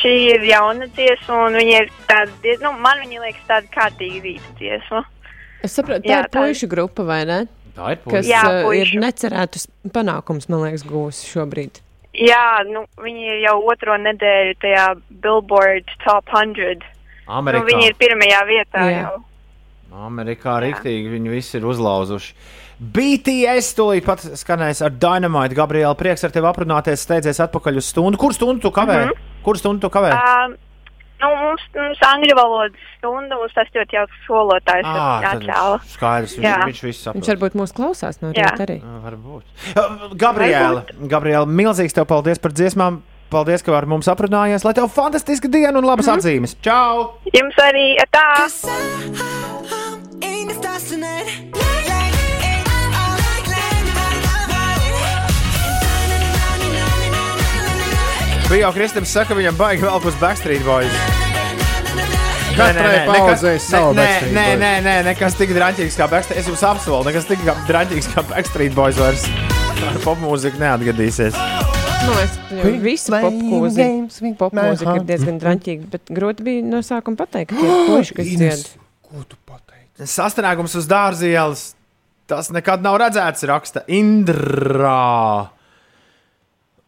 šī 0.00 0.12
ir 0.36 0.44
jauna 0.46 0.86
dziesma, 0.94 1.46
un 1.48 1.56
viņa 1.58 1.80
ir 1.82 1.88
tāda, 2.08 2.30
diez- 2.44 2.60
nu, 2.62 2.70
man 2.78 3.00
viņa 3.02 3.24
liekas 3.24 3.46
tāda 3.48 3.66
kārtīga 3.74 4.20
rīta 4.24 4.52
dziesma. 4.60 5.04
Es 5.64 5.74
saprotu, 5.76 6.06
tā 6.06 6.12
Jā, 6.14 6.20
ir 6.24 6.28
puikas 6.32 6.64
grupa, 6.70 7.04
vai 7.04 7.24
ne? 7.28 7.40
Tā 7.76 7.90
ir 7.92 7.98
Kas 8.08 8.26
Jā, 8.26 8.42
uh, 8.46 8.72
ir 8.74 8.86
puišu. 8.86 9.00
necerētus 9.02 9.66
panākums, 9.92 10.48
man 10.48 10.62
liekas, 10.64 10.84
gūs 10.88 11.24
šobrīd. 11.28 11.80
Jā, 12.14 12.62
nu, 12.66 12.86
viņa 12.98 13.26
ir 13.34 13.42
jau 13.44 13.56
otro 13.70 13.94
nedēļu 13.98 14.56
tajā 14.62 14.86
Billboard 15.22 15.90
Top 16.04 16.24
100. 16.32 16.80
Amerikā. 17.28 17.60
Nu, 17.60 17.66
viņa 17.68 17.84
ir 17.90 17.94
pirmajā 18.00 18.40
vietā 18.48 18.86
Jā. 18.88 19.02
jau. 19.04 19.20
Amerikā 20.06 20.56
rīktīgi 20.62 21.10
viņi 21.18 21.30
visi 21.30 21.56
ir 21.58 21.66
uzlauzuši. 21.66 22.34
BTS 22.80 23.74
tūlīt 23.76 24.06
pat 24.08 24.22
skanēs 24.40 24.80
ar 24.86 24.94
Dynamite. 24.96 25.52
Gabriela, 25.56 25.92
prieks 25.98 26.24
ar 26.24 26.32
tevi 26.32 26.48
aprunāties, 26.48 27.02
steidzies 27.04 27.42
atpakaļ 27.44 27.76
uz 27.76 27.90
stundu. 27.92 28.16
Kur 28.20 28.32
stundu 28.32 28.64
tu 28.64 28.70
kavē? 28.72 28.96
Mm 29.04 29.10
-hmm. 29.10 29.42
Kur 29.44 29.58
stundu 29.60 29.84
tu 29.84 29.90
kavē? 29.92 30.14
Um, 30.16 30.54
nu, 31.20 31.28
mums, 31.42 31.62
mums 31.76 32.00
angļu 32.08 32.36
valodas 32.36 32.80
stunda, 32.96 33.36
mums 33.36 33.52
tas 33.52 33.68
ļoti 33.74 33.98
jauks 33.98 34.16
skolotājs 34.24 34.88
tad 34.88 35.24
atļāva. 35.34 35.76
Skaidrs, 35.84 36.36
viņš, 36.38 36.48
Jā. 36.48 36.64
viņš 36.66 36.82
viss 36.82 37.02
saprot. 37.04 37.20
Viņš 37.20 37.28
varbūt 37.34 37.60
mūs 37.60 37.76
klausās 37.76 38.20
no 38.22 38.32
rīta 38.32 38.64
arī. 38.64 38.80
Varbūt. 39.04 39.44
Uh, 39.76 40.16
Gabriela, 40.16 40.84
Gabriela, 41.00 41.46
milzīgs 41.46 41.92
tev 41.92 42.04
paldies 42.06 42.38
par 42.38 42.52
dziesmām. 42.52 43.02
Paldies, 43.30 43.62
ka 43.62 43.76
ar 43.76 43.86
mums 43.86 44.08
aprunājies. 44.08 44.64
Lai 44.64 44.74
tev 44.74 44.88
fantastiska 44.88 45.48
diena 45.48 45.78
un 45.78 45.84
labas 45.84 46.06
mm 46.06 46.12
-hmm. 46.12 46.18
atzīmes. 46.18 46.56
Čau! 46.62 47.20
Jums 47.32 47.54
arī 47.62 47.96
tā! 48.10 48.28
Bija 58.50 58.64
jau 58.64 58.70
Kristaps 58.74 59.12
saka, 59.14 59.34
viņam 59.38 59.54
baigi 59.54 59.84
vēl 59.86 60.06
uz 60.10 60.16
Backstreet 60.18 60.64
Boys. 60.66 60.94
Katrai 62.56 63.04
paudzei 63.06 63.52
savu 63.62 63.92
nē, 63.94 64.00
Backstreet 64.02 64.32
nē, 64.34 64.46
Boys. 64.48 64.58
nē, 64.58 64.70
nē, 64.82 64.94
nekas 65.06 65.36
tik 65.38 65.52
draņķīgs 65.54 65.98
kā 66.00 66.08
Backstreet. 66.10 66.40
Es 66.42 66.48
jums 66.50 66.64
apsolu, 66.66 67.04
nekas 67.06 67.28
tik 67.28 67.44
draņķīgs 67.68 68.08
kā 68.10 68.24
Backstreet 68.32 68.74
Boys 68.74 68.98
vairs 68.98 69.22
ar 69.86 70.00
popmūziku 70.02 70.58
neatgadīsies. 70.64 71.38
Nu, 72.08 72.16
es 72.24 72.34
jau 72.56 72.72
visu 72.82 73.14
popmūziku 73.14 74.34
popmūziku 74.42 74.96
ir 74.98 75.06
diezgan 75.12 75.38
draņķīga, 75.44 75.86
bet 75.94 76.10
grūti 76.18 76.48
bija 76.50 76.66
no 76.66 76.82
sākuma 76.82 77.22
pateikt, 77.22 77.54
ka 77.54 77.62
tie 77.62 77.70
ir 77.70 77.86
puiši, 77.92 78.18
kas 78.18 78.34
Ines, 78.34 78.66
dzied. 78.66 80.10
Sastrēgums 80.10 80.74
uz 80.80 80.90
dārza 80.90 81.30
ielas. 81.30 81.68
Tas 82.26 82.50
nekad 82.50 82.82
nav 82.82 82.98
redzēts, 82.98 83.46
raksta 83.46 83.86
Indrā. 83.86 85.54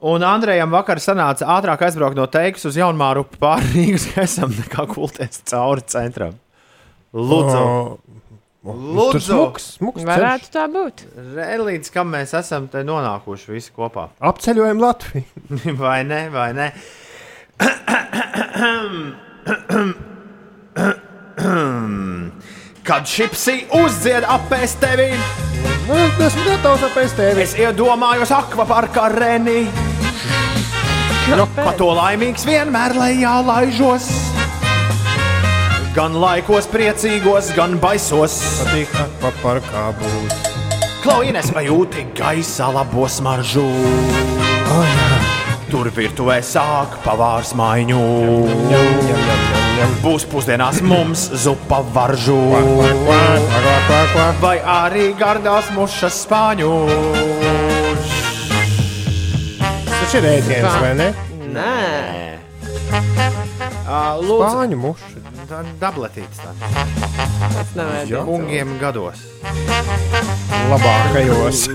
Un 0.03 0.25
Andrejam 0.27 0.73
vakar 0.75 0.99
sanāca 0.99 1.47
ātrāk 1.55 1.85
aizbraukt 1.87 2.19
no 2.19 2.25
Teikas 2.27 2.65
uz 2.67 2.75
Jaunmāru 2.75 3.23
pāri 3.39 3.69
Rīgas 3.71 4.09
esam 4.19 4.51
nekā 4.57 4.89
kulties 4.91 5.45
cauri 5.47 5.85
centram. 5.87 6.35
Lūdzu! 7.15 7.61
Oh, 7.61 8.01
Lūdzu! 8.65 9.21
smuks, 9.29 9.69
smuks 9.77 10.07
Varētu 10.07 10.51
tā 10.55 10.65
būt. 10.73 11.05
Re, 11.37 11.47
līdz 11.69 11.93
kam 11.95 12.11
mēs 12.17 12.35
esam 12.39 12.67
te 12.73 12.83
nonākuši 12.87 13.55
visi 13.55 13.71
kopā. 13.77 14.09
Apceļojam 14.19 14.83
Latviju. 14.83 15.27
vai 15.83 16.01
ne, 16.09 16.25
vai 16.35 16.51
ne? 16.59 16.69
Kad 22.83 23.07
šipsi 23.07 23.61
uzdzied 23.79 24.25
apēst 24.27 24.81
tevi, 24.83 25.13
esmu 26.27 26.47
gatavs 26.49 26.83
apēst 26.89 27.15
tevi. 27.15 27.45
Es 27.45 27.55
iedomājos 27.55 28.33
akvaparkā 28.35 29.05
Renī. 29.15 29.61
Nu, 31.31 31.47
pa 31.55 31.71
to 31.79 31.93
laimīgs 31.95 32.43
vienmēr 32.49 32.97
lejā 32.99 33.37
laižos. 33.47 34.11
gan 35.95 36.17
laikos 36.19 36.67
priecīgos, 36.73 37.53
gan 37.55 37.79
baisos. 37.79 38.35
Patīk, 38.65 38.99
pa 39.23 39.31
parkā 39.45 39.87
būt. 40.03 40.51
Klaujienes 41.05 41.55
vai 41.55 41.69
jūti 41.69 42.09
gaisa 42.19 42.73
labo 42.75 43.07
smaržu. 43.07 43.63
Oh, 43.63 44.87
jā. 44.91 45.23
Tur 45.71 45.87
virtuvē 45.95 46.43
sāk 46.43 46.99
pavārs 47.07 47.55
maiņu. 47.55 48.03
Būs 50.03 50.25
pusdienās 50.31 50.81
mums 50.85 51.29
zupa 51.45 51.81
varžu. 51.95 52.39
Vai 54.43 54.57
arī 54.59 55.13
gardās 55.19 55.71
mušas 55.77 56.23
spāņu. 56.27 56.71
Tas 59.87 60.15
ir 60.19 60.29
ēdiens, 60.35 60.79
vai 60.83 60.95
ne? 60.99 61.09
Nē. 61.53 61.73
Uh, 63.83 64.19
lūdzu, 64.23 64.49
Spāņu 64.49 64.79
muša. 64.81 65.23
Tā 65.53 65.61
ir 65.63 65.71
dabletīts. 65.81 66.39
Tā. 66.41 66.53
Tas 67.43 67.73
nav 67.77 67.91
ēdiens. 67.99 68.27
Kungiem 68.29 68.77
gados. 68.81 69.23
Labākajos. 70.71 71.67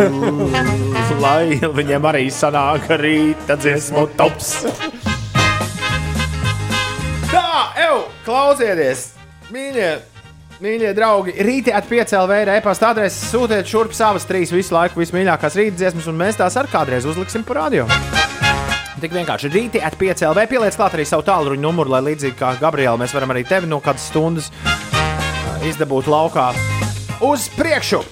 Lai 1.23 1.59
viņiem 1.79 2.07
arī 2.11 2.23
sanāk 2.33 2.89
rīta 3.01 3.57
dziesmu 3.59 4.07
tops. 4.17 4.53
Evo, 7.97 8.11
klausieties! 8.27 8.99
Mīļie, 9.49 9.87
mīļie 10.61 10.89
draugi, 10.93 11.33
rītā 11.41 11.73
at 11.79 11.87
5 11.89 12.11
LV 12.19 12.35
ir 12.43 12.51
e-pasta 12.53 12.91
adrese. 12.91 13.31
Sūtiet 13.31 13.65
šurp 13.65 13.95
savas 13.97 14.27
trīs 14.29 14.53
visu 14.53 14.75
laiku 14.75 15.01
vismīļākās 15.01 15.57
rīta 15.57 15.79
dziesmas, 15.79 16.05
un 16.11 16.19
mēs 16.19 16.37
tās 16.37 16.59
ar 16.61 16.69
kādreiz 16.69 17.07
uzliksim 17.09 17.47
par 17.47 17.63
radio. 17.63 17.87
Tik 19.01 19.17
vienkārši 19.17 19.49
rītā 19.49 19.81
at 19.87 19.97
5 19.97 20.27
LV 20.29 20.45
pieliec 20.51 20.77
klāt 20.77 20.93
arī 20.93 21.07
savu 21.09 21.25
tālruņa 21.25 21.63
numuru, 21.63 21.95
lai 21.95 22.03
līdzīgi 22.11 22.37
kā 22.37 22.53
Gabriela 22.61 23.01
mēs 23.01 23.17
varam 23.17 23.33
arī 23.33 23.47
tevi 23.49 23.71
no 23.71 23.81
kādas 23.81 24.11
stundas 24.11 24.53
ā, 24.61 25.57
izdabūt 25.71 26.13
laukā. 26.13 26.51
Uz 27.25 27.49
priekšu! 27.57 28.05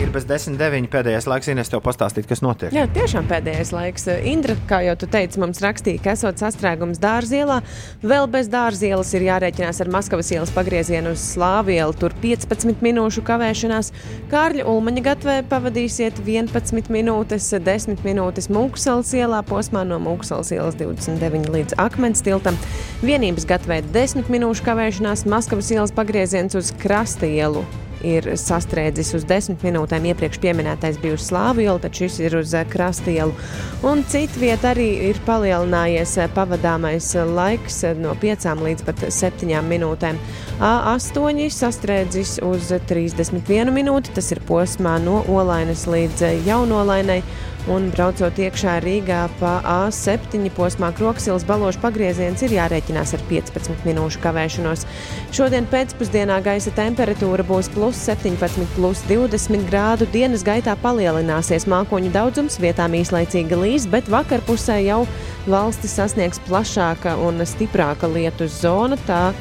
Ir 0.00 0.08
bez 0.14 0.24
10, 0.24 0.54
9 0.56 0.86
pēdējais 0.88 1.26
laiks, 1.28 1.48
Ines, 1.52 1.68
tev 1.68 1.82
pastāstīt, 1.84 2.24
kas 2.24 2.40
notiek. 2.40 2.72
Jā, 2.72 2.86
tiešām 2.88 3.26
pēdējais 3.28 3.72
laiks. 3.74 4.06
Indra, 4.30 4.54
kā 4.68 4.78
jau 4.86 4.94
tu 4.96 5.08
teici, 5.12 5.36
mums 5.42 5.60
rakstīja, 5.60 6.00
ka 6.00 6.14
esot 6.16 6.40
sastrēgums 6.40 6.96
dārzielā. 7.02 7.58
Vēl 8.00 8.24
bez 8.32 8.48
dārzielas 8.48 9.10
ir 9.18 9.26
jārēķinās 9.26 9.82
ar 9.84 9.90
Maskavas 9.92 10.30
ielas 10.32 10.52
pagriezienu 10.56 11.12
uz 11.12 11.26
Slāvielu. 11.34 11.92
Tur 12.00 12.16
15 12.22 12.80
minūšu 12.86 13.20
kavēšanās. 13.28 13.92
Kārļa 14.32 14.64
Ulmaņa 14.72 15.04
gatavē 15.10 15.36
pavadīsiet 15.52 16.22
11 16.24 16.88
minūtes, 16.96 17.50
10 17.60 18.00
minūtes 18.06 18.48
Mūksels 18.48 19.12
ielā 19.20 19.42
posmā 19.52 19.84
no 19.84 20.00
Mūksels 20.00 20.54
ielas 20.56 20.80
29 20.80 21.52
līdz 21.52 21.76
Akmens 21.82 22.24
tiltam. 22.24 22.56
Vienības 23.04 23.44
gatavē 23.52 23.82
10 23.92 24.32
minūšu 24.32 24.64
kavēšanās 24.64 25.28
Maskavas 25.28 25.70
ielas 25.76 25.92
pagrieziens 25.92 26.56
uz 26.56 26.72
Krasta 26.80 27.28
ielu 27.28 27.68
ir 28.06 28.26
sastrēdzis 28.38 29.14
uz 29.18 29.24
desmit 29.28 29.62
minūtēm. 29.66 30.08
Iepriekš 30.10 30.40
minētais 30.56 30.98
bija 31.00 31.16
uz 31.16 31.26
Slāvu 31.28 31.64
ielu, 31.64 31.78
tad 31.82 31.96
šis 31.96 32.18
ir 32.22 32.36
uz 32.40 32.54
eh, 32.54 32.64
Krasta 32.68 33.12
ielu. 33.12 33.34
Un 33.86 34.04
cita 34.08 34.40
vieta 34.40 34.72
arī 34.74 34.88
ir 35.10 35.20
palielinājies 35.26 36.16
eh, 36.20 36.30
pavadāmais 36.34 37.12
laiks 37.28 37.82
eh, 37.84 37.98
no 37.98 38.14
5 38.14 38.48
līdz 38.64 38.86
pat 38.88 39.04
7 39.08 39.60
minūtēm. 39.68 40.20
A8 40.60 41.46
sastrēdzis 41.56 42.38
uz 42.44 42.72
31 42.88 43.72
minūti, 43.72 44.12
tas 44.16 44.32
ir 44.34 44.42
posmā 44.48 44.98
no 45.02 45.22
Olainas 45.28 45.86
līdz 45.88 46.44
Jaunolainai. 46.48 47.22
Un 47.68 47.90
braucot 47.92 48.38
iekšā 48.40 48.78
Rīgā 48.80 49.26
pa 49.36 49.58
A7 49.68 50.48
posmā 50.56 50.88
Kroksilas 50.96 51.44
balošu 51.44 51.82
pagrieziens 51.82 52.40
ir 52.46 52.54
jārēķinās 52.56 53.12
ar 53.18 53.24
15 53.28 53.84
minūšu 53.84 54.22
kavēšanos. 54.22 54.86
Šodien 55.36 55.68
pēcpusdienā 55.68 56.38
gaisa 56.46 56.72
temperatūra 56.72 57.44
būs 57.44 57.68
plus 57.74 58.00
17, 58.08 58.64
plus 58.78 59.04
20 59.10 59.68
grādu. 59.68 60.08
Dienas 60.08 60.44
gaitā 60.46 60.72
palielināsies 60.80 61.68
mākoņu 61.68 62.14
daudzums, 62.16 62.56
vietām 62.62 62.96
īslaicīga 62.96 63.60
līs, 63.60 63.84
bet 63.92 64.08
vakarpusē 64.08 64.80
jau 64.86 65.02
valsti 65.50 65.90
sasniegs 65.92 66.40
plašāka 66.48 67.18
un 67.20 67.44
stiprāka 67.44 68.08
lietus 68.08 68.56
zona. 68.64 68.96
Tā 69.04 69.34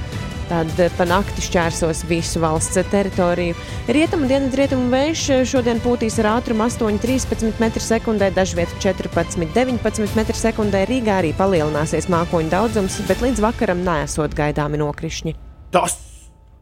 Tad 0.50 0.72
pa 0.98 1.06
nakti 1.06 1.44
šķērsos 1.46 2.08
visu 2.10 2.40
valsts 2.42 2.80
teritoriju. 2.90 3.54
Rietumu 3.94 4.26
un 4.26 4.32
dienvidrietumu 4.32 4.88
vējš 4.90 5.26
šodien 5.52 5.78
pūtīs 5.84 6.18
ar 6.24 6.32
ātrumu 6.40 6.66
8,13 6.66 7.52
m2, 7.54 8.32
dažviet 8.34 8.74
14,19 8.82 10.18
m2. 10.18 10.82
Rīgā 10.90 11.20
arī 11.22 11.36
palielināsies 11.38 12.10
mākoņu 12.10 12.50
daudzums, 12.50 12.98
bet 13.06 13.22
līdz 13.22 13.44
vakaram 13.46 13.84
nesot 13.86 14.34
gaidāmi 14.34 14.82
nokrišņi. 14.82 15.36
Tas 15.70 16.00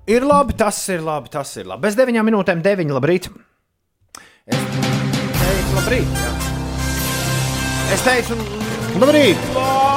ir 0.03 0.27
labi, 0.27 0.57
tas 0.59 0.81
ir 0.91 1.05
labi, 1.07 1.31
tas 1.31 1.55
ir 1.55 1.72
labi. 1.72 1.88
Bez 1.88 1.95
9 1.95 2.27
minūtēm 2.27 2.65
9. 2.65 2.91
Labrīt! 2.97 3.31
Es 4.47 4.59
teicu, 5.39 5.77
labrīt! 5.77 6.19
Jā. 6.26 6.35
Es 7.95 8.03
teicu, 8.03 8.35
labrīt! 8.99 9.47
Labrīt, 9.55 9.97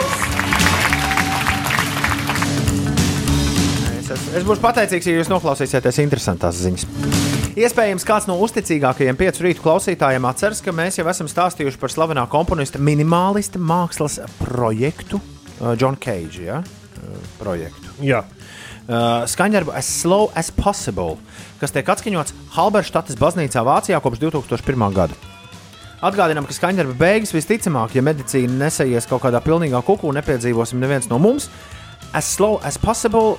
Es, 4.31 4.45
būšu 4.47 4.61
pateicīgs, 4.63 5.07
ja 5.09 5.17
jūs 5.17 5.29
noklausīsieties 5.31 5.97
interesantās 6.03 6.59
ziņas. 6.61 6.85
Iespējams, 7.59 8.05
kāds 8.07 8.29
no 8.29 8.37
uzticīgākajiem 8.45 9.17
piecu 9.19 9.43
rītu 9.43 9.63
klausītājiem 9.65 10.23
atceras, 10.29 10.61
ka 10.63 10.71
mēs 10.75 11.01
jau 11.01 11.07
esam 11.11 11.27
stāstījuši 11.27 11.79
par 11.81 11.91
slavenā 11.91 12.23
komponista 12.31 12.79
minimālista 12.79 13.59
mākslas 13.59 14.21
projektu, 14.39 15.19
uh, 15.59 15.73
John 15.75 15.99
Cage 15.99 16.45
ja? 16.45 16.61
uh, 16.61 17.25
projektu. 17.41 17.91
Jā. 18.07 18.21
Uh, 18.87 19.25
skaņdarbu 19.27 19.75
As 19.75 19.91
Slow 19.99 20.29
as 20.37 20.53
Possible, 20.55 21.17
kas 21.59 21.75
tiek 21.75 21.91
atskaņots 21.91 22.37
Halberštates 22.55 23.19
baznīcā 23.19 23.65
Vācijā 23.67 23.99
kopš 23.99 24.23
2001. 24.23 24.87
gada. 24.95 25.19
Atgādinām, 26.01 26.47
ka 26.49 26.55
skaņdarba 26.55 26.95
beigas 26.97 27.35
visticamāk, 27.35 27.93
ja 27.93 28.01
medicīna 28.01 28.63
nesaies 28.63 29.05
kaut 29.09 29.21
kādā 29.27 29.43
pilnīgā 29.43 29.83
kuku 29.85 30.07
un 30.09 30.17
nepiedzīvosim 30.17 30.79
neviens 30.81 31.11
no 31.11 31.19
mums, 31.21 31.51
As 32.11 32.27
Slow 32.27 32.57
as 32.63 32.79
Possible 32.79 33.37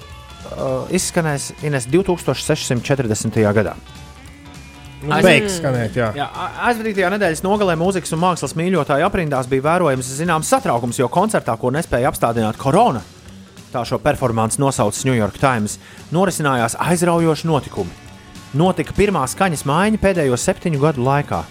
uh, 0.50 0.86
izskanēs 0.90 1.50
Ines 1.62 1.86
2640. 1.90 3.42
gadā. 3.54 3.74
Nu, 5.02 5.16
beigs 5.18 5.56
skanēt, 5.58 5.96
jā. 5.98 6.12
Jā, 6.14 6.28
a- 6.30 6.68
aizvadītajā 6.68 7.08
nedēļas 7.16 7.40
nogalē 7.42 7.74
mūzikas 7.80 8.12
un 8.14 8.20
mākslas 8.22 8.54
mīļotāju 8.54 9.02
aprindās 9.08 9.48
bija 9.50 9.64
vērojams 9.66 10.06
zināms 10.20 10.46
satraukums, 10.52 11.00
jo 11.00 11.08
koncertā, 11.10 11.56
ko 11.58 11.72
nespēja 11.74 12.12
apstādināt 12.12 12.56
korona, 12.60 13.02
tā 13.72 13.82
šo 13.88 13.98
performanci 13.98 14.60
nosaucis 14.62 15.04
New 15.08 15.16
York 15.18 15.40
Times, 15.42 15.78
norisinājās 16.14 16.76
aizraujoši 16.78 17.50
notikumi. 17.50 17.90
Notika 18.54 18.94
pirmā 18.94 19.24
skaņas 19.26 19.64
maiņa 19.66 19.98
pēdējo 19.98 20.36
septiņu 20.38 20.78
gadu 20.78 21.02
laikā. 21.02 21.42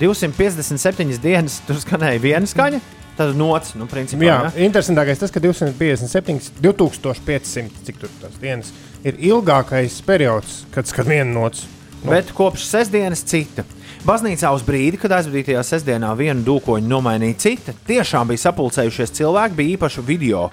257 0.00 1.18
dienas 1.22 1.60
tur 1.66 1.76
skanēja 1.80 2.20
viena 2.20 2.48
skaņa, 2.48 2.80
tad 3.18 3.36
nots, 3.38 3.74
nu, 3.78 3.86
principā. 3.90 4.26
Jā, 4.26 4.38
ja? 4.48 4.52
interesantākais 4.66 5.22
tas, 5.22 5.32
ka 5.34 5.42
257, 5.42 6.58
2500 6.64 7.86
cik 7.86 8.02
tur 8.02 8.12
tas 8.22 8.36
dienas 8.42 8.72
ir 9.04 9.18
ilgākais 9.30 10.00
periods, 10.06 10.62
kad 10.74 10.88
skan 10.88 11.10
viena 11.10 11.30
nots. 11.32 11.66
Bet 12.04 12.34
kopš 12.36 12.66
sestdienas 12.68 13.24
cita. 13.24 13.64
Baznīcā 14.04 14.50
uz 14.52 14.60
brīdi, 14.66 14.98
kad 15.00 15.14
aizvadītajā 15.16 15.62
sestdienā 15.64 16.10
vienu 16.18 16.44
dūkoņu 16.44 16.90
nomainīja 16.90 17.38
cita, 17.40 17.72
tiešām 17.88 18.28
bija 18.28 18.42
sapulcējušies 18.42 19.14
cilvēki, 19.16 19.56
bija 19.56 19.76
īpaša 19.78 20.04
video. 20.04 20.50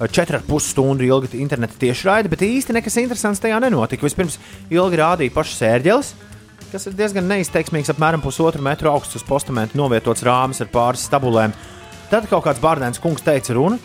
4,5 0.00 0.60
stundu 0.64 1.04
ilga 1.04 1.28
interneta 1.36 1.76
tiešraide, 1.80 2.28
bet 2.32 2.44
īsti 2.44 2.76
nekas 2.76 2.96
interesants 3.02 3.40
tajā 3.40 3.58
nenotika. 3.60 4.04
Vispirms 4.04 4.38
ilgi 4.72 5.00
rādīja 5.00 5.34
pašas 5.34 5.60
sērģeles, 5.60 6.12
kas 6.72 6.86
ir 6.88 6.96
diezgan 6.96 7.28
neizteiksmīgs, 7.28 7.92
apmēram 7.92 8.24
pusotru 8.24 8.64
metru 8.64 8.92
augsts 8.92 9.20
uz 9.20 9.24
postamentu 9.28 9.80
novietots 9.80 10.24
rāmis 10.24 10.60
ar 10.64 10.72
pāris 10.72 11.04
stabulēm. 11.08 11.52
Tad 12.10 12.26
kaut 12.30 12.44
kāds 12.48 12.60
bārdēns 12.62 12.98
kungs 13.02 13.22
teica 13.22 13.54
runu. 13.54 13.78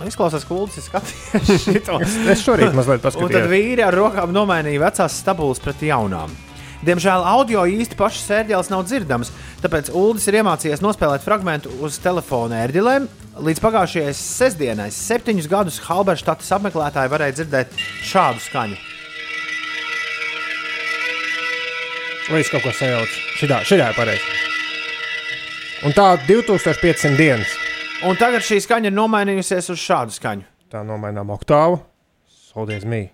Nu, 0.00 0.06
Izklausās, 0.08 0.46
ka 0.48 0.54
Ulas 0.56 0.78
ir 0.80 0.84
skatījies 0.86 1.50
šito. 1.66 1.98
Es 2.32 2.40
šorīt 2.46 2.72
mazliet 2.72 3.02
Un 3.02 3.02
tad 3.04 3.10
paskatījos. 3.10 3.50
vīri 3.52 3.84
ar 3.84 3.92
rokām 3.96 4.32
nomainīja 4.32 4.80
vecās 4.86 5.18
stabulas 5.20 5.60
pret 5.60 5.82
jaunām. 5.84 6.32
Diemžēl 6.80 7.20
audio 7.28 7.66
īsti 7.68 7.98
pašas 7.98 8.22
sērģeles 8.30 8.70
nav 8.72 8.86
dzirdamas, 8.88 9.28
tāpēc 9.60 9.90
Ulas 9.92 10.24
ir 10.30 10.38
iemācījies 10.40 10.80
nospēlēt 10.80 11.20
fragment 11.26 11.66
uz 11.84 11.98
telefona 12.00 12.62
ērģelēm. 12.64 13.10
Līdz 13.44 13.60
pagājušajai 13.60 14.14
sestdienai, 14.16 14.88
septiņus 14.92 15.48
gadus 15.52 15.76
Halberštates 15.84 16.48
apmeklētāji 16.56 17.12
varēja 17.12 17.36
dzirdēt 17.42 17.76
šādu 18.08 18.40
skaņu. 18.46 18.80
Vai 22.30 22.40
es 22.40 22.50
kaut 22.52 22.64
ko 22.64 22.72
sajaucu? 22.72 23.20
Šitā, 23.36 23.60
šitā 23.68 23.90
ir 23.92 23.96
pareizi. 24.00 24.49
Un 25.86 25.94
tā 25.96 26.10
2500 26.28 27.16
dienas. 27.16 27.54
Un 28.04 28.16
tagad 28.20 28.44
šī 28.44 28.58
skaņa 28.64 28.90
ir 28.90 28.96
nomainījusies 28.96 29.70
uz 29.72 29.80
šādu 29.80 30.12
skaņu. 30.16 30.44
Tā 30.72 30.82
nomainām 30.86 31.32
oktāvu. 31.32 31.80
Soldies 32.50 32.84
mī. 32.88 33.06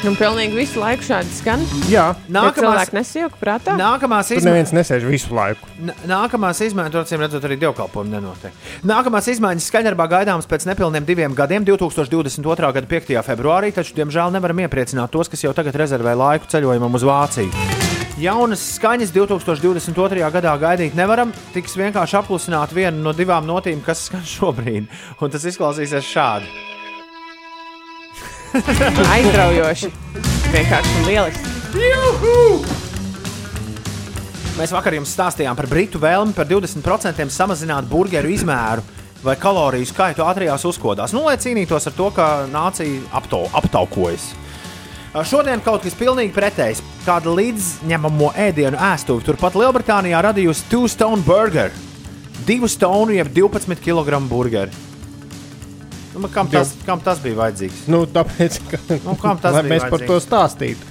Un 0.00 0.14
pilnīgi 0.16 0.56
visu 0.56 0.80
laiku 0.80 1.04
šādi 1.04 1.34
skan. 1.36 1.60
Jā, 1.92 2.06
Nākamās... 2.32 2.56
Cilvēki 2.56 2.96
nesijauka 2.96 3.36
prātā. 3.42 3.74
Nākamās 3.76 4.30
Tur 4.32 4.46
neviens 4.46 4.72
nesēž 4.72 5.04
visu 5.04 5.34
laiku. 5.36 5.68
N- 5.82 5.92
Nākamās 6.08 6.62
izmaiņas, 6.64 6.94
tur 6.94 7.02
acīm 7.02 7.20
redzot, 7.20 7.44
arī 7.44 7.58
dievkalpojumi 7.60 8.14
nenotiek. 8.14 8.56
Nākamās 8.88 9.28
izmaiņas 9.34 9.68
skaņdarbā 9.68 10.06
gaidāmas 10.14 10.48
pēc 10.48 10.64
nepilniem 10.70 11.04
diviem 11.04 11.36
gadiem, 11.36 11.68
2022. 11.68 12.72
gada 12.78 12.88
5. 12.94 13.12
februārī, 13.28 13.74
taču, 13.76 13.92
diemžēl, 14.00 14.32
nevaram 14.38 14.64
iepriecināt 14.64 15.12
tos, 15.12 15.28
kas 15.28 15.44
jau 15.44 15.52
tagad 15.52 15.76
rezervē 15.84 16.16
laiku 16.16 16.48
ceļojumam 16.48 16.96
uz 16.96 17.04
Vāciju. 17.04 17.79
Jaunas 18.18 18.62
skaņas 18.74 19.12
2022. 19.14 20.26
gadā 20.34 20.56
gaidīt 20.60 20.96
nevaram. 20.98 21.30
Tiks 21.54 21.76
vienkārši 21.78 22.18
apklusināt 22.18 22.74
vienu 22.74 23.04
no 23.04 23.14
divām 23.16 23.46
notīm, 23.46 23.80
kas 23.84 24.06
skan 24.08 24.26
šobrīd. 24.26 24.90
Un 25.20 25.32
tas 25.32 25.46
izklausīsies 25.46 26.10
šādi. 26.10 26.50
Aizraujoši. 29.14 29.92
Vienkārši 30.50 31.04
lieliski. 31.06 31.58
Mēs 34.58 34.72
vakar 34.74 34.96
jums 34.98 35.12
stāstījām 35.14 35.56
par 35.56 35.70
britu 35.70 36.00
vēlmi 36.02 36.34
par 36.36 36.48
20% 36.50 37.30
samazināt 37.30 37.86
burgeru 37.88 38.32
izmēru 38.34 38.82
vai 39.24 39.36
kaloriju 39.40 39.86
skaitu 39.88 40.24
ātrijās 40.26 40.64
uzkodās. 40.68 41.14
Nu, 41.16 41.22
lai 41.28 41.38
cīnītos 41.40 41.86
ar 41.88 41.96
to, 41.96 42.10
ka 42.16 42.28
nācija 42.50 43.04
aptau, 43.16 43.46
aptaukojas. 43.56 44.32
Šodien 45.10 45.58
kaut 45.64 45.82
kas 45.82 45.96
pilnīgi 45.98 46.30
pretējs. 46.34 46.80
Kāda 47.02 47.32
līdzņemamo 47.34 48.28
ēdienu 48.38 48.78
ēstuve 48.92 49.24
turpat 49.26 49.56
Lielbritānijā 49.58 50.20
radījusi 50.28 50.68
Two 50.70 50.86
Stone 50.88 51.24
Burger. 51.26 51.72
Divu 52.46 52.68
stonu, 52.70 53.12
jeb 53.16 53.28
12 53.34 53.82
kg 53.82 54.20
burgeri. 54.30 54.70
Nu, 56.20 56.28
kam, 56.32 56.48
tas, 56.50 56.72
kam 56.86 57.00
tas 57.02 57.20
bija 57.22 57.36
vajadzīgs? 57.38 57.84
Nu, 57.90 58.02
tāpēc, 58.10 58.56
ka 58.70 58.78
Nu, 59.04 59.14
kam 59.20 59.38
tas 59.40 59.54
lai 59.54 59.62
mēs 59.66 59.84
par 59.88 59.98
to 60.02 60.16
vajadzīgs? 60.16 60.26
stāstītu. 60.26 60.88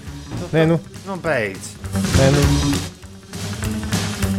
Nē, 0.54 0.64
nu, 0.70 0.78
Nu, 1.08 1.16
beidz. 1.24 1.72
nē, 2.20 2.28
nu, 2.36 2.44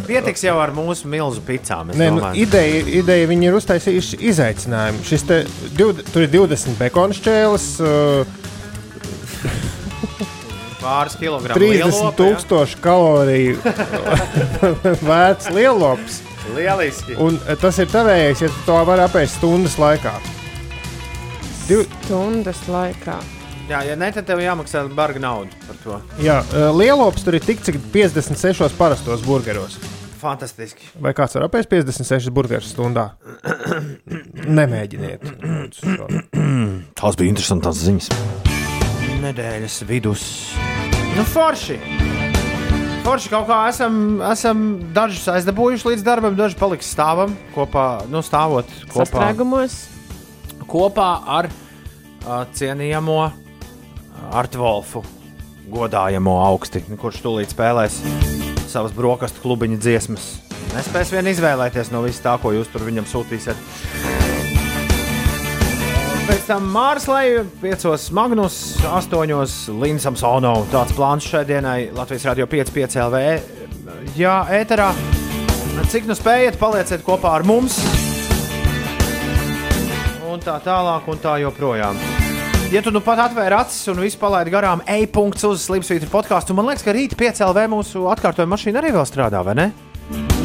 Pietiks 0.07 0.41
jau 0.43 0.57
ar 0.59 0.71
mūsu 0.75 1.07
milzu 1.07 1.41
picām. 1.47 1.91
nē, 1.93 2.09
nu, 2.11 2.19
domāju. 2.19 2.41
ideja, 2.43 2.81
ideja 3.01 3.27
viņi 3.29 3.47
ir 3.47 3.57
uztaisījuši 3.59 4.19
izaicinājumu. 4.31 5.03
Šis 5.07 5.23
te, 5.29 5.37
div, 5.77 6.01
tur 6.11 6.25
ir 6.25 6.31
20 6.33 6.75
bekona 6.79 7.15
šķēles, 7.15 7.67
uh, 7.79 8.25
Pāris 10.81 11.13
kilogramu 11.19 11.59
30 11.59 11.77
lielopa, 11.77 12.05
ja? 12.09 12.13
tūkstoši 12.17 12.79
kaloriju 12.81 13.57
vērts 15.09 15.51
lielops. 15.53 16.21
Lieliski. 16.55 17.13
Un 17.21 17.37
eh, 17.45 17.55
tas 17.61 17.77
ir 17.79 17.91
tavējais, 17.91 18.41
ja 18.41 18.49
tu 18.49 18.63
to 18.65 18.79
vari 18.89 19.03
apēst 19.05 19.37
stundas 19.37 19.77
laikā. 19.79 20.15
Div, 21.67 21.85
Stundas 22.07 22.63
laikā. 22.67 23.19
Jā, 23.69 23.83
ja 23.87 23.93
ne, 23.95 24.09
tad 24.11 24.25
tev 24.27 24.41
jāmaksā 24.43 24.81
barga 24.97 25.21
nauda 25.21 25.53
par 25.67 25.77
to. 25.85 25.99
jā, 26.25 26.41
eh, 26.49 26.67
lielops 26.75 27.23
tur 27.23 27.37
ir 27.37 27.45
tik, 27.45 27.61
cik 27.63 27.77
56 27.93 28.73
parastos 28.79 29.21
burgeros. 29.27 29.77
Fantastiski. 30.21 30.85
Vai 31.01 31.13
kāds 31.17 31.33
var 31.37 31.47
apēst 31.47 31.69
56 31.71 32.33
burgerus 32.33 32.73
stundā? 32.75 33.07
Nemēģiniet. 34.59 35.23
Tās 36.97 37.17
bija 37.17 37.31
interesantas 37.31 37.81
ziņas. 37.85 38.11
Nedēļas 39.21 39.81
vidus. 39.85 40.21
Nu, 41.13 41.21
forši. 41.29 41.75
Forši 43.05 43.29
kaut 43.29 43.47
kā 43.49 43.59
esam, 43.69 43.95
esam 44.25 44.63
dažus 44.95 45.27
aizdabūjuši 45.29 45.91
līdz 45.91 46.05
darbam, 46.05 46.37
daži 46.37 46.57
paliks 46.57 46.89
stāvam 46.89 47.35
kopā, 47.55 48.03
nu, 48.09 48.21
stāvot 48.25 48.69
kopā, 48.87 49.05
Sastrēgumos. 49.05 49.77
kopā 50.69 51.09
ar 51.37 51.49
uh, 51.49 52.43
cienījamo 52.57 53.19
Artvolfu, 54.37 55.03
godājamo 55.69 56.37
augsti, 56.45 56.83
kurš 57.01 57.21
tūlīt 57.25 57.53
spēlēs 57.53 57.99
savas 58.71 58.93
brokastu 58.95 59.43
klubiņa 59.43 59.81
dziesmas. 59.81 60.31
Nespēs 60.71 61.13
vien 61.13 61.29
izvēlēties 61.33 61.93
no 61.93 62.05
vis 62.05 62.21
tā, 62.23 62.37
ko 62.41 62.53
jūs 62.55 62.69
tur 62.73 62.85
viņam 62.87 63.09
sūtīsiet. 63.09 64.30
Pēc 66.31 66.45
tam 66.47 66.67
Mārslai, 66.71 67.41
5, 67.59 68.05
Magnus, 68.15 68.53
8, 68.87 69.73
Līnas 69.81 70.05
Samsono. 70.07 70.53
Tāds 70.71 70.93
plāns 70.95 71.25
šai 71.27 71.41
dienai 71.49 71.89
Latvijas 71.91 72.23
Rādio 72.29 72.45
5,5 72.47 72.95
LV. 73.03 73.19
Jā, 74.15 74.37
ēterā. 74.55 74.93
Cik 75.91 76.07
nu 76.07 76.15
spējat, 76.15 76.55
palieciet 76.61 77.03
kopā 77.03 77.33
ar 77.35 77.43
mums. 77.43 77.81
Un 80.31 80.39
tā 80.39 80.55
tālāk, 80.63 81.11
un 81.11 81.19
tā 81.19 81.35
joprojām. 81.43 81.99
Ja 82.71 82.79
tu 82.79 82.95
nu 82.95 83.03
pat 83.03 83.25
atvēri 83.25 83.59
acis 83.59 83.91
un 83.91 83.99
visu 83.99 84.21
palaidi 84.21 84.55
garām, 84.55 84.79
e-punkts 84.87 85.43
uz 85.49 85.67
Slimsvītra 85.67 86.07
podkāstu, 86.13 86.55
man 86.55 86.71
liekas, 86.71 86.87
ka 86.87 86.95
rīt 86.95 87.19
5 87.19 87.43
LV 87.49 87.67
mūsu 87.75 88.07
atkārtojuma 88.15 88.55
mašīna 88.55 88.79
arī 88.79 88.95
vēl 88.95 89.03
strādā, 89.09 89.43
vai 89.43 89.59
ne? 89.59 89.71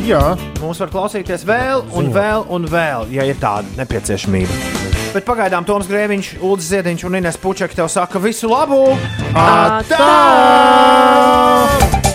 Jā, 0.03 0.35
Mums 0.59 0.83
var 0.83 0.91
klausīties 0.91 1.47
vēl, 1.47 1.87
un 1.95 2.11
vēl, 2.15 2.49
un 2.51 2.67
vēl, 2.75 3.07
ja 3.15 3.31
ir 3.31 3.39
tāda 3.39 3.71
nepieciešamība. 3.79 5.06
Bet 5.17 5.25
pagaidām 5.25 5.65
Toms 5.65 5.87
Grēviņš, 5.89 6.27
Ulrichs 6.45 6.69
Ziedņš 6.69 7.07
un 7.09 7.17
Ines 7.23 7.41
Pučak 7.41 7.73
te 7.73 7.89
saka 7.89 8.21
visu 8.21 8.53
labu! 8.53 8.83
Atā! 9.33 9.97
Atā! 9.97 12.06